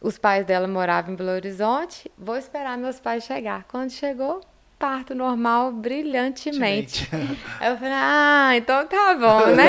Os 0.00 0.18
pais 0.18 0.44
dela 0.44 0.66
moravam 0.66 1.12
em 1.12 1.16
Belo 1.16 1.30
Horizonte. 1.30 2.10
Vou 2.18 2.36
esperar 2.36 2.76
meus 2.76 2.98
pais 2.98 3.22
chegar. 3.22 3.64
Quando 3.64 3.90
chegou, 3.90 4.40
parto 4.82 5.14
normal 5.14 5.70
brilhantemente. 5.70 7.08
Aí 7.60 7.70
eu 7.70 7.76
falei, 7.76 7.92
ah, 7.94 8.50
então 8.56 8.84
tá 8.88 9.14
bom, 9.14 9.46
né? 9.54 9.68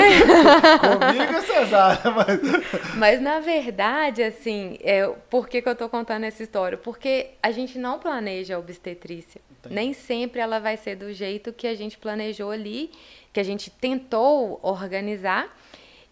Comigo 0.80 1.32
é 1.34 1.40
cesárea, 1.40 2.10
mas... 2.10 2.40
Mas 2.98 3.20
na 3.20 3.38
verdade, 3.38 4.24
assim, 4.24 4.76
é, 4.82 5.06
por 5.30 5.48
que, 5.48 5.62
que 5.62 5.68
eu 5.68 5.76
tô 5.76 5.88
contando 5.88 6.24
essa 6.24 6.42
história? 6.42 6.76
Porque 6.76 7.30
a 7.40 7.52
gente 7.52 7.78
não 7.78 8.00
planeja 8.00 8.56
a 8.56 8.58
obstetrícia. 8.58 9.40
Entendi. 9.60 9.74
Nem 9.74 9.92
sempre 9.92 10.40
ela 10.40 10.58
vai 10.58 10.76
ser 10.76 10.96
do 10.96 11.12
jeito 11.12 11.52
que 11.52 11.68
a 11.68 11.76
gente 11.76 11.96
planejou 11.96 12.50
ali, 12.50 12.90
que 13.32 13.38
a 13.38 13.44
gente 13.44 13.70
tentou 13.70 14.58
organizar. 14.62 15.48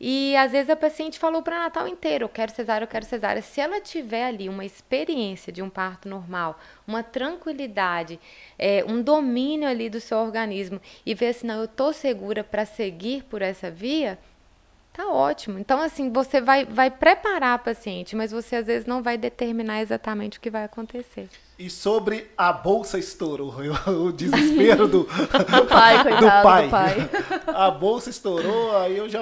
E 0.05 0.35
às 0.37 0.51
vezes 0.51 0.69
a 0.69 0.74
paciente 0.74 1.16
falou 1.16 1.43
para 1.43 1.61
Natal 1.61 1.87
inteiro, 1.87 2.24
eu 2.24 2.29
quero 2.29 2.53
cesárea, 2.53 2.83
eu 2.83 2.89
quero 2.89 3.05
cesárea. 3.05 3.41
Se 3.41 3.61
ela 3.61 3.81
tiver 3.81 4.24
ali 4.24 4.49
uma 4.49 4.65
experiência 4.65 5.53
de 5.53 5.62
um 5.62 5.70
parto 5.70 6.09
normal, 6.09 6.59
uma 6.85 7.05
tranquilidade, 7.05 8.19
é, 8.59 8.85
um 8.85 9.01
domínio 9.01 9.69
ali 9.69 9.89
do 9.89 10.01
seu 10.01 10.19
organismo 10.19 10.81
e 11.07 11.15
ver 11.15 11.29
assim, 11.29 11.47
não, 11.47 11.61
eu 11.61 11.69
tô 11.69 11.93
segura 11.93 12.43
para 12.43 12.65
seguir 12.65 13.23
por 13.23 13.43
essa 13.43 13.70
via, 13.70 14.19
tá 14.93 15.07
ótimo. 15.07 15.57
Então 15.57 15.81
assim, 15.81 16.12
você 16.12 16.41
vai 16.41 16.65
vai 16.65 16.91
preparar 16.91 17.55
a 17.55 17.59
paciente, 17.59 18.16
mas 18.16 18.33
você 18.33 18.57
às 18.57 18.66
vezes 18.66 18.87
não 18.87 19.05
vai 19.05 19.16
determinar 19.16 19.83
exatamente 19.83 20.37
o 20.37 20.41
que 20.41 20.51
vai 20.51 20.65
acontecer. 20.65 21.29
E 21.57 21.70
sobre 21.70 22.29
a 22.37 22.53
bolsa 22.53 22.99
estourou, 22.99 23.55
o 23.87 24.11
desespero 24.11 24.89
do, 24.89 25.05
do 25.07 25.66
pai, 25.69 26.03
coitado 26.03 26.27
do 26.27 26.43
pai. 26.43 26.65
do 26.65 26.70
pai. 26.70 27.11
A 27.55 27.70
bolsa 27.70 28.11
estourou, 28.11 28.77
aí 28.77 28.97
eu 28.97 29.09
já 29.09 29.20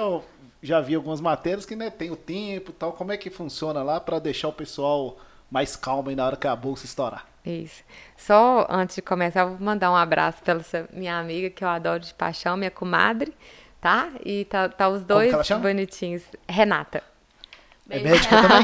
já 0.61 0.79
vi 0.79 0.95
algumas 0.95 1.19
matérias 1.19 1.65
que 1.65 1.75
né, 1.75 1.89
tem 1.89 2.11
o 2.11 2.15
tempo 2.15 2.71
tal. 2.71 2.93
Como 2.93 3.11
é 3.11 3.17
que 3.17 3.29
funciona 3.29 3.81
lá 3.81 3.99
para 3.99 4.19
deixar 4.19 4.47
o 4.47 4.53
pessoal 4.53 5.17
mais 5.49 5.75
calmo 5.75 6.09
aí 6.09 6.15
na 6.15 6.25
hora 6.25 6.37
que 6.37 6.47
a 6.47 6.55
bolsa 6.55 6.85
estourar? 6.85 7.25
Isso. 7.45 7.83
Só 8.15 8.67
antes 8.69 8.95
de 8.95 9.01
começar, 9.01 9.41
eu 9.41 9.49
vou 9.49 9.59
mandar 9.59 9.91
um 9.91 9.95
abraço 9.95 10.43
pela 10.43 10.63
minha 10.93 11.17
amiga 11.17 11.49
que 11.49 11.63
eu 11.63 11.67
adoro 11.67 11.99
de 11.99 12.13
paixão, 12.13 12.55
minha 12.55 12.69
comadre, 12.69 13.33
tá? 13.79 14.11
E 14.23 14.45
tá, 14.45 14.69
tá 14.69 14.89
os 14.89 15.03
dois 15.03 15.33
bonitinhos. 15.59 16.23
Renata. 16.47 17.03
É 17.89 17.99
médica 17.99 18.41
também? 18.41 18.63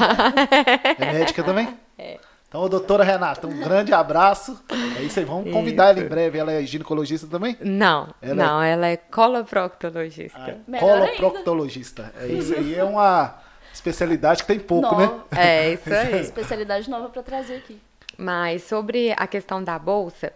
é 1.00 1.14
médica 1.14 1.44
também? 1.44 1.78
É. 2.00 2.20
Então, 2.48 2.70
doutora 2.70 3.04
Renata, 3.04 3.46
um 3.46 3.60
grande 3.60 3.94
abraço. 3.94 4.58
É 4.98 5.02
isso 5.02 5.20
aí, 5.20 5.26
vamos 5.26 5.52
convidar 5.52 5.90
ela 5.90 6.00
em 6.00 6.08
breve. 6.08 6.38
Ela 6.38 6.54
é 6.54 6.64
ginecologista 6.64 7.28
também? 7.28 7.58
Não, 7.60 8.14
ela 8.22 8.44
é 8.44 8.48
não, 8.48 8.62
é... 8.62 8.72
ela 8.72 8.88
é 8.88 8.96
coloproctologista. 8.96 10.58
Ah, 10.72 10.80
coloproctologista. 10.80 12.14
É 12.18 12.28
isso 12.28 12.54
aí, 12.54 12.74
é 12.74 12.84
uma 12.86 13.36
especialidade 13.74 14.44
que 14.44 14.48
tem 14.48 14.60
pouco, 14.60 14.96
né? 14.96 15.12
É, 15.36 15.74
isso 15.74 15.92
aí. 15.94 16.22
especialidade 16.22 16.90
nova 16.90 17.10
para 17.10 17.22
trazer 17.22 17.58
aqui. 17.58 17.82
Mas 18.18 18.64
sobre 18.64 19.14
a 19.18 19.28
questão 19.28 19.62
da 19.62 19.78
bolsa, 19.78 20.32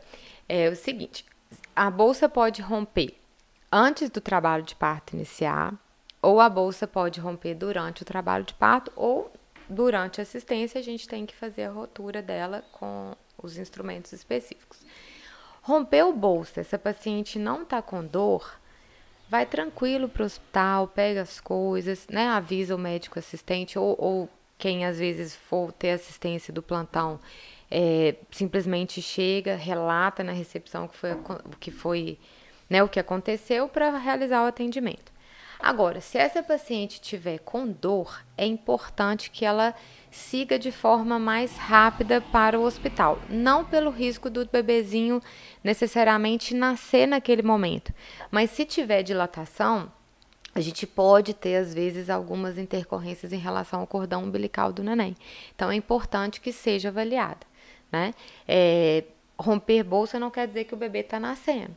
é 0.49 0.69
o 0.69 0.75
seguinte: 0.75 1.25
a 1.73 1.89
bolsa 1.89 2.27
pode 2.27 2.61
romper 2.61 3.15
antes 3.71 4.09
do 4.09 4.19
trabalho 4.19 4.63
de 4.63 4.75
parto 4.75 5.15
iniciar, 5.15 5.73
ou 6.21 6.41
a 6.41 6.49
bolsa 6.49 6.85
pode 6.85 7.21
romper 7.21 7.55
durante 7.55 8.01
o 8.01 8.05
trabalho 8.05 8.43
de 8.43 8.53
parto, 8.53 8.91
ou 8.97 9.31
durante 9.71 10.19
a 10.19 10.23
assistência, 10.23 10.79
a 10.79 10.83
gente 10.83 11.07
tem 11.07 11.25
que 11.25 11.35
fazer 11.35 11.63
a 11.63 11.71
rotura 11.71 12.21
dela 12.21 12.63
com 12.73 13.15
os 13.41 13.57
instrumentos 13.57 14.11
específicos. 14.11 14.85
Rompeu 15.61 16.11
bolsa, 16.11 16.61
essa 16.61 16.77
paciente 16.77 17.39
não 17.39 17.63
está 17.63 17.81
com 17.81 18.05
dor, 18.05 18.59
vai 19.29 19.45
tranquilo 19.45 20.09
para 20.09 20.23
o 20.23 20.25
hospital, 20.25 20.87
pega 20.87 21.21
as 21.21 21.39
coisas, 21.39 22.07
né, 22.09 22.27
avisa 22.27 22.75
o 22.75 22.79
médico 22.79 23.17
assistente 23.17 23.79
ou, 23.79 23.95
ou 23.97 24.29
quem 24.57 24.85
às 24.85 24.99
vezes 24.99 25.35
for 25.35 25.71
ter 25.71 25.91
assistência 25.91 26.53
do 26.53 26.61
plantão, 26.61 27.19
é, 27.69 28.15
simplesmente 28.31 29.01
chega, 29.01 29.55
relata 29.55 30.23
na 30.23 30.33
recepção 30.33 30.87
que 30.87 30.95
foi, 30.97 31.11
que 31.59 31.71
foi 31.71 32.19
né, 32.69 32.83
o 32.83 32.89
que 32.89 32.99
aconteceu 32.99 33.69
para 33.69 33.97
realizar 33.97 34.43
o 34.43 34.47
atendimento. 34.47 35.10
Agora, 35.61 36.01
se 36.01 36.17
essa 36.17 36.41
paciente 36.41 36.99
tiver 36.99 37.37
com 37.39 37.67
dor, 37.67 38.23
é 38.35 38.45
importante 38.45 39.29
que 39.29 39.45
ela 39.45 39.75
siga 40.09 40.57
de 40.57 40.71
forma 40.71 41.19
mais 41.19 41.55
rápida 41.55 42.19
para 42.19 42.59
o 42.59 42.63
hospital, 42.63 43.19
não 43.29 43.63
pelo 43.63 43.91
risco 43.91 44.29
do 44.29 44.45
bebezinho 44.45 45.21
necessariamente 45.63 46.55
nascer 46.55 47.07
naquele 47.07 47.43
momento, 47.43 47.93
mas 48.31 48.49
se 48.49 48.65
tiver 48.65 49.03
dilatação, 49.03 49.91
a 50.53 50.59
gente 50.59 50.85
pode 50.85 51.33
ter, 51.33 51.55
às 51.55 51.73
vezes, 51.73 52.09
algumas 52.09 52.57
intercorrências 52.57 53.31
em 53.31 53.37
relação 53.37 53.79
ao 53.79 53.87
cordão 53.87 54.23
umbilical 54.23 54.73
do 54.73 54.83
neném. 54.83 55.15
Então, 55.55 55.71
é 55.71 55.75
importante 55.75 56.41
que 56.41 56.51
seja 56.51 56.89
avaliada. 56.89 57.47
Né? 57.89 58.13
É, 58.45 59.05
romper 59.39 59.83
bolsa 59.83 60.19
não 60.19 60.29
quer 60.29 60.47
dizer 60.47 60.65
que 60.65 60.73
o 60.73 60.77
bebê 60.77 60.99
está 60.99 61.19
nascendo. 61.19 61.75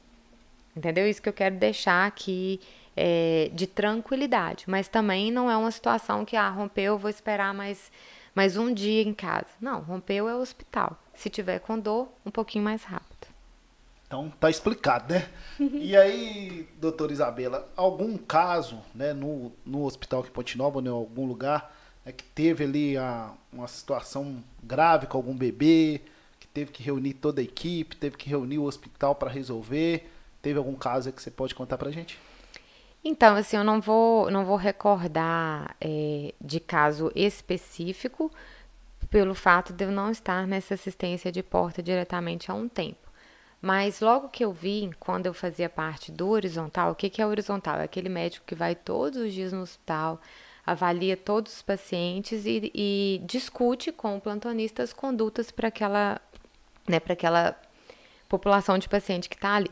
Entendeu? 0.76 1.08
Isso 1.08 1.22
que 1.22 1.28
eu 1.28 1.32
quero 1.32 1.54
deixar 1.54 2.04
aqui 2.04 2.60
é, 2.96 3.50
de 3.52 3.66
tranquilidade. 3.66 4.64
Mas 4.68 4.88
também 4.88 5.30
não 5.30 5.50
é 5.50 5.56
uma 5.56 5.70
situação 5.70 6.24
que, 6.24 6.36
ah, 6.36 6.50
rompeu, 6.50 6.98
vou 6.98 7.10
esperar 7.10 7.52
mais, 7.54 7.90
mais 8.34 8.56
um 8.56 8.72
dia 8.72 9.02
em 9.02 9.14
casa. 9.14 9.48
Não, 9.60 9.80
rompeu 9.80 10.28
é 10.28 10.34
o 10.34 10.40
hospital. 10.40 10.98
Se 11.14 11.30
tiver 11.30 11.60
com 11.60 11.78
dor, 11.78 12.08
um 12.24 12.30
pouquinho 12.30 12.64
mais 12.64 12.84
rápido. 12.84 13.14
Então 14.06 14.30
tá 14.38 14.48
explicado, 14.48 15.12
né? 15.12 15.28
e 15.58 15.96
aí, 15.96 16.68
doutora 16.78 17.12
Isabela, 17.12 17.68
algum 17.74 18.16
caso, 18.16 18.80
né, 18.94 19.12
no, 19.12 19.50
no 19.64 19.84
hospital 19.84 20.20
aqui 20.20 20.28
em 20.28 20.32
Ponte 20.32 20.56
Nova, 20.56 20.80
em 20.80 20.88
algum 20.88 21.26
lugar, 21.26 21.74
né, 22.04 22.12
que 22.12 22.22
teve 22.22 22.62
ali 22.62 22.96
a, 22.96 23.32
uma 23.52 23.66
situação 23.66 24.44
grave 24.62 25.06
com 25.06 25.16
algum 25.16 25.34
bebê, 25.34 26.00
que 26.38 26.46
teve 26.46 26.70
que 26.70 26.82
reunir 26.82 27.14
toda 27.14 27.40
a 27.40 27.44
equipe, 27.44 27.96
teve 27.96 28.16
que 28.16 28.28
reunir 28.28 28.58
o 28.58 28.64
hospital 28.64 29.14
para 29.14 29.30
resolver? 29.30 30.08
Teve 30.40 30.58
algum 30.58 30.74
caso 30.74 31.10
que 31.10 31.22
você 31.22 31.30
pode 31.30 31.54
contar 31.54 31.78
pra 31.78 31.90
gente? 31.90 32.18
Então, 33.04 33.36
assim, 33.36 33.56
eu 33.56 33.64
não 33.64 33.82
vou, 33.82 34.30
não 34.30 34.46
vou 34.46 34.56
recordar 34.56 35.76
é, 35.78 36.32
de 36.40 36.58
caso 36.58 37.12
específico 37.14 38.30
pelo 39.10 39.34
fato 39.34 39.74
de 39.74 39.84
eu 39.84 39.92
não 39.92 40.10
estar 40.10 40.46
nessa 40.46 40.72
assistência 40.72 41.30
de 41.30 41.42
porta 41.42 41.82
diretamente 41.82 42.50
há 42.50 42.54
um 42.54 42.66
tempo. 42.66 43.04
Mas 43.60 44.00
logo 44.00 44.28
que 44.28 44.44
eu 44.44 44.52
vi, 44.52 44.90
quando 44.98 45.26
eu 45.26 45.34
fazia 45.34 45.68
parte 45.68 46.10
do 46.10 46.28
horizontal, 46.28 46.92
o 46.92 46.94
que, 46.94 47.10
que 47.10 47.20
é 47.20 47.26
horizontal? 47.26 47.78
É 47.78 47.84
aquele 47.84 48.08
médico 48.08 48.46
que 48.46 48.54
vai 48.54 48.74
todos 48.74 49.18
os 49.18 49.32
dias 49.32 49.52
no 49.52 49.60
hospital, 49.60 50.20
avalia 50.66 51.16
todos 51.16 51.56
os 51.56 51.62
pacientes 51.62 52.46
e, 52.46 52.70
e 52.74 53.20
discute 53.24 53.92
com 53.92 54.16
o 54.16 54.20
plantonista 54.20 54.82
as 54.82 54.92
condutas 54.92 55.50
para 55.50 55.68
aquela, 55.68 56.20
né, 56.88 57.00
aquela 57.08 57.58
população 58.28 58.78
de 58.78 58.88
paciente 58.88 59.28
que 59.28 59.36
está 59.36 59.54
ali. 59.54 59.70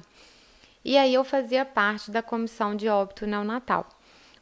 E 0.85 0.99
aí 0.99 1.15
eu 1.15 1.25
fazia 1.25 1.65
parte 1.65 2.11
da 2.11 2.23
comissão 2.23 2.75
de 2.75 2.89
óbito 2.89 3.27
neonatal, 3.27 3.89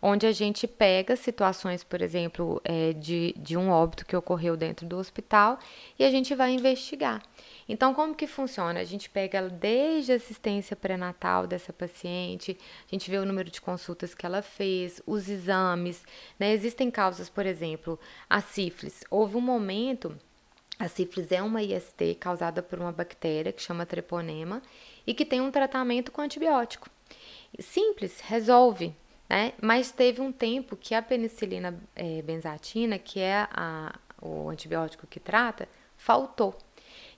onde 0.01 0.27
a 0.27 0.33
gente 0.33 0.67
pega 0.67 1.15
situações, 1.15 1.85
por 1.85 2.01
exemplo, 2.01 2.61
é, 2.65 2.95
de, 2.95 3.35
de 3.37 3.57
um 3.57 3.71
óbito 3.71 4.07
que 4.07 4.17
ocorreu 4.17 4.57
dentro 4.57 4.87
do 4.87 4.97
hospital 4.97 5.59
e 5.99 6.05
a 6.05 6.11
gente 6.11 6.35
vai 6.35 6.53
investigar. 6.53 7.23
Então, 7.69 7.93
como 7.93 8.15
que 8.15 8.27
funciona? 8.27 8.81
A 8.81 8.85
gente 8.85 9.11
pega 9.11 9.49
desde 9.49 10.13
a 10.13 10.17
assistência 10.17 10.75
pré-natal 10.75 11.47
dessa 11.47 11.73
paciente, 11.73 12.57
a 12.89 12.95
gente 12.95 13.11
vê 13.11 13.19
o 13.19 13.27
número 13.27 13.51
de 13.51 13.61
consultas 13.61 14.15
que 14.15 14.25
ela 14.25 14.41
fez, 14.41 15.03
os 15.07 15.29
exames, 15.29 16.03
né? 16.39 16.53
Existem 16.53 16.91
causas, 16.91 17.29
por 17.29 17.45
exemplo, 17.45 18.01
a 18.29 18.41
sífilis. 18.41 19.05
Houve 19.11 19.37
um 19.37 19.43
momento, 19.43 20.17
a 20.79 20.89
sífilis 20.89 21.31
é 21.31 21.43
uma 21.43 21.63
IST 21.63 22.17
causada 22.19 22.63
por 22.63 22.81
uma 22.81 22.91
bactéria 22.91 23.53
que 23.53 23.63
chama 23.63 23.85
treponema 23.85 24.63
e 25.11 25.15
que 25.15 25.25
tem 25.25 25.41
um 25.41 25.51
tratamento 25.51 26.13
com 26.13 26.23
antibiótico. 26.23 26.89
Simples, 27.59 28.21
resolve, 28.21 28.95
né? 29.29 29.53
Mas 29.61 29.91
teve 29.91 30.21
um 30.21 30.31
tempo 30.31 30.77
que 30.77 30.95
a 30.95 31.03
penicilina 31.03 31.77
é, 31.97 32.23
benzatina, 32.23 32.97
que 32.97 33.19
é 33.19 33.49
a, 33.51 33.93
o 34.23 34.49
antibiótico 34.49 35.09
que 35.09 35.19
trata, 35.19 35.69
faltou. 35.97 36.57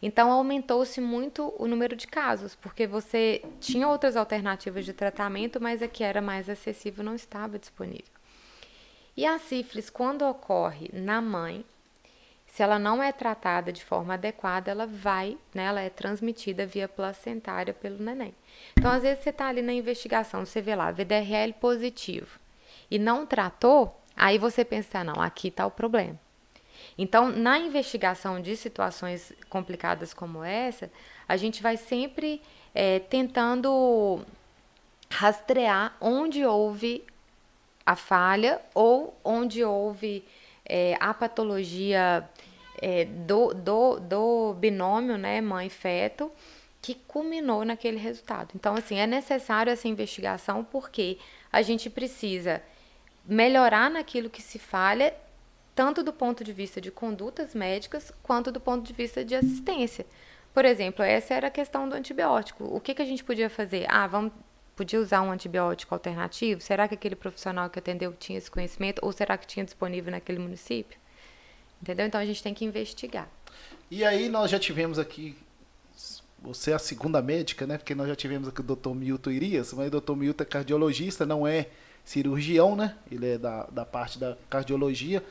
Então 0.01 0.33
aumentou-se 0.33 1.03
muito 1.03 1.55
o 1.59 1.67
número 1.67 1.95
de 1.95 2.07
casos, 2.07 2.55
porque 2.55 2.87
você 2.87 3.45
tinha 3.61 3.87
outras 3.87 4.17
alternativas 4.17 4.87
de 4.87 4.95
tratamento, 4.95 5.61
mas 5.61 5.83
a 5.83 5.87
que 5.87 6.03
era 6.03 6.23
mais 6.23 6.49
acessível 6.49 7.05
não 7.05 7.15
estava 7.15 7.59
disponível. 7.59 8.11
E 9.15 9.27
a 9.27 9.39
sífilis, 9.39 9.91
quando 9.91 10.23
ocorre 10.23 10.89
na 10.95 11.21
mãe, 11.21 11.63
se 12.53 12.63
ela 12.63 12.79
não 12.79 13.03
é 13.03 13.11
tratada 13.11 13.73
de 13.73 13.83
forma 13.83 14.13
adequada, 14.13 14.71
ela 14.71 14.87
vai, 14.87 15.39
né, 15.55 15.65
ela 15.65 15.81
é 15.81 15.89
transmitida 15.89 16.67
via 16.67 16.87
placentária 16.87 17.73
pelo 17.73 17.97
neném. 17.97 18.35
Então, 18.79 18.91
às 18.91 19.03
vezes, 19.03 19.25
você 19.25 19.31
está 19.31 19.47
ali 19.47 19.63
na 19.63 19.73
investigação, 19.73 20.45
você 20.45 20.61
vê 20.61 20.77
lá, 20.77 20.91
VDRL 20.91 21.55
positivo, 21.59 22.39
e 22.91 22.99
não 22.99 23.25
tratou, 23.25 23.99
aí 24.15 24.37
você 24.37 24.67
pensa, 24.67 25.03
não, 25.03 25.19
aqui 25.19 25.49
está 25.49 25.65
o 25.65 25.71
problema. 25.71 26.21
Então, 26.99 27.31
na 27.31 27.59
investigação 27.59 28.39
de 28.39 28.55
situações 28.55 29.33
complicadas 29.49 30.13
como 30.13 30.45
essa, 30.45 30.93
a 31.27 31.39
gente 31.39 31.63
vai 31.63 31.79
sempre 31.79 32.43
é, 32.75 32.99
tentando 32.99 34.21
rastrear 35.11 35.97
onde 35.99 36.45
houve 36.45 37.03
a 37.87 37.97
falha 37.97 38.61
ou 38.75 39.19
onde 39.25 39.65
houve 39.65 40.23
é, 40.65 40.97
a 41.01 41.13
patologia 41.13 42.29
é, 42.83 43.05
do, 43.05 43.55
do, 43.55 44.01
do 44.01 44.55
binômio, 44.55 45.17
né, 45.17 45.41
mãe-feto, 45.41 46.33
que 46.83 46.97
culminou 46.97 47.65
naquele 47.65 47.97
resultado. 47.97 48.51
Então, 48.57 48.75
assim, 48.75 48.97
é 48.97 49.07
necessário 49.07 49.73
essa 49.73 49.87
investigação 49.87 50.65
porque 50.65 51.19
a 51.53 51.63
gente 51.63 51.89
precisa 51.89 52.61
melhorar 53.25 53.89
naquilo 53.89 54.29
que 54.29 54.43
se 54.43 54.59
falha, 54.59 55.15
tanto 55.77 56.03
do 56.03 56.13
ponto 56.13 56.43
de 56.43 56.53
vista 56.53 56.81
de 56.81 56.91
condutas 56.91 57.55
médicas, 57.55 58.13
quanto 58.21 58.51
do 58.51 58.61
ponto 58.61 58.85
de 58.85 58.93
vista 58.93 59.25
de 59.25 59.37
assistência. 59.37 60.05
Por 60.53 60.65
exemplo, 60.65 61.05
essa 61.05 61.35
era 61.35 61.47
a 61.47 61.51
questão 61.51 61.89
do 61.89 61.95
antibiótico. 61.95 62.65
O 62.65 62.81
que, 62.81 62.95
que 62.95 63.03
a 63.03 63.07
gente 63.07 63.23
podia 63.23 63.49
fazer? 63.49 63.87
Ah, 63.89 64.09
vamos 64.09 64.33
podia 64.75 64.99
usar 64.99 65.23
um 65.23 65.31
antibiótico 65.31 65.95
alternativo? 65.95 66.61
Será 66.61 66.89
que 66.89 66.95
aquele 66.95 67.15
profissional 67.15 67.71
que 67.71 67.79
atendeu 67.79 68.13
tinha 68.15 68.39
esse 68.39 68.51
conhecimento 68.51 68.99
ou 69.03 69.13
será 69.13 69.39
que 69.39 69.47
tinha 69.47 69.65
disponível 69.65 70.11
naquele 70.11 70.41
município? 70.41 70.99
Entendeu? 71.83 72.07
Então 72.07 72.21
a 72.21 72.25
gente 72.25 72.43
tem 72.43 72.55
que 72.55 72.65
investigar. 72.65 73.29
E 73.91 74.05
aí 74.05 74.29
nós 74.29 74.51
já 74.51 74.59
tivemos 74.59 74.99
aqui 74.99 75.37
você 76.43 76.73
é 76.73 76.75
a 76.75 76.79
segunda 76.79 77.23
médica, 77.23 77.67
né? 77.67 77.79
Porque 77.79 77.95
nós 77.95 78.09
já 78.09 78.17
tivemos 78.17 78.49
aqui 78.49 78.61
o 78.61 78.65
Dr. 78.65 78.91
Milton 78.91 79.31
Irias, 79.31 79.73
mas 79.73 79.93
o 79.93 80.01
Dr. 80.01 80.15
Milton 80.15 80.43
é 80.43 80.47
cardiologista, 80.47 81.25
não 81.25 81.47
é 81.47 81.69
cirurgião, 82.05 82.75
né? 82.75 82.97
Ele 83.11 83.31
é 83.31 83.39
da, 83.39 83.65
da 83.67 83.85
parte 83.85 84.19
da 84.19 84.37
cardiologia. 84.51 85.25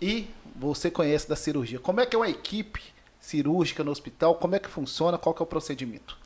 E 0.00 0.28
você 0.54 0.90
conhece 0.90 1.28
da 1.28 1.36
cirurgia. 1.36 1.78
Como 1.80 2.00
é 2.00 2.06
que 2.06 2.14
é 2.14 2.18
uma 2.18 2.28
equipe 2.28 2.80
cirúrgica 3.20 3.82
no 3.82 3.90
hospital? 3.90 4.36
Como 4.36 4.54
é 4.54 4.58
que 4.58 4.68
funciona? 4.68 5.18
Qual 5.18 5.34
que 5.34 5.42
é 5.42 5.44
o 5.44 5.46
procedimento? 5.46 6.18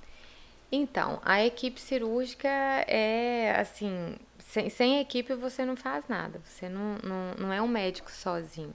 Então, 0.71 1.21
a 1.25 1.45
equipe 1.45 1.81
cirúrgica 1.81 2.49
é 2.49 3.55
assim, 3.59 4.17
sem, 4.39 4.69
sem 4.69 5.01
equipe 5.01 5.35
você 5.35 5.65
não 5.65 5.77
faz 5.77 6.05
nada, 6.09 6.41
você 6.45 6.69
não, 6.69 6.99
não, 7.05 7.35
não 7.39 7.53
é 7.53 7.63
um 7.63 7.69
médico 7.69 8.11
sozinho, 8.11 8.75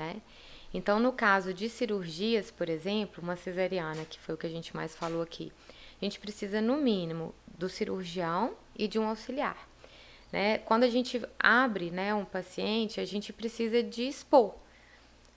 né? 0.00 0.16
Então, 0.72 0.98
no 0.98 1.12
caso 1.12 1.52
de 1.52 1.68
cirurgias, 1.68 2.50
por 2.50 2.68
exemplo, 2.68 3.22
uma 3.22 3.36
cesariana, 3.36 4.04
que 4.04 4.18
foi 4.18 4.34
o 4.34 4.38
que 4.38 4.46
a 4.46 4.50
gente 4.50 4.74
mais 4.74 4.94
falou 4.94 5.20
aqui, 5.20 5.52
a 6.00 6.04
gente 6.04 6.18
precisa, 6.18 6.60
no 6.60 6.76
mínimo, 6.76 7.34
do 7.46 7.68
cirurgião 7.68 8.54
e 8.74 8.88
de 8.88 8.98
um 8.98 9.06
auxiliar. 9.06 9.68
Né? 10.32 10.58
Quando 10.58 10.84
a 10.84 10.88
gente 10.88 11.20
abre 11.38 11.90
né, 11.90 12.14
um 12.14 12.24
paciente, 12.24 13.00
a 13.00 13.04
gente 13.04 13.32
precisa 13.32 13.82
de 13.82 14.08
expor. 14.08 14.50
O 14.50 14.54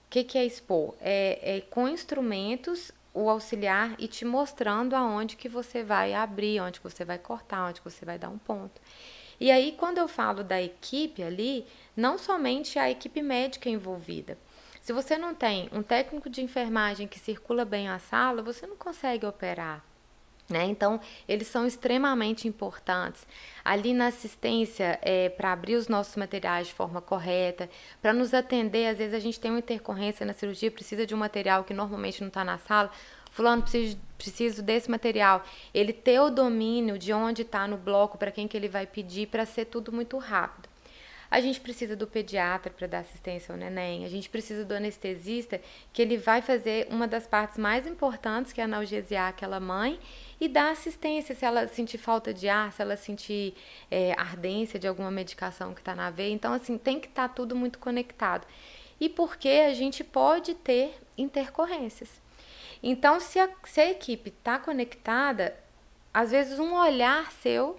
que, 0.08 0.24
que 0.24 0.38
é 0.38 0.46
expor? 0.46 0.94
É, 1.00 1.56
é 1.56 1.60
com 1.60 1.88
instrumentos 1.88 2.92
o 3.12 3.28
auxiliar 3.28 3.94
e 3.98 4.08
te 4.08 4.24
mostrando 4.24 4.94
aonde 4.94 5.36
que 5.36 5.48
você 5.48 5.82
vai 5.82 6.14
abrir, 6.14 6.60
onde 6.60 6.80
que 6.80 6.88
você 6.88 7.04
vai 7.04 7.18
cortar, 7.18 7.68
onde 7.68 7.80
que 7.80 7.90
você 7.90 8.04
vai 8.04 8.18
dar 8.18 8.28
um 8.28 8.38
ponto. 8.38 8.80
E 9.40 9.50
aí, 9.50 9.72
quando 9.78 9.98
eu 9.98 10.08
falo 10.08 10.42
da 10.42 10.62
equipe 10.62 11.22
ali, 11.22 11.66
não 11.96 12.16
somente 12.16 12.78
a 12.78 12.90
equipe 12.90 13.20
médica 13.20 13.68
envolvida. 13.68 14.38
Se 14.84 14.92
você 14.92 15.16
não 15.16 15.34
tem 15.34 15.70
um 15.72 15.82
técnico 15.82 16.28
de 16.28 16.42
enfermagem 16.42 17.08
que 17.08 17.18
circula 17.18 17.64
bem 17.64 17.88
a 17.88 17.98
sala, 17.98 18.42
você 18.42 18.66
não 18.66 18.76
consegue 18.76 19.24
operar. 19.24 19.82
Né? 20.46 20.66
Então, 20.66 21.00
eles 21.26 21.46
são 21.46 21.66
extremamente 21.66 22.46
importantes. 22.46 23.26
Ali 23.64 23.94
na 23.94 24.08
assistência, 24.08 24.98
é, 25.00 25.30
para 25.30 25.52
abrir 25.52 25.76
os 25.76 25.88
nossos 25.88 26.16
materiais 26.16 26.66
de 26.66 26.74
forma 26.74 27.00
correta, 27.00 27.70
para 28.02 28.12
nos 28.12 28.34
atender, 28.34 28.88
às 28.88 28.98
vezes 28.98 29.14
a 29.14 29.18
gente 29.18 29.40
tem 29.40 29.50
uma 29.50 29.60
intercorrência 29.60 30.26
na 30.26 30.34
cirurgia, 30.34 30.70
precisa 30.70 31.06
de 31.06 31.14
um 31.14 31.18
material 31.18 31.64
que 31.64 31.72
normalmente 31.72 32.20
não 32.20 32.28
está 32.28 32.44
na 32.44 32.58
sala. 32.58 32.90
Fulano, 33.30 33.62
preciso, 33.62 33.96
preciso 34.18 34.62
desse 34.62 34.90
material. 34.90 35.42
Ele 35.72 35.94
ter 35.94 36.20
o 36.20 36.28
domínio 36.28 36.98
de 36.98 37.10
onde 37.10 37.40
está 37.40 37.66
no 37.66 37.78
bloco, 37.78 38.18
para 38.18 38.30
quem 38.30 38.46
que 38.46 38.54
ele 38.54 38.68
vai 38.68 38.86
pedir, 38.86 39.28
para 39.28 39.46
ser 39.46 39.64
tudo 39.64 39.90
muito 39.90 40.18
rápido. 40.18 40.73
A 41.34 41.40
gente 41.40 41.60
precisa 41.60 41.96
do 41.96 42.06
pediatra 42.06 42.72
para 42.72 42.86
dar 42.86 43.00
assistência 43.00 43.52
ao 43.52 43.58
neném, 43.58 44.04
a 44.04 44.08
gente 44.08 44.30
precisa 44.30 44.64
do 44.64 44.72
anestesista, 44.72 45.60
que 45.92 46.00
ele 46.00 46.16
vai 46.16 46.40
fazer 46.40 46.86
uma 46.88 47.08
das 47.08 47.26
partes 47.26 47.58
mais 47.58 47.88
importantes, 47.88 48.52
que 48.52 48.60
é 48.60 48.64
analgesiar 48.64 49.30
aquela 49.30 49.58
mãe, 49.58 49.98
e 50.40 50.46
dar 50.46 50.70
assistência 50.70 51.34
se 51.34 51.44
ela 51.44 51.66
sentir 51.66 51.98
falta 51.98 52.32
de 52.32 52.48
ar, 52.48 52.72
se 52.72 52.80
ela 52.80 52.96
sentir 52.96 53.52
é, 53.90 54.12
ardência 54.12 54.78
de 54.78 54.86
alguma 54.86 55.10
medicação 55.10 55.74
que 55.74 55.80
está 55.80 55.92
na 55.92 56.08
veia. 56.08 56.32
Então, 56.32 56.52
assim, 56.52 56.78
tem 56.78 57.00
que 57.00 57.08
estar 57.08 57.26
tá 57.26 57.34
tudo 57.34 57.56
muito 57.56 57.80
conectado. 57.80 58.46
E 59.00 59.08
porque 59.08 59.48
a 59.48 59.74
gente 59.74 60.04
pode 60.04 60.54
ter 60.54 60.96
intercorrências. 61.18 62.10
Então, 62.80 63.18
se 63.18 63.40
a, 63.40 63.50
se 63.64 63.80
a 63.80 63.90
equipe 63.90 64.28
está 64.28 64.56
conectada, 64.56 65.52
às 66.12 66.30
vezes 66.30 66.60
um 66.60 66.74
olhar 66.74 67.32
seu 67.32 67.76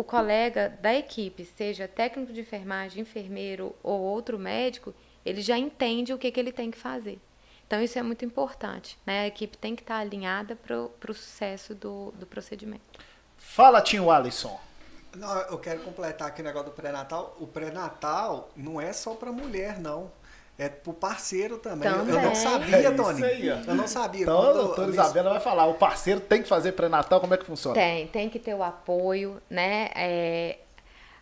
o 0.00 0.04
colega 0.04 0.68
da 0.80 0.94
equipe, 0.94 1.44
seja 1.44 1.86
técnico 1.86 2.32
de 2.32 2.40
enfermagem, 2.40 3.02
enfermeiro 3.02 3.74
ou 3.82 4.00
outro 4.00 4.38
médico, 4.38 4.94
ele 5.24 5.42
já 5.42 5.58
entende 5.58 6.12
o 6.12 6.18
que, 6.18 6.30
que 6.30 6.40
ele 6.40 6.52
tem 6.52 6.70
que 6.70 6.78
fazer. 6.78 7.18
Então, 7.66 7.82
isso 7.82 7.98
é 7.98 8.02
muito 8.02 8.24
importante. 8.24 8.98
Né? 9.06 9.20
A 9.20 9.26
equipe 9.26 9.56
tem 9.56 9.76
que 9.76 9.82
estar 9.82 9.98
alinhada 9.98 10.56
para 10.56 10.76
o 10.76 11.14
sucesso 11.14 11.74
do, 11.74 12.12
do 12.12 12.26
procedimento. 12.26 12.82
Fala, 13.36 13.80
Tinho 13.80 14.10
Alisson. 14.10 14.58
Não, 15.14 15.36
eu 15.42 15.58
quero 15.58 15.80
completar 15.82 16.28
aqui 16.28 16.40
o 16.40 16.44
negócio 16.44 16.70
do 16.70 16.74
pré-natal. 16.74 17.36
O 17.38 17.46
pré-natal 17.46 18.50
não 18.56 18.80
é 18.80 18.92
só 18.92 19.14
para 19.14 19.30
mulher, 19.30 19.78
não 19.78 20.10
é 20.60 20.68
pro 20.68 20.92
parceiro 20.92 21.56
também. 21.56 21.90
também. 21.90 22.14
Eu 22.14 22.20
não 22.20 22.34
sabia, 22.34 22.76
é 22.76 22.90
Tony. 22.90 23.24
Aí, 23.24 23.46
eu 23.48 23.74
não 23.74 23.88
sabia. 23.88 24.22
Então, 24.22 24.36
Quando 24.36 24.50
a 24.50 24.62
doutora 24.62 24.90
Isabela 24.90 25.30
vai 25.30 25.40
falar, 25.40 25.66
o 25.66 25.74
parceiro 25.74 26.20
tem 26.20 26.42
que 26.42 26.48
fazer 26.48 26.72
pré-natal, 26.72 27.18
como 27.18 27.32
é 27.32 27.38
que 27.38 27.46
funciona? 27.46 27.74
Tem, 27.74 28.06
tem 28.08 28.28
que 28.28 28.38
ter 28.38 28.54
o 28.54 28.62
apoio, 28.62 29.40
né? 29.48 29.88
É, 29.96 30.58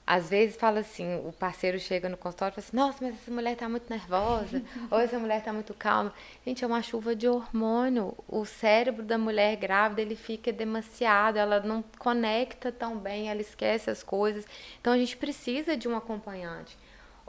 às 0.05 0.29
vezes 0.29 0.57
fala 0.57 0.81
assim, 0.81 1.21
o 1.25 1.33
parceiro 1.33 1.79
chega 1.79 2.09
no 2.09 2.17
consultório 2.17 2.53
e 2.53 2.55
fala 2.57 2.67
assim, 2.67 2.77
nossa, 2.77 2.99
mas 3.01 3.15
essa 3.15 3.31
mulher 3.31 3.55
tá 3.55 3.69
muito 3.69 3.89
nervosa, 3.89 4.61
ou 4.91 4.99
essa 4.99 5.19
mulher 5.21 5.41
tá 5.41 5.53
muito 5.53 5.73
calma. 5.73 6.13
Gente, 6.45 6.65
é 6.65 6.67
uma 6.67 6.83
chuva 6.83 7.15
de 7.15 7.29
hormônio. 7.29 8.17
O 8.27 8.45
cérebro 8.45 9.05
da 9.05 9.19
mulher 9.19 9.55
grávida, 9.55 10.03
ele 10.03 10.17
fica 10.17 10.51
demasiado, 10.51 11.37
ela 11.37 11.61
não 11.61 11.85
conecta 11.97 12.73
tão 12.73 12.99
bem, 12.99 13.31
ela 13.31 13.41
esquece 13.41 13.89
as 13.89 14.03
coisas. 14.03 14.45
Então 14.81 14.93
a 14.93 14.99
gente 14.99 15.17
precisa 15.17 15.77
de 15.77 15.87
um 15.87 15.97
acompanhante. 15.97 16.77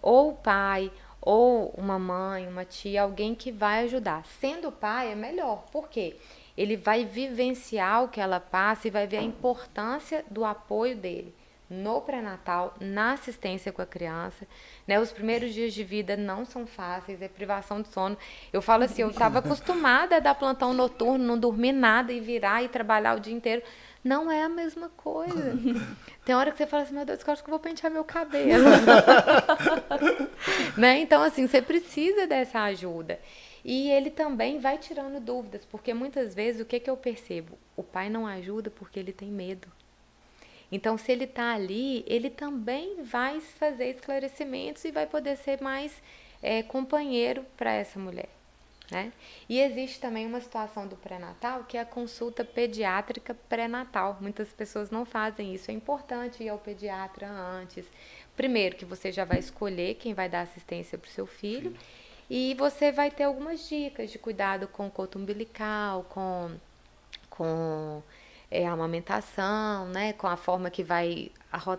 Ou 0.01 0.29
o 0.29 0.33
pai, 0.33 0.91
ou 1.31 1.71
uma 1.77 1.99
mãe, 1.99 2.47
uma 2.47 2.65
tia, 2.65 3.03
alguém 3.03 3.35
que 3.35 3.51
vai 3.51 3.83
ajudar. 3.83 4.25
Sendo 4.41 4.71
pai 4.71 5.11
é 5.11 5.15
melhor, 5.15 5.63
porque 5.71 6.15
ele 6.57 6.75
vai 6.75 7.05
vivenciar 7.05 8.03
o 8.03 8.07
que 8.07 8.19
ela 8.19 8.39
passa 8.39 8.87
e 8.87 8.91
vai 8.91 9.05
ver 9.05 9.17
a 9.17 9.21
importância 9.21 10.25
do 10.31 10.43
apoio 10.43 10.97
dele 10.97 11.31
no 11.69 12.01
pré-natal, 12.01 12.73
na 12.79 13.13
assistência 13.13 13.71
com 13.71 13.79
a 13.79 13.85
criança. 13.85 14.47
Né? 14.87 14.99
Os 14.99 15.11
primeiros 15.11 15.53
dias 15.53 15.71
de 15.71 15.83
vida 15.83 16.17
não 16.17 16.43
são 16.43 16.65
fáceis, 16.65 17.21
é 17.21 17.27
privação 17.27 17.79
de 17.79 17.89
sono. 17.89 18.17
Eu 18.51 18.59
falo 18.59 18.85
assim, 18.85 19.03
eu 19.03 19.11
estava 19.11 19.37
acostumada 19.39 20.15
a 20.15 20.19
dar 20.19 20.33
plantão 20.33 20.73
noturno, 20.73 21.23
não 21.23 21.37
dormir 21.37 21.73
nada 21.73 22.11
e 22.11 22.19
virar 22.19 22.63
e 22.63 22.69
trabalhar 22.69 23.15
o 23.15 23.19
dia 23.19 23.35
inteiro. 23.35 23.61
Não 24.03 24.31
é 24.31 24.43
a 24.43 24.49
mesma 24.49 24.89
coisa. 24.89 25.57
Tem 26.25 26.35
hora 26.35 26.51
que 26.51 26.57
você 26.57 26.65
fala 26.65 26.83
assim, 26.83 26.95
meu 26.95 27.05
Deus, 27.05 27.19
eu 27.25 27.33
acho 27.33 27.43
que 27.43 27.49
eu 27.49 27.51
vou 27.51 27.59
pentear 27.59 27.91
meu 27.91 28.03
cabelo. 28.03 28.63
né? 30.77 30.99
Então, 30.99 31.21
assim, 31.21 31.47
você 31.47 31.61
precisa 31.61 32.25
dessa 32.25 32.61
ajuda. 32.61 33.19
E 33.63 33.89
ele 33.91 34.09
também 34.09 34.57
vai 34.57 34.77
tirando 34.77 35.19
dúvidas, 35.19 35.65
porque 35.65 35.93
muitas 35.93 36.33
vezes 36.33 36.61
o 36.61 36.65
que, 36.65 36.79
que 36.79 36.89
eu 36.89 36.95
percebo? 36.95 37.57
O 37.75 37.83
pai 37.83 38.09
não 38.09 38.25
ajuda 38.25 38.69
porque 38.69 38.99
ele 38.99 39.11
tem 39.11 39.29
medo. 39.29 39.67
Então, 40.71 40.97
se 40.97 41.11
ele 41.11 41.25
está 41.25 41.53
ali, 41.53 42.05
ele 42.07 42.29
também 42.29 43.03
vai 43.03 43.41
fazer 43.41 43.89
esclarecimentos 43.89 44.85
e 44.85 44.91
vai 44.91 45.07
poder 45.07 45.35
ser 45.35 45.61
mais 45.61 46.01
é, 46.41 46.63
companheiro 46.63 47.45
para 47.57 47.73
essa 47.73 47.99
mulher. 47.99 48.29
Né? 48.91 49.13
E 49.47 49.59
existe 49.59 49.99
também 49.99 50.25
uma 50.25 50.41
situação 50.41 50.87
do 50.87 50.95
pré-natal 50.95 51.63
que 51.63 51.77
é 51.77 51.81
a 51.81 51.85
consulta 51.85 52.43
pediátrica 52.43 53.35
pré-natal. 53.47 54.17
Muitas 54.19 54.51
pessoas 54.51 54.89
não 54.89 55.05
fazem 55.05 55.53
isso. 55.53 55.69
É 55.69 55.73
importante 55.73 56.43
ir 56.43 56.49
ao 56.49 56.57
pediatra 56.57 57.29
antes. 57.29 57.85
Primeiro, 58.35 58.75
que 58.75 58.85
você 58.85 59.11
já 59.11 59.25
vai 59.25 59.37
escolher 59.37 59.95
quem 59.95 60.13
vai 60.13 60.27
dar 60.27 60.41
assistência 60.41 60.97
para 60.97 61.07
o 61.07 61.11
seu 61.11 61.27
filho. 61.27 61.71
Sim. 61.71 61.77
E 62.29 62.55
você 62.55 62.91
vai 62.91 63.11
ter 63.11 63.23
algumas 63.23 63.67
dicas 63.67 64.11
de 64.11 64.17
cuidado 64.17 64.67
com 64.67 64.87
o 64.87 64.91
coto 64.91 65.19
umbilical, 65.19 66.03
com, 66.09 66.51
com 67.29 68.03
é, 68.49 68.67
a 68.67 68.71
amamentação, 68.71 69.87
né? 69.89 70.13
com 70.13 70.27
a 70.27 70.37
forma 70.37 70.69
que 70.69 70.83
vai 70.83 71.31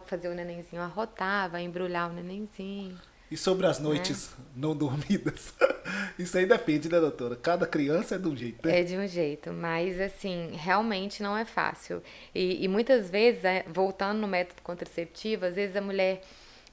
fazer 0.06 0.28
o 0.28 0.34
nenenzinho 0.34 0.82
arrotar, 0.82 1.50
vai 1.50 1.62
embrulhar 1.62 2.10
o 2.10 2.12
nenenzinho. 2.12 3.00
E 3.30 3.36
sobre 3.36 3.66
as 3.66 3.78
noites 3.78 4.32
é. 4.32 4.42
não 4.56 4.74
dormidas? 4.74 5.54
Isso 6.18 6.36
aí 6.36 6.46
depende, 6.46 6.88
né, 6.88 6.98
doutora? 6.98 7.36
Cada 7.36 7.66
criança 7.66 8.16
é 8.16 8.18
de 8.18 8.28
um 8.28 8.36
jeito, 8.36 8.66
né? 8.66 8.80
É 8.80 8.82
de 8.82 8.96
um 8.96 9.06
jeito, 9.06 9.52
mas 9.52 10.00
assim, 10.00 10.50
realmente 10.54 11.22
não 11.22 11.36
é 11.36 11.44
fácil. 11.44 12.02
E, 12.34 12.64
e 12.64 12.68
muitas 12.68 13.08
vezes, 13.08 13.44
é, 13.44 13.64
voltando 13.68 14.18
no 14.18 14.26
método 14.26 14.60
contraceptivo, 14.62 15.46
às 15.46 15.54
vezes 15.54 15.76
a 15.76 15.80
mulher 15.80 16.22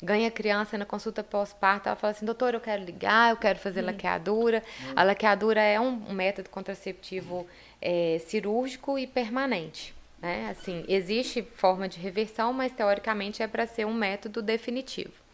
ganha 0.02 0.30
criança 0.30 0.78
na 0.78 0.86
consulta 0.86 1.24
pós-parto, 1.24 1.90
ela 1.90 1.96
fala 1.96 2.12
assim, 2.12 2.26
doutor, 2.26 2.54
eu 2.54 2.60
quero 2.60 2.84
ligar, 2.84 3.32
eu 3.32 3.38
quero 3.38 3.60
fazer 3.60 3.82
hum. 3.84 3.88
laqueadura. 3.88 4.64
Hum. 4.82 4.94
A 4.96 5.04
laqueadura 5.04 5.62
é 5.62 5.80
um, 5.80 6.12
método 6.12 6.50
contraceptivo 6.50 7.48
é, 7.82 8.20
cirúrgico 8.26 8.98
e 8.98 9.06
permanente. 9.06 9.94
Né? 10.20 10.50
Assim, 10.50 10.84
existe 10.88 11.44
forma 11.56 11.88
de 11.88 12.00
reversão, 12.00 12.52
mas 12.52 12.72
teoricamente 12.72 13.44
é 13.44 13.48
para 13.48 13.68
ser 13.68 13.86
um 13.86 13.94
método 13.94 14.42
definitivo. 14.42 15.27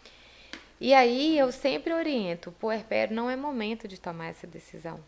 E 0.80 0.94
aí 0.94 1.38
eu 1.38 1.52
sempre 1.52 1.94
oriento, 1.94 2.52
puerpério 2.54 3.16
não 3.16 3.30
é 3.30 3.36
momento 3.36 3.88
de 3.88 4.00
tomar 4.00 4.28
essa 4.28 4.46
decisão. 4.46 5.00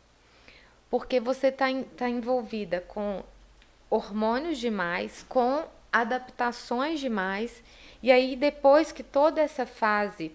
Porque 0.90 1.20
você 1.20 1.48
está 1.48 1.66
tá 1.98 2.10
envolvida 2.10 2.82
com 2.82 3.24
hormônios 3.90 4.58
demais, 4.58 5.26
com 5.28 5.66
adaptações 5.92 7.00
demais, 7.00 7.64
e 8.02 8.12
aí 8.12 8.36
depois 8.36 8.92
que 8.92 9.04
toda 9.04 9.42
essa 9.42 9.66
fase 9.66 10.32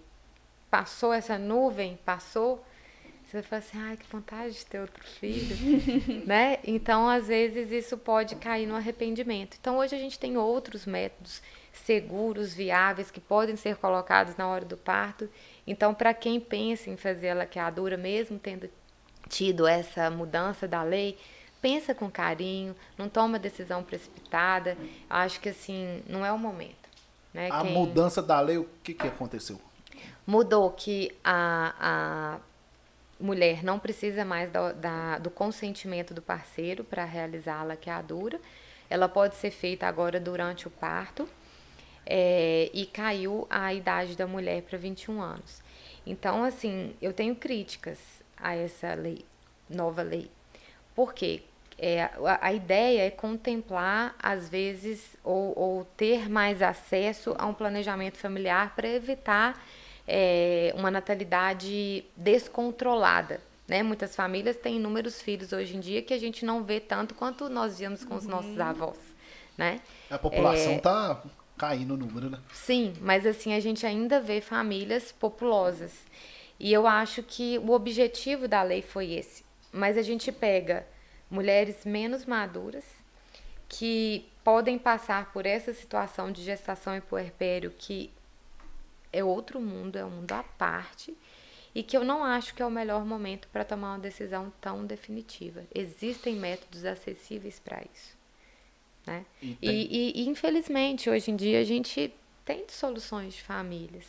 passou, 0.70 1.12
essa 1.12 1.38
nuvem 1.38 1.98
passou, 2.04 2.64
você 3.30 3.40
vai 3.40 3.42
falar 3.42 3.58
assim, 3.60 3.78
ai, 3.78 3.96
que 3.96 4.06
vontade 4.10 4.54
de 4.54 4.66
ter 4.66 4.80
outro 4.80 5.06
filho, 5.06 5.56
né? 6.26 6.58
Então, 6.64 7.08
às 7.08 7.28
vezes, 7.28 7.70
isso 7.70 7.96
pode 7.96 8.34
cair 8.34 8.66
no 8.66 8.74
arrependimento. 8.74 9.56
Então, 9.60 9.78
hoje 9.78 9.94
a 9.94 9.98
gente 9.98 10.18
tem 10.18 10.36
outros 10.36 10.84
métodos 10.84 11.40
seguros, 11.72 12.52
viáveis, 12.52 13.10
que 13.10 13.20
podem 13.20 13.56
ser 13.56 13.76
colocados 13.76 14.36
na 14.36 14.48
hora 14.48 14.64
do 14.64 14.76
parto. 14.76 15.28
Então, 15.66 15.94
para 15.94 16.12
quem 16.12 16.40
pensa 16.40 16.90
em 16.90 16.96
fazer 16.96 17.30
a 17.30 17.34
laqueadura, 17.34 17.96
mesmo 17.96 18.38
tendo 18.38 18.68
tido 19.28 19.66
essa 19.66 20.10
mudança 20.10 20.66
da 20.66 20.82
lei, 20.82 21.16
pensa 21.62 21.94
com 21.94 22.10
carinho, 22.10 22.74
não 22.98 23.08
toma 23.08 23.38
decisão 23.38 23.82
precipitada. 23.82 24.76
Acho 25.08 25.40
que 25.40 25.48
assim, 25.48 26.02
não 26.08 26.24
é 26.24 26.32
o 26.32 26.38
momento. 26.38 26.88
Né? 27.32 27.48
A 27.50 27.62
quem... 27.62 27.72
mudança 27.72 28.22
da 28.22 28.40
lei, 28.40 28.58
o 28.58 28.68
que, 28.82 28.94
que 28.94 29.06
aconteceu? 29.06 29.60
Mudou 30.26 30.70
que 30.70 31.16
a, 31.24 31.74
a 31.80 32.40
mulher 33.20 33.62
não 33.62 33.78
precisa 33.78 34.24
mais 34.24 34.50
do, 34.50 34.72
da, 34.74 35.18
do 35.18 35.30
consentimento 35.30 36.12
do 36.12 36.22
parceiro 36.22 36.82
para 36.82 37.04
realizar 37.04 37.60
a 37.60 37.64
laqueadura. 37.64 38.40
Ela 38.88 39.08
pode 39.08 39.36
ser 39.36 39.52
feita 39.52 39.86
agora 39.86 40.18
durante 40.18 40.66
o 40.66 40.70
parto 40.70 41.28
é, 42.06 42.70
e 42.72 42.86
caiu 42.86 43.46
a 43.50 43.72
idade 43.72 44.16
da 44.16 44.26
mulher 44.26 44.62
para 44.62 44.78
21 44.78 45.20
anos. 45.20 45.62
Então, 46.06 46.44
assim, 46.44 46.94
eu 47.00 47.12
tenho 47.12 47.34
críticas 47.34 47.98
a 48.36 48.54
essa 48.54 48.94
lei, 48.94 49.24
nova 49.68 50.02
lei. 50.02 50.30
Por 50.94 51.14
quê? 51.14 51.42
É, 51.78 52.02
a, 52.02 52.38
a, 52.42 52.52
ideia 52.52 53.06
é 53.06 53.10
contemplar, 53.10 54.14
às 54.22 54.48
vezes, 54.48 55.16
ou, 55.24 55.58
ou, 55.58 55.84
ter 55.96 56.28
mais 56.28 56.60
acesso 56.60 57.34
a 57.38 57.46
um 57.46 57.54
planejamento 57.54 58.18
familiar 58.18 58.74
para 58.76 58.86
evitar 58.86 59.58
é, 60.06 60.74
uma 60.76 60.90
natalidade 60.90 62.04
descontrolada. 62.14 63.40
Né? 63.66 63.82
Muitas 63.82 64.14
famílias 64.16 64.56
têm 64.56 64.76
inúmeros 64.76 65.22
filhos 65.22 65.52
hoje 65.52 65.76
em 65.76 65.80
dia 65.80 66.02
que 66.02 66.12
a 66.12 66.18
gente 66.18 66.44
não 66.44 66.64
vê 66.64 66.80
tanto 66.80 67.14
quanto 67.14 67.48
nós 67.48 67.78
víamos 67.78 68.04
com 68.04 68.16
os 68.16 68.26
nossos 68.26 68.56
uhum. 68.56 68.62
avós. 68.62 68.98
Né? 69.56 69.80
A 70.10 70.18
população 70.18 70.76
está 70.76 71.22
é, 71.24 71.28
caindo 71.60 71.92
o 71.92 71.96
número, 71.98 72.30
né? 72.30 72.40
Sim, 72.54 72.94
mas 73.02 73.26
assim, 73.26 73.52
a 73.52 73.60
gente 73.60 73.84
ainda 73.84 74.18
vê 74.18 74.40
famílias 74.40 75.12
populosas. 75.12 75.92
E 76.58 76.72
eu 76.72 76.86
acho 76.86 77.22
que 77.22 77.58
o 77.58 77.72
objetivo 77.72 78.48
da 78.48 78.62
lei 78.62 78.80
foi 78.80 79.12
esse. 79.12 79.44
Mas 79.70 79.98
a 79.98 80.02
gente 80.02 80.32
pega 80.32 80.86
mulheres 81.30 81.84
menos 81.84 82.24
maduras 82.24 82.84
que 83.68 84.26
podem 84.42 84.78
passar 84.78 85.32
por 85.32 85.44
essa 85.44 85.74
situação 85.74 86.32
de 86.32 86.42
gestação 86.42 86.96
e 86.96 87.00
puerpério 87.02 87.74
que 87.76 88.10
é 89.12 89.22
outro 89.22 89.60
mundo, 89.60 89.96
é 89.96 90.04
um 90.04 90.10
mundo 90.10 90.32
à 90.32 90.42
parte 90.42 91.14
e 91.74 91.82
que 91.82 91.94
eu 91.94 92.02
não 92.02 92.24
acho 92.24 92.54
que 92.54 92.62
é 92.62 92.66
o 92.66 92.70
melhor 92.70 93.04
momento 93.04 93.48
para 93.48 93.66
tomar 93.66 93.92
uma 93.92 93.98
decisão 93.98 94.50
tão 94.62 94.86
definitiva. 94.86 95.64
Existem 95.74 96.36
métodos 96.36 96.86
acessíveis 96.86 97.60
para 97.60 97.82
isso. 97.94 98.19
Né? 99.06 99.24
E, 99.42 99.56
e, 99.62 100.22
e, 100.22 100.28
infelizmente, 100.28 101.08
hoje 101.08 101.30
em 101.30 101.36
dia, 101.36 101.60
a 101.60 101.64
gente 101.64 102.12
tem 102.44 102.64
soluções 102.68 103.34
de 103.34 103.42
famílias. 103.42 104.06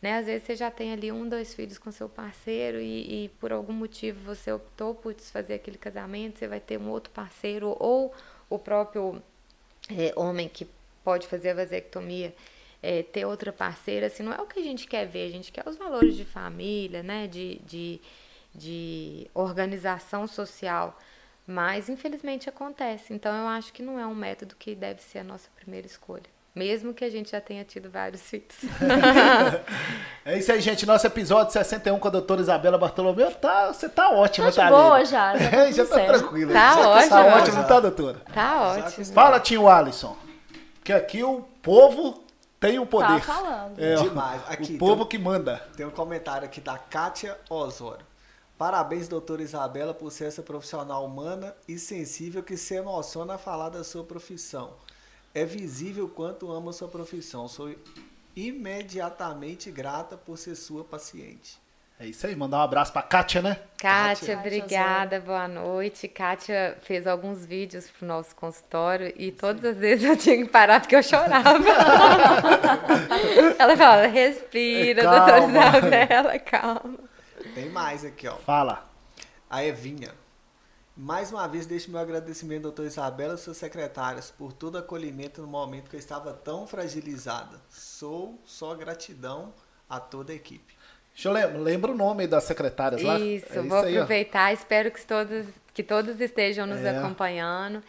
Né? 0.00 0.18
Às 0.18 0.26
vezes 0.26 0.42
você 0.44 0.56
já 0.56 0.70
tem 0.70 0.92
ali 0.92 1.12
um, 1.12 1.28
dois 1.28 1.54
filhos 1.54 1.78
com 1.78 1.92
seu 1.92 2.08
parceiro 2.08 2.80
e, 2.80 3.24
e 3.24 3.28
por 3.28 3.52
algum 3.52 3.72
motivo 3.72 4.20
você 4.24 4.50
optou 4.50 4.94
por 4.94 5.14
desfazer 5.14 5.54
aquele 5.54 5.78
casamento, 5.78 6.40
você 6.40 6.48
vai 6.48 6.58
ter 6.58 6.76
um 6.76 6.90
outro 6.90 7.12
parceiro 7.12 7.76
ou 7.78 8.12
o 8.50 8.58
próprio 8.58 9.22
é, 9.88 10.12
homem 10.16 10.48
que 10.48 10.66
pode 11.04 11.28
fazer 11.28 11.50
a 11.50 11.54
vasectomia 11.54 12.34
é, 12.82 13.02
ter 13.02 13.24
outra 13.24 13.52
parceira, 13.52 14.08
assim, 14.08 14.24
não 14.24 14.32
é 14.32 14.40
o 14.40 14.46
que 14.46 14.58
a 14.58 14.62
gente 14.62 14.88
quer 14.88 15.06
ver, 15.06 15.28
a 15.28 15.30
gente 15.30 15.52
quer 15.52 15.66
os 15.68 15.76
valores 15.76 16.16
de 16.16 16.24
família, 16.24 17.02
né, 17.02 17.28
de, 17.28 17.60
de, 17.64 18.00
de 18.52 19.30
organização 19.32 20.26
social. 20.26 20.98
Mas, 21.46 21.88
infelizmente, 21.88 22.48
acontece. 22.48 23.12
Então, 23.12 23.34
eu 23.34 23.48
acho 23.48 23.72
que 23.72 23.82
não 23.82 23.98
é 23.98 24.06
um 24.06 24.14
método 24.14 24.54
que 24.56 24.74
deve 24.74 25.02
ser 25.02 25.18
a 25.18 25.24
nossa 25.24 25.48
primeira 25.56 25.86
escolha. 25.86 26.24
Mesmo 26.54 26.92
que 26.92 27.02
a 27.02 27.10
gente 27.10 27.30
já 27.30 27.40
tenha 27.40 27.64
tido 27.64 27.90
vários 27.90 28.20
filhos. 28.20 28.54
é 30.22 30.38
isso 30.38 30.52
aí, 30.52 30.60
gente. 30.60 30.84
Nosso 30.84 31.06
episódio 31.06 31.50
61 31.50 31.98
com 31.98 32.08
a 32.08 32.10
doutora 32.10 32.42
Isabela 32.42 32.76
Bartolomeu. 32.76 33.30
Tá, 33.34 33.68
você 33.68 33.88
tá 33.88 34.10
ótima, 34.10 34.52
tá? 34.52 34.68
boa 34.68 35.02
já. 35.02 35.34
Já, 35.34 35.44
é, 35.64 35.72
já 35.72 35.86
tá 35.86 36.04
tranquila. 36.04 36.52
Tá 36.52 36.74
já 36.74 36.88
ótimo. 36.88 37.08
Tá 37.08 37.24
ótimo, 37.24 37.64
tá, 37.64 37.80
doutora? 37.80 38.18
Tá 38.34 38.62
ótimo. 38.68 39.06
Fala, 39.06 39.40
tio 39.40 39.66
Alisson. 39.66 40.14
Que 40.84 40.92
aqui 40.92 41.24
o 41.24 41.40
povo 41.62 42.22
tem 42.60 42.78
o 42.78 42.84
poder. 42.84 43.20
Tá 43.24 43.32
falando. 43.34 43.78
É, 43.78 43.94
Demais. 43.94 44.42
Aqui, 44.46 44.74
o 44.74 44.78
povo 44.78 45.04
um, 45.04 45.06
que 45.06 45.16
manda. 45.16 45.62
Tem 45.74 45.86
um 45.86 45.90
comentário 45.90 46.44
aqui 46.44 46.60
da 46.60 46.76
Kátia 46.76 47.38
Osório. 47.48 48.04
Parabéns, 48.58 49.08
doutora 49.08 49.42
Isabela, 49.42 49.92
por 49.92 50.10
ser 50.12 50.26
essa 50.26 50.42
profissional 50.42 51.04
humana 51.04 51.54
e 51.66 51.78
sensível 51.78 52.42
que 52.42 52.56
se 52.56 52.74
emociona 52.74 53.34
a 53.34 53.38
falar 53.38 53.70
da 53.70 53.82
sua 53.82 54.04
profissão. 54.04 54.74
É 55.34 55.44
visível 55.44 56.08
quanto 56.08 56.52
ama 56.52 56.72
sua 56.72 56.88
profissão. 56.88 57.48
Sou 57.48 57.74
imediatamente 58.36 59.70
grata 59.70 60.16
por 60.16 60.38
ser 60.38 60.54
sua 60.54 60.84
paciente. 60.84 61.60
É 62.02 62.06
isso 62.06 62.26
aí, 62.26 62.34
mandar 62.34 62.58
um 62.58 62.62
abraço 62.62 62.92
para 62.92 63.02
Kátia, 63.02 63.40
né? 63.40 63.58
Kátia, 63.78 64.34
Kátia 64.34 64.38
obrigada, 64.38 65.20
boa 65.20 65.46
noite. 65.46 66.08
Kátia 66.08 66.76
fez 66.82 67.06
alguns 67.06 67.46
vídeos 67.46 67.88
pro 67.90 68.04
nosso 68.04 68.34
consultório 68.34 69.12
e 69.16 69.30
todas 69.30 69.64
as 69.64 69.76
vezes 69.76 70.04
eu 70.04 70.16
tinha 70.16 70.36
que 70.38 70.46
parar 70.50 70.80
porque 70.80 70.96
eu 70.96 71.02
chorava. 71.02 71.58
Ela 73.56 73.76
fala, 73.76 74.06
respira, 74.06 75.02
calma. 75.02 75.18
doutora 75.18 75.46
Isabela, 75.46 76.38
calma. 76.40 77.11
Tem 77.54 77.68
mais 77.68 78.04
aqui, 78.04 78.26
ó. 78.26 78.36
Fala. 78.36 78.88
A 79.48 79.64
Evinha. 79.64 80.14
Mais 80.96 81.30
uma 81.30 81.46
vez, 81.46 81.66
deixo 81.66 81.90
meu 81.90 82.00
agradecimento, 82.00 82.62
doutora 82.62 82.88
Isabela 82.88 83.34
e 83.34 83.38
suas 83.38 83.56
secretárias, 83.56 84.30
por 84.30 84.52
todo 84.52 84.76
acolhimento 84.78 85.40
no 85.40 85.48
momento 85.48 85.88
que 85.88 85.96
eu 85.96 86.00
estava 86.00 86.32
tão 86.32 86.66
fragilizada. 86.66 87.60
Sou 87.68 88.38
só 88.44 88.74
gratidão 88.74 89.52
a 89.88 90.00
toda 90.00 90.32
a 90.32 90.36
equipe. 90.36 90.74
Deixa 91.14 91.28
eu 91.28 91.32
lembrar, 91.32 91.58
lembra 91.58 91.92
o 91.92 91.94
nome 91.94 92.26
das 92.26 92.44
secretárias 92.44 93.02
lá? 93.02 93.18
Isso, 93.18 93.46
é 93.52 93.62
vou 93.62 93.78
aí, 93.78 93.96
aproveitar, 93.96 94.50
ó. 94.50 94.54
espero 94.54 94.90
que 94.90 95.06
todos, 95.06 95.46
que 95.74 95.82
todos 95.82 96.20
estejam 96.20 96.66
nos 96.66 96.80
é. 96.80 96.96
acompanhando 96.96 97.82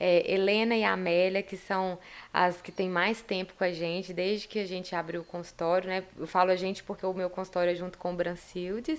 é, 0.00 0.32
Helena 0.32 0.74
e 0.74 0.82
Amélia, 0.82 1.42
que 1.42 1.58
são 1.58 1.98
as 2.32 2.62
que 2.62 2.72
têm 2.72 2.88
mais 2.88 3.20
tempo 3.20 3.52
com 3.56 3.62
a 3.62 3.70
gente, 3.70 4.14
desde 4.14 4.48
que 4.48 4.58
a 4.58 4.66
gente 4.66 4.94
abriu 4.94 5.20
o 5.20 5.24
consultório, 5.24 5.88
né? 5.88 6.02
Eu 6.18 6.26
falo 6.26 6.50
a 6.50 6.56
gente 6.56 6.82
porque 6.82 7.04
o 7.04 7.12
meu 7.12 7.28
consultório 7.28 7.70
é 7.70 7.74
junto 7.74 7.98
com 7.98 8.14
o 8.14 8.16
Brancildes. 8.16 8.98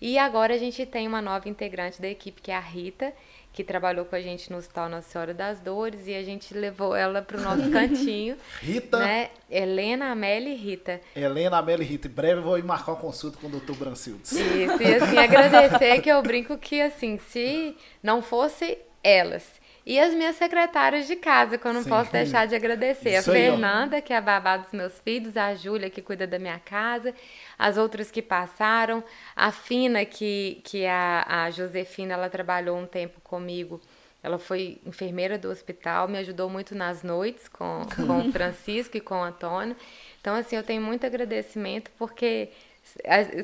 E 0.00 0.18
agora 0.18 0.54
a 0.54 0.58
gente 0.58 0.84
tem 0.84 1.06
uma 1.06 1.22
nova 1.22 1.48
integrante 1.48 2.02
da 2.02 2.08
equipe, 2.08 2.42
que 2.42 2.50
é 2.50 2.56
a 2.56 2.60
Rita, 2.60 3.12
que 3.52 3.62
trabalhou 3.62 4.04
com 4.04 4.16
a 4.16 4.20
gente 4.20 4.50
no 4.50 4.58
Hospital 4.58 4.88
Nossa 4.88 5.08
Senhora 5.08 5.32
das 5.32 5.60
Dores, 5.60 6.08
e 6.08 6.14
a 6.14 6.22
gente 6.24 6.52
levou 6.52 6.96
ela 6.96 7.22
para 7.22 7.36
o 7.36 7.40
nosso 7.40 7.68
cantinho. 7.70 8.36
Rita? 8.60 8.98
Né? 8.98 9.30
Helena, 9.48 10.10
Amélia 10.10 10.52
e 10.52 10.56
Rita. 10.56 11.00
Helena, 11.14 11.58
Amélia 11.58 11.84
e 11.84 11.86
Rita. 11.86 12.08
Em 12.08 12.10
breve 12.10 12.40
eu 12.40 12.44
vou 12.44 12.58
ir 12.58 12.64
marcar 12.64 12.92
uma 12.92 13.00
consulta 13.00 13.38
com 13.38 13.46
o 13.46 13.50
doutor 13.50 13.76
Brancildes. 13.76 14.32
Isso, 14.32 14.82
e 14.82 14.94
assim, 14.94 15.16
agradecer 15.16 16.00
que 16.00 16.10
eu 16.10 16.20
brinco 16.22 16.58
que, 16.58 16.80
assim, 16.80 17.18
se 17.18 17.76
não 18.02 18.20
fosse 18.20 18.78
elas 19.04 19.59
e 19.90 19.98
as 19.98 20.14
minhas 20.14 20.36
secretárias 20.36 21.08
de 21.08 21.16
casa, 21.16 21.58
que 21.58 21.66
eu 21.66 21.72
não 21.72 21.82
Sim, 21.82 21.88
posso 21.88 22.12
deixar 22.12 22.46
de 22.46 22.54
agradecer. 22.54 23.18
Isso 23.18 23.28
a 23.28 23.34
Fernanda, 23.34 23.96
aí, 23.96 24.02
que 24.02 24.12
é 24.12 24.16
a 24.16 24.20
babá 24.20 24.56
dos 24.56 24.70
meus 24.70 24.96
filhos, 25.00 25.36
a 25.36 25.52
Júlia, 25.56 25.90
que 25.90 26.00
cuida 26.00 26.28
da 26.28 26.38
minha 26.38 26.60
casa, 26.60 27.12
as 27.58 27.76
outras 27.76 28.08
que 28.08 28.22
passaram, 28.22 29.02
a 29.34 29.50
Fina, 29.50 30.04
que, 30.04 30.60
que 30.62 30.84
é 30.84 30.92
a, 30.92 31.24
a 31.26 31.50
Josefina, 31.50 32.14
ela 32.14 32.30
trabalhou 32.30 32.78
um 32.78 32.86
tempo 32.86 33.20
comigo. 33.20 33.80
Ela 34.22 34.38
foi 34.38 34.80
enfermeira 34.86 35.36
do 35.36 35.48
hospital, 35.48 36.06
me 36.06 36.18
ajudou 36.18 36.48
muito 36.48 36.72
nas 36.72 37.02
noites 37.02 37.48
com, 37.48 37.84
com 38.06 38.28
o 38.28 38.30
Francisco 38.30 38.96
e 38.96 39.00
com 39.00 39.16
o 39.16 39.24
Antônio. 39.24 39.74
Então, 40.20 40.36
assim, 40.36 40.54
eu 40.54 40.62
tenho 40.62 40.82
muito 40.82 41.04
agradecimento 41.04 41.90
porque 41.98 42.50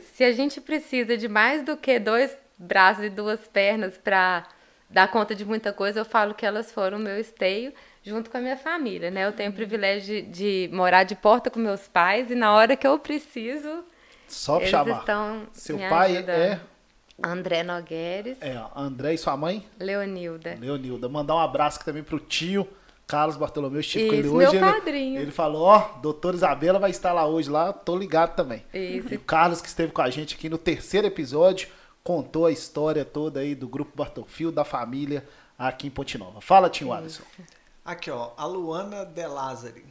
se 0.00 0.22
a 0.22 0.30
gente 0.30 0.60
precisa 0.60 1.16
de 1.16 1.26
mais 1.26 1.64
do 1.64 1.76
que 1.76 1.98
dois 1.98 2.38
braços 2.56 3.06
e 3.06 3.10
duas 3.10 3.48
pernas 3.48 3.98
para 3.98 4.46
dar 4.88 5.08
conta 5.10 5.34
de 5.34 5.44
muita 5.44 5.72
coisa, 5.72 6.00
eu 6.00 6.04
falo 6.04 6.34
que 6.34 6.44
elas 6.46 6.72
foram 6.72 6.98
o 6.98 7.00
meu 7.00 7.18
esteio 7.18 7.72
junto 8.02 8.30
com 8.30 8.36
a 8.36 8.40
minha 8.40 8.56
família, 8.56 9.10
né? 9.10 9.26
Eu 9.26 9.32
tenho 9.32 9.50
o 9.50 9.54
privilégio 9.54 10.22
de, 10.22 10.66
de 10.68 10.70
morar 10.74 11.02
de 11.04 11.14
porta 11.14 11.50
com 11.50 11.58
meus 11.58 11.88
pais 11.88 12.30
e 12.30 12.34
na 12.34 12.52
hora 12.54 12.76
que 12.76 12.86
eu 12.86 12.98
preciso, 12.98 13.84
só 14.28 14.58
eles 14.58 14.70
chamar. 14.70 15.00
estão 15.00 15.46
Seu 15.52 15.76
pai 15.78 16.16
ajudando. 16.18 16.30
é 16.36 16.60
André 17.24 17.62
Nogueres, 17.62 18.36
é 18.40 18.56
André 18.76 19.14
e 19.14 19.18
sua 19.18 19.36
mãe? 19.36 19.66
Leonilda. 19.80 20.56
Leonilda. 20.60 21.08
Mandar 21.08 21.34
um 21.34 21.40
abraço 21.40 21.76
aqui 21.78 21.84
também 21.86 22.02
pro 22.04 22.20
tio 22.20 22.68
Carlos 23.06 23.36
Bartolomeu. 23.36 23.80
Estive 23.80 24.08
com 24.08 24.14
ele 24.14 24.26
Isso, 24.26 24.36
hoje. 24.36 24.58
meu 24.58 24.64
ele, 24.68 24.72
padrinho. 24.78 25.20
ele 25.20 25.30
falou, 25.30 25.62
ó, 25.62 25.78
doutora 26.02 26.36
Isabela 26.36 26.78
vai 26.78 26.90
estar 26.90 27.12
lá 27.12 27.26
hoje 27.26 27.48
lá, 27.48 27.72
tô 27.72 27.96
ligado 27.96 28.34
também. 28.36 28.62
Isso. 28.74 29.14
E 29.14 29.16
o 29.16 29.20
Carlos 29.20 29.60
que 29.60 29.68
esteve 29.68 29.92
com 29.92 30.02
a 30.02 30.10
gente 30.10 30.34
aqui 30.34 30.48
no 30.48 30.58
terceiro 30.58 31.06
episódio, 31.06 31.68
contou 32.06 32.46
a 32.46 32.52
história 32.52 33.04
toda 33.04 33.40
aí 33.40 33.52
do 33.52 33.66
grupo 33.66 33.90
Bartolfio, 33.96 34.52
da 34.52 34.64
família 34.64 35.28
aqui 35.58 35.88
em 35.88 35.90
Ponte 35.90 36.16
Nova. 36.16 36.40
Fala, 36.40 36.70
tio 36.70 36.92
Alisson. 36.92 37.24
Aqui, 37.84 38.12
ó, 38.12 38.30
a 38.36 38.46
Luana 38.46 39.04
De 39.04 39.26
Lázari. 39.26 39.84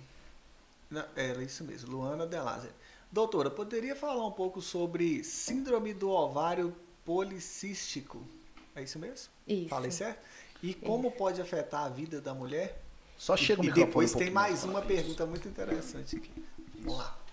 Não, 0.89 1.03
Era 1.13 1.43
isso 1.43 1.65
mesmo, 1.65 1.91
Luana 1.91 2.25
De 2.25 2.37
Lázari. 2.37 2.71
Doutora, 3.11 3.51
poderia 3.51 3.97
falar 3.97 4.25
um 4.25 4.31
pouco 4.31 4.61
sobre 4.61 5.25
síndrome 5.25 5.93
do 5.93 6.09
ovário 6.09 6.73
policístico? 7.03 8.25
É 8.73 8.83
isso 8.83 8.97
mesmo? 8.97 9.27
Isso. 9.45 9.67
Falei 9.67 9.91
certo? 9.91 10.19
E 10.63 10.73
como 10.73 11.11
pode 11.11 11.41
afetar 11.41 11.83
a 11.83 11.89
vida 11.89 12.21
da 12.21 12.33
mulher? 12.33 12.81
Só 13.17 13.35
chega 13.35 13.61
o 13.61 13.65
E 13.65 13.71
depois 13.71 14.15
um 14.15 14.19
tem 14.19 14.31
mais 14.31 14.63
uma 14.63 14.81
pergunta 14.81 15.25
muito 15.25 15.49
interessante 15.49 16.15
aqui. 16.15 16.31
Vamos 16.79 16.97
lá. 16.97 17.24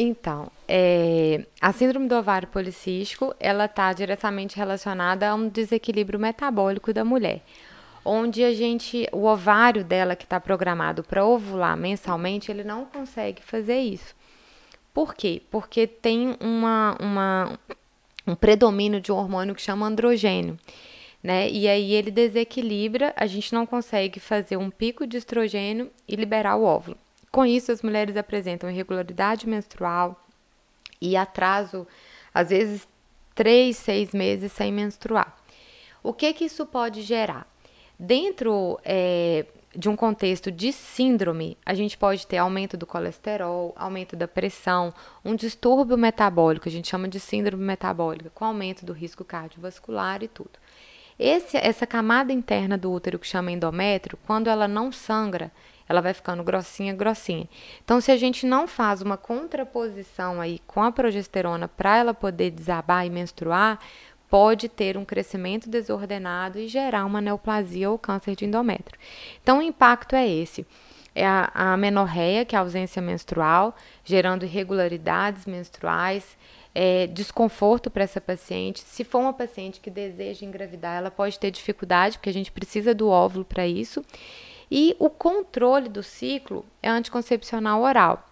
Então, 0.00 0.48
é, 0.68 1.44
a 1.60 1.72
síndrome 1.72 2.06
do 2.06 2.14
ovário 2.14 2.46
policístico, 2.46 3.34
ela 3.40 3.64
está 3.64 3.92
diretamente 3.92 4.56
relacionada 4.56 5.28
a 5.28 5.34
um 5.34 5.48
desequilíbrio 5.48 6.20
metabólico 6.20 6.92
da 6.92 7.04
mulher, 7.04 7.42
onde 8.04 8.44
a 8.44 8.54
gente, 8.54 9.08
o 9.10 9.24
ovário 9.24 9.82
dela 9.82 10.14
que 10.14 10.22
está 10.22 10.38
programado 10.38 11.02
para 11.02 11.26
ovular 11.26 11.76
mensalmente, 11.76 12.48
ele 12.48 12.62
não 12.62 12.84
consegue 12.84 13.42
fazer 13.42 13.80
isso. 13.80 14.14
Por 14.94 15.16
quê? 15.16 15.42
Porque 15.50 15.84
tem 15.88 16.36
uma, 16.40 16.96
uma, 17.00 17.58
um 18.24 18.36
predomínio 18.36 19.00
de 19.00 19.10
um 19.10 19.16
hormônio 19.16 19.52
que 19.52 19.60
chama 19.60 19.84
androgênio. 19.84 20.56
Né? 21.20 21.50
E 21.50 21.66
aí 21.66 21.92
ele 21.92 22.12
desequilibra, 22.12 23.12
a 23.16 23.26
gente 23.26 23.52
não 23.52 23.66
consegue 23.66 24.20
fazer 24.20 24.56
um 24.58 24.70
pico 24.70 25.08
de 25.08 25.16
estrogênio 25.16 25.90
e 26.06 26.14
liberar 26.14 26.54
o 26.54 26.62
óvulo. 26.62 26.96
Com 27.30 27.44
isso, 27.44 27.70
as 27.70 27.82
mulheres 27.82 28.16
apresentam 28.16 28.70
irregularidade 28.70 29.48
menstrual 29.48 30.24
e 31.00 31.16
atraso, 31.16 31.86
às 32.32 32.50
vezes, 32.50 32.88
três, 33.34 33.76
seis 33.76 34.12
meses 34.12 34.52
sem 34.52 34.72
menstruar. 34.72 35.36
O 36.02 36.12
que 36.12 36.32
que 36.32 36.44
isso 36.44 36.64
pode 36.66 37.02
gerar? 37.02 37.46
Dentro 37.98 38.78
é, 38.84 39.44
de 39.74 39.88
um 39.88 39.96
contexto 39.96 40.50
de 40.50 40.72
síndrome, 40.72 41.56
a 41.64 41.74
gente 41.74 41.98
pode 41.98 42.26
ter 42.26 42.38
aumento 42.38 42.76
do 42.76 42.86
colesterol, 42.86 43.74
aumento 43.76 44.16
da 44.16 44.26
pressão, 44.26 44.94
um 45.24 45.34
distúrbio 45.34 45.98
metabólico, 45.98 46.68
a 46.68 46.72
gente 46.72 46.88
chama 46.88 47.08
de 47.08 47.20
síndrome 47.20 47.62
metabólica, 47.64 48.30
com 48.30 48.44
aumento 48.44 48.86
do 48.86 48.92
risco 48.92 49.24
cardiovascular 49.24 50.22
e 50.22 50.28
tudo. 50.28 50.58
Esse, 51.18 51.56
essa 51.56 51.86
camada 51.86 52.32
interna 52.32 52.78
do 52.78 52.92
útero 52.92 53.18
que 53.18 53.26
chama 53.26 53.50
endométrio, 53.50 54.18
quando 54.26 54.48
ela 54.48 54.68
não 54.68 54.92
sangra, 54.92 55.50
ela 55.88 56.00
vai 56.00 56.12
ficando 56.12 56.44
grossinha, 56.44 56.92
grossinha. 56.92 57.48
Então, 57.82 58.00
se 58.00 58.12
a 58.12 58.16
gente 58.16 58.46
não 58.46 58.68
faz 58.68 59.00
uma 59.00 59.16
contraposição 59.16 60.40
aí 60.40 60.60
com 60.66 60.82
a 60.82 60.92
progesterona 60.92 61.66
para 61.66 61.96
ela 61.96 62.12
poder 62.12 62.50
desabar 62.50 63.06
e 63.06 63.10
menstruar, 63.10 63.78
pode 64.28 64.68
ter 64.68 64.96
um 64.96 65.04
crescimento 65.04 65.68
desordenado 65.68 66.58
e 66.58 66.68
gerar 66.68 67.06
uma 67.06 67.20
neoplasia 67.20 67.90
ou 67.90 67.98
câncer 67.98 68.36
de 68.36 68.44
endométrio. 68.44 68.98
Então, 69.42 69.58
o 69.58 69.62
impacto 69.62 70.14
é 70.14 70.28
esse. 70.28 70.66
É 71.14 71.26
a, 71.26 71.50
a 71.54 71.76
menorreia, 71.76 72.44
que 72.44 72.54
é 72.54 72.58
a 72.58 72.62
ausência 72.62 73.00
menstrual, 73.00 73.74
gerando 74.04 74.44
irregularidades 74.44 75.46
menstruais, 75.46 76.36
é, 76.74 77.06
desconforto 77.08 77.90
para 77.90 78.04
essa 78.04 78.20
paciente. 78.20 78.80
Se 78.80 79.02
for 79.02 79.18
uma 79.18 79.32
paciente 79.32 79.80
que 79.80 79.90
deseja 79.90 80.46
engravidar, 80.46 80.98
ela 80.98 81.10
pode 81.10 81.38
ter 81.38 81.50
dificuldade, 81.50 82.18
porque 82.18 82.30
a 82.30 82.32
gente 82.32 82.52
precisa 82.52 82.94
do 82.94 83.08
óvulo 83.08 83.44
para 83.44 83.66
isso. 83.66 84.04
E 84.70 84.94
o 84.98 85.08
controle 85.08 85.88
do 85.88 86.02
ciclo 86.02 86.64
é 86.82 86.88
anticoncepcional 86.88 87.82
oral, 87.82 88.28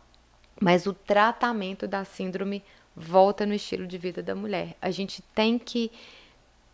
mas 0.60 0.86
o 0.86 0.92
tratamento 0.92 1.86
da 1.86 2.04
síndrome 2.04 2.62
volta 2.94 3.44
no 3.44 3.54
estilo 3.54 3.86
de 3.86 3.98
vida 3.98 4.22
da 4.22 4.34
mulher. 4.34 4.76
A 4.80 4.90
gente 4.90 5.22
tem 5.34 5.58
que 5.58 5.90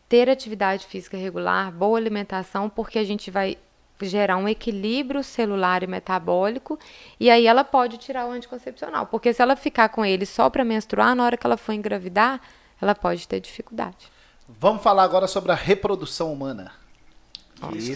ter 0.09 0.29
atividade 0.29 0.87
física 0.87 1.17
regular, 1.17 1.73
boa 1.73 1.99
alimentação, 1.99 2.69
porque 2.69 2.99
a 2.99 3.05
gente 3.05 3.31
vai 3.31 3.57
gerar 4.01 4.37
um 4.37 4.49
equilíbrio 4.49 5.23
celular 5.23 5.83
e 5.83 5.87
metabólico, 5.87 6.79
e 7.21 7.31
aí 7.31 7.47
ela 7.47 7.63
pode 7.65 7.99
tirar 7.99 8.27
o 8.27 8.33
anticoncepcional, 8.33 9.07
porque 9.07 9.33
se 9.33 9.41
ela 9.41 9.55
ficar 9.55 9.89
com 9.91 10.05
ele 10.05 10.27
só 10.27 10.51
para 10.51 10.65
menstruar, 10.65 11.15
na 11.15 11.25
hora 11.25 11.37
que 11.37 11.47
ela 11.47 11.57
for 11.57 11.73
engravidar, 11.73 12.41
ela 12.81 12.95
pode 12.95 13.27
ter 13.29 13.41
dificuldade. 13.41 14.11
Vamos 14.49 14.83
falar 14.83 15.05
agora 15.05 15.29
sobre 15.29 15.53
a 15.53 15.55
reprodução 15.55 16.33
humana. 16.33 16.82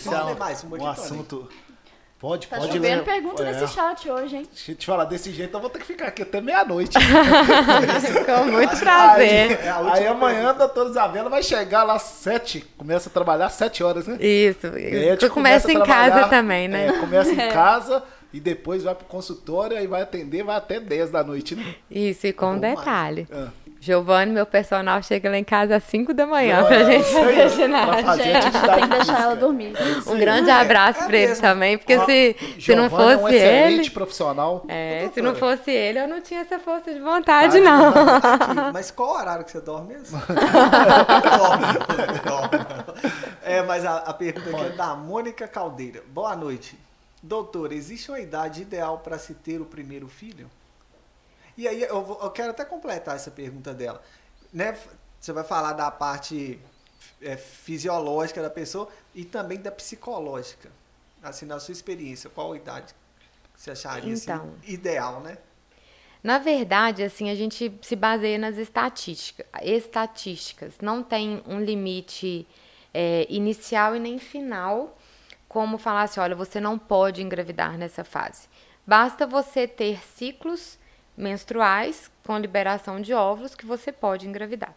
Fala 0.00 0.30
é 0.30 0.34
um, 0.34 0.38
mais, 0.38 0.64
um 0.64 0.76
um 0.76 0.86
assunto. 0.86 1.48
Pode, 2.18 2.46
Tá 2.48 2.56
pode 2.56 2.72
chovendo 2.72 2.96
ler. 2.96 3.04
pergunta 3.04 3.42
É. 3.42 3.52
nesse 3.52 3.74
chat 3.74 4.08
hoje, 4.10 4.36
hein? 4.36 4.48
Deixa 4.50 4.72
eu 4.72 4.76
te 4.76 4.86
falar 4.86 5.04
desse 5.04 5.30
jeito, 5.32 5.54
eu 5.54 5.60
vou 5.60 5.68
ter 5.68 5.80
que 5.80 5.84
ficar 5.84 6.06
aqui 6.06 6.22
até 6.22 6.40
meia-noite. 6.40 6.96
Com 8.26 8.44
muito 8.50 8.70
Aí- 8.72 8.78
prazer. 8.78 9.60
É 9.62 9.68
a 9.68 9.76
última 9.78 9.94
Aí 9.96 10.06
amanhã 10.06 10.48
a 10.48 10.52
doutora 10.54 10.88
Isabela 10.88 11.28
vai 11.28 11.42
chegar 11.42 11.82
lá 11.82 11.94
às 11.96 12.02
sete, 12.02 12.64
começa 12.78 13.10
a 13.10 13.12
trabalhar 13.12 13.46
às 13.46 13.52
sete 13.52 13.84
horas, 13.84 14.06
né? 14.06 14.16
Isso. 14.18 14.66
E 14.78 14.86
aí 15.10 15.16
começo 15.16 15.30
começa 15.30 15.68
a 15.68 15.72
em 15.72 15.82
casa 15.82 16.28
também, 16.28 16.68
né? 16.68 16.86
é, 16.88 16.92
começa 16.94 17.30
em 17.32 17.36
casa 17.52 18.02
e 18.32 18.40
depois 18.40 18.82
vai 18.82 18.94
pro 18.94 19.04
consultório 19.06 19.78
e 19.78 19.86
vai 19.86 20.00
atender, 20.00 20.42
vai 20.42 20.56
até 20.56 20.80
10 20.80 21.10
da 21.10 21.22
noite, 21.22 21.54
né? 21.54 21.74
Isso, 21.90 22.26
e 22.26 22.32
com 22.32 22.46
um 22.52 22.58
mas- 22.58 22.78
detalhe. 22.78 23.28
Ah. 23.30 23.48
Giovanni, 23.86 24.32
meu 24.32 24.44
personal, 24.44 25.00
chega 25.02 25.30
lá 25.30 25.38
em 25.38 25.44
casa 25.44 25.76
às 25.76 25.84
5 25.84 26.12
da 26.12 26.26
manhã 26.26 26.60
Não, 26.60 26.66
pra 26.66 26.76
é 26.76 26.84
gente 26.84 27.04
fazer 27.12 27.48
ginástica. 27.50 28.02
pra 28.02 28.04
fazer 28.04 28.22
Gente, 28.24 28.50
tem 28.50 28.80
que 28.80 28.86
deixar 28.88 29.22
ela 29.22 29.36
dormir. 29.36 29.72
Um 30.06 30.18
grande 30.18 30.50
É, 30.50 30.52
abraço 30.52 31.04
é 31.04 31.06
pra 31.06 31.16
ele 31.16 31.26
mesmo. 31.28 31.42
também, 31.42 31.78
porque 31.78 31.96
Ó, 31.96 32.04
se, 32.04 32.36
se 32.60 32.74
não 32.74 32.88
Giovana 32.88 33.12
é 33.12 33.16
um 33.16 33.20
fosse 33.20 33.34
excelente 33.36 33.80
ele. 33.80 33.90
profissional. 33.90 34.64
É, 34.68 35.08
se 35.14 35.22
não 35.22 35.34
fosse 35.36 35.70
ele, 35.70 35.98
eu 36.00 36.08
não 36.08 36.20
tinha 36.20 36.40
essa 36.40 36.58
força 36.58 36.92
de 36.92 36.98
vontade, 37.00 37.60
não. 37.60 37.88
Aqui, 37.90 38.54
mas 38.74 38.90
qual 38.90 39.14
horário 39.14 39.44
que 39.44 39.52
você 39.52 39.60
dorme 39.60 39.94
mesmo? 39.94 40.18
dorme, 40.18 41.66
dorme. 42.26 42.66
É, 43.42 43.62
mas 43.62 43.84
a, 43.84 43.98
a 43.98 44.12
pergunta 44.12 44.50
aqui 44.50 44.66
é 44.66 44.68
da 44.70 44.94
Mônica 44.96 45.46
Caldeira. 45.46 46.02
Boa 46.08 46.34
noite. 46.34 46.76
Doutor, 47.22 47.72
existe 47.72 48.10
uma 48.10 48.18
idade 48.18 48.62
ideal 48.62 48.98
para 48.98 49.18
se 49.18 49.34
ter 49.34 49.60
o 49.60 49.64
primeiro 49.64 50.08
filho? 50.08 50.50
E 51.56 51.66
aí, 51.66 51.82
eu, 51.82 52.02
vou- 52.04 52.20
eu 52.22 52.30
quero 52.30 52.50
até 52.50 52.64
completar 52.64 53.16
essa 53.16 53.30
pergunta 53.30 53.72
dela. 53.74 54.02
Né? 54.52 54.76
Você 55.20 55.32
vai 55.32 55.44
falar 55.44 55.72
da 55.72 55.90
parte 55.90 56.58
é, 57.22 57.36
fisiológica 57.36 58.42
da 58.42 58.50
pessoa 58.50 58.88
e 59.14 59.24
também 59.24 59.58
da 59.60 59.70
psicológica. 59.72 60.70
Assim, 61.22 61.46
na 61.46 61.58
sua 61.58 61.72
experiência, 61.72 62.28
qual 62.30 62.54
idade 62.54 62.94
você 63.56 63.70
acharia 63.70 64.12
assim, 64.12 64.30
Então. 64.30 64.54
ideal, 64.64 65.20
né? 65.20 65.38
Na 66.22 66.38
verdade, 66.38 67.02
assim, 67.02 67.30
a 67.30 67.34
gente 67.34 67.72
se 67.82 67.94
baseia 67.96 68.38
nas 68.38 68.58
estatísticas. 68.58 69.46
Estatísticas. 69.62 70.74
Não 70.80 71.02
tem 71.02 71.42
um 71.46 71.60
limite 71.60 72.46
é, 72.92 73.26
inicial 73.30 73.94
e 73.94 74.00
nem 74.00 74.18
final, 74.18 74.98
como 75.48 75.78
falar 75.78 76.02
assim, 76.02 76.20
olha, 76.20 76.34
você 76.34 76.60
não 76.60 76.78
pode 76.78 77.22
engravidar 77.22 77.78
nessa 77.78 78.02
fase. 78.04 78.48
Basta 78.86 79.26
você 79.26 79.66
ter 79.68 80.02
ciclos 80.04 80.78
menstruais 81.16 82.10
com 82.24 82.38
liberação 82.38 83.00
de 83.00 83.12
óvulos 83.12 83.54
que 83.54 83.66
você 83.66 83.90
pode 83.90 84.26
engravidar. 84.26 84.74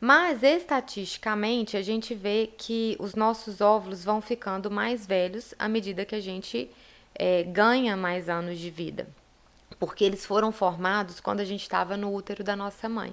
Mas 0.00 0.42
estatisticamente 0.42 1.76
a 1.76 1.82
gente 1.82 2.14
vê 2.14 2.50
que 2.58 2.96
os 2.98 3.14
nossos 3.14 3.60
óvulos 3.60 4.04
vão 4.04 4.20
ficando 4.20 4.70
mais 4.70 5.06
velhos 5.06 5.54
à 5.58 5.68
medida 5.68 6.04
que 6.04 6.14
a 6.14 6.20
gente 6.20 6.70
é, 7.14 7.44
ganha 7.44 7.96
mais 7.96 8.28
anos 8.28 8.58
de 8.58 8.68
vida 8.70 9.06
porque 9.82 10.04
eles 10.04 10.24
foram 10.24 10.52
formados 10.52 11.18
quando 11.18 11.40
a 11.40 11.44
gente 11.44 11.62
estava 11.62 11.96
no 11.96 12.14
útero 12.14 12.44
da 12.44 12.54
nossa 12.54 12.88
mãe. 12.88 13.12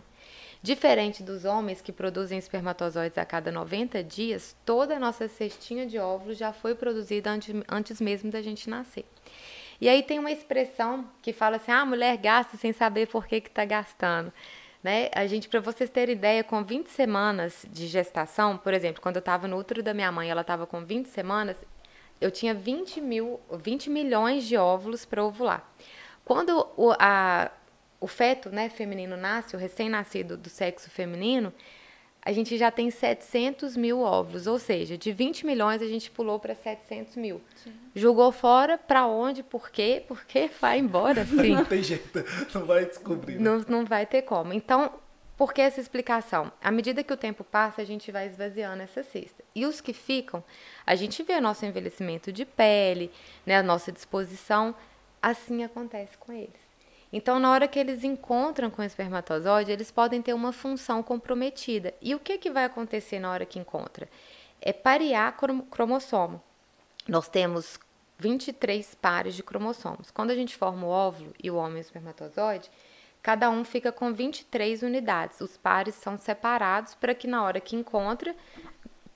Diferente 0.62 1.24
dos 1.24 1.44
homens 1.44 1.82
que 1.82 1.92
produzem 1.92 2.38
espermatozoides 2.38 3.18
a 3.18 3.26
cada 3.26 3.52
90 3.52 4.04
dias, 4.04 4.56
toda 4.64 4.96
a 4.96 5.00
nossa 5.00 5.28
cestinha 5.28 5.88
de 5.88 5.98
óvulos 5.98 6.38
já 6.38 6.54
foi 6.54 6.76
produzida 6.76 7.32
antes, 7.32 7.56
antes 7.68 8.00
mesmo 8.00 8.30
da 8.30 8.40
gente 8.40 8.70
nascer. 8.70 9.04
E 9.82 9.88
aí 9.88 10.04
tem 10.04 10.20
uma 10.20 10.32
expressão 10.32 11.10
que 11.22 11.32
fala 11.32 11.58
assim: 11.58 11.72
ah, 11.72 11.82
a 11.82 11.86
mulher 11.86 12.18
gasta 12.18 12.58
sem 12.58 12.74
saber 12.74 13.08
por 13.08 13.26
que 13.28 13.36
está 13.36 13.66
gastando. 13.66 14.32
Né? 14.84 15.10
A 15.14 15.28
gente, 15.28 15.50
para 15.50 15.60
vocês 15.60 15.90
terem 15.90 16.16
ideia, 16.16 16.44
com 16.44 16.64
20 16.64 16.88
semanas 16.88 17.66
de 17.70 17.88
gestação, 17.88 18.58
por 18.58 18.74
exemplo, 18.74 19.02
quando 19.02 19.18
eu 19.18 19.22
estava 19.22 19.48
no 19.48 19.58
útero 19.58 19.84
da 19.84 19.94
minha 19.94 20.12
mãe, 20.12 20.30
ela 20.30 20.42
estava 20.42 20.66
com 20.66 20.86
20 20.86 21.08
semanas, 21.08 21.58
eu 22.20 22.32
tinha 22.32 22.54
20, 22.54 23.02
mil, 23.02 23.40
20 23.52 23.90
milhões 23.90 24.46
de 24.46 24.56
óvulos 24.56 25.06
para 25.06 25.24
ovular. 25.24 25.70
Quando 26.24 26.66
o, 26.78 26.94
a, 26.98 27.52
o 28.00 28.08
feto 28.08 28.50
né, 28.50 28.70
feminino 28.70 29.18
nasce, 29.18 29.56
o 29.56 29.60
recém-nascido 29.60 30.38
do 30.38 30.50
sexo 30.50 30.90
feminino, 30.90 31.54
a 32.22 32.32
gente 32.32 32.58
já 32.58 32.70
tem 32.70 32.92
700 32.92 33.78
mil 33.78 34.02
óvulos, 34.02 34.46
ou 34.46 34.60
seja, 34.60 34.98
de 34.98 35.12
20 35.12 35.46
milhões 35.46 35.82
a 35.82 35.88
gente 35.88 36.12
pulou 36.12 36.40
para 36.40 36.54
700 36.54 37.16
mil. 37.16 37.42
Sim. 37.56 37.74
Jogou 37.96 38.32
fora, 38.32 38.78
para 38.78 39.08
onde, 39.08 39.42
por 39.42 39.70
quê? 39.70 40.04
Porque 40.08 40.50
vai 40.60 40.80
embora, 40.80 41.24
sim. 41.26 41.56
não 41.56 41.66
tem 41.66 41.82
jeito, 41.82 42.24
não 42.54 42.66
vai 42.66 42.86
descobrir. 42.86 43.36
Né? 43.36 43.42
Não, 43.42 43.66
não 43.68 43.86
vai 43.86 44.06
ter 44.06 44.24
como. 44.24 44.54
Então, 44.54 44.92
por 45.38 45.54
que 45.54 45.62
essa 45.62 45.80
explicação? 45.80 46.52
À 46.62 46.70
medida 46.70 47.02
que 47.02 47.14
o 47.14 47.18
tempo 47.18 47.46
passa, 47.46 47.82
a 47.82 47.86
gente 47.86 48.12
vai 48.12 48.28
esvaziando 48.28 48.84
essa 48.84 49.02
cesta. 49.02 49.42
E 49.56 49.66
os 49.66 49.80
que 49.80 49.94
ficam, 49.94 50.44
a 50.86 50.96
gente 50.96 51.24
vê 51.24 51.34
o 51.36 51.42
nosso 51.42 51.66
envelhecimento 51.66 52.30
de 52.30 52.44
pele, 52.44 53.10
né, 53.46 53.58
a 53.58 53.64
nossa 53.64 53.90
disposição, 53.90 54.76
assim 55.22 55.64
acontece 55.64 56.18
com 56.18 56.34
eles. 56.34 56.59
Então, 57.12 57.40
na 57.40 57.52
hora 57.52 57.68
que 57.68 57.80
eles 57.80 58.04
encontram 58.04 58.70
com 58.70 58.82
o 58.82 58.86
espermatozoide, 58.86 59.72
eles 59.72 59.90
podem 59.90 60.22
ter 60.22 60.34
uma 60.34 60.52
função 60.52 61.02
comprometida. 61.02 61.94
E 62.02 62.14
o 62.14 62.20
que, 62.20 62.38
que 62.38 62.52
vai 62.52 62.66
acontecer 62.66 63.20
na 63.20 63.32
hora 63.32 63.46
que 63.46 63.58
encontra? 63.58 64.08
É 64.62 64.72
parear 64.72 65.36
cromossomo. 65.72 66.42
Nós 67.08 67.28
temos 67.28 67.80
23 68.20 68.94
pares 68.96 69.34
de 69.34 69.42
cromossomos. 69.42 70.12
Quando 70.12 70.32
a 70.32 70.36
gente 70.36 70.56
forma 70.56 70.86
o 70.86 70.90
óvulo 70.90 71.34
e 71.42 71.50
o 71.50 71.56
homem 71.56 71.78
o 71.78 71.80
espermatozoide, 71.80 72.70
cada 73.24 73.50
um 73.50 73.64
fica 73.64 73.92
com 73.92 74.14
23 74.14 74.84
unidades. 74.84 75.42
Os 75.42 75.58
pares 75.58 75.96
são 75.96 76.18
separados 76.18 76.94
para 76.94 77.16
que 77.16 77.28
na 77.28 77.42
hora 77.44 77.60
que 77.60 77.76
encontra, 77.76 78.36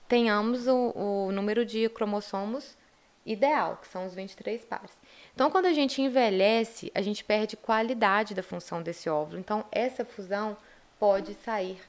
tenhamos 0.08 0.66
o, 0.66 0.92
o 0.96 1.32
número 1.32 1.64
de 1.64 1.88
cromossomos 1.90 2.76
ideal, 3.24 3.76
que 3.76 3.88
são 3.88 4.06
os 4.06 4.14
23 4.14 4.64
pares. 4.64 4.96
Então, 5.34 5.50
quando 5.50 5.66
a 5.66 5.72
gente 5.72 6.00
envelhece, 6.00 6.92
a 6.94 7.02
gente 7.02 7.24
perde 7.24 7.56
qualidade 7.56 8.34
da 8.34 8.42
função 8.42 8.82
desse 8.82 9.10
óvulo. 9.10 9.38
Então, 9.38 9.64
essa 9.72 10.04
fusão 10.04 10.56
pode 10.98 11.34
sair 11.34 11.80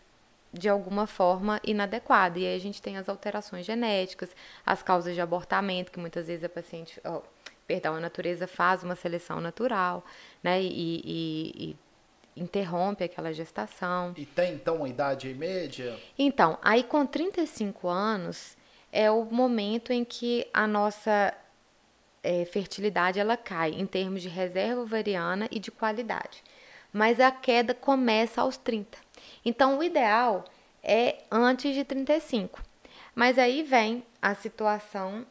de 0.52 0.70
alguma 0.70 1.06
forma 1.06 1.60
inadequada. 1.64 2.40
E 2.40 2.46
aí 2.46 2.56
a 2.56 2.60
gente 2.60 2.82
tem 2.82 2.98
as 2.98 3.08
alterações 3.08 3.66
genéticas, 3.66 4.30
as 4.66 4.82
causas 4.82 5.14
de 5.14 5.22
abortamento, 5.22 5.92
que 5.92 6.00
muitas 6.00 6.28
vezes 6.28 6.44
a 6.44 6.50
paciente, 6.50 7.00
oh, 7.06 7.22
perdão, 7.68 7.96
a 7.96 8.00
natureza 8.00 8.48
faz 8.48 8.84
uma 8.84 8.96
seleção 8.96 9.40
natural, 9.40 10.04
né? 10.42 10.62
E, 10.62 10.68
e, 10.68 11.70
e, 11.70 12.42
interrompe 12.42 13.04
aquela 13.04 13.32
gestação. 13.32 14.14
E 14.18 14.26
tem 14.26 14.54
então 14.54 14.78
uma 14.78 14.90
idade 14.90 15.34
média? 15.34 15.98
Então, 16.18 16.58
aí 16.62 16.84
com 16.84 17.06
35 17.06 17.88
anos 17.88 18.58
é 18.92 19.10
o 19.12 19.24
momento 19.26 19.94
em 19.94 20.04
que 20.04 20.48
a 20.54 20.66
nossa 20.66 21.34
é, 22.26 22.44
fertilidade 22.44 23.20
ela 23.20 23.38
cai 23.38 23.70
em 23.70 23.86
termos 23.86 24.24
de 24.24 24.28
reserva 24.28 24.82
ovariana 24.82 25.48
e 25.52 25.60
de 25.60 25.70
qualidade. 25.70 26.44
Mas 26.92 27.20
a 27.20 27.30
queda 27.30 27.76
começa 27.76 28.42
aos 28.42 28.58
30. 28.58 28.98
Então, 29.46 29.78
o 29.78 29.84
ideal 29.84 30.44
é 30.82 31.20
antes 31.30 31.76
de 31.76 31.84
35. 31.84 32.64
Mas 33.14 33.38
aí 33.38 33.62
vem 33.62 34.04
a 34.20 34.34
situação 34.34 35.26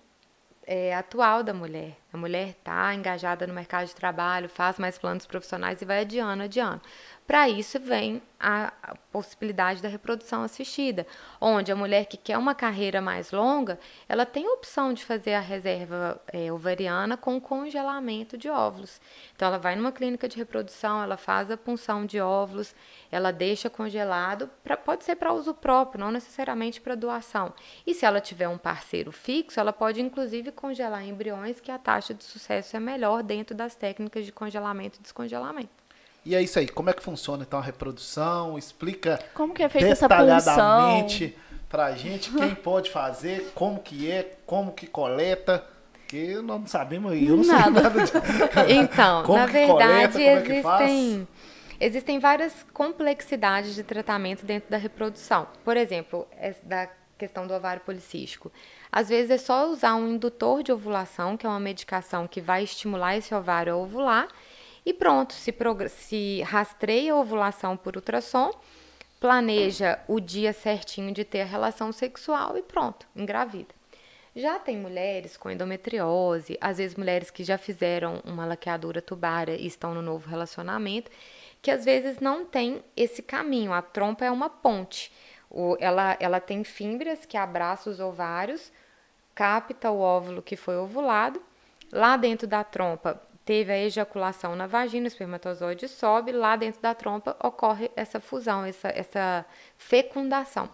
é, 0.64 0.94
atual 0.94 1.42
da 1.42 1.52
mulher. 1.52 1.96
A 2.14 2.16
mulher 2.16 2.50
está 2.50 2.94
engajada 2.94 3.44
no 3.44 3.52
mercado 3.52 3.88
de 3.88 3.94
trabalho, 3.96 4.48
faz 4.48 4.78
mais 4.78 4.96
planos 4.96 5.26
profissionais 5.26 5.82
e 5.82 5.84
vai 5.84 6.02
adiando, 6.02 6.44
adiando. 6.44 6.80
Para 7.26 7.48
isso 7.48 7.80
vem 7.80 8.22
a, 8.38 8.72
possibilidade 9.10 9.80
da 9.80 9.88
reprodução 9.88 10.42
assistida, 10.42 11.06
onde 11.40 11.70
a 11.70 11.76
mulher 11.76 12.06
que 12.06 12.16
quer 12.16 12.36
uma 12.36 12.54
carreira 12.54 13.00
mais 13.00 13.30
longa, 13.30 13.78
ela 14.08 14.26
tem 14.26 14.46
a 14.46 14.52
opção 14.52 14.92
de 14.92 15.04
fazer 15.04 15.34
a 15.34 15.40
reserva 15.40 16.20
é, 16.32 16.52
ovariana 16.52 17.16
com 17.16 17.40
congelamento 17.40 18.36
de 18.36 18.50
óvulos. 18.50 19.00
Então 19.34 19.46
ela 19.46 19.58
vai 19.58 19.76
numa 19.76 19.92
clínica 19.92 20.28
de 20.28 20.36
reprodução, 20.36 21.00
ela 21.00 21.16
faz 21.16 21.48
a 21.50 21.56
punção 21.56 22.04
de 22.04 22.20
óvulos, 22.20 22.74
ela 23.10 23.32
deixa 23.32 23.70
congelado, 23.70 24.50
pra, 24.64 24.76
pode 24.76 25.04
ser 25.04 25.14
para 25.14 25.32
uso 25.32 25.54
próprio, 25.54 26.00
não 26.00 26.10
necessariamente 26.10 26.80
para 26.80 26.96
doação. 26.96 27.54
E 27.86 27.94
se 27.94 28.04
ela 28.04 28.20
tiver 28.20 28.48
um 28.48 28.58
parceiro 28.58 29.12
fixo, 29.12 29.60
ela 29.60 29.72
pode 29.72 30.02
inclusive 30.02 30.50
congelar 30.50 31.06
embriões 31.06 31.60
que 31.60 31.70
a 31.70 31.78
taxa 31.78 32.03
de 32.12 32.24
sucesso 32.24 32.76
é 32.76 32.80
melhor 32.80 33.22
dentro 33.22 33.54
das 33.54 33.74
técnicas 33.74 34.26
de 34.26 34.32
congelamento 34.32 34.98
e 34.98 35.02
descongelamento. 35.02 35.70
E 36.24 36.34
é 36.34 36.42
isso 36.42 36.58
aí. 36.58 36.66
Como 36.66 36.90
é 36.90 36.92
que 36.92 37.02
funciona 37.02 37.44
então 37.46 37.58
a 37.58 37.62
reprodução? 37.62 38.58
Explica 38.58 39.18
como 39.34 39.54
que 39.54 39.62
é 39.62 39.68
feita 39.68 39.94
detalhadamente 39.94 41.36
para 41.68 41.86
a 41.86 41.92
gente 41.94 42.30
quem 42.30 42.54
pode 42.56 42.90
fazer, 42.90 43.52
como 43.54 43.80
que 43.80 44.10
é, 44.10 44.36
como 44.46 44.72
que 44.72 44.86
coleta. 44.86 45.64
Que 46.06 46.34
nós 46.36 46.60
não 46.60 46.66
sabemos, 46.66 47.12
eu 47.14 47.36
não 47.38 47.44
nada. 47.44 47.64
sei 47.64 47.82
nada 47.82 48.04
de... 48.04 48.72
Então, 48.72 49.22
como 49.24 49.38
na 49.38 49.46
verdade, 49.46 50.12
coleta, 50.12 50.20
é 50.20 50.58
existem 50.58 51.28
existem 51.80 52.18
várias 52.18 52.64
complexidades 52.72 53.74
de 53.74 53.82
tratamento 53.82 54.44
dentro 54.46 54.70
da 54.70 54.76
reprodução. 54.76 55.46
Por 55.64 55.76
exemplo, 55.76 56.26
da 56.62 56.88
questão 57.18 57.46
do 57.46 57.54
ovário 57.54 57.82
policístico. 57.82 58.50
Às 58.90 59.08
vezes 59.08 59.30
é 59.30 59.38
só 59.38 59.68
usar 59.68 59.94
um 59.94 60.08
indutor 60.08 60.62
de 60.62 60.72
ovulação, 60.72 61.36
que 61.36 61.46
é 61.46 61.48
uma 61.48 61.60
medicação 61.60 62.26
que 62.26 62.40
vai 62.40 62.64
estimular 62.64 63.16
esse 63.16 63.34
ovário 63.34 63.72
a 63.72 63.76
ovular 63.76 64.28
e 64.84 64.92
pronto, 64.92 65.32
se, 65.32 65.54
se 65.88 66.42
rastreia 66.42 67.12
a 67.12 67.16
ovulação 67.16 67.76
por 67.76 67.96
ultrassom, 67.96 68.50
planeja 69.18 69.98
o 70.06 70.20
dia 70.20 70.52
certinho 70.52 71.12
de 71.12 71.24
ter 71.24 71.40
a 71.40 71.46
relação 71.46 71.90
sexual 71.90 72.58
e 72.58 72.62
pronto, 72.62 73.06
engravida. 73.16 73.74
Já 74.36 74.58
tem 74.58 74.76
mulheres 74.76 75.36
com 75.36 75.50
endometriose, 75.50 76.58
às 76.60 76.78
vezes 76.78 76.96
mulheres 76.96 77.30
que 77.30 77.44
já 77.44 77.56
fizeram 77.56 78.20
uma 78.24 78.44
laqueadura 78.44 79.00
tubária 79.00 79.54
e 79.54 79.66
estão 79.66 79.94
no 79.94 80.02
novo 80.02 80.28
relacionamento, 80.28 81.10
que 81.62 81.70
às 81.70 81.84
vezes 81.84 82.18
não 82.18 82.44
tem 82.44 82.82
esse 82.96 83.22
caminho. 83.22 83.72
A 83.72 83.80
trompa 83.80 84.24
é 84.24 84.30
uma 84.30 84.50
ponte. 84.50 85.10
O, 85.56 85.76
ela, 85.78 86.16
ela 86.18 86.40
tem 86.40 86.64
fímbrias 86.64 87.24
que 87.24 87.36
abraçam 87.36 87.92
os 87.92 88.00
ovários, 88.00 88.72
capta 89.36 89.88
o 89.88 90.00
óvulo 90.00 90.42
que 90.42 90.56
foi 90.56 90.76
ovulado. 90.76 91.40
Lá 91.92 92.16
dentro 92.16 92.44
da 92.44 92.64
trompa 92.64 93.22
teve 93.44 93.72
a 93.72 93.78
ejaculação 93.78 94.56
na 94.56 94.66
vagina, 94.66 95.04
o 95.04 95.06
espermatozoide 95.06 95.86
sobe, 95.86 96.32
lá 96.32 96.56
dentro 96.56 96.82
da 96.82 96.92
trompa 96.92 97.36
ocorre 97.40 97.88
essa 97.94 98.18
fusão, 98.18 98.64
essa, 98.64 98.88
essa 98.88 99.46
fecundação. 99.78 100.68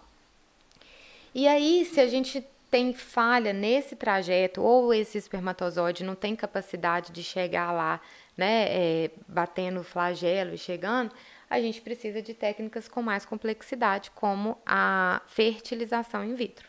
E 1.35 1.47
aí, 1.47 1.85
se 1.85 2.01
a 2.01 2.07
gente 2.07 2.43
tem 2.71 2.91
falha 2.91 3.53
nesse 3.53 3.95
trajeto, 3.95 4.63
ou 4.63 4.91
esse 4.91 5.15
espermatozoide 5.15 6.03
não 6.03 6.15
tem 6.15 6.35
capacidade 6.35 7.11
de 7.11 7.21
chegar 7.21 7.71
lá, 7.71 8.01
né, 8.35 8.65
é, 8.69 9.11
batendo 9.27 9.83
flagelo 9.83 10.55
e 10.55 10.57
chegando, 10.57 11.11
a 11.51 11.59
gente 11.59 11.81
precisa 11.81 12.21
de 12.21 12.33
técnicas 12.33 12.87
com 12.87 13.01
mais 13.01 13.25
complexidade, 13.25 14.09
como 14.11 14.57
a 14.65 15.21
fertilização 15.27 16.23
in 16.23 16.33
vitro. 16.33 16.65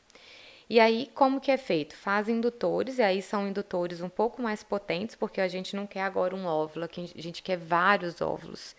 E 0.68 0.80
aí, 0.80 1.08
como 1.14 1.40
que 1.40 1.52
é 1.52 1.56
feito? 1.56 1.94
Faz 1.94 2.28
indutores, 2.28 2.98
e 2.98 3.02
aí 3.02 3.22
são 3.22 3.46
indutores 3.46 4.00
um 4.00 4.08
pouco 4.08 4.42
mais 4.42 4.64
potentes, 4.64 5.14
porque 5.14 5.40
a 5.40 5.46
gente 5.46 5.76
não 5.76 5.86
quer 5.86 6.02
agora 6.02 6.34
um 6.34 6.46
óvulo, 6.46 6.84
a 6.84 7.20
gente 7.20 7.44
quer 7.44 7.56
vários 7.56 8.20
óvulos. 8.20 8.74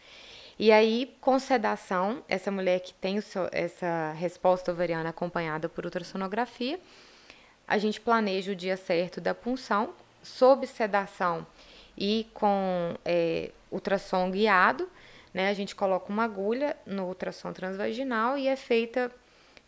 E 0.59 0.73
aí, 0.73 1.15
com 1.21 1.39
sedação, 1.39 2.21
essa 2.27 2.51
mulher 2.51 2.81
que 2.81 2.93
tem 2.93 3.21
seu, 3.21 3.47
essa 3.49 4.11
resposta 4.11 4.73
ovariana 4.73 5.09
acompanhada 5.09 5.69
por 5.69 5.85
ultrassonografia, 5.85 6.81
a 7.65 7.77
gente 7.77 8.01
planeja 8.01 8.51
o 8.51 8.55
dia 8.55 8.75
certo 8.75 9.21
da 9.21 9.33
punção, 9.33 9.93
sob 10.21 10.67
sedação 10.67 11.47
e 11.97 12.27
com 12.33 12.93
é, 13.05 13.51
ultrassom 13.71 14.29
guiado, 14.29 14.89
né? 15.33 15.49
A 15.49 15.53
gente 15.53 15.75
coloca 15.75 16.11
uma 16.11 16.23
agulha 16.23 16.77
no 16.85 17.07
ultrassom 17.07 17.51
transvaginal 17.51 18.37
e 18.37 18.47
é 18.47 18.55
feita 18.55 19.11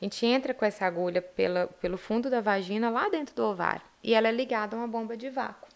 a 0.01 0.05
gente 0.05 0.25
entra 0.25 0.53
com 0.53 0.65
essa 0.65 0.85
agulha 0.85 1.21
pela, 1.21 1.67
pelo 1.67 1.97
fundo 1.97 2.29
da 2.29 2.41
vagina 2.41 2.89
lá 2.89 3.07
dentro 3.09 3.33
do 3.33 3.43
ovário 3.43 3.81
e 4.03 4.13
ela 4.13 4.27
é 4.27 4.31
ligada 4.31 4.75
a 4.75 4.79
uma 4.79 4.87
bomba 4.87 5.15
de 5.15 5.29
vácuo. 5.29 5.67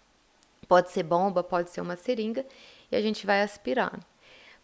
Pode 0.68 0.91
ser 0.91 1.03
bomba, 1.03 1.44
pode 1.44 1.70
ser 1.70 1.82
uma 1.82 1.95
seringa 1.95 2.45
e 2.91 2.95
a 2.95 3.02
gente 3.02 3.26
vai 3.26 3.41
aspirando. 3.41 4.03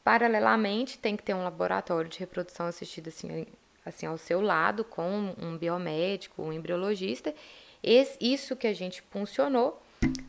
Paralelamente, 0.03 0.99
tem 0.99 1.18
que 1.18 1.23
ter 1.23 1.34
um 1.34 1.43
laboratório 1.43 2.07
de 2.10 2.19
reprodução 2.19 2.68
assistida 2.68 3.10
assim, 3.10 3.47
assim 3.84 4.06
ao 4.06 4.19
seu 4.19 4.39
lado, 4.39 4.84
com 4.84 5.34
um 5.41 5.57
biomédico, 5.57 6.43
um 6.43 6.53
embriologista. 6.53 7.34
Esse, 7.81 8.18
isso 8.22 8.56
que 8.56 8.68
a 8.68 8.73
gente 8.73 9.02
funcionou 9.10 9.81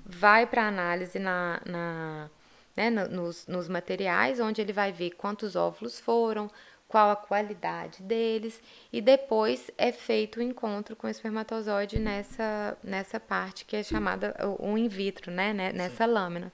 vai 0.02 0.46
para 0.46 0.66
análise 0.66 1.18
na, 1.18 1.60
na 1.66 2.30
né, 2.76 2.90
nos, 2.90 3.46
nos 3.46 3.68
materiais, 3.68 4.38
onde 4.38 4.60
ele 4.60 4.72
vai 4.72 4.92
ver 4.92 5.10
quantos 5.12 5.56
óvulos 5.56 5.98
foram, 5.98 6.50
qual 6.88 7.10
a 7.10 7.16
qualidade 7.16 8.02
deles 8.02 8.62
e 8.92 9.00
depois 9.00 9.70
é 9.76 9.90
feito 9.90 10.38
o 10.38 10.42
encontro 10.42 10.94
com 10.94 11.06
o 11.06 11.10
espermatozoide 11.10 11.98
nessa, 11.98 12.78
nessa 12.82 13.18
parte 13.18 13.64
que 13.64 13.76
é 13.76 13.82
chamada 13.82 14.34
o, 14.60 14.78
in 14.78 14.86
vitro, 14.86 15.30
né, 15.30 15.52
né 15.52 15.72
nessa 15.72 16.06
Sim. 16.06 16.12
lâmina. 16.12 16.52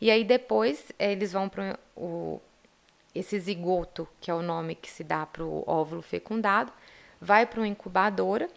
E 0.00 0.10
aí 0.10 0.24
depois 0.24 0.90
eles 0.98 1.32
vão 1.32 1.48
para 1.48 1.78
o 1.96 2.40
esse 3.14 3.38
zigoto, 3.38 4.08
que 4.20 4.28
é 4.28 4.34
o 4.34 4.42
nome 4.42 4.74
que 4.74 4.90
se 4.90 5.04
dá 5.04 5.24
para 5.24 5.44
o 5.44 5.62
óvulo 5.68 6.02
fecundado, 6.02 6.72
vai 7.20 7.46
para 7.46 7.60
uma 7.60 7.68
incubadora 7.68 8.50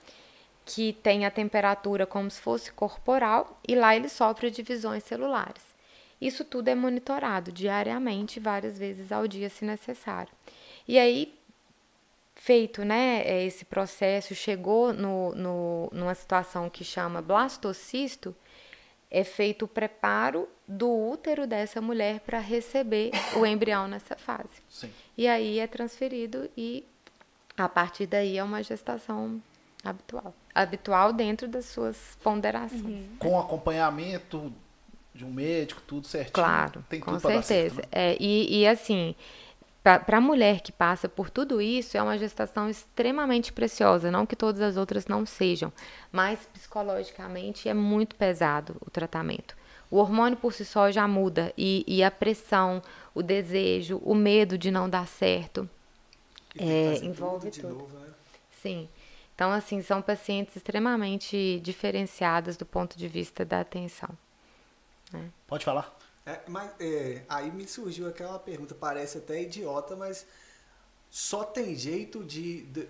que 0.66 0.94
tem 0.94 1.26
a 1.26 1.32
temperatura 1.32 2.08
como 2.08 2.30
se 2.32 2.42
fosse 2.42 2.72
corporal 2.72 3.60
e 3.68 3.76
lá 3.76 3.96
ele 3.96 4.10
sofre 4.10 4.50
divisões 4.50 5.04
celulares. 5.04 5.67
Isso 6.20 6.44
tudo 6.44 6.68
é 6.68 6.76
monitorado 6.76 7.52
diariamente, 7.52 8.40
várias 8.40 8.78
vezes 8.78 9.12
ao 9.12 9.28
dia, 9.28 9.50
se 9.50 9.64
necessário. 9.64 10.34
E 10.88 10.98
aí, 10.98 11.38
feito 12.36 12.84
né, 12.84 13.22
é, 13.24 13.46
esse 13.46 13.66
processo, 13.66 14.34
chegou 14.34 14.94
no, 14.94 15.36
no, 15.36 15.90
numa 15.92 16.16
situação 16.16 16.70
que 16.70 16.84
chama 16.84 17.22
blastocisto, 17.22 18.36
é 19.10 19.24
feito 19.24 19.66
o 19.66 19.68
preparo 19.68 20.50
do 20.68 20.90
útero 20.90 21.48
dessa 21.48 21.80
mulher 21.80 22.20
para 22.22 22.40
receber 22.40 23.12
o 23.38 23.46
embrião 23.46 23.88
nessa 23.88 24.16
fase. 24.16 24.62
Sim. 24.70 24.92
E 25.18 25.28
aí 25.28 25.60
é 25.60 25.68
transferido 25.68 26.50
e 26.58 26.86
a 27.56 27.70
partir 27.70 28.06
daí 28.06 28.38
é 28.38 28.44
uma 28.44 28.62
gestação 28.62 29.42
habitual. 29.84 30.34
Habitual 30.54 31.14
dentro 31.14 31.48
das 31.48 31.66
suas 31.66 32.18
ponderações. 32.22 32.84
Uhum. 32.84 33.18
Com 33.18 33.40
acompanhamento 33.40 34.54
de 35.18 35.26
um 35.26 35.32
médico, 35.32 35.82
tudo 35.86 36.08
certinho. 36.08 36.34
Claro, 36.34 36.86
Tem 36.88 37.00
com 37.00 37.20
certeza. 37.20 37.44
Certo, 37.44 37.76
né? 37.78 37.84
é, 37.92 38.18
e, 38.20 38.60
e 38.60 38.68
assim, 38.68 39.16
para 39.84 40.18
a 40.18 40.22
mulher 40.22 40.62
que 40.62 40.72
passa 40.72 41.10
por 41.10 41.30
tudo 41.30 41.60
isso, 41.60 41.98
é 41.98 42.02
uma 42.02 42.18
gestação 42.18 42.70
extremamente 42.70 43.52
preciosa. 43.52 44.12
Não 44.12 44.26
que 44.26 44.36
todas 44.36 44.62
as 44.62 44.78
outras 44.78 45.08
não 45.08 45.26
sejam, 45.26 45.74
mas 46.12 46.40
psicologicamente 46.54 47.68
é 47.68 47.74
muito 47.74 48.16
pesado 48.16 48.76
o 48.86 48.92
tratamento. 48.92 49.58
O 49.90 49.98
hormônio 49.98 50.38
por 50.38 50.54
si 50.54 50.66
só 50.66 50.92
já 50.92 51.08
muda, 51.08 51.54
e, 51.58 51.84
e 51.88 52.04
a 52.04 52.12
pressão, 52.12 52.82
o 53.16 53.24
desejo, 53.24 54.02
o 54.04 54.14
medo 54.14 54.58
de 54.58 54.70
não 54.70 54.90
dar 54.90 55.08
certo. 55.08 55.68
É, 56.60 56.98
envolve 57.04 57.50
tudo. 57.50 57.70
tudo. 57.70 57.80
Novo, 57.80 57.98
né? 58.00 58.08
Sim. 58.62 58.90
Então, 59.34 59.52
assim, 59.52 59.82
são 59.82 60.02
pacientes 60.02 60.56
extremamente 60.56 61.62
diferenciadas 61.64 62.58
do 62.58 62.66
ponto 62.66 62.98
de 62.98 63.08
vista 63.08 63.46
da 63.46 63.62
atenção. 63.62 64.10
Né? 65.12 65.30
Pode 65.46 65.66
falar. 65.66 65.98
É, 66.26 66.42
mas 66.48 66.72
é, 66.80 67.22
aí 67.30 67.50
me 67.52 67.68
surgiu 67.68 68.08
aquela 68.08 68.38
pergunta, 68.38 68.76
parece 68.76 69.18
até 69.18 69.42
idiota, 69.42 69.96
mas 69.96 70.26
só 71.10 71.44
tem 71.44 71.74
jeito 71.76 72.24
de, 72.24 72.64
de, 72.64 72.88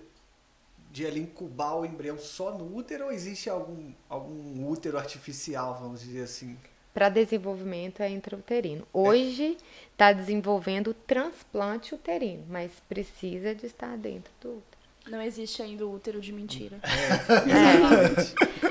de 0.91 1.03
ele 1.03 1.19
incubar 1.19 1.77
o 1.77 1.85
embrião 1.85 2.17
só 2.17 2.51
no 2.57 2.75
útero 2.75 3.05
ou 3.05 3.11
existe 3.11 3.49
algum, 3.49 3.93
algum 4.09 4.67
útero 4.67 4.97
artificial, 4.97 5.77
vamos 5.79 6.01
dizer 6.01 6.23
assim? 6.23 6.57
Para 6.93 7.09
desenvolvimento 7.09 8.01
é 8.01 8.09
intrauterino. 8.09 8.87
Hoje 8.91 9.55
está 9.91 10.09
é. 10.09 10.13
desenvolvendo 10.15 10.95
transplante 10.95 11.93
uterino, 11.93 12.43
mas 12.49 12.71
precisa 12.89 13.53
de 13.53 13.67
estar 13.67 13.95
dentro 13.97 14.31
do 14.41 14.49
útero. 14.49 14.76
Não 15.09 15.21
existe 15.21 15.61
ainda 15.61 15.85
o 15.85 15.93
útero 15.93 16.19
de 16.19 16.31
mentira. 16.31 16.77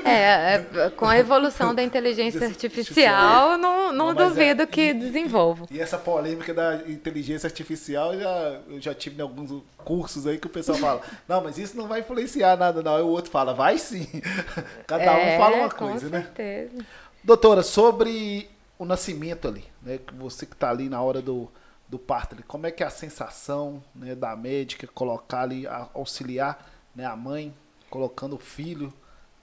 É, 0.03 0.09
é, 0.09 0.65
é 0.85 0.89
com 0.91 1.05
a 1.05 1.17
evolução 1.17 1.73
da 1.73 1.83
inteligência 1.83 2.45
artificial, 2.45 3.57
não, 3.57 3.91
não, 3.91 3.93
não 3.93 4.11
é, 4.11 4.13
duvido 4.13 4.61
é, 4.63 4.65
que 4.65 4.89
e, 4.89 4.93
desenvolva. 4.93 5.65
E 5.69 5.79
essa 5.79 5.97
polêmica 5.97 6.53
da 6.53 6.75
inteligência 6.87 7.47
artificial, 7.47 8.17
já, 8.17 8.61
eu 8.69 8.79
já 8.79 8.93
tive 8.93 9.17
em 9.17 9.21
alguns 9.21 9.61
cursos 9.77 10.25
aí 10.27 10.37
que 10.37 10.47
o 10.47 10.49
pessoal 10.49 10.77
fala, 10.77 11.01
não, 11.27 11.43
mas 11.43 11.57
isso 11.57 11.75
não 11.75 11.87
vai 11.87 12.01
influenciar 12.01 12.55
nada, 12.55 12.81
não. 12.81 12.95
Aí 12.95 13.01
o 13.01 13.07
outro 13.07 13.31
fala, 13.31 13.53
vai 13.53 13.77
sim. 13.77 14.07
Cada 14.87 15.11
um 15.13 15.17
é, 15.17 15.37
fala 15.37 15.57
uma 15.57 15.69
coisa, 15.69 16.09
né? 16.09 16.19
Com 16.19 16.25
certeza. 16.35 16.85
Doutora, 17.23 17.63
sobre 17.63 18.49
o 18.79 18.85
nascimento 18.85 19.47
ali, 19.47 19.65
né? 19.81 19.99
Você 20.19 20.45
que 20.45 20.53
está 20.53 20.69
ali 20.69 20.87
na 20.87 21.01
hora 21.01 21.21
do 21.21 21.49
do 21.87 21.97
parto. 21.97 22.35
Como 22.43 22.67
é 22.67 22.71
que 22.71 22.83
é 22.83 22.85
a 22.85 22.89
sensação 22.89 23.83
né, 23.95 24.15
da 24.15 24.35
médica 24.35 24.87
colocar 24.87 25.41
ali, 25.41 25.65
auxiliar 25.93 26.69
né, 26.95 27.05
a 27.05 27.15
mãe, 27.15 27.53
colocando 27.89 28.35
o 28.35 28.39
filho 28.39 28.93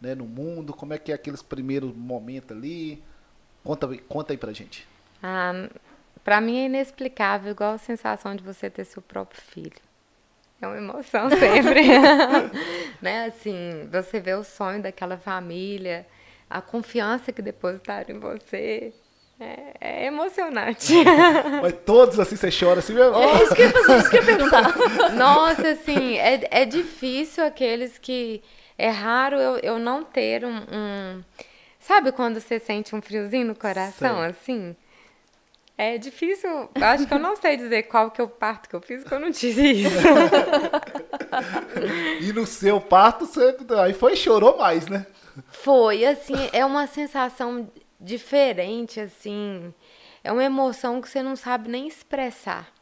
né, 0.01 0.15
no 0.15 0.27
mundo? 0.27 0.73
Como 0.75 0.93
é 0.93 0.99
que 0.99 1.13
é 1.13 1.15
aqueles 1.15 1.43
primeiros 1.43 1.95
momentos 1.95 2.57
ali? 2.57 3.03
Conta, 3.63 3.89
conta 4.09 4.33
aí 4.33 4.37
pra 4.37 4.53
gente. 4.53 4.87
Ah, 5.23 5.69
pra 6.23 6.41
mim 6.41 6.59
é 6.59 6.67
inexplicável, 6.67 7.53
igual 7.53 7.75
a 7.75 7.79
sensação 7.79 8.37
de 8.37 8.43
você 8.43 8.69
ter 8.69 8.85
seu 8.85 9.01
próprio 9.01 9.41
filho. 9.41 9.81
É 10.61 10.67
uma 10.67 10.77
emoção 10.77 11.31
sempre. 11.33 11.83
né? 13.01 13.27
Assim, 13.27 13.89
você 13.91 14.21
vê 14.21 14.35
o 14.35 14.45
sonho 14.45 14.83
daquela 14.83 15.17
família, 15.17 16.07
a 16.49 16.61
confiança 16.61 17.33
que 17.33 17.41
depositaram 17.41 18.15
em 18.15 18.19
você. 18.19 18.93
É, 19.41 19.75
é 19.81 20.07
emocionante. 20.07 20.93
Mas 21.61 21.75
todos 21.85 22.21
assim 22.21 22.37
você 22.37 22.51
chora 22.51 22.79
assim 22.79 22.95
mesmo. 22.95 23.17
É 23.17 23.43
isso 23.43 23.55
que 23.55 23.63
eu 23.63 23.99
isso 23.99 24.11
que 24.11 24.17
eu 24.17 24.21
ia 24.21 24.27
perguntar. 24.27 24.75
Nossa, 25.15 25.69
assim, 25.69 26.17
é, 26.19 26.47
é 26.51 26.65
difícil 26.65 27.45
aqueles 27.45 27.99
que. 27.99 28.43
É 28.77 28.89
raro 28.89 29.37
eu, 29.37 29.57
eu 29.59 29.79
não 29.79 30.03
ter 30.03 30.45
um, 30.45 30.57
um, 30.57 31.23
Sabe 31.79 32.11
quando 32.13 32.41
você 32.41 32.59
sente 32.59 32.97
um 32.97 33.03
friozinho 33.03 33.47
no 33.47 33.55
coração, 33.55 34.21
Sei. 34.21 34.31
assim? 34.31 34.77
É 35.77 35.99
difícil. 35.99 36.71
Acho 36.81 37.07
que 37.07 37.13
eu 37.13 37.19
não 37.19 37.37
sei 37.37 37.59
dizer 37.59 37.83
qual 37.85 38.11
que 38.11 38.21
é 38.21 38.25
o 38.25 38.29
parto 38.29 38.71
que 38.71 38.75
eu 38.75 38.81
fiz, 38.81 39.03
porque 39.03 39.15
eu 39.15 39.21
não 39.21 39.31
tive 39.31 39.71
isso. 39.71 39.99
e 42.23 42.33
no 42.33 42.47
seu 42.47 42.81
parto, 42.81 43.27
você 43.27 43.55
aí 43.81 43.93
foi 43.93 44.17
chorou 44.17 44.57
mais, 44.57 44.87
né? 44.87 45.07
Foi, 45.51 46.07
assim, 46.07 46.49
é 46.53 46.65
uma 46.65 46.87
sensação 46.87 47.69
diferente, 48.05 49.01
assim. 49.01 49.73
É 50.23 50.31
uma 50.31 50.45
emoção 50.45 51.01
que 51.01 51.09
você 51.09 51.23
não 51.23 51.35
sabe 51.35 51.71
nem 51.71 51.89
expressar. 51.89 52.73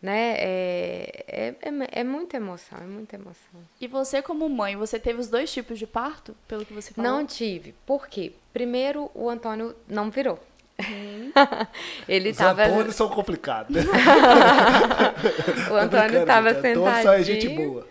Né? 0.00 0.34
É, 0.38 1.24
é, 1.28 1.54
é, 1.60 2.00
é, 2.00 2.04
muita 2.04 2.38
emoção, 2.38 2.78
é 2.78 2.86
muita 2.86 3.16
emoção. 3.16 3.60
E 3.78 3.86
você, 3.86 4.22
como 4.22 4.48
mãe, 4.48 4.74
você 4.74 4.98
teve 4.98 5.20
os 5.20 5.28
dois 5.28 5.52
tipos 5.52 5.78
de 5.78 5.86
parto, 5.86 6.34
pelo 6.48 6.64
que 6.64 6.72
você 6.72 6.94
falou? 6.94 7.10
Não 7.10 7.26
tive. 7.26 7.74
Por 7.84 8.08
quê? 8.08 8.32
Primeiro, 8.50 9.10
o 9.14 9.28
Antônio 9.28 9.76
não 9.86 10.10
virou. 10.10 10.38
Uhum. 10.78 11.32
Ele 12.08 12.30
Os 12.30 12.38
tava... 12.38 12.64
Antônios 12.64 12.96
são 12.96 13.10
complicados. 13.10 13.76
o 15.70 15.74
Antônio 15.74 16.20
estava 16.20 16.54
sentadinho. 16.54 16.86
Antônio 16.86 17.02
só 17.02 17.12
é 17.12 17.22
gente 17.22 17.48
boa. 17.50 17.86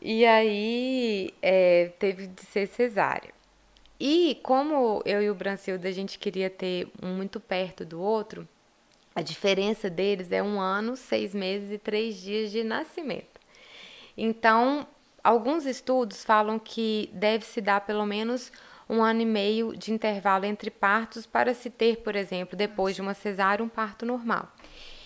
E 0.00 0.24
aí 0.24 1.34
é, 1.42 1.90
teve 1.98 2.26
de 2.26 2.40
ser 2.46 2.66
cesárea. 2.68 3.38
E 4.00 4.40
como 4.42 5.02
eu 5.04 5.22
e 5.22 5.28
o 5.28 5.34
Brancilda 5.34 5.86
a 5.86 5.92
gente 5.92 6.18
queria 6.18 6.48
ter 6.48 6.88
um 7.02 7.14
muito 7.14 7.38
perto 7.38 7.84
do 7.84 8.00
outro, 8.00 8.48
a 9.14 9.20
diferença 9.20 9.90
deles 9.90 10.32
é 10.32 10.42
um 10.42 10.58
ano, 10.58 10.96
seis 10.96 11.34
meses 11.34 11.70
e 11.70 11.76
três 11.76 12.16
dias 12.16 12.50
de 12.50 12.64
nascimento. 12.64 13.38
Então, 14.16 14.88
alguns 15.22 15.66
estudos 15.66 16.24
falam 16.24 16.58
que 16.58 17.10
deve 17.12 17.44
se 17.44 17.60
dar 17.60 17.82
pelo 17.82 18.06
menos 18.06 18.50
um 18.88 19.02
ano 19.02 19.20
e 19.20 19.26
meio 19.26 19.76
de 19.76 19.92
intervalo 19.92 20.46
entre 20.46 20.70
partos 20.70 21.26
para 21.26 21.52
se 21.52 21.68
ter, 21.68 21.98
por 21.98 22.16
exemplo, 22.16 22.56
depois 22.56 22.96
de 22.96 23.02
uma 23.02 23.12
cesárea, 23.12 23.62
um 23.62 23.68
parto 23.68 24.06
normal. 24.06 24.50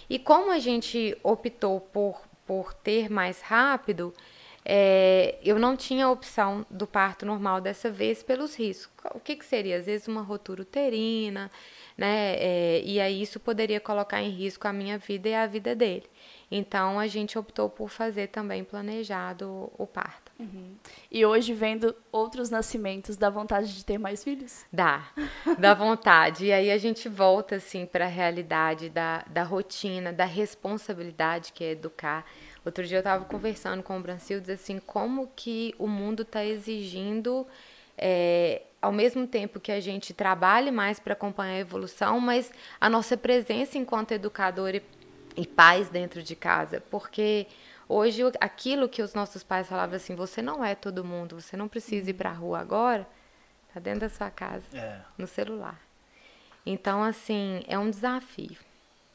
E 0.09 0.21
como 0.21 0.53
a 0.53 0.61
gente 0.61 1.19
optou 1.21 1.81
por, 1.81 2.21
por 2.47 2.73
ter 2.73 3.11
mais 3.11 3.41
rápido, 3.41 4.15
é, 4.65 5.39
eu 5.43 5.59
não 5.59 5.77
tinha 5.77 6.07
a 6.07 6.11
opção 6.11 6.65
do 6.71 6.87
parto 6.87 7.27
normal 7.27 7.61
dessa 7.61 7.91
vez 7.91 8.23
pelos 8.23 8.55
riscos. 8.55 8.95
O 9.15 9.21
que, 9.21 9.37
que 9.37 9.45
seria? 9.45 9.77
Às 9.77 9.87
vezes 9.87 10.09
uma 10.09 10.23
rotura 10.23 10.63
uterina, 10.63 11.51
né? 11.97 12.37
É, 12.37 12.83
e 12.83 12.99
aí 12.99 13.21
isso 13.21 13.39
poderia 13.39 13.79
colocar 13.79 14.23
em 14.23 14.31
risco 14.31 14.67
a 14.67 14.73
minha 14.73 14.97
vida 14.97 15.29
e 15.29 15.35
a 15.35 15.47
vida 15.47 15.75
dele. 15.75 16.09
Então 16.51 16.99
a 16.99 17.07
gente 17.07 17.39
optou 17.39 17.69
por 17.69 17.91
fazer 17.91 18.29
também 18.29 18.65
planejado 18.65 19.71
o 19.77 19.87
parto. 19.87 20.33
Uhum. 20.39 20.75
E 21.11 21.25
hoje, 21.25 21.53
vendo 21.53 21.95
outros 22.11 22.51
nascimentos, 22.51 23.17
dá 23.17 23.31
vontade 23.31 23.75
de 23.75 23.85
ter 23.85 23.99
mais 23.99 24.25
filhos? 24.25 24.65
Dá, 24.73 25.09
dá 25.59 25.75
vontade. 25.75 26.47
e 26.47 26.53
aí 26.53 26.71
a 26.71 26.79
gente 26.79 27.09
volta 27.09 27.57
assim 27.57 27.87
para 27.87 28.07
a 28.07 28.09
realidade 28.09 28.89
da, 28.89 29.25
da 29.29 29.43
rotina, 29.43 30.13
da 30.13 30.25
responsabilidade 30.25 31.53
que 31.53 31.63
é 31.63 31.73
educar. 31.73 32.25
Outro 32.65 32.85
dia 32.87 32.99
eu 32.99 33.01
estava 33.01 33.25
conversando 33.25 33.83
com 33.83 33.99
o 33.99 34.01
Brancildes 34.01 34.49
assim, 34.49 34.79
como 34.79 35.31
que 35.37 35.75
o 35.79 35.87
mundo 35.87 36.23
está 36.23 36.45
exigindo, 36.45 37.47
é, 37.99 38.63
ao 38.81 38.91
mesmo 38.91 39.27
tempo 39.27 39.61
que 39.61 39.71
a 39.71 39.81
gente 39.81 40.15
trabalhe 40.15 40.71
mais 40.71 40.99
para 40.99 41.13
acompanhar 41.13 41.57
a 41.57 41.59
evolução, 41.59 42.19
mas 42.21 42.51
a 42.81 42.89
nossa 42.89 43.17
presença 43.17 43.77
enquanto 43.77 44.13
educador 44.13 44.75
e, 44.75 44.83
e 45.37 45.47
pais 45.47 45.89
dentro 45.89 46.23
de 46.23 46.35
casa, 46.35 46.83
porque 46.91 47.47
hoje 47.89 48.23
aquilo 48.41 48.89
que 48.89 49.03
os 49.03 49.13
nossos 49.15 49.43
pais 49.43 49.67
falavam 49.67 49.97
assim, 49.97 50.15
você 50.15 50.41
não 50.41 50.65
é 50.65 50.75
todo 50.75 51.05
mundo, 51.05 51.41
você 51.41 51.57
não 51.57 51.69
precisa 51.69 52.11
ir 52.11 52.15
para 52.15 52.31
a 52.31 52.35
rua 52.35 52.61
agora, 52.61 53.07
tá 53.73 53.81
dentro 53.81 54.01
da 54.01 54.09
sua 54.09 54.31
casa, 54.31 54.65
é. 54.73 55.01
no 55.19 55.27
celular. 55.27 55.79
Então, 56.67 57.03
assim, 57.03 57.63
é 57.69 57.79
um 57.79 57.91
desafio. 57.91 58.57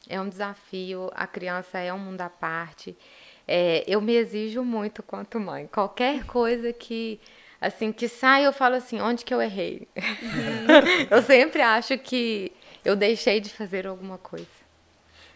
É 0.08 0.20
um 0.20 0.28
desafio, 0.28 1.10
a 1.14 1.26
criança 1.26 1.78
é 1.78 1.92
um 1.92 1.98
mundo 1.98 2.20
à 2.20 2.30
parte. 2.30 2.96
É, 3.52 3.82
eu 3.84 4.00
me 4.00 4.14
exijo 4.14 4.62
muito 4.62 5.02
quanto 5.02 5.40
mãe. 5.40 5.66
Qualquer 5.66 6.24
coisa 6.24 6.72
que 6.72 7.18
assim 7.60 7.90
que 7.90 8.08
sai, 8.08 8.46
eu 8.46 8.52
falo 8.52 8.76
assim, 8.76 9.00
onde 9.00 9.24
que 9.24 9.34
eu 9.34 9.42
errei? 9.42 9.88
Uhum. 9.96 11.08
eu 11.10 11.20
sempre 11.20 11.60
acho 11.60 11.98
que 11.98 12.52
eu 12.84 12.94
deixei 12.94 13.40
de 13.40 13.50
fazer 13.50 13.88
alguma 13.88 14.16
coisa. 14.16 14.46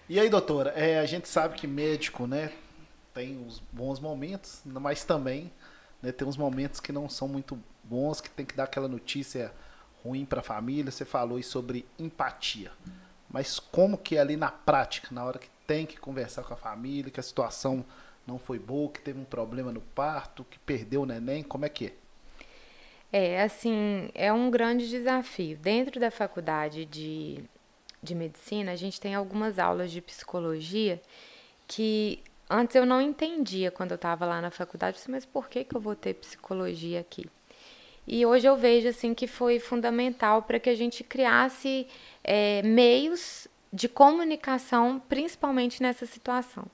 E 0.09 0.20
aí, 0.20 0.28
doutora, 0.28 0.70
é, 0.77 1.01
a 1.01 1.07
gente 1.07 1.27
sabe 1.27 1.57
que 1.57 1.66
médico, 1.66 2.24
né, 2.24 2.53
tem 3.12 3.45
os 3.45 3.61
bons 3.73 3.99
momentos, 3.99 4.62
mas 4.65 5.03
também 5.03 5.51
né, 6.01 6.12
tem 6.12 6.28
uns 6.28 6.36
momentos 6.36 6.78
que 6.78 6.93
não 6.93 7.09
são 7.09 7.27
muito 7.27 7.59
bons, 7.82 8.20
que 8.20 8.31
tem 8.31 8.47
que 8.47 8.55
dar 8.55 8.65
aquela 8.65 8.86
notícia 8.86 9.51
ruim 10.05 10.24
para 10.24 10.39
a 10.39 10.45
família. 10.45 10.93
Você 10.93 11.05
falou 11.05 11.36
aí 11.36 11.43
sobre 11.43 11.85
empatia. 11.99 12.70
mas 13.28 13.59
como 13.59 13.99
que 13.99 14.16
é 14.16 14.20
ali 14.20 14.36
na 14.36 14.53
prática, 14.53 15.09
na 15.11 15.24
hora 15.24 15.41
que 15.41 15.49
tem 15.66 15.86
que 15.86 15.97
conversar 15.97 16.43
com 16.43 16.55
a 16.55 16.57
família, 16.57 17.11
que 17.11 17.20
a 17.20 17.23
situação 17.23 17.85
não 18.27 18.39
foi 18.39 18.59
boa, 18.59 18.91
que 18.91 19.01
teve 19.01 19.19
um 19.19 19.24
problema 19.24 19.73
no 19.73 19.81
parto, 19.81 20.45
que 20.45 20.59
perdeu 20.59 21.03
o 21.03 21.07
neném, 21.07 21.43
como 21.43 21.65
é 21.65 21.69
que 21.69 21.86
é? 21.86 21.93
É, 23.12 23.43
assim, 23.43 24.11
é 24.15 24.32
um 24.32 24.51
grande 24.51 24.89
desafio. 24.89 25.57
Dentro 25.59 26.01
da 26.01 26.11
faculdade 26.11 26.85
de, 26.85 27.45
de 28.03 28.15
medicina, 28.15 28.73
a 28.73 28.77
gente 28.77 29.01
tem 29.01 29.15
algumas 29.15 29.59
aulas 29.59 29.93
de 29.93 30.01
psicologia 30.01 31.01
que 31.69 32.23
antes 32.51 32.74
eu 32.74 32.85
não 32.85 33.01
entendia 33.01 33.70
quando 33.70 33.93
eu 33.93 33.97
estava 33.97 34.27
lá 34.27 34.41
na 34.41 34.51
faculdade, 34.51 34.99
mas 35.09 35.24
por 35.24 35.49
que, 35.49 35.65
que 35.65 35.77
eu 35.77 35.81
vou 35.81 35.95
ter 35.95 36.15
psicologia 36.15 37.01
aqui? 37.01 37.27
E 38.07 38.27
hoje 38.27 38.47
eu 38.47 38.57
vejo 38.57 38.89
assim 38.89 39.15
que 39.15 39.27
foi 39.27 39.59
fundamental 39.59 40.43
para 40.43 40.59
que 40.59 40.69
a 40.69 40.74
gente 40.74 41.03
criasse 41.03 41.86
é, 42.23 42.62
meios 42.62 43.49
de 43.75 43.89
comunicação, 43.89 45.03
principalmente 45.09 45.83
nessa 45.83 46.07
situação. 46.07 46.65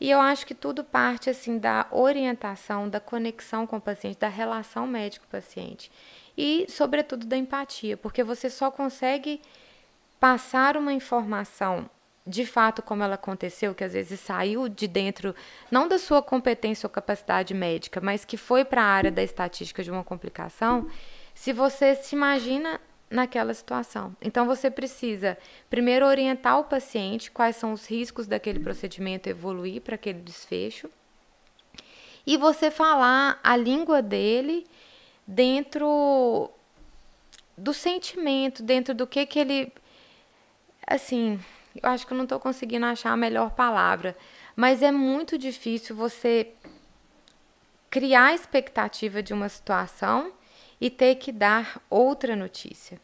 E 0.00 0.10
eu 0.10 0.20
acho 0.20 0.44
que 0.44 0.54
tudo 0.54 0.82
parte 0.82 1.30
assim 1.30 1.58
da 1.58 1.86
orientação, 1.92 2.88
da 2.88 2.98
conexão 2.98 3.66
com 3.68 3.76
o 3.76 3.80
paciente, 3.80 4.18
da 4.18 4.28
relação 4.28 4.84
médico-paciente 4.84 5.92
e, 6.36 6.66
sobretudo, 6.68 7.24
da 7.24 7.36
empatia, 7.36 7.96
porque 7.96 8.24
você 8.24 8.50
só 8.50 8.68
consegue 8.68 9.40
passar 10.18 10.76
uma 10.76 10.92
informação 10.92 11.88
de 12.26 12.44
fato 12.44 12.82
como 12.82 13.04
ela 13.04 13.14
aconteceu, 13.14 13.74
que 13.74 13.84
às 13.84 13.92
vezes 13.92 14.18
saiu 14.18 14.68
de 14.68 14.88
dentro, 14.88 15.36
não 15.70 15.86
da 15.86 15.98
sua 15.98 16.20
competência 16.22 16.86
ou 16.86 16.90
capacidade 16.90 17.54
médica, 17.54 18.00
mas 18.00 18.24
que 18.24 18.36
foi 18.36 18.64
para 18.64 18.82
a 18.82 18.86
área 18.86 19.10
da 19.12 19.22
estatística 19.22 19.84
de 19.84 19.90
uma 19.90 20.02
complicação, 20.02 20.88
se 21.34 21.52
você 21.52 21.94
se 21.94 22.16
imagina 22.16 22.80
naquela 23.10 23.54
situação. 23.54 24.16
Então 24.20 24.46
você 24.46 24.70
precisa 24.70 25.38
primeiro 25.70 26.06
orientar 26.06 26.58
o 26.58 26.64
paciente 26.64 27.30
quais 27.30 27.56
são 27.56 27.72
os 27.72 27.86
riscos 27.86 28.26
daquele 28.26 28.58
procedimento 28.58 29.28
evoluir 29.28 29.80
para 29.82 29.94
aquele 29.94 30.20
desfecho 30.20 30.90
e 32.26 32.36
você 32.36 32.70
falar 32.70 33.38
a 33.42 33.56
língua 33.56 34.00
dele 34.00 34.66
dentro 35.26 36.50
do 37.56 37.72
sentimento, 37.72 38.62
dentro 38.62 38.94
do 38.94 39.06
que 39.06 39.26
que 39.26 39.38
ele 39.38 39.72
assim, 40.86 41.40
eu 41.82 41.88
acho 41.88 42.06
que 42.06 42.12
eu 42.12 42.16
não 42.16 42.24
estou 42.24 42.38
conseguindo 42.40 42.84
achar 42.86 43.12
a 43.12 43.16
melhor 43.16 43.52
palavra, 43.52 44.16
mas 44.54 44.82
é 44.82 44.92
muito 44.92 45.38
difícil 45.38 45.96
você 45.96 46.52
criar 47.90 48.26
a 48.26 48.34
expectativa 48.34 49.22
de 49.22 49.32
uma 49.32 49.48
situação 49.48 50.32
e 50.84 50.90
ter 50.90 51.14
que 51.14 51.32
dar 51.32 51.80
outra 51.88 52.36
notícia. 52.36 53.00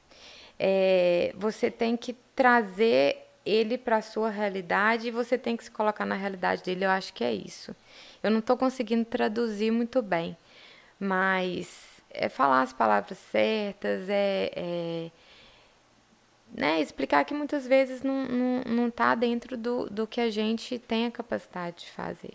É, 0.58 1.32
você 1.34 1.70
tem 1.70 1.96
que 1.96 2.12
trazer 2.36 3.26
ele 3.42 3.78
para 3.78 3.96
a 3.96 4.02
sua 4.02 4.28
realidade 4.28 5.08
e 5.08 5.10
você 5.10 5.38
tem 5.38 5.56
que 5.56 5.64
se 5.64 5.70
colocar 5.70 6.04
na 6.04 6.14
realidade 6.14 6.62
dele. 6.62 6.84
Eu 6.84 6.90
acho 6.90 7.14
que 7.14 7.24
é 7.24 7.32
isso. 7.32 7.74
Eu 8.22 8.30
não 8.30 8.40
estou 8.40 8.54
conseguindo 8.54 9.06
traduzir 9.06 9.70
muito 9.70 10.02
bem, 10.02 10.36
mas 10.98 12.02
é 12.10 12.28
falar 12.28 12.60
as 12.60 12.72
palavras 12.74 13.16
certas, 13.16 14.06
é, 14.10 14.52
é 14.54 15.10
né, 16.52 16.82
explicar 16.82 17.24
que 17.24 17.32
muitas 17.32 17.66
vezes 17.66 18.02
não 18.02 18.24
está 18.24 18.34
não, 18.34 18.62
não 18.76 18.90
tá 18.90 19.14
dentro 19.14 19.56
do, 19.56 19.88
do 19.88 20.06
que 20.06 20.20
a 20.20 20.28
gente 20.28 20.78
tem 20.78 21.06
a 21.06 21.10
capacidade 21.10 21.86
de 21.86 21.90
fazer. 21.92 22.34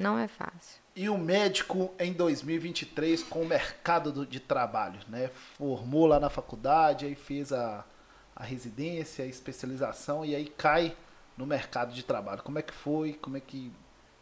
Não 0.00 0.18
é 0.18 0.26
fácil. 0.26 0.83
E 0.96 1.08
o 1.08 1.18
médico 1.18 1.92
em 1.98 2.12
2023 2.12 3.24
com 3.24 3.42
o 3.42 3.46
mercado 3.46 4.12
do, 4.12 4.24
de 4.24 4.38
trabalho, 4.38 5.00
né? 5.08 5.28
Formou 5.58 6.06
lá 6.06 6.20
na 6.20 6.30
faculdade, 6.30 7.04
aí 7.04 7.16
fez 7.16 7.52
a, 7.52 7.84
a 8.34 8.44
residência, 8.44 9.24
a 9.24 9.28
especialização 9.28 10.24
e 10.24 10.36
aí 10.36 10.46
cai 10.46 10.96
no 11.36 11.46
mercado 11.46 11.92
de 11.92 12.04
trabalho. 12.04 12.42
Como 12.44 12.60
é 12.60 12.62
que 12.62 12.72
foi? 12.72 13.14
Como 13.14 13.36
é 13.36 13.40
que 13.40 13.72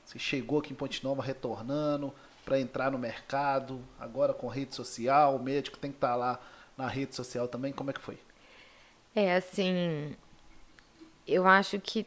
você 0.03 0.19
chegou 0.19 0.61
aqui 0.61 0.73
em 0.73 0.77
Ponte 0.77 1.05
Nova 1.05 1.23
retornando 1.23 2.13
para 2.43 2.59
entrar 2.59 2.91
no 2.91 2.99
mercado? 2.99 3.85
Agora 4.01 4.33
com 4.33 4.49
rede 4.49 4.75
social, 4.75 5.37
o 5.37 5.43
médico 5.43 5.79
tem 5.79 5.91
que 5.91 5.99
estar 5.99 6.13
tá 6.13 6.17
lá 6.17 6.41
na 6.77 6.87
rede 6.87 7.15
social 7.15 7.47
também. 7.49 7.73
Como 7.73 7.91
é 7.91 7.93
que 7.93 8.01
foi? 8.01 8.19
É, 9.15 9.37
assim, 9.37 10.17
eu 11.27 11.47
acho 11.47 11.79
que 11.79 12.07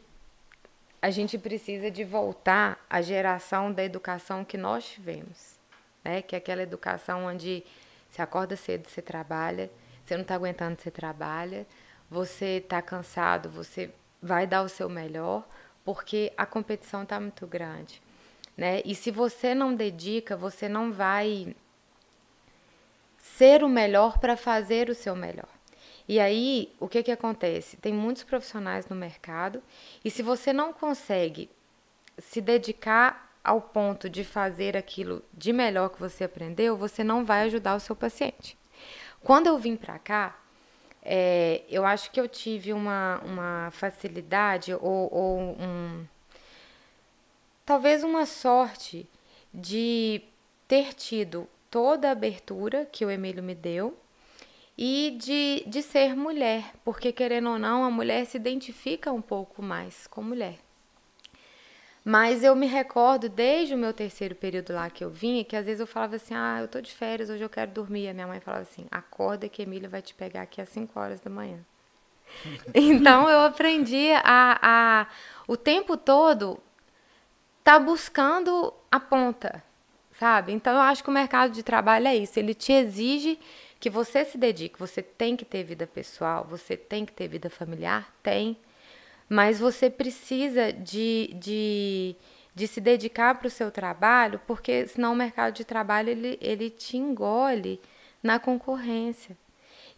a 1.06 1.10
gente 1.10 1.38
precisa 1.38 1.88
de 1.88 2.02
voltar 2.02 2.84
à 2.90 3.00
geração 3.00 3.72
da 3.72 3.84
educação 3.84 4.44
que 4.44 4.58
nós 4.58 4.84
tivemos, 4.84 5.54
né? 6.02 6.20
Que 6.20 6.34
é 6.34 6.38
aquela 6.38 6.62
educação 6.62 7.26
onde 7.26 7.62
você 8.10 8.22
acorda 8.22 8.56
cedo, 8.56 8.88
você 8.88 9.00
trabalha, 9.00 9.70
você 10.04 10.16
não 10.16 10.22
está 10.22 10.34
aguentando, 10.34 10.82
você 10.82 10.90
trabalha, 10.90 11.64
você 12.10 12.56
está 12.56 12.82
cansado, 12.82 13.48
você 13.48 13.88
vai 14.20 14.48
dar 14.48 14.62
o 14.62 14.68
seu 14.68 14.88
melhor, 14.88 15.46
porque 15.84 16.32
a 16.36 16.44
competição 16.44 17.04
está 17.04 17.20
muito 17.20 17.46
grande, 17.46 18.02
né? 18.56 18.82
E 18.84 18.92
se 18.92 19.12
você 19.12 19.54
não 19.54 19.76
dedica, 19.76 20.36
você 20.36 20.68
não 20.68 20.90
vai 20.90 21.54
ser 23.16 23.62
o 23.62 23.68
melhor 23.68 24.18
para 24.18 24.36
fazer 24.36 24.90
o 24.90 24.94
seu 24.94 25.14
melhor. 25.14 25.55
E 26.08 26.20
aí, 26.20 26.72
o 26.78 26.88
que, 26.88 27.02
que 27.02 27.10
acontece? 27.10 27.76
Tem 27.76 27.92
muitos 27.92 28.22
profissionais 28.22 28.86
no 28.88 28.94
mercado, 28.94 29.62
e 30.04 30.10
se 30.10 30.22
você 30.22 30.52
não 30.52 30.72
consegue 30.72 31.50
se 32.18 32.40
dedicar 32.40 33.34
ao 33.42 33.60
ponto 33.60 34.08
de 34.08 34.24
fazer 34.24 34.76
aquilo 34.76 35.22
de 35.32 35.52
melhor 35.52 35.90
que 35.90 36.00
você 36.00 36.24
aprendeu, 36.24 36.76
você 36.76 37.04
não 37.04 37.24
vai 37.24 37.42
ajudar 37.42 37.76
o 37.76 37.80
seu 37.80 37.94
paciente. 37.94 38.56
Quando 39.22 39.46
eu 39.46 39.58
vim 39.58 39.76
para 39.76 39.98
cá, 39.98 40.36
é, 41.02 41.62
eu 41.68 41.84
acho 41.84 42.10
que 42.10 42.20
eu 42.20 42.28
tive 42.28 42.72
uma, 42.72 43.20
uma 43.24 43.70
facilidade 43.70 44.74
ou, 44.74 45.12
ou 45.12 45.38
um, 45.60 46.04
talvez 47.64 48.02
uma 48.02 48.26
sorte 48.26 49.08
de 49.54 50.22
ter 50.66 50.94
tido 50.94 51.48
toda 51.70 52.08
a 52.08 52.12
abertura 52.12 52.84
que 52.86 53.04
o 53.04 53.10
Emílio 53.10 53.42
me 53.42 53.54
deu 53.54 53.96
e 54.76 55.16
de, 55.18 55.64
de 55.66 55.82
ser 55.82 56.14
mulher, 56.14 56.74
porque 56.84 57.10
querendo 57.12 57.50
ou 57.50 57.58
não, 57.58 57.84
a 57.84 57.90
mulher 57.90 58.26
se 58.26 58.36
identifica 58.36 59.12
um 59.12 59.22
pouco 59.22 59.62
mais 59.62 60.06
com 60.06 60.22
mulher. 60.22 60.58
Mas 62.04 62.44
eu 62.44 62.54
me 62.54 62.66
recordo 62.66 63.28
desde 63.28 63.74
o 63.74 63.78
meu 63.78 63.92
terceiro 63.92 64.34
período 64.34 64.72
lá 64.72 64.88
que 64.88 65.02
eu 65.02 65.10
vinha, 65.10 65.44
que 65.44 65.56
às 65.56 65.66
vezes 65.66 65.80
eu 65.80 65.88
falava 65.88 66.14
assim: 66.14 66.34
ah, 66.34 66.58
eu 66.60 66.68
tô 66.68 66.80
de 66.80 66.92
férias, 66.92 67.28
hoje 67.28 67.42
eu 67.42 67.48
quero 67.48 67.72
dormir. 67.72 68.08
A 68.08 68.14
minha 68.14 68.28
mãe 68.28 68.38
falava 68.38 68.62
assim: 68.62 68.86
acorda 68.92 69.48
que 69.48 69.62
Emília 69.62 69.88
vai 69.88 70.00
te 70.00 70.14
pegar 70.14 70.42
aqui 70.42 70.60
às 70.60 70.68
5 70.68 71.00
horas 71.00 71.20
da 71.20 71.28
manhã. 71.28 71.58
então 72.72 73.28
eu 73.28 73.40
aprendi 73.40 74.12
a, 74.22 74.58
a 74.62 75.06
o 75.48 75.56
tempo 75.56 75.96
todo 75.96 76.60
tá 77.64 77.76
buscando 77.76 78.72
a 78.88 79.00
ponta, 79.00 79.64
sabe? 80.12 80.52
Então 80.52 80.74
eu 80.74 80.80
acho 80.82 81.02
que 81.02 81.10
o 81.10 81.12
mercado 81.12 81.52
de 81.52 81.64
trabalho 81.64 82.06
é 82.06 82.14
isso, 82.14 82.38
ele 82.38 82.54
te 82.54 82.72
exige 82.72 83.36
que 83.78 83.90
você 83.90 84.24
se 84.24 84.38
dedique. 84.38 84.78
Você 84.78 85.02
tem 85.02 85.36
que 85.36 85.44
ter 85.44 85.64
vida 85.64 85.86
pessoal, 85.86 86.46
você 86.48 86.76
tem 86.76 87.04
que 87.04 87.12
ter 87.12 87.28
vida 87.28 87.50
familiar? 87.50 88.14
Tem. 88.22 88.56
Mas 89.28 89.58
você 89.58 89.90
precisa 89.90 90.72
de, 90.72 91.34
de, 91.34 92.16
de 92.54 92.66
se 92.66 92.80
dedicar 92.80 93.34
para 93.36 93.48
o 93.48 93.50
seu 93.50 93.70
trabalho, 93.70 94.40
porque 94.46 94.86
senão 94.86 95.12
o 95.12 95.16
mercado 95.16 95.54
de 95.54 95.64
trabalho 95.64 96.10
ele, 96.10 96.38
ele 96.40 96.70
te 96.70 96.96
engole 96.96 97.80
na 98.22 98.38
concorrência. 98.38 99.36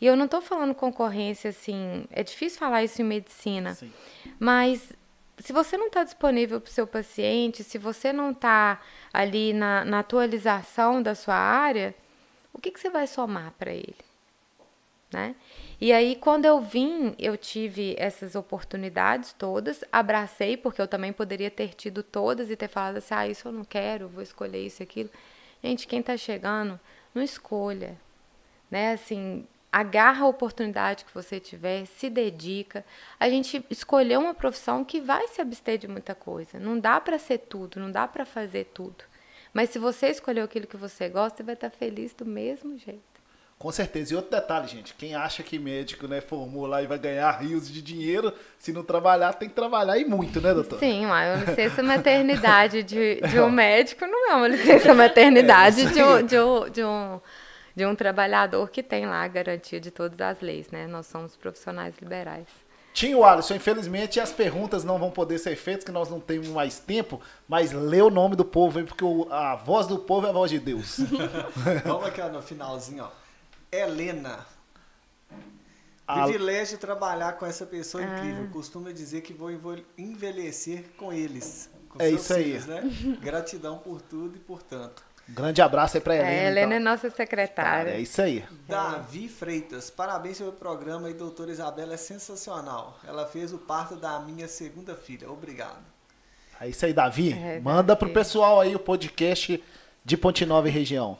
E 0.00 0.06
eu 0.06 0.16
não 0.16 0.26
estou 0.26 0.40
falando 0.40 0.74
concorrência 0.74 1.50
assim, 1.50 2.06
é 2.10 2.22
difícil 2.22 2.58
falar 2.58 2.84
isso 2.84 3.02
em 3.02 3.04
medicina, 3.04 3.74
Sim. 3.74 3.92
mas 4.38 4.92
se 5.38 5.52
você 5.52 5.76
não 5.76 5.88
está 5.88 6.04
disponível 6.04 6.60
para 6.60 6.68
o 6.68 6.72
seu 6.72 6.86
paciente, 6.86 7.64
se 7.64 7.78
você 7.78 8.12
não 8.12 8.30
está 8.30 8.80
ali 9.12 9.52
na, 9.52 9.84
na 9.84 10.00
atualização 10.00 11.02
da 11.02 11.14
sua 11.14 11.34
área, 11.34 11.94
o 12.58 12.60
que, 12.60 12.70
que 12.72 12.80
você 12.80 12.90
vai 12.90 13.06
somar 13.06 13.52
para 13.52 13.72
ele? 13.72 13.96
Né? 15.12 15.34
E 15.80 15.92
aí, 15.92 16.16
quando 16.16 16.44
eu 16.44 16.60
vim, 16.60 17.14
eu 17.18 17.36
tive 17.36 17.94
essas 17.98 18.34
oportunidades 18.34 19.32
todas, 19.32 19.82
abracei, 19.90 20.56
porque 20.56 20.82
eu 20.82 20.88
também 20.88 21.12
poderia 21.12 21.50
ter 21.50 21.72
tido 21.72 22.02
todas 22.02 22.50
e 22.50 22.56
ter 22.56 22.68
falado 22.68 22.98
assim: 22.98 23.14
ah, 23.14 23.26
isso 23.28 23.48
eu 23.48 23.52
não 23.52 23.64
quero, 23.64 24.08
vou 24.08 24.22
escolher 24.22 24.58
isso 24.58 24.82
e 24.82 24.84
aquilo. 24.84 25.08
Gente, 25.62 25.86
quem 25.86 26.00
está 26.00 26.16
chegando, 26.16 26.78
não 27.14 27.22
escolha. 27.22 27.96
Né? 28.70 28.92
Assim, 28.92 29.46
agarra 29.72 30.24
a 30.24 30.28
oportunidade 30.28 31.04
que 31.04 31.14
você 31.14 31.40
tiver, 31.40 31.86
se 31.86 32.10
dedica. 32.10 32.84
A 33.18 33.30
gente 33.30 33.64
escolheu 33.70 34.20
uma 34.20 34.34
profissão 34.34 34.84
que 34.84 35.00
vai 35.00 35.26
se 35.28 35.40
abster 35.40 35.78
de 35.78 35.88
muita 35.88 36.14
coisa. 36.14 36.58
Não 36.58 36.78
dá 36.78 37.00
para 37.00 37.18
ser 37.18 37.38
tudo, 37.38 37.80
não 37.80 37.90
dá 37.90 38.06
para 38.06 38.26
fazer 38.26 38.64
tudo. 38.74 39.04
Mas 39.58 39.70
se 39.70 39.78
você 39.80 40.06
escolheu 40.06 40.44
aquilo 40.44 40.68
que 40.68 40.76
você 40.76 41.08
gosta, 41.08 41.38
você 41.38 41.42
vai 41.42 41.54
estar 41.54 41.68
feliz 41.68 42.14
do 42.14 42.24
mesmo 42.24 42.78
jeito. 42.78 43.02
Com 43.58 43.72
certeza. 43.72 44.12
E 44.12 44.16
outro 44.16 44.30
detalhe, 44.30 44.68
gente, 44.68 44.94
quem 44.94 45.16
acha 45.16 45.42
que 45.42 45.58
médico, 45.58 46.06
né, 46.06 46.20
formou 46.20 46.64
lá 46.64 46.80
e 46.80 46.86
vai 46.86 46.96
ganhar 46.96 47.28
rios 47.32 47.68
de 47.68 47.82
dinheiro, 47.82 48.32
se 48.56 48.72
não 48.72 48.84
trabalhar, 48.84 49.32
tem 49.32 49.48
que 49.48 49.56
trabalhar 49.56 49.98
e 49.98 50.04
muito, 50.04 50.40
né, 50.40 50.54
doutor? 50.54 50.78
Sim, 50.78 51.06
uma 51.06 51.34
licença 51.34 51.82
maternidade 51.82 52.84
de, 52.84 53.20
de 53.20 53.40
um 53.40 53.50
médico 53.50 54.06
não 54.06 54.30
é 54.30 54.34
uma 54.36 54.46
licença 54.46 54.94
maternidade 54.94 55.80
é, 55.80 55.90
de, 55.90 56.02
um, 56.04 56.22
de, 56.22 56.38
um, 56.38 56.70
de, 56.70 56.84
um, 56.84 57.20
de 57.74 57.84
um 57.84 57.96
trabalhador 57.96 58.70
que 58.70 58.80
tem 58.80 59.06
lá 59.06 59.24
a 59.24 59.28
garantia 59.28 59.80
de 59.80 59.90
todas 59.90 60.20
as 60.20 60.40
leis, 60.40 60.70
né? 60.70 60.86
Nós 60.86 61.08
somos 61.08 61.34
profissionais 61.34 61.96
liberais. 62.00 62.46
Tinho 62.92 63.24
Alisson, 63.24 63.54
infelizmente 63.54 64.18
as 64.18 64.32
perguntas 64.32 64.82
não 64.82 64.98
vão 64.98 65.10
poder 65.10 65.38
ser 65.38 65.56
feitas, 65.56 65.84
que 65.84 65.92
nós 65.92 66.08
não 66.08 66.18
temos 66.18 66.48
mais 66.48 66.78
tempo, 66.78 67.20
mas 67.46 67.72
lê 67.72 68.02
o 68.02 68.10
nome 68.10 68.34
do 68.34 68.44
povo 68.44 68.78
aí, 68.78 68.84
porque 68.84 69.04
a 69.30 69.54
voz 69.54 69.86
do 69.86 69.98
povo 69.98 70.26
é 70.26 70.30
a 70.30 70.32
voz 70.32 70.50
de 70.50 70.58
Deus. 70.58 70.98
Vamos 71.84 72.06
aqui 72.06 72.20
ó, 72.20 72.28
no 72.28 72.42
finalzinho, 72.42 73.04
ó. 73.04 73.10
Helena. 73.70 74.46
Privilégio 76.06 76.76
de 76.76 76.80
trabalhar 76.80 77.34
com 77.34 77.44
essa 77.44 77.66
pessoa 77.66 78.02
ah. 78.02 78.06
incrível. 78.06 78.48
Costuma 78.50 78.90
dizer 78.92 79.20
que 79.20 79.32
vou 79.34 79.50
envelhecer 79.96 80.84
com 80.96 81.12
eles. 81.12 81.68
Com 81.90 82.02
é 82.02 82.10
isso 82.10 82.32
aí. 82.32 82.58
né? 82.60 82.82
Gratidão 83.20 83.78
por 83.78 84.00
tudo 84.00 84.36
e 84.36 84.40
por 84.40 84.62
tanto. 84.62 85.07
Grande 85.28 85.60
abraço 85.60 85.96
aí 85.96 86.00
pra 86.00 86.14
Helena. 86.16 86.30
É, 86.30 86.46
Helena 86.46 86.66
então. 86.76 86.76
é 86.76 86.78
nossa 86.80 87.10
secretária. 87.10 87.90
é 87.90 88.00
isso 88.00 88.20
aí. 88.22 88.44
Davi 88.66 89.28
Freitas, 89.28 89.90
parabéns 89.90 90.38
pelo 90.38 90.52
programa 90.52 91.10
e 91.10 91.14
doutora 91.14 91.50
Isabela 91.50 91.94
é 91.94 91.96
sensacional. 91.98 92.98
Ela 93.06 93.26
fez 93.26 93.52
o 93.52 93.58
parto 93.58 93.94
da 93.94 94.18
minha 94.20 94.48
segunda 94.48 94.94
filha. 94.96 95.30
Obrigado. 95.30 95.84
É 96.60 96.68
isso 96.68 96.84
aí, 96.86 96.92
Davi. 96.94 97.32
É, 97.34 97.60
Manda 97.60 97.94
Davi. 97.94 97.98
pro 98.00 98.08
pessoal 98.12 98.60
aí 98.60 98.74
o 98.74 98.78
podcast 98.78 99.62
de 100.04 100.16
Ponte 100.16 100.46
Nova 100.46 100.66
e 100.66 100.70
região. 100.70 101.18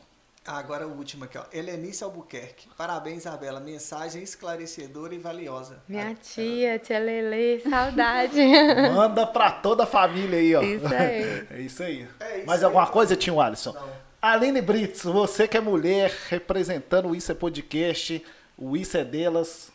Agora 0.48 0.86
o 0.88 0.96
último 0.96 1.24
aqui, 1.24 1.36
ó. 1.36 1.42
Helenice 1.52 2.02
Albuquerque. 2.02 2.68
Parabéns, 2.74 3.18
Isabela. 3.18 3.60
Mensagem 3.60 4.22
esclarecedora 4.22 5.14
e 5.14 5.18
valiosa. 5.18 5.82
Minha 5.86 6.14
tia, 6.14 6.78
tia 6.78 6.98
Lele, 6.98 7.60
saudade. 7.60 8.40
Manda 8.94 9.26
pra 9.26 9.50
toda 9.50 9.82
a 9.82 9.86
família 9.86 10.38
aí, 10.38 10.54
ó. 10.54 10.62
Isso 10.62 10.86
aí. 10.86 11.46
É 11.50 11.60
isso 11.60 11.82
aí. 11.82 12.08
É 12.18 12.38
isso 12.38 12.46
Mais 12.46 12.60
aí. 12.60 12.64
alguma 12.64 12.86
coisa, 12.86 13.14
tio 13.14 13.40
Alisson? 13.42 13.72
Não. 13.74 13.88
Aline 14.22 14.62
Brits, 14.62 15.02
você 15.04 15.46
que 15.46 15.56
é 15.58 15.60
mulher, 15.60 16.10
representando 16.30 17.10
o 17.10 17.14
Isso 17.14 17.30
é 17.30 17.34
Podcast, 17.34 18.24
o 18.56 18.74
Isso 18.74 18.96
é 18.96 19.04
Delas, 19.04 19.70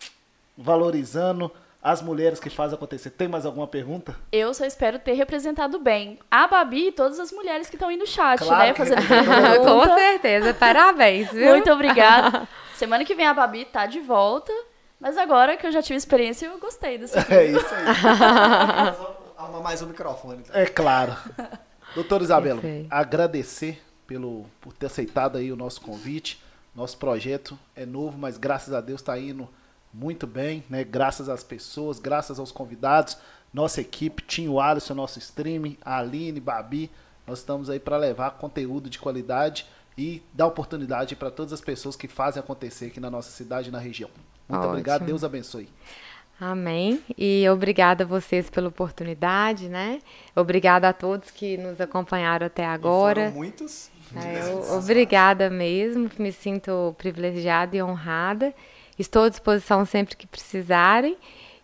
valorizando 0.58 1.52
as 1.84 2.02
mulheres 2.02 2.40
que 2.40 2.50
fazem 2.50 2.76
acontecer. 2.76 3.10
Tem 3.10 3.28
mais 3.28 3.46
alguma 3.46 3.68
pergunta? 3.68 4.16
Eu 4.32 4.54
só 4.54 4.66
espero 4.66 4.98
ter 4.98 5.14
representado 5.14 5.78
bem 5.78 6.18
a 6.32 6.48
Babi 6.48 6.88
e 6.88 6.92
todas 6.94 7.20
as 7.20 7.32
mulheres 7.34 7.70
que 7.70 7.76
estão 7.76 7.90
aí 7.90 7.98
no 7.98 8.08
chat, 8.08 8.40
claro 8.40 8.64
né? 8.64 8.74
Fazendo 8.74 9.04
pergunta. 9.06 9.60
Com 9.60 9.96
certeza, 9.96 10.54
parabéns, 10.54 11.30
viu? 11.30 11.52
Muito 11.52 11.70
obrigada. 11.70 12.48
Semana 12.76 13.04
que 13.04 13.14
vem 13.14 13.28
a 13.28 13.34
Babi 13.34 13.66
tá 13.66 13.86
de 13.86 14.00
volta, 14.00 14.54
mas 14.98 15.18
agora 15.18 15.58
que 15.58 15.68
eu 15.68 15.72
já 15.74 15.82
tive 15.82 15.98
experiência, 15.98 16.46
eu 16.46 16.58
gostei 16.58 16.98
dessa. 16.98 17.20
É 17.30 17.48
isso 17.48 17.76
aí. 17.76 17.86
Arruma 19.38 19.60
mais 19.60 19.82
um 19.82 19.88
microfone. 19.88 20.44
Tá? 20.44 20.58
É 20.58 20.66
claro. 20.66 21.18
Doutora 21.94 22.24
Isabela, 22.24 22.62
agradecer 22.90 23.84
pelo, 24.08 24.46
por 24.62 24.72
ter 24.72 24.86
aceitado 24.86 25.38
aí 25.38 25.52
o 25.52 25.56
nosso 25.58 25.82
convite. 25.82 26.42
Nosso 26.74 26.98
projeto 26.98 27.60
é 27.76 27.86
novo, 27.86 28.18
mas 28.18 28.38
graças 28.38 28.74
a 28.74 28.80
Deus 28.80 29.02
está 29.02 29.20
indo 29.20 29.48
muito 29.94 30.26
bem, 30.26 30.64
né? 30.70 30.84
Graças 30.84 31.30
às 31.30 31.44
pessoas, 31.44 32.00
graças 32.00 32.40
aos 32.40 32.52
convidados, 32.52 33.18
nossa 33.54 33.80
equipe, 33.80 34.24
Tinho 34.24 34.60
Alisson, 34.60 34.96
nosso 34.96 35.20
streaming, 35.20 35.78
a 35.86 36.00
Aline, 36.00 36.40
Babi, 36.40 36.90
nós 37.28 37.40
estamos 37.40 37.70
aí 37.70 37.80
para 37.80 37.98
levar 37.98 38.32
conteúdo 38.32 38.90
de 38.90 38.98
qualidade 38.98 39.66
e 39.98 40.24
dar 40.34 40.48
oportunidade 40.48 41.16
para 41.16 41.30
todas 41.30 41.54
as 41.54 41.62
pessoas 41.62 41.96
que 41.96 42.08
fazem 42.08 42.42
acontecer 42.42 42.88
aqui 42.88 43.00
na 43.00 43.12
nossa 43.12 43.30
cidade 43.30 43.70
e 43.70 43.72
na 43.72 43.80
região. 43.80 44.10
Muito 44.50 44.60
Ótimo. 44.60 44.72
obrigado, 44.72 45.06
Deus 45.06 45.24
abençoe. 45.24 45.70
Amém. 46.40 47.02
E 47.18 47.48
obrigada 47.48 48.04
a 48.04 48.08
vocês 48.08 48.50
pela 48.50 48.68
oportunidade, 48.68 49.70
né? 49.70 50.00
Obrigada 50.36 50.90
a 50.90 50.94
todos 50.94 51.30
que 51.30 51.58
nos 51.58 51.80
acompanharam 51.80 52.48
até 52.48 52.66
agora. 52.66 53.22
E 53.22 53.24
foram 53.26 53.38
muitos. 53.38 53.92
É, 54.16 54.76
obrigada 54.76 55.50
mesmo, 55.50 56.10
me 56.20 56.32
sinto 56.32 56.94
privilegiada 56.98 57.76
e 57.76 57.82
honrada. 57.82 58.54
Estou 58.98 59.24
à 59.24 59.30
disposição 59.30 59.86
sempre 59.86 60.16
que 60.16 60.28
precisarem. 60.28 61.18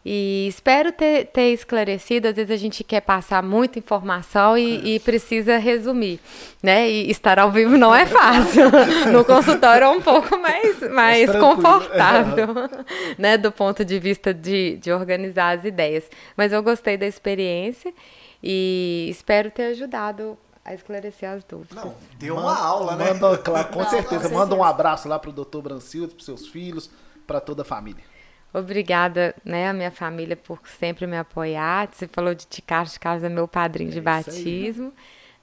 E 0.05 0.47
espero 0.47 0.93
ter, 0.93 1.25
ter 1.25 1.51
esclarecido. 1.51 2.29
Às 2.29 2.35
vezes 2.35 2.51
a 2.51 2.57
gente 2.57 2.83
quer 2.83 3.01
passar 3.01 3.43
muita 3.43 3.77
informação 3.77 4.57
e, 4.57 4.95
e, 4.95 4.99
precisa 4.99 5.57
resumir, 5.57 6.21
né? 6.63 6.89
E 6.89 7.11
estar 7.11 7.37
ao 7.37 7.51
vivo 7.51 7.77
não 7.77 7.93
é 7.93 8.05
fácil. 8.05 8.69
No 9.11 9.25
consultório 9.25 9.85
é 9.85 9.89
um 9.89 10.01
pouco 10.01 10.37
mais, 10.37 10.79
mais 10.89 11.29
confortável, 11.31 12.47
né? 13.19 13.37
Do 13.37 13.51
ponto 13.51 13.83
de 13.83 13.99
vista 13.99 14.33
de, 14.33 14.77
de 14.77 14.91
organizar 14.91 15.57
as 15.57 15.65
ideias. 15.65 16.09
Mas 16.37 16.53
eu 16.53 16.63
gostei 16.63 16.95
da 16.95 17.05
experiência 17.05 17.93
e 18.41 19.07
espero 19.09 19.51
ter 19.51 19.63
ajudado 19.63 20.37
a 20.63 20.73
esclarecer 20.73 21.29
as 21.29 21.43
dúvidas. 21.43 21.83
Não, 21.83 21.93
deu 22.17 22.35
uma 22.35 22.43
manda, 22.43 22.61
aula, 22.61 22.95
né? 22.95 23.13
Manda, 23.13 23.37
claro, 23.37 23.67
com, 23.67 23.83
certeza. 23.83 24.03
com 24.03 24.09
certeza. 24.09 24.33
Manda 24.33 24.55
um 24.55 24.63
abraço 24.63 25.09
lá 25.09 25.19
para 25.19 25.29
o 25.29 25.33
doutor 25.33 25.61
Brancildo, 25.61 26.15
para 26.15 26.23
seus 26.23 26.47
filhos 26.47 26.89
para 27.29 27.39
toda 27.39 27.61
a 27.61 27.65
família. 27.65 28.03
Obrigada, 28.51 29.35
né, 29.45 29.69
a 29.69 29.73
minha 29.73 29.91
família 29.91 30.35
por 30.35 30.59
sempre 30.65 31.05
me 31.05 31.15
apoiar. 31.15 31.87
Você 31.91 32.07
falou 32.07 32.33
de 32.33 32.47
Ticardo, 32.47 32.89
Carlos 32.99 33.23
é 33.23 33.29
meu 33.29 33.47
padrinho 33.47 33.91
é 33.91 33.93
de 33.93 34.01
batismo, 34.01 34.85
aí, 34.85 34.93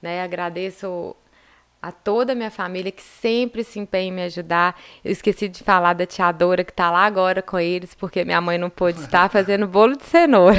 né? 0.01 0.17
né? 0.17 0.23
Agradeço 0.23 1.15
a 1.81 1.91
toda 1.91 2.33
a 2.33 2.35
minha 2.35 2.49
família 2.49 2.91
que 2.91 3.01
sempre 3.01 3.63
se 3.63 3.79
empenha 3.79 4.09
em 4.09 4.11
me 4.11 4.23
ajudar. 4.23 4.79
Eu 5.05 5.11
esqueci 5.11 5.47
de 5.47 5.63
falar 5.63 5.93
da 5.93 6.05
tia 6.05 6.31
Dora 6.31 6.63
que 6.63 6.71
está 6.71 6.89
lá 6.89 7.05
agora 7.05 7.41
com 7.41 7.59
eles, 7.59 7.93
porque 7.93 8.25
minha 8.25 8.41
mãe 8.41 8.57
não 8.57 8.69
pôde 8.69 8.99
estar 8.99 9.29
fazendo 9.31 9.67
bolo 9.67 9.95
de 9.95 10.03
cenoura. 10.03 10.57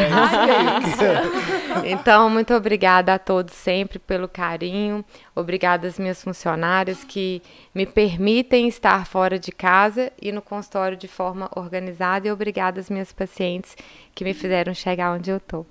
então, 1.85 2.31
muito 2.31 2.55
obrigada 2.55 3.15
a 3.15 3.19
todos 3.19 3.55
sempre 3.55 3.99
pelo 3.99 4.28
carinho. 4.28 5.05
Obrigada 5.35 5.89
às 5.89 5.99
minhas 5.99 6.23
funcionárias 6.23 7.03
que 7.05 7.43
me 7.74 7.85
permitem 7.85 8.69
estar 8.69 9.07
fora 9.07 9.39
de 9.39 9.51
casa 9.51 10.12
e 10.20 10.31
no 10.31 10.40
consultório 10.40 10.97
de 10.97 11.09
forma 11.09 11.51
organizada. 11.57 12.28
E 12.28 12.32
obrigada 12.32 12.81
às 12.81 12.89
minhas 12.89 13.12
pacientes 13.12 13.77
que 14.15 14.24
me 14.24 14.35
fizeram 14.35 14.73
chegar 14.73 15.12
onde 15.12 15.31
eu 15.31 15.39
estou. 15.39 15.66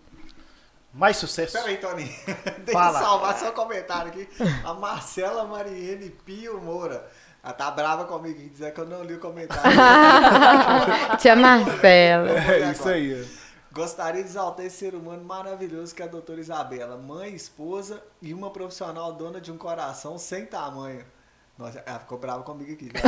Mais 0.98 1.16
sucesso. 1.16 1.54
Peraí, 1.54 1.78
Tony. 1.78 2.04
Deixa 2.66 2.88
eu 2.88 2.94
salvar 2.94 3.38
seu 3.38 3.54
comentário 3.54 4.10
aqui. 4.10 4.28
A 4.66 4.74
Marcela 4.74 5.44
Mariene 5.46 6.10
Pio 6.10 6.60
Moura. 6.60 7.08
Ela 7.44 7.54
tá 7.54 7.70
brava 7.70 8.06
comigo 8.06 8.42
e 8.42 8.50
dizer 8.50 8.74
que 8.74 8.82
eu 8.82 8.86
não 8.88 9.04
li 9.04 9.14
o 9.14 9.20
comentário. 9.20 9.62
Tia 11.22 11.36
Marcela. 11.36 12.32
É 12.32 12.72
isso 12.72 12.90
aí. 12.90 13.28
Gostaria 13.72 14.24
de 14.24 14.30
exaltar 14.30 14.66
esse 14.66 14.78
ser 14.78 14.96
humano 14.96 15.24
maravilhoso 15.24 15.94
que 15.94 16.02
é 16.02 16.06
a 16.06 16.10
doutora 16.10 16.42
Isabela. 16.42 16.98
Mãe, 16.98 17.32
esposa 17.36 18.04
e 18.20 18.34
uma 18.34 18.50
profissional 18.50 19.14
dona 19.14 19.40
de 19.40 19.52
um 19.52 19.58
coração 19.58 20.18
sem 20.18 20.48
tamanho. 20.48 21.06
Nossa, 21.58 21.84
ela 21.88 22.00
ficou 22.00 22.20
brava 22.20 22.44
comigo 22.44 22.72
aqui. 22.72 22.92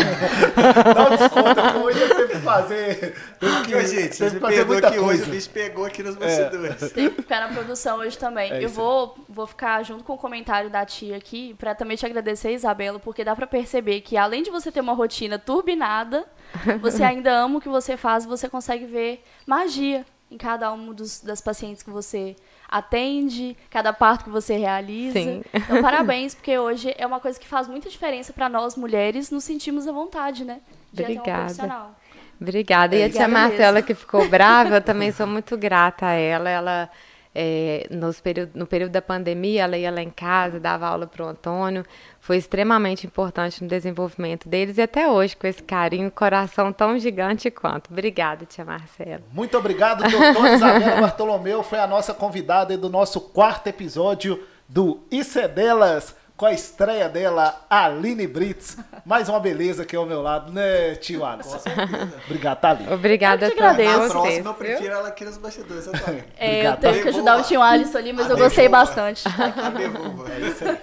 Não 0.95 1.09
desconta, 1.15 1.77
hoje 1.77 2.01
eu 2.01 2.15
teve 2.15 2.33
que 2.33 2.39
fazer. 2.39 3.15
Porque, 3.39 3.85
gente, 3.85 4.15
vocês 4.15 4.33
me 4.33 4.39
perdoam 4.39 4.91
que 4.91 4.97
hoje 4.99 5.21
o 5.21 5.25
bicho 5.27 5.49
pegou 5.51 5.85
aqui 5.85 6.01
nos 6.01 6.15
bastidores. 6.15 6.81
É. 6.81 6.89
Tem 6.89 7.09
que 7.11 7.21
ficar 7.21 7.47
na 7.47 7.53
produção 7.53 7.99
hoje 7.99 8.17
também. 8.17 8.51
É 8.51 8.63
eu 8.63 8.69
vou, 8.69 9.23
vou 9.29 9.45
ficar 9.45 9.83
junto 9.83 10.03
com 10.03 10.13
o 10.13 10.17
comentário 10.17 10.67
da 10.67 10.83
tia 10.83 11.15
aqui, 11.15 11.53
pra 11.59 11.75
também 11.75 11.95
te 11.95 12.07
agradecer, 12.07 12.51
Isabela, 12.51 12.99
porque 12.99 13.23
dá 13.23 13.35
pra 13.35 13.45
perceber 13.45 14.01
que 14.01 14.17
além 14.17 14.41
de 14.41 14.49
você 14.49 14.71
ter 14.71 14.81
uma 14.81 14.93
rotina 14.93 15.37
turbinada, 15.37 16.25
você 16.81 17.03
ainda 17.03 17.31
ama 17.31 17.59
o 17.59 17.61
que 17.61 17.69
você 17.69 17.95
faz 17.95 18.23
e 18.23 18.27
você 18.27 18.49
consegue 18.49 18.85
ver 18.87 19.23
magia 19.45 20.03
em 20.31 20.37
cada 20.37 20.71
um 20.73 20.91
dos, 20.91 21.21
das 21.21 21.39
pacientes 21.39 21.83
que 21.83 21.89
você 21.91 22.35
atende, 22.69 23.57
cada 23.69 23.91
parto 23.91 24.25
que 24.25 24.29
você 24.29 24.55
realiza. 24.55 25.19
Sim. 25.19 25.41
Então, 25.53 25.81
parabéns, 25.81 26.35
porque 26.35 26.57
hoje 26.57 26.93
é 26.97 27.05
uma 27.05 27.19
coisa 27.19 27.39
que 27.39 27.47
faz 27.47 27.67
muita 27.67 27.89
diferença 27.89 28.31
para 28.31 28.47
nós 28.47 28.75
mulheres, 28.75 29.31
nos 29.31 29.43
sentimos 29.43 29.87
à 29.87 29.91
vontade, 29.91 30.45
né? 30.45 30.59
De 30.93 31.03
Obrigada. 31.03 31.87
Obrigada. 32.39 32.95
E 32.95 33.03
a 33.03 33.09
tia 33.09 33.27
Marcela, 33.27 33.81
que 33.81 33.93
ficou 33.93 34.27
brava, 34.29 34.75
eu 34.75 34.81
também 34.81 35.11
sou 35.11 35.27
muito 35.27 35.57
grata 35.57 36.05
a 36.05 36.13
ela. 36.13 36.49
Ela 36.49 36.89
é, 37.33 37.87
nos 37.91 38.19
período, 38.19 38.51
no 38.55 38.65
período 38.65 38.91
da 38.91 39.01
pandemia, 39.01 39.63
ela 39.63 39.77
ia 39.77 39.91
lá 39.91 40.01
em 40.01 40.09
casa, 40.09 40.59
dava 40.59 40.87
aula 40.87 41.05
para 41.05 41.23
o 41.23 41.27
Antônio. 41.27 41.85
Foi 42.19 42.37
extremamente 42.37 43.05
importante 43.05 43.63
no 43.63 43.69
desenvolvimento 43.69 44.49
deles 44.49 44.77
e 44.77 44.81
até 44.81 45.07
hoje, 45.09 45.37
com 45.37 45.47
esse 45.47 45.61
carinho, 45.61 46.11
coração 46.11 46.73
tão 46.73 46.97
gigante 46.97 47.51
quanto. 47.51 47.91
Obrigada, 47.91 48.45
tia 48.45 48.65
Marcela. 48.65 49.21
Muito 49.31 49.57
obrigado, 49.57 50.09
doutora 50.09 50.53
Isabela 50.55 51.01
Bartolomeu. 51.01 51.63
Foi 51.63 51.79
a 51.79 51.87
nossa 51.87 52.13
convidada 52.13 52.77
do 52.77 52.89
nosso 52.89 53.21
quarto 53.21 53.67
episódio 53.67 54.43
do 54.67 54.99
Isso 55.11 55.39
é 55.39 55.47
Delas 55.47 56.15
com 56.39 56.45
a 56.45 56.53
estreia 56.53 57.09
dela, 57.09 57.65
Aline 57.69 58.25
Brits. 58.25 58.77
Mais 59.05 59.27
uma 59.27 59.41
beleza 59.41 59.83
aqui 59.83 59.93
ao 59.93 60.05
meu 60.05 60.21
lado, 60.21 60.53
né, 60.53 60.95
tio 60.95 61.25
Alisson? 61.25 61.59
Obrigado, 62.25 62.61
Thaline. 62.61 62.93
Obrigada 62.93 63.45
eu 63.47 63.51
te 63.51 63.59
agradeço. 63.59 63.99
Na 63.99 64.09
próxima, 64.09 64.49
eu 64.49 64.53
prefiro 64.53 64.93
ela 64.93 65.09
aqui 65.09 65.25
nos 65.25 65.37
bastidores, 65.37 65.85
tá 65.87 66.13
É, 66.39 66.65
eu 66.65 66.77
tenho 66.77 67.03
que 67.03 67.09
ajudar 67.09 67.39
o 67.39 67.43
tio 67.43 67.61
Alisson 67.61 67.97
ali, 67.97 68.13
mas 68.13 68.27
a 68.27 68.33
eu 68.35 68.37
gostei 68.37 68.69
bastante. 68.69 69.25
A 69.27 70.31
é 70.31 70.47
isso 70.47 70.63
aí. 70.63 70.77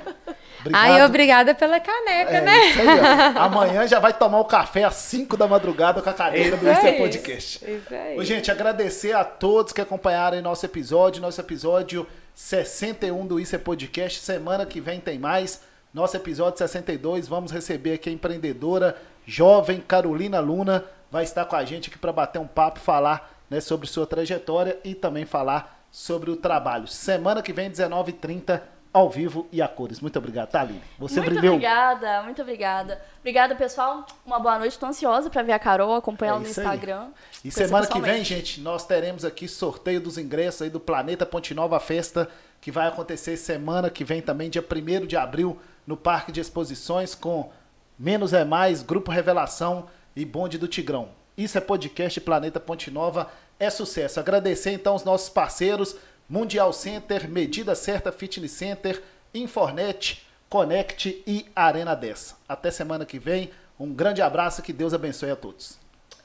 Obrigado. 0.60 0.84
Aí, 0.84 1.02
obrigada 1.04 1.54
pela 1.54 1.80
caneca, 1.80 2.32
é, 2.32 2.40
né? 2.42 2.58
Aí, 2.58 3.32
Amanhã 3.38 3.86
já 3.86 3.98
vai 3.98 4.12
tomar 4.12 4.38
o 4.38 4.42
um 4.42 4.44
café 4.44 4.84
às 4.84 4.96
5 4.96 5.38
da 5.38 5.46
madrugada 5.46 6.02
com 6.02 6.10
a 6.10 6.12
caneca 6.12 6.56
do 6.56 6.70
IC 6.70 6.92
Podcast. 6.98 7.64
Isso 7.64 7.94
aí. 7.94 8.18
Ô, 8.18 8.24
gente, 8.24 8.50
agradecer 8.50 9.12
a 9.14 9.24
todos 9.24 9.72
que 9.72 9.80
acompanharam 9.80 10.42
nosso 10.42 10.66
episódio. 10.66 11.22
Nosso 11.22 11.40
episódio 11.40 12.06
61 12.36 13.26
do 13.26 13.40
Isso 13.40 13.56
é 13.56 13.58
Podcast. 13.58 14.20
Semana 14.20 14.66
que 14.66 14.78
vem 14.78 15.00
tem 15.00 15.18
mais. 15.18 15.62
Nosso 15.92 16.18
episódio 16.18 16.58
62, 16.58 17.26
vamos 17.26 17.50
receber 17.50 17.94
aqui 17.94 18.10
a 18.10 18.12
empreendedora 18.12 18.94
jovem 19.24 19.80
Carolina 19.80 20.38
Luna. 20.38 20.84
Vai 21.10 21.24
estar 21.24 21.46
com 21.46 21.56
a 21.56 21.64
gente 21.64 21.88
aqui 21.88 21.98
para 21.98 22.12
bater 22.12 22.38
um 22.38 22.46
papo, 22.46 22.78
falar 22.78 23.42
né, 23.48 23.58
sobre 23.58 23.86
sua 23.86 24.06
trajetória 24.06 24.78
e 24.84 24.94
também 24.94 25.24
falar 25.24 25.82
sobre 25.90 26.30
o 26.30 26.36
trabalho. 26.36 26.86
Semana 26.86 27.40
que 27.40 27.54
vem, 27.54 27.70
19h30, 27.70 28.60
ao 28.96 29.10
vivo 29.10 29.46
e 29.52 29.60
a 29.60 29.68
cores. 29.68 30.00
Muito 30.00 30.18
obrigado, 30.18 30.48
Thaline. 30.48 30.80
Você 30.98 31.20
muito 31.20 31.28
brilhou. 31.34 31.52
Muito 31.52 31.66
obrigada, 31.66 32.22
muito 32.22 32.40
obrigada. 32.40 33.02
Obrigada, 33.20 33.54
pessoal. 33.54 34.06
Uma 34.24 34.40
boa 34.40 34.58
noite. 34.58 34.72
Estou 34.72 34.88
ansiosa 34.88 35.28
para 35.28 35.42
ver 35.42 35.52
a 35.52 35.58
Carol, 35.58 35.94
acompanhar 35.94 36.30
ela 36.30 36.40
é 36.40 36.44
no 36.44 36.48
Instagram. 36.48 37.08
E 37.44 37.50
semana 37.50 37.86
que 37.86 38.00
vem, 38.00 38.24
gente, 38.24 38.58
nós 38.58 38.86
teremos 38.86 39.22
aqui 39.22 39.46
sorteio 39.46 40.00
dos 40.00 40.16
ingressos 40.16 40.62
aí 40.62 40.70
do 40.70 40.80
Planeta 40.80 41.26
Ponte 41.26 41.52
Nova 41.52 41.78
Festa, 41.78 42.26
que 42.58 42.70
vai 42.70 42.88
acontecer 42.88 43.36
semana 43.36 43.90
que 43.90 44.02
vem 44.02 44.22
também, 44.22 44.48
dia 44.48 44.64
1 44.64 45.06
de 45.06 45.14
abril, 45.14 45.60
no 45.86 45.98
Parque 45.98 46.32
de 46.32 46.40
Exposições, 46.40 47.14
com 47.14 47.52
Menos 47.98 48.32
é 48.32 48.46
Mais, 48.46 48.82
Grupo 48.82 49.10
Revelação 49.10 49.88
e 50.16 50.24
Bonde 50.24 50.56
do 50.56 50.66
Tigrão. 50.66 51.10
Isso 51.36 51.58
é 51.58 51.60
podcast 51.60 52.18
Planeta 52.22 52.58
Ponte 52.58 52.90
Nova, 52.90 53.28
é 53.60 53.68
sucesso. 53.68 54.18
Agradecer 54.18 54.70
então 54.70 54.94
os 54.94 55.04
nossos 55.04 55.28
parceiros, 55.28 55.96
Mundial 56.28 56.72
Center, 56.72 57.28
Medida 57.28 57.74
Certa 57.74 58.10
Fitness 58.10 58.52
Center, 58.52 59.02
Infornet, 59.34 60.26
Connect 60.48 61.22
e 61.26 61.46
Arena 61.54 61.94
10. 61.94 62.36
Até 62.48 62.70
semana 62.70 63.06
que 63.06 63.18
vem. 63.18 63.50
Um 63.78 63.92
grande 63.92 64.22
abraço, 64.22 64.62
que 64.62 64.72
Deus 64.72 64.94
abençoe 64.94 65.30
a 65.30 65.36
todos. 65.36 65.78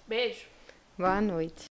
Beijo. 0.08 0.46
Boa 0.98 1.22
noite. 1.22 1.71